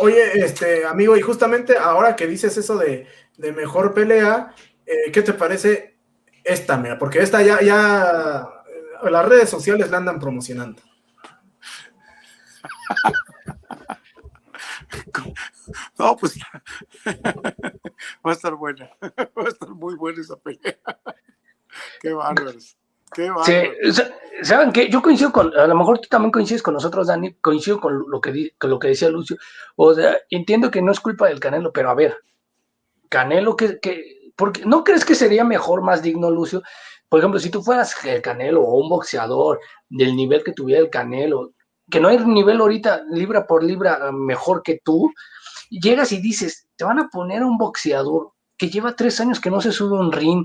Oye, 0.00 0.44
este 0.44 0.84
amigo, 0.84 1.16
y 1.16 1.20
justamente 1.20 1.78
ahora 1.78 2.16
que 2.16 2.26
dices 2.26 2.56
eso 2.56 2.76
de, 2.76 3.06
mejor 3.38 3.94
pelea, 3.94 4.52
eh, 4.84 5.12
¿qué 5.12 5.22
te 5.22 5.32
parece 5.32 6.00
esta, 6.42 6.76
mira? 6.76 6.98
Porque 6.98 7.20
esta 7.20 7.40
ya, 7.40 7.62
ya 7.62 8.48
eh, 8.66 9.10
las 9.12 9.28
redes 9.28 9.48
sociales 9.48 9.92
la 9.92 9.98
andan 9.98 10.18
promocionando. 10.18 10.82
No, 15.98 16.16
pues 16.16 16.38
va 17.06 18.30
a 18.30 18.32
estar 18.32 18.54
buena. 18.54 18.90
Va 19.02 19.44
a 19.44 19.48
estar 19.48 19.68
muy 19.70 19.94
buena 19.96 20.20
esa 20.20 20.36
pelea. 20.36 20.76
Qué 22.00 22.12
bárbaros. 22.12 22.76
Qué 23.12 23.30
bárbaros. 23.30 24.02
Saben 24.42 24.72
que 24.72 24.88
yo 24.88 25.00
coincido 25.00 25.32
con, 25.32 25.56
a 25.56 25.66
lo 25.66 25.74
mejor 25.74 26.00
tú 26.00 26.08
también 26.08 26.32
coincides 26.32 26.62
con 26.62 26.74
nosotros, 26.74 27.06
Dani, 27.06 27.34
coincido 27.34 27.80
con 27.80 28.04
lo 28.08 28.20
que, 28.20 28.52
con 28.58 28.70
lo 28.70 28.78
que 28.78 28.88
decía 28.88 29.08
Lucio. 29.08 29.36
O 29.76 29.94
sea, 29.94 30.16
entiendo 30.30 30.70
que 30.70 30.82
no 30.82 30.92
es 30.92 31.00
culpa 31.00 31.28
del 31.28 31.40
Canelo, 31.40 31.72
pero 31.72 31.90
a 31.90 31.94
ver, 31.94 32.16
Canelo, 33.08 33.56
que, 33.56 33.78
que 33.80 34.32
porque 34.36 34.64
¿no 34.64 34.82
crees 34.82 35.04
que 35.04 35.14
sería 35.14 35.44
mejor, 35.44 35.82
más 35.82 36.02
digno, 36.02 36.30
Lucio? 36.30 36.62
Por 37.08 37.20
ejemplo, 37.20 37.38
si 37.38 37.50
tú 37.50 37.62
fueras 37.62 37.94
el 38.04 38.22
Canelo 38.22 38.62
o 38.62 38.82
un 38.82 38.88
boxeador 38.88 39.60
del 39.88 40.16
nivel 40.16 40.42
que 40.42 40.52
tuviera 40.52 40.80
el 40.80 40.90
Canelo, 40.90 41.52
que 41.90 42.00
no 42.00 42.08
hay 42.08 42.18
nivel 42.18 42.60
ahorita 42.60 43.04
libra 43.10 43.46
por 43.46 43.62
libra 43.62 44.10
mejor 44.12 44.62
que 44.62 44.80
tú, 44.82 45.12
llegas 45.80 46.12
y 46.12 46.20
dices, 46.20 46.66
te 46.76 46.84
van 46.84 46.98
a 46.98 47.08
poner 47.08 47.42
un 47.42 47.58
boxeador 47.58 48.32
que 48.56 48.70
lleva 48.70 48.94
tres 48.94 49.20
años 49.20 49.40
que 49.40 49.50
no 49.50 49.60
se 49.60 49.72
sube 49.72 49.98
un 49.98 50.12
ring, 50.12 50.44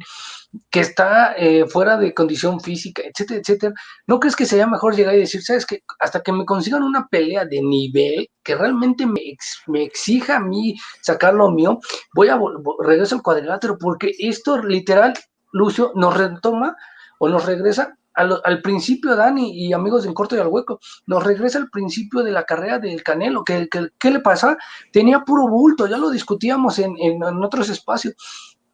que 0.71 0.79
está 0.79 1.33
eh, 1.37 1.65
fuera 1.67 1.97
de 1.97 2.13
condición 2.13 2.59
física, 2.59 3.03
etcétera, 3.05 3.39
etcétera. 3.39 3.73
¿No 4.07 4.19
crees 4.19 4.35
que 4.35 4.45
sería 4.45 4.65
mejor 4.65 4.95
llegar 4.95 5.15
y 5.15 5.19
decir, 5.19 5.43
sabes 5.43 5.65
que 5.65 5.83
hasta 5.99 6.21
que 6.21 6.31
me 6.31 6.45
consigan 6.45 6.83
una 6.83 7.07
pelea 7.07 7.45
de 7.45 7.61
nivel 7.61 8.27
que 8.43 8.55
realmente 8.55 9.05
me, 9.05 9.21
exija 9.83 10.37
a 10.37 10.39
mí 10.39 10.75
sacar 11.01 11.35
lo 11.35 11.51
mío, 11.51 11.79
voy 12.15 12.29
a 12.29 12.39
regreso 12.79 13.15
al 13.15 13.21
cuadrilátero 13.21 13.77
porque 13.77 14.11
esto 14.17 14.57
literal, 14.57 15.13
Lucio, 15.51 15.91
nos 15.95 16.17
retoma 16.17 16.75
o 17.19 17.29
nos 17.29 17.45
regresa 17.45 17.98
al, 18.13 18.61
principio, 18.61 19.15
Dani 19.15 19.65
y 19.65 19.73
amigos 19.73 20.05
En 20.05 20.13
Corto 20.13 20.35
y 20.35 20.39
al 20.39 20.47
Hueco, 20.47 20.79
nos 21.07 21.23
regresa 21.23 21.59
al 21.59 21.69
principio 21.69 22.23
de 22.23 22.31
la 22.31 22.43
carrera 22.43 22.79
del 22.79 23.03
Canelo, 23.03 23.43
que, 23.43 23.69
¿qué 23.97 24.11
le 24.11 24.19
pasa? 24.19 24.57
Tenía 24.91 25.21
puro 25.21 25.47
bulto, 25.47 25.87
ya 25.87 25.97
lo 25.97 26.09
discutíamos 26.09 26.79
en, 26.79 26.95
en, 26.99 27.23
otros 27.23 27.69
espacios. 27.69 28.15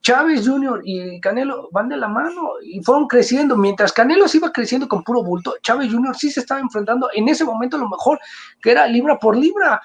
Chávez 0.02 0.48
Jr. 0.48 0.82
y 0.84 1.20
Canelo 1.20 1.68
van 1.72 1.90
de 1.90 1.98
la 1.98 2.08
mano 2.08 2.52
y 2.64 2.84
fueron 2.84 3.08
creciendo. 3.08 3.58
Mientras 3.58 3.92
Canelo 3.92 4.28
se 4.28 4.38
iba 4.38 4.52
creciendo 4.52 4.88
con 4.88 5.04
puro 5.04 5.24
bulto, 5.24 5.56
Chávez 5.64 5.92
Jr. 5.92 6.16
sí 6.16 6.30
se 6.30 6.42
estaba 6.42 6.60
enfrentando 6.60 7.10
en 7.14 7.28
ese 7.28 7.44
momento 7.44 7.78
lo 7.80 7.90
mejor, 7.90 8.20
que 8.62 8.72
era 8.72 8.86
libra 8.86 9.18
por 9.18 9.36
libra 9.36 9.82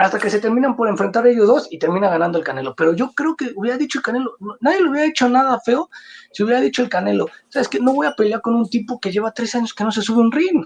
hasta 0.00 0.18
que 0.18 0.30
se 0.30 0.40
terminan 0.40 0.76
por 0.76 0.88
enfrentar 0.88 1.26
ellos 1.26 1.46
dos 1.46 1.68
y 1.70 1.78
termina 1.78 2.08
ganando 2.08 2.38
el 2.38 2.44
Canelo. 2.44 2.74
Pero 2.74 2.94
yo 2.94 3.12
creo 3.12 3.36
que 3.36 3.52
hubiera 3.54 3.76
dicho 3.76 3.98
el 3.98 4.02
Canelo, 4.02 4.34
nadie 4.60 4.80
le 4.80 4.88
hubiera 4.88 5.06
hecho 5.06 5.28
nada 5.28 5.60
feo 5.60 5.90
si 6.32 6.42
hubiera 6.42 6.60
dicho 6.60 6.82
el 6.82 6.88
Canelo, 6.88 7.26
sabes 7.50 7.68
que 7.68 7.80
no 7.80 7.92
voy 7.92 8.06
a 8.06 8.14
pelear 8.16 8.40
con 8.40 8.54
un 8.54 8.68
tipo 8.70 8.98
que 8.98 9.12
lleva 9.12 9.32
tres 9.32 9.54
años 9.54 9.74
que 9.74 9.84
no 9.84 9.92
se 9.92 10.00
sube 10.00 10.20
un 10.20 10.32
ring. 10.32 10.64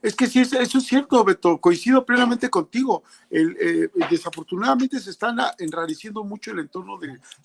Es 0.00 0.14
que 0.14 0.28
sí, 0.28 0.40
eso 0.40 0.78
es 0.78 0.86
cierto, 0.86 1.22
Beto, 1.24 1.58
coincido 1.58 2.06
plenamente 2.06 2.48
contigo. 2.48 3.02
El, 3.28 3.56
eh, 3.60 3.90
desafortunadamente 4.08 5.00
se 5.00 5.10
está 5.10 5.34
enrareciendo 5.58 6.22
mucho 6.22 6.52
el 6.52 6.60
entorno 6.60 6.98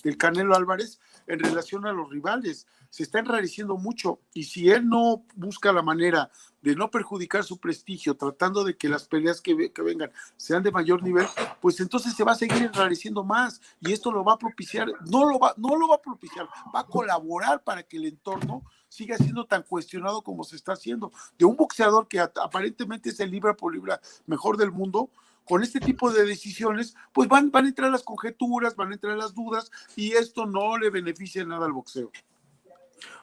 del 0.04 0.18
Canelo 0.18 0.56
Álvarez 0.56 1.00
en 1.32 1.40
relación 1.40 1.86
a 1.86 1.94
los 1.94 2.10
rivales. 2.10 2.68
Se 2.90 3.04
está 3.04 3.20
enrareciendo 3.20 3.78
mucho 3.78 4.20
y 4.34 4.44
si 4.44 4.70
él 4.70 4.88
no 4.88 5.24
busca 5.36 5.72
la 5.72 5.82
manera 5.82 6.30
de 6.62 6.76
no 6.76 6.92
perjudicar 6.92 7.44
su 7.44 7.58
prestigio, 7.58 8.16
tratando 8.16 8.64
de 8.66 8.76
que 8.76 8.90
las 8.90 9.08
peleas 9.08 9.40
que, 9.40 9.72
que, 9.72 9.82
vengan 9.82 10.12
sean 10.36 10.62
de 10.62 10.72
mayor 10.72 11.02
nivel, 11.02 11.26
pues 11.62 11.80
entonces 11.80 12.14
se 12.14 12.24
va 12.24 12.34
a 12.34 12.36
seguir 12.36 12.62
enrareciendo 12.64 13.24
más 13.24 13.62
y 13.80 13.94
esto 13.94 14.12
lo 14.12 14.24
va 14.24 14.34
a 14.34 14.38
propiciar, 14.38 14.92
no 15.10 15.26
lo 15.26 15.40
va, 15.40 15.54
no 15.58 15.76
lo 15.78 15.88
va 15.88 15.96
a 15.96 16.02
propiciar, 16.02 16.48
va 16.76 16.82
a 16.82 16.88
colaborar 16.88 17.64
para 17.64 17.84
que 17.84 17.98
el 17.98 18.06
entorno 18.06 18.64
siga 18.90 19.18
siendo 19.18 19.46
tan 19.46 19.64
cuestionado 19.64 20.22
como 20.22 20.44
se 20.44 20.58
está 20.58 20.74
haciendo. 20.74 21.12
De 21.40 21.46
un 21.46 21.56
boxeador 21.56 22.10
que 22.10 22.20
aparentemente 22.20 23.10
es 23.10 23.20
el 23.22 23.32
libra 23.32 23.56
por 23.56 23.74
libra 23.74 24.02
mejor 24.26 24.58
del 24.58 24.72
mundo, 24.72 25.10
con 25.52 25.64
este 25.64 25.82
tipo 25.82 26.14
de 26.14 26.26
decisiones, 26.26 26.96
pues 27.12 27.28
van, 27.28 27.52
van 27.52 27.66
a 27.66 27.68
entrar 27.68 27.92
las 27.92 28.04
conjeturas, 28.04 28.74
van 28.78 28.92
a 28.92 28.94
entrar 28.94 29.18
las 29.18 29.36
dudas 29.36 29.70
y 29.98 30.14
esto 30.14 30.46
no 30.46 30.78
le 30.78 30.90
beneficia 30.90 31.44
nada 31.44 31.66
al 31.66 31.74
boxeo. 31.74 32.10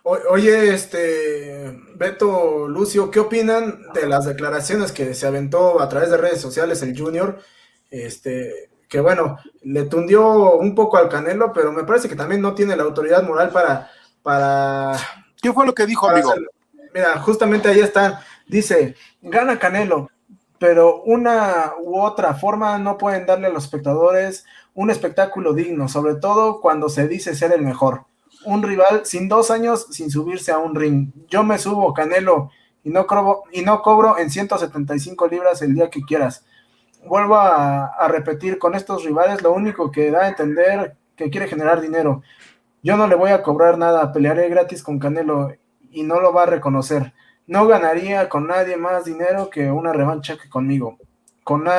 Oye, 0.02 0.74
este, 0.74 1.74
Beto, 1.94 2.68
Lucio, 2.68 3.10
¿qué 3.10 3.20
opinan 3.20 3.82
de 3.94 4.06
las 4.06 4.26
declaraciones 4.26 4.92
que 4.92 5.14
se 5.14 5.26
aventó 5.26 5.80
a 5.80 5.88
través 5.88 6.10
de 6.10 6.18
redes 6.18 6.38
sociales 6.38 6.82
el 6.82 6.94
Junior? 6.94 7.40
Este, 7.90 8.72
que 8.90 9.00
bueno, 9.00 9.38
le 9.62 9.84
tundió 9.84 10.52
un 10.56 10.74
poco 10.74 10.98
al 10.98 11.08
Canelo, 11.08 11.50
pero 11.54 11.72
me 11.72 11.84
parece 11.84 12.10
que 12.10 12.16
también 12.16 12.42
no 12.42 12.54
tiene 12.54 12.76
la 12.76 12.82
autoridad 12.82 13.22
moral 13.22 13.48
para... 13.48 13.90
para 14.22 14.98
¿Qué 15.40 15.50
fue 15.54 15.64
lo 15.64 15.72
que 15.72 15.86
dijo, 15.86 16.10
amigo? 16.10 16.34
Mira, 16.92 17.18
justamente 17.20 17.68
ahí 17.68 17.80
está, 17.80 18.22
dice, 18.46 18.96
gana 19.22 19.58
Canelo, 19.58 20.10
pero 20.58 21.02
una 21.02 21.72
u 21.80 22.00
otra 22.00 22.34
forma 22.34 22.78
no 22.78 22.98
pueden 22.98 23.26
darle 23.26 23.46
a 23.46 23.50
los 23.50 23.64
espectadores 23.64 24.44
un 24.74 24.90
espectáculo 24.90 25.54
digno, 25.54 25.88
sobre 25.88 26.16
todo 26.16 26.60
cuando 26.60 26.88
se 26.88 27.08
dice 27.08 27.34
ser 27.34 27.52
el 27.52 27.62
mejor 27.62 28.02
un 28.44 28.62
rival 28.62 29.02
sin 29.04 29.28
dos 29.28 29.50
años 29.50 29.86
sin 29.90 30.10
subirse 30.10 30.52
a 30.52 30.58
un 30.58 30.74
ring. 30.74 31.12
Yo 31.28 31.42
me 31.42 31.58
subo, 31.58 31.92
Canelo, 31.92 32.50
y 32.84 32.90
no, 32.90 33.06
cobro, 33.06 33.42
y 33.52 33.62
no 33.62 33.82
cobro 33.82 34.18
en 34.18 34.30
175 34.30 35.26
libras 35.28 35.62
el 35.62 35.74
día 35.74 35.90
que 35.90 36.02
quieras. 36.02 36.44
Vuelvo 37.04 37.36
a, 37.36 38.08
repetir, 38.08 38.58
con 38.58 38.74
estos 38.74 39.04
rivales 39.04 39.42
lo 39.42 39.52
único 39.52 39.90
que 39.90 40.10
da 40.10 40.24
a 40.24 40.28
entender 40.28 40.96
que 41.16 41.30
quiere 41.30 41.48
generar 41.48 41.80
dinero. 41.80 42.22
Yo 42.82 42.96
no 42.96 43.06
le 43.06 43.14
voy 43.14 43.30
a 43.30 43.42
cobrar 43.42 43.76
nada, 43.78 44.12
pelearé 44.12 44.48
gratis 44.48 44.82
con 44.82 44.98
Canelo 44.98 45.52
y 45.90 46.02
no 46.02 46.20
lo 46.20 46.32
va 46.32 46.44
a 46.44 46.46
reconocer. 46.46 47.12
No 47.48 47.66
ganaría 47.66 48.28
con 48.28 48.46
nadie 48.46 48.76
más 48.76 49.06
dinero 49.06 49.50
que 49.50 49.70
una 49.70 49.92
revancha 49.92 50.36
que 50.36 50.48
conmigo. 50.48 50.98
Con, 51.42 51.66
eh, 51.66 51.72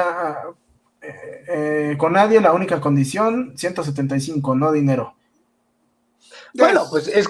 eh, 1.01 1.95
con 1.97 2.13
nadie 2.13 2.41
la 2.41 2.53
única 2.53 2.81
condición, 2.81 3.53
175, 3.55 4.55
no 4.55 4.71
dinero. 4.71 5.13
Bueno, 6.53 6.85
pues 6.89 7.07
es, 7.07 7.27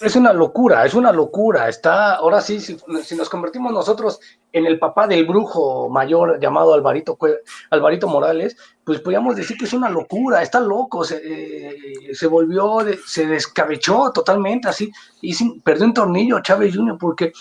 es 0.00 0.16
una 0.16 0.32
locura, 0.32 0.84
es 0.86 0.94
una 0.94 1.12
locura. 1.12 1.68
Está, 1.68 2.14
ahora 2.14 2.40
sí, 2.40 2.60
si, 2.60 2.76
nos 3.16 3.28
convertimos 3.28 3.72
nosotros 3.72 4.20
en 4.52 4.66
el 4.66 4.78
papá 4.78 5.06
del 5.06 5.26
brujo 5.26 5.88
mayor 5.88 6.38
llamado 6.40 6.74
Alvarito, 6.74 7.18
Alvarito 7.70 8.08
Morales, 8.08 8.56
pues 8.84 9.00
podríamos 9.00 9.36
decir 9.36 9.56
que 9.56 9.64
es 9.64 9.72
una 9.72 9.90
locura, 9.90 10.42
está 10.42 10.60
loco, 10.60 11.04
se, 11.04 11.20
eh, 11.24 12.14
se 12.14 12.26
volvió, 12.26 12.78
se 13.04 13.26
descabechó 13.26 14.12
totalmente 14.12 14.68
así, 14.68 14.90
y 15.20 15.60
perdió 15.60 15.86
un 15.86 15.94
tornillo 15.94 16.40
Chávez 16.40 16.74
Jr. 16.74 16.96
porque 16.98 17.32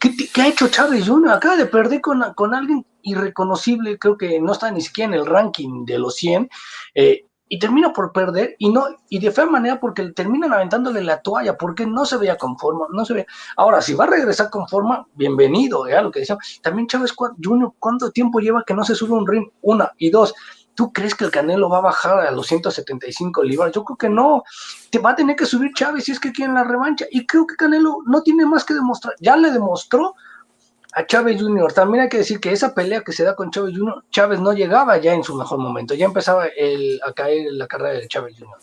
¿qué, 0.00 0.42
ha 0.42 0.48
hecho 0.48 0.68
Chávez 0.68 1.06
Jr.? 1.06 1.32
Acaba 1.32 1.56
de 1.56 1.66
perder 1.66 2.00
con, 2.00 2.22
con 2.34 2.54
alguien 2.54 2.84
irreconocible, 3.02 3.98
creo 3.98 4.16
que 4.16 4.40
no 4.40 4.52
está 4.52 4.70
ni 4.70 4.80
siquiera 4.80 5.12
en 5.12 5.20
el 5.20 5.26
ranking 5.26 5.84
de 5.84 5.98
los 5.98 6.16
100. 6.16 6.48
Eh, 6.94 7.26
y 7.48 7.58
termina 7.58 7.92
por 7.92 8.12
perder 8.12 8.56
y 8.58 8.70
no 8.70 8.86
y 9.08 9.18
de 9.18 9.30
fea 9.30 9.46
manera 9.46 9.78
porque 9.78 10.10
terminan 10.12 10.52
aventándole 10.52 11.02
la 11.02 11.20
toalla 11.20 11.56
porque 11.56 11.86
no 11.86 12.04
se 12.04 12.16
veía 12.16 12.36
conforme, 12.36 12.84
no 12.90 13.04
se 13.04 13.14
ve. 13.14 13.26
Ahora, 13.56 13.82
si 13.82 13.94
va 13.94 14.04
a 14.04 14.08
regresar 14.08 14.50
con 14.50 14.66
forma, 14.68 15.06
bienvenido, 15.14 15.86
¿eh? 15.86 16.02
lo 16.02 16.10
que 16.10 16.20
decía. 16.20 16.38
También 16.62 16.86
Chávez 16.86 17.14
Junior, 17.42 17.72
¿cuánto 17.78 18.10
tiempo 18.10 18.40
lleva 18.40 18.64
que 18.66 18.74
no 18.74 18.84
se 18.84 18.94
sube 18.94 19.12
un 19.12 19.26
ring? 19.26 19.48
Una 19.62 19.92
y 19.98 20.10
dos. 20.10 20.34
¿Tú 20.74 20.92
crees 20.92 21.14
que 21.14 21.24
el 21.24 21.30
Canelo 21.30 21.68
va 21.68 21.78
a 21.78 21.82
bajar 21.82 22.26
a 22.26 22.30
los 22.32 22.48
175 22.48 23.44
libras? 23.44 23.72
Yo 23.72 23.84
creo 23.84 23.96
que 23.96 24.08
no. 24.08 24.42
Te 24.90 24.98
va 24.98 25.10
a 25.10 25.14
tener 25.14 25.36
que 25.36 25.46
subir 25.46 25.72
Chávez 25.72 26.04
si 26.04 26.12
es 26.12 26.18
que 26.18 26.32
quiere 26.32 26.52
la 26.52 26.64
revancha. 26.64 27.06
Y 27.12 27.26
creo 27.26 27.46
que 27.46 27.54
Canelo 27.54 27.98
no 28.06 28.22
tiene 28.22 28.44
más 28.44 28.64
que 28.64 28.74
demostrar. 28.74 29.14
Ya 29.20 29.36
le 29.36 29.52
demostró 29.52 30.16
a 30.94 31.06
Chávez 31.06 31.40
Jr. 31.40 31.72
También 31.72 32.04
hay 32.04 32.08
que 32.08 32.18
decir 32.18 32.40
que 32.40 32.52
esa 32.52 32.74
pelea 32.74 33.02
que 33.02 33.12
se 33.12 33.24
da 33.24 33.34
con 33.34 33.50
Chávez 33.50 33.76
Jr., 33.76 34.04
Chávez 34.10 34.40
no 34.40 34.52
llegaba 34.52 34.96
ya 34.98 35.12
en 35.12 35.24
su 35.24 35.34
mejor 35.34 35.58
momento, 35.58 35.94
ya 35.94 36.06
empezaba 36.06 36.44
a 36.44 37.12
caer 37.12 37.52
la 37.52 37.66
carrera 37.66 37.98
de 37.98 38.08
Chávez 38.08 38.36
Jr. 38.38 38.58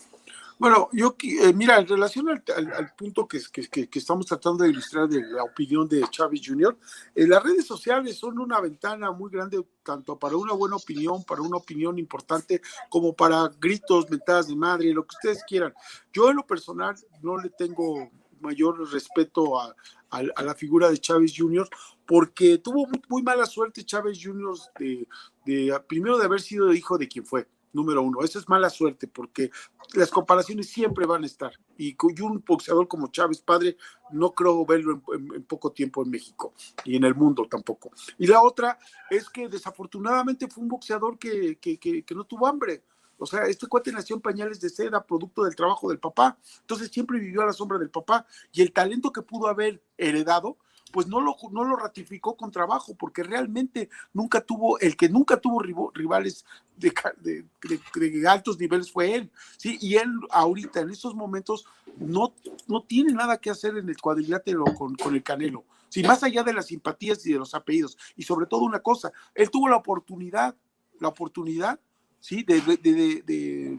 Bueno, 0.58 0.88
yo, 0.92 1.16
eh, 1.24 1.52
mira, 1.52 1.80
en 1.80 1.88
relación 1.88 2.28
al, 2.28 2.94
punto 2.96 3.26
que, 3.26 3.40
que, 3.68 3.98
estamos 3.98 4.26
tratando 4.26 4.62
de 4.62 4.70
ilustrar 4.70 5.08
de 5.08 5.20
la 5.20 5.42
opinión 5.42 5.88
de 5.88 6.04
Chávez 6.08 6.40
Jr., 6.46 6.78
eh, 7.16 7.26
las 7.26 7.42
redes 7.42 7.66
sociales 7.66 8.16
son 8.16 8.38
una 8.38 8.60
ventana 8.60 9.10
muy 9.10 9.28
grande 9.28 9.60
tanto 9.82 10.16
para 10.16 10.36
una 10.36 10.52
buena 10.52 10.76
opinión, 10.76 11.24
para 11.24 11.42
una 11.42 11.56
opinión 11.56 11.98
importante, 11.98 12.60
como 12.88 13.12
para 13.12 13.50
gritos, 13.58 14.08
mentadas 14.08 14.46
de 14.46 14.54
madre, 14.54 14.94
lo 14.94 15.02
que 15.02 15.16
ustedes 15.16 15.42
quieran. 15.48 15.74
Yo 16.12 16.30
en 16.30 16.36
lo 16.36 16.46
personal 16.46 16.94
no 17.22 17.38
le 17.38 17.50
tengo 17.50 18.08
mayor 18.40 18.88
respeto 18.92 19.58
a, 19.58 19.74
a, 20.12 20.42
la 20.42 20.54
figura 20.54 20.90
de 20.90 20.98
Chávez 20.98 21.32
Jr., 21.36 21.68
porque 22.12 22.58
tuvo 22.58 22.86
muy, 23.08 23.22
mala 23.22 23.46
suerte 23.46 23.86
Chávez 23.86 24.20
Jr. 24.22 24.54
De, 24.78 25.08
de, 25.46 25.80
primero 25.88 26.18
de 26.18 26.26
haber 26.26 26.42
sido 26.42 26.70
hijo 26.74 26.98
de 26.98 27.08
quien 27.08 27.24
fue, 27.24 27.48
número 27.72 28.02
uno. 28.02 28.20
Eso 28.22 28.38
es 28.38 28.46
mala 28.50 28.68
suerte, 28.68 29.08
porque 29.08 29.50
las 29.94 30.10
comparaciones 30.10 30.68
siempre 30.68 31.06
van 31.06 31.22
a 31.22 31.26
estar. 31.26 31.52
Y 31.78 31.96
un 32.20 32.44
boxeador 32.46 32.86
como 32.86 33.06
Chávez 33.06 33.40
padre, 33.40 33.78
no 34.10 34.32
creo 34.32 34.66
verlo 34.66 35.00
en, 35.14 35.42
poco 35.44 35.72
tiempo 35.72 36.02
en 36.02 36.10
México 36.10 36.52
y 36.84 36.96
en 36.96 37.04
el 37.04 37.14
mundo 37.14 37.46
tampoco. 37.50 37.90
Y 38.18 38.26
la 38.26 38.42
otra 38.42 38.78
es 39.08 39.30
que 39.30 39.48
desafortunadamente 39.48 40.48
fue 40.48 40.64
un 40.64 40.68
boxeador 40.68 41.18
que, 41.18 41.56
que, 41.56 41.78
que, 41.78 42.02
que 42.02 42.14
no 42.14 42.24
tuvo 42.24 42.46
hambre. 42.46 42.84
O 43.16 43.24
sea, 43.24 43.44
este 43.44 43.66
cuate 43.66 43.90
nació 43.90 44.16
en 44.16 44.20
pañales 44.20 44.60
de 44.60 44.68
seda, 44.68 45.02
producto 45.02 45.44
del 45.44 45.56
trabajo 45.56 45.88
del 45.88 45.98
papá. 45.98 46.36
Entonces 46.60 46.90
siempre 46.90 47.18
vivió 47.18 47.40
a 47.40 47.46
la 47.46 47.54
sombra 47.54 47.78
del 47.78 47.88
papá. 47.88 48.26
Y 48.52 48.60
el 48.60 48.70
talento 48.70 49.10
que 49.10 49.22
pudo 49.22 49.48
haber 49.48 49.82
heredado, 49.96 50.58
pues 50.92 51.06
no 51.06 51.20
lo, 51.20 51.36
no 51.50 51.64
lo 51.64 51.76
ratificó 51.76 52.36
con 52.36 52.50
trabajo, 52.50 52.94
porque 52.94 53.22
realmente 53.22 53.88
nunca 54.12 54.40
tuvo, 54.40 54.78
el 54.78 54.96
que 54.96 55.08
nunca 55.08 55.38
tuvo 55.38 55.60
rivales 55.92 56.44
de, 56.76 58.26
altos 58.28 58.58
niveles 58.58 58.92
fue 58.92 59.14
él, 59.14 59.30
¿sí? 59.56 59.78
Y 59.80 59.96
él 59.96 60.10
ahorita, 60.30 60.80
en 60.80 60.90
estos 60.90 61.14
momentos, 61.14 61.66
no, 61.98 62.34
no 62.68 62.82
tiene 62.82 63.12
nada 63.12 63.38
que 63.38 63.50
hacer 63.50 63.76
en 63.76 63.88
el 63.88 64.00
cuadrilátero 64.00 64.64
con, 64.76 64.94
con 64.94 65.14
el 65.14 65.22
Canelo, 65.22 65.64
¿sí? 65.88 66.02
Más 66.02 66.22
allá 66.22 66.42
de 66.42 66.52
las 66.52 66.66
simpatías 66.66 67.24
y 67.26 67.32
de 67.32 67.38
los 67.38 67.54
apellidos, 67.54 67.96
y 68.16 68.22
sobre 68.22 68.46
todo 68.46 68.60
una 68.60 68.80
cosa, 68.80 69.12
él 69.34 69.50
tuvo 69.50 69.68
la 69.68 69.76
oportunidad, 69.76 70.54
la 71.00 71.08
oportunidad 71.08 71.80
¿sí? 72.22 72.44
De, 72.44 72.60
de, 72.60 73.78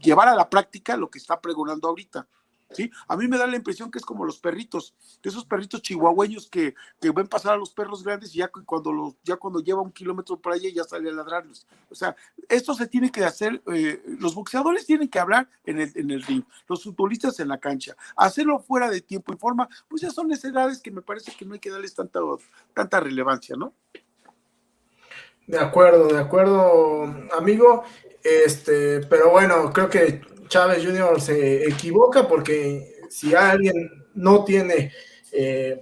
llevar 0.00 0.28
a 0.28 0.36
la 0.36 0.48
práctica 0.48 0.96
lo 0.96 1.10
que 1.10 1.18
está 1.18 1.40
pregonando 1.40 1.88
ahorita. 1.88 2.28
¿Sí? 2.72 2.90
A 3.08 3.16
mí 3.16 3.26
me 3.26 3.36
da 3.36 3.46
la 3.46 3.56
impresión 3.56 3.90
que 3.90 3.98
es 3.98 4.04
como 4.04 4.24
los 4.24 4.38
perritos, 4.38 4.94
de 5.22 5.30
esos 5.30 5.44
perritos 5.44 5.82
chihuahueños 5.82 6.48
que, 6.48 6.74
que 7.00 7.10
ven 7.10 7.26
pasar 7.26 7.54
a 7.54 7.56
los 7.56 7.70
perros 7.70 8.04
grandes 8.04 8.34
y 8.34 8.38
ya 8.38 8.48
cuando, 8.48 8.92
los, 8.92 9.14
ya 9.24 9.36
cuando 9.36 9.60
lleva 9.60 9.82
un 9.82 9.90
kilómetro 9.90 10.38
por 10.38 10.52
allá 10.52 10.68
ya 10.72 10.84
sale 10.84 11.10
a 11.10 11.12
ladrarlos. 11.12 11.66
O 11.90 11.94
sea, 11.94 12.14
esto 12.48 12.74
se 12.74 12.86
tiene 12.86 13.10
que 13.10 13.24
hacer, 13.24 13.60
eh, 13.74 14.00
los 14.20 14.34
boxeadores 14.34 14.86
tienen 14.86 15.08
que 15.08 15.18
hablar 15.18 15.48
en 15.64 15.80
el, 15.80 15.92
en 15.96 16.10
el 16.12 16.22
ring, 16.22 16.44
los 16.68 16.84
futbolistas 16.84 17.40
en 17.40 17.48
la 17.48 17.58
cancha. 17.58 17.96
Hacerlo 18.16 18.60
fuera 18.60 18.88
de 18.88 19.00
tiempo 19.00 19.32
y 19.32 19.36
forma, 19.36 19.68
pues 19.88 20.02
ya 20.02 20.10
son 20.10 20.28
necesidades 20.28 20.80
que 20.80 20.92
me 20.92 21.02
parece 21.02 21.32
que 21.36 21.44
no 21.44 21.54
hay 21.54 21.60
que 21.60 21.70
darles 21.70 21.94
tanta, 21.94 22.20
tanta 22.72 23.00
relevancia, 23.00 23.56
¿no? 23.56 23.74
De 25.46 25.58
acuerdo, 25.58 26.06
de 26.06 26.20
acuerdo, 26.20 27.02
amigo. 27.36 27.82
Este, 28.22 29.00
pero 29.06 29.30
bueno, 29.30 29.72
creo 29.72 29.88
que 29.88 30.20
Chávez 30.50 30.84
Jr. 30.84 31.20
se 31.20 31.66
equivoca 31.66 32.28
porque 32.28 33.00
si 33.08 33.34
alguien 33.34 34.04
no 34.14 34.44
tiene, 34.44 34.92
eh, 35.32 35.80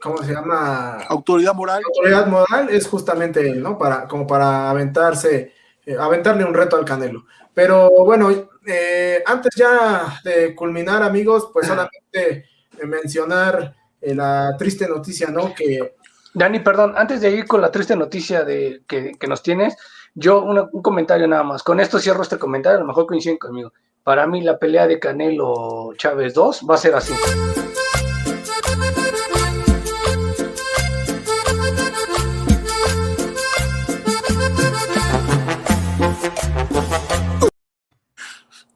¿cómo 0.00 0.18
se 0.24 0.32
llama? 0.32 1.02
Autoridad 1.08 1.54
moral. 1.54 1.82
Autoridad 1.86 2.26
moral 2.26 2.70
es 2.70 2.88
justamente 2.88 3.40
él, 3.48 3.62
¿no? 3.62 3.78
Para, 3.78 4.08
como 4.08 4.26
para 4.26 4.70
aventarse, 4.70 5.52
eh, 5.86 5.96
aventarle 5.96 6.44
un 6.44 6.54
reto 6.54 6.76
al 6.76 6.84
Canelo. 6.84 7.26
Pero 7.54 7.90
bueno, 8.04 8.30
eh, 8.66 9.22
antes 9.26 9.54
ya 9.54 10.18
de 10.24 10.54
culminar, 10.54 11.02
amigos, 11.02 11.50
pues 11.52 11.68
solamente 11.68 12.46
mencionar 12.84 13.76
la 14.00 14.56
triste 14.58 14.88
noticia, 14.88 15.28
¿no? 15.28 15.54
Que 15.54 15.94
Dani, 16.32 16.60
perdón, 16.60 16.94
antes 16.96 17.20
de 17.20 17.30
ir 17.30 17.46
con 17.46 17.60
la 17.60 17.70
triste 17.70 17.96
noticia 17.96 18.44
de, 18.44 18.82
que, 18.86 19.14
nos 19.28 19.42
tienes, 19.42 19.76
yo 20.14 20.42
un 20.42 20.82
comentario 20.82 21.26
nada 21.26 21.42
más. 21.42 21.62
Con 21.62 21.80
esto 21.80 21.98
cierro 21.98 22.22
este 22.22 22.38
comentario, 22.38 22.78
a 22.78 22.80
lo 22.80 22.86
mejor 22.86 23.06
coinciden 23.06 23.38
conmigo. 23.38 23.72
Para 24.02 24.26
mí 24.26 24.40
la 24.40 24.58
pelea 24.58 24.86
de 24.86 24.98
Canelo 24.98 25.92
Chávez 25.96 26.34
2 26.34 26.66
va 26.68 26.74
a 26.74 26.78
ser 26.78 26.94
así. 26.94 27.12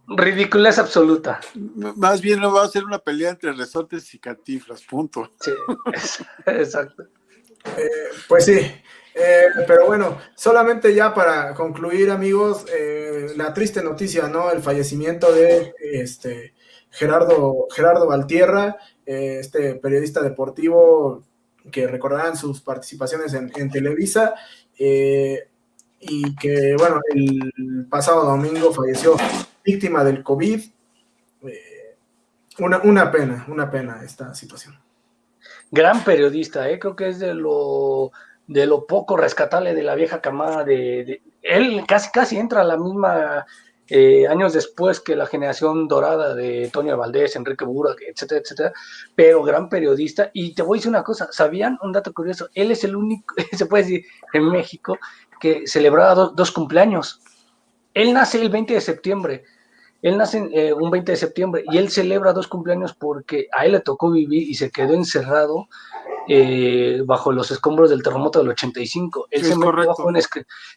Ridiculez 0.07 0.79
absoluta. 0.79 1.41
Más 1.97 2.21
bien 2.21 2.41
no 2.41 2.53
va 2.53 2.65
a 2.65 2.69
ser 2.69 2.85
una 2.85 2.99
pelea 2.99 3.31
entre 3.31 3.53
resortes 3.53 4.13
y 4.15 4.19
cantiflas, 4.19 4.83
punto. 4.83 5.31
Sí, 5.41 5.53
exacto. 6.47 7.05
Eh, 7.77 7.89
pues 8.29 8.45
sí, 8.45 8.61
eh, 9.15 9.47
pero 9.67 9.87
bueno, 9.87 10.19
solamente 10.35 10.95
ya 10.95 11.15
para 11.15 11.55
concluir, 11.55 12.11
amigos, 12.11 12.67
eh, 12.75 13.29
la 13.37 13.53
triste 13.55 13.83
noticia, 13.83 14.29
¿no? 14.29 14.51
El 14.51 14.63
fallecimiento 14.63 15.33
de 15.33 15.75
este 15.81 16.55
Gerardo, 16.91 17.67
Gerardo 17.75 18.07
Valtierra, 18.07 18.77
este 19.05 19.75
periodista 19.77 20.23
deportivo 20.23 21.23
que 21.71 21.87
recordarán 21.87 22.37
sus 22.37 22.61
participaciones 22.61 23.35
en, 23.35 23.71
Televisa. 23.71 24.35
Eh, 24.79 25.49
y 26.01 26.35
que, 26.37 26.75
bueno, 26.77 27.01
el 27.15 27.87
pasado 27.89 28.25
domingo 28.25 28.73
falleció 28.73 29.17
víctima 29.65 30.05
del 30.05 30.23
COVID. 30.23 30.63
Eh, 31.47 31.97
una, 32.59 32.79
una 32.83 33.11
pena, 33.11 33.47
una 33.49 33.71
pena 33.71 34.03
esta 34.05 34.35
situación. 34.35 34.79
Gran 35.71 36.05
periodista, 36.05 36.69
¿eh? 36.69 36.79
creo 36.79 36.95
que 36.95 37.09
es 37.09 37.19
de 37.19 37.35
lo, 37.35 38.13
de 38.47 38.67
lo 38.67 38.87
poco 38.87 39.17
rescatable 39.17 39.75
de 39.75 39.83
la 39.83 39.95
vieja 39.95 40.21
camada. 40.21 40.65
De, 40.65 41.23
él 41.43 41.85
casi, 41.87 42.11
casi 42.11 42.37
entra 42.37 42.61
a 42.61 42.65
la 42.65 42.77
misma 42.77 43.47
eh, 43.89 44.27
años 44.27 44.55
después 44.55 45.01
que 45.01 45.15
la 45.15 45.27
generación 45.27 45.89
dorada 45.89 46.35
de 46.35 46.71
Tonio 46.73 46.97
Valdés, 46.97 47.37
Enrique 47.37 47.65
Burak, 47.65 47.99
etcétera, 48.01 48.41
etcétera, 48.41 48.73
pero 49.15 49.43
gran 49.43 49.69
periodista. 49.69 50.31
Y 50.33 50.55
te 50.55 50.63
voy 50.63 50.77
a 50.77 50.79
decir 50.79 50.91
una 50.91 51.03
cosa, 51.03 51.29
¿sabían? 51.31 51.79
Un 51.83 51.93
dato 51.93 52.13
curioso, 52.13 52.49
él 52.55 52.71
es 52.71 52.85
el 52.85 52.97
único, 52.97 53.35
se 53.53 53.67
puede 53.67 53.85
decir, 53.85 54.05
en 54.33 54.49
México, 54.51 54.99
que 55.39 55.67
celebraba 55.67 56.15
dos 56.35 56.51
cumpleaños. 56.51 57.21
Él 57.93 58.13
nace 58.13 58.41
el 58.41 58.49
20 58.49 58.75
de 58.75 58.81
septiembre, 58.81 59.45
él 60.01 60.17
nace 60.17 60.49
eh, 60.53 60.73
un 60.73 60.91
20 60.91 61.13
de 61.13 61.17
septiembre 61.17 61.65
y 61.71 61.79
él 61.79 61.91
celebra 61.91 62.33
dos 62.33 62.49
cumpleaños 62.49 62.95
porque 62.95 63.49
a 63.57 63.65
él 63.65 63.73
le 63.73 63.81
tocó 63.81 64.11
vivir 64.11 64.49
y 64.49 64.55
se 64.55 64.71
quedó 64.71 64.95
encerrado 64.95 65.69
eh, 66.29 67.03
bajo 67.05 67.33
los 67.33 67.51
escombros 67.51 67.91
del 67.91 68.03
terremoto 68.03 68.39
del 68.39 68.51
85. 68.51 69.29
Él 69.31 69.45
se, 69.45 69.57
mete 69.57 69.87
bajo 69.87 70.05
un 70.05 70.19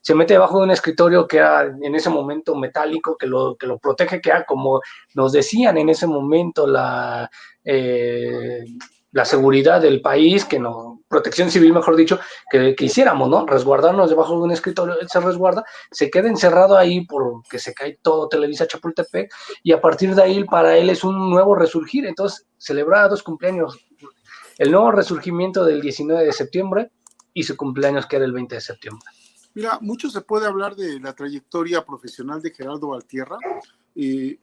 se 0.02 0.16
mete 0.16 0.34
debajo 0.34 0.58
de 0.58 0.64
un 0.66 0.72
escritorio 0.72 1.28
que 1.28 1.38
era 1.38 1.66
en 1.82 1.96
ese 1.96 2.10
momento 2.10 2.56
metálico, 2.56 3.18
que 3.18 3.28
lo, 3.28 3.56
que 3.56 3.68
lo 3.68 3.78
protege, 3.78 4.22
que 4.22 4.30
era 4.30 4.46
como 4.46 4.82
nos 5.16 5.32
decían 5.32 5.78
en 5.78 5.90
ese 5.90 6.08
momento 6.08 6.68
la, 6.68 7.30
eh, 7.64 8.66
la 9.12 9.26
seguridad 9.26 9.82
del 9.82 10.02
país, 10.02 10.46
que 10.46 10.60
no, 10.60 11.02
protección 11.08 11.50
civil, 11.50 11.74
mejor 11.74 11.96
dicho, 11.96 12.20
que, 12.52 12.76
que, 12.76 12.86
hiciéramos, 12.86 13.30
¿no? 13.30 13.46
Resguardarnos 13.46 14.10
debajo 14.10 14.34
de 14.34 14.42
un 14.44 14.52
escritorio, 14.52 15.00
él 15.00 15.08
se 15.10 15.20
resguarda, 15.20 15.64
se 15.92 16.10
queda 16.10 16.28
encerrado 16.28 16.78
ahí 16.78 17.06
porque 17.06 17.60
se 17.60 17.74
cae 17.74 17.98
todo 18.02 18.28
Televisa 18.28 18.68
Chapultepec, 18.68 19.32
y 19.64 19.72
a 19.72 19.82
partir 19.82 20.14
de 20.14 20.24
ahí 20.24 20.44
para 20.44 20.78
él 20.78 20.90
es 20.90 21.04
un 21.04 21.30
nuevo 21.30 21.56
resurgir, 21.56 22.06
entonces 22.06 22.46
celebraba 22.58 23.08
dos 23.08 23.24
cumpleaños, 23.24 23.78
el 24.58 24.72
nuevo 24.72 24.92
resurgimiento 24.92 25.64
del 25.66 25.82
19 25.82 26.26
de 26.26 26.34
septiembre 26.34 26.92
y 27.34 27.44
su 27.44 27.56
cumpleaños 27.56 28.06
que 28.06 28.16
era 28.16 28.26
el 28.26 28.34
20 28.34 28.56
de 28.56 28.62
septiembre. 28.62 29.06
Mira, 29.54 29.80
mucho 29.82 30.10
se 30.10 30.22
puede 30.22 30.46
hablar 30.46 30.76
de 30.76 31.00
la 31.00 31.14
trayectoria 31.14 31.84
profesional 31.84 32.42
de 32.42 32.52
Gerardo 32.52 32.90
Valtierra, 32.90 33.38
y, 33.96 34.36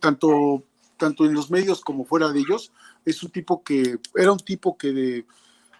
tanto, 0.00 0.64
tanto 0.96 1.26
en 1.26 1.34
los 1.34 1.50
medios 1.50 1.82
como 1.82 2.06
fuera 2.06 2.30
de 2.30 2.40
ellos, 2.40 2.72
es 3.04 3.22
un 3.22 3.30
tipo 3.30 3.62
que, 3.62 3.98
era 4.14 4.32
un 4.32 4.38
tipo 4.38 4.78
que 4.78 4.92
de, 4.92 5.26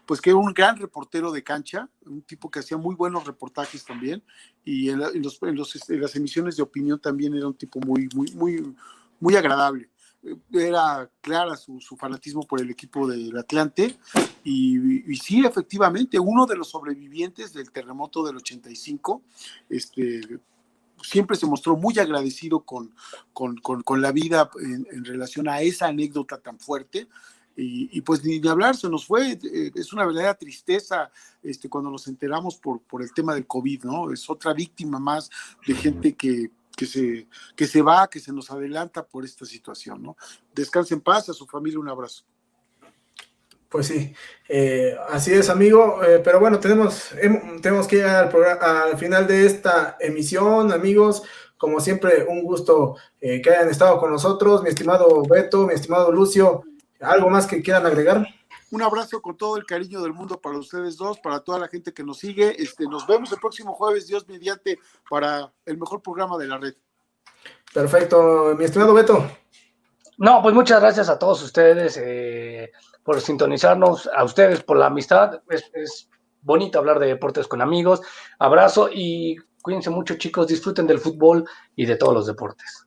pues 0.05 0.21
que 0.21 0.31
era 0.31 0.39
un 0.39 0.53
gran 0.53 0.77
reportero 0.77 1.33
de 1.33 1.43
cancha, 1.43 1.89
un 2.05 2.21
tipo 2.21 2.51
que 2.51 2.59
hacía 2.59 2.77
muy 2.77 2.95
buenos 2.95 3.27
reportajes 3.27 3.87
también, 3.87 4.23
y 4.63 4.91
en, 4.91 4.99
los, 4.99 5.39
en, 5.43 6.01
las 6.01 6.15
emisiones 6.17 6.57
de 6.57 6.63
opinión 6.63 7.01
también 7.01 7.35
era 7.35 7.47
un 7.47 7.55
tipo 7.55 7.81
muy, 7.81 8.09
muy, 8.15 8.31
muy, 8.33 8.75
muy 9.19 9.37
agradable. 9.37 9.89
Era 10.53 11.11
clara 11.21 11.57
su, 11.57 11.81
fanatismo 11.99 12.43
por 12.43 12.61
el 12.61 12.71
equipo 12.71 13.07
del 13.07 13.37
Atlante, 13.37 13.97
y, 14.43 15.17
sí, 15.17 15.45
efectivamente, 15.45 16.19
uno 16.19 16.47
de 16.47 16.57
los 16.57 16.69
sobrevivientes 16.69 17.53
del 17.53 17.71
terremoto 17.71 18.25
del 18.25 18.37
85, 18.37 19.23
este, 19.71 20.41
siempre 21.03 21.37
se 21.37 21.47
mostró 21.47 21.77
muy 21.77 21.99
agradecido 21.99 22.61
con, 22.61 22.95
con, 23.33 23.57
con, 23.57 24.03
la 24.03 24.13
vida 24.13 24.51
en, 24.61 25.05
relación 25.05 25.49
a 25.49 25.61
esa 25.61 25.89
anécdota 25.89 26.39
tan 26.39 26.59
fuerte. 26.59 27.09
Y, 27.57 28.01
pues 28.01 28.25
ni 28.25 28.41
de 28.41 28.49
hablar, 28.49 28.77
se 28.77 28.89
nos 28.89 29.07
fue, 29.07 29.33
eh, 29.33 29.71
es 29.77 29.93
una 29.93 30.05
verdadera 30.05 30.35
tristeza 30.35 31.13
este, 31.41 31.69
cuando 31.69 31.89
nos 31.89 32.09
enteramos 32.09 32.57
por, 32.57 32.81
por 32.81 33.01
el 33.01 33.15
tema 33.15 33.33
del 33.33 33.47
COVID, 33.47 33.85
¿no? 33.85 34.13
Es 34.13 34.29
otra 34.29 34.53
víctima 34.53 34.99
más 34.99 35.31
de 35.65 35.75
gente 35.75 36.15
que, 36.15 36.51
que, 36.77 36.87
se, 36.87 37.29
que 37.57 37.67
se 37.67 37.83
va, 37.83 38.09
que 38.09 38.21
se 38.21 38.33
nos 38.33 38.51
adelanta 38.51 39.05
por 39.05 39.25
esta 39.25 39.45
situación, 39.45 40.03
¿no? 40.03 40.17
Descanse 40.55 40.95
en 40.95 41.01
paz, 41.01 41.29
a 41.29 41.35
su 41.35 41.47
familia 41.47 41.79
un 41.79 41.89
abrazo. 41.89 42.25
Pues 43.69 43.89
sí, 43.89 44.15
eh, 44.49 44.97
así 45.09 45.33
es, 45.33 45.49
amigo. 45.49 46.01
Eh, 46.05 46.21
pero 46.23 46.39
bueno, 46.39 46.61
tenemos, 46.61 47.11
tenemos 47.61 47.89
que 47.89 47.97
llegar 47.97 48.33
al, 48.33 48.91
al, 48.93 48.99
final 48.99 49.27
de 49.27 49.47
esta 49.47 49.97
emisión, 49.99 50.73
amigos. 50.73 51.25
Como 51.57 51.81
siempre, 51.81 52.25
un 52.29 52.45
gusto 52.45 52.97
eh, 53.21 53.43
que 53.43 53.51
hayan 53.51 53.69
estado 53.69 53.99
con 53.99 54.13
nosotros. 54.13 54.63
Mi 54.63 54.69
estimado 54.69 55.23
Beto, 55.29 55.67
mi 55.67 55.75
estimado 55.75 56.13
Lucio, 56.13 56.63
¿algo 57.01 57.31
más 57.31 57.49
que 57.49 57.63
quieran 57.63 57.85
agregar? 57.85 58.25
Un 58.75 58.83
abrazo 58.83 59.23
con 59.23 59.37
todo 59.37 59.57
el 59.57 59.67
cariño 59.67 60.03
del 60.03 60.13
mundo 60.13 60.41
para 60.41 60.59
ustedes 60.59 60.97
dos, 60.97 61.21
para 61.21 61.39
toda 61.39 61.61
la 61.61 61.69
gente 61.69 61.95
que 61.95 62.03
nos 62.03 62.19
sigue. 62.19 62.61
Este, 62.61 62.89
nos 62.89 63.07
vemos 63.07 63.31
el 63.31 63.39
próximo 63.39 63.73
jueves, 63.73 64.09
Dios 64.09 64.27
mediante, 64.27 64.81
para 65.09 65.53
el 65.65 65.79
mejor 65.79 66.03
programa 66.03 66.37
de 66.37 66.49
la 66.49 66.59
red. 66.59 66.75
Perfecto, 67.73 68.57
mi 68.59 68.65
estimado 68.65 68.93
Beto. 68.93 69.31
No, 70.19 70.43
pues 70.43 70.57
muchas 70.57 70.81
gracias 70.81 71.09
a 71.09 71.21
todos 71.21 71.41
ustedes 71.45 72.01
por 73.05 73.21
sintonizarnos, 73.21 74.11
a 74.13 74.25
ustedes 74.25 74.65
por 74.65 74.77
la 74.77 74.87
amistad. 74.87 75.41
Es, 75.49 76.11
bonito 76.43 76.81
hablar 76.81 76.99
de 76.99 77.07
deportes 77.07 77.47
con 77.47 77.63
amigos. 77.63 78.01
Abrazo 78.41 78.89
y 78.93 79.37
cuídense 79.63 79.91
mucho, 79.91 80.17
chicos. 80.17 80.49
Disfruten 80.49 80.89
del 80.89 80.99
fútbol 80.99 81.49
y 81.77 81.87
de 81.87 81.95
todos 81.95 82.13
los 82.13 82.27
deportes. 82.27 82.84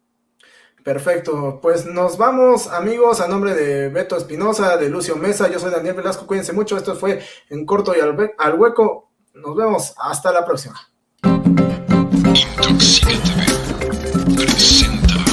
Perfecto, 0.88 1.60
pues 1.62 1.86
nos 1.86 2.18
vamos 2.18 2.68
amigos 2.68 3.20
a 3.20 3.28
nombre 3.28 3.54
de 3.54 3.90
Beto 3.90 4.16
Espinosa, 4.16 4.78
de 4.78 4.88
Lucio 4.88 5.18
Mesa, 5.18 5.52
yo 5.52 5.60
soy 5.60 5.70
Daniel 5.70 5.96
Velasco, 5.96 6.26
cuídense 6.26 6.54
mucho, 6.54 6.78
esto 6.78 6.96
fue 6.96 7.20
en 7.50 7.66
corto 7.66 7.94
y 7.94 8.00
al, 8.00 8.16
al 8.38 8.54
hueco, 8.54 9.10
nos 9.34 9.54
vemos, 9.54 9.94
hasta 9.98 10.32
la 10.32 10.46
próxima. 10.46 10.80
presenta. 14.34 15.27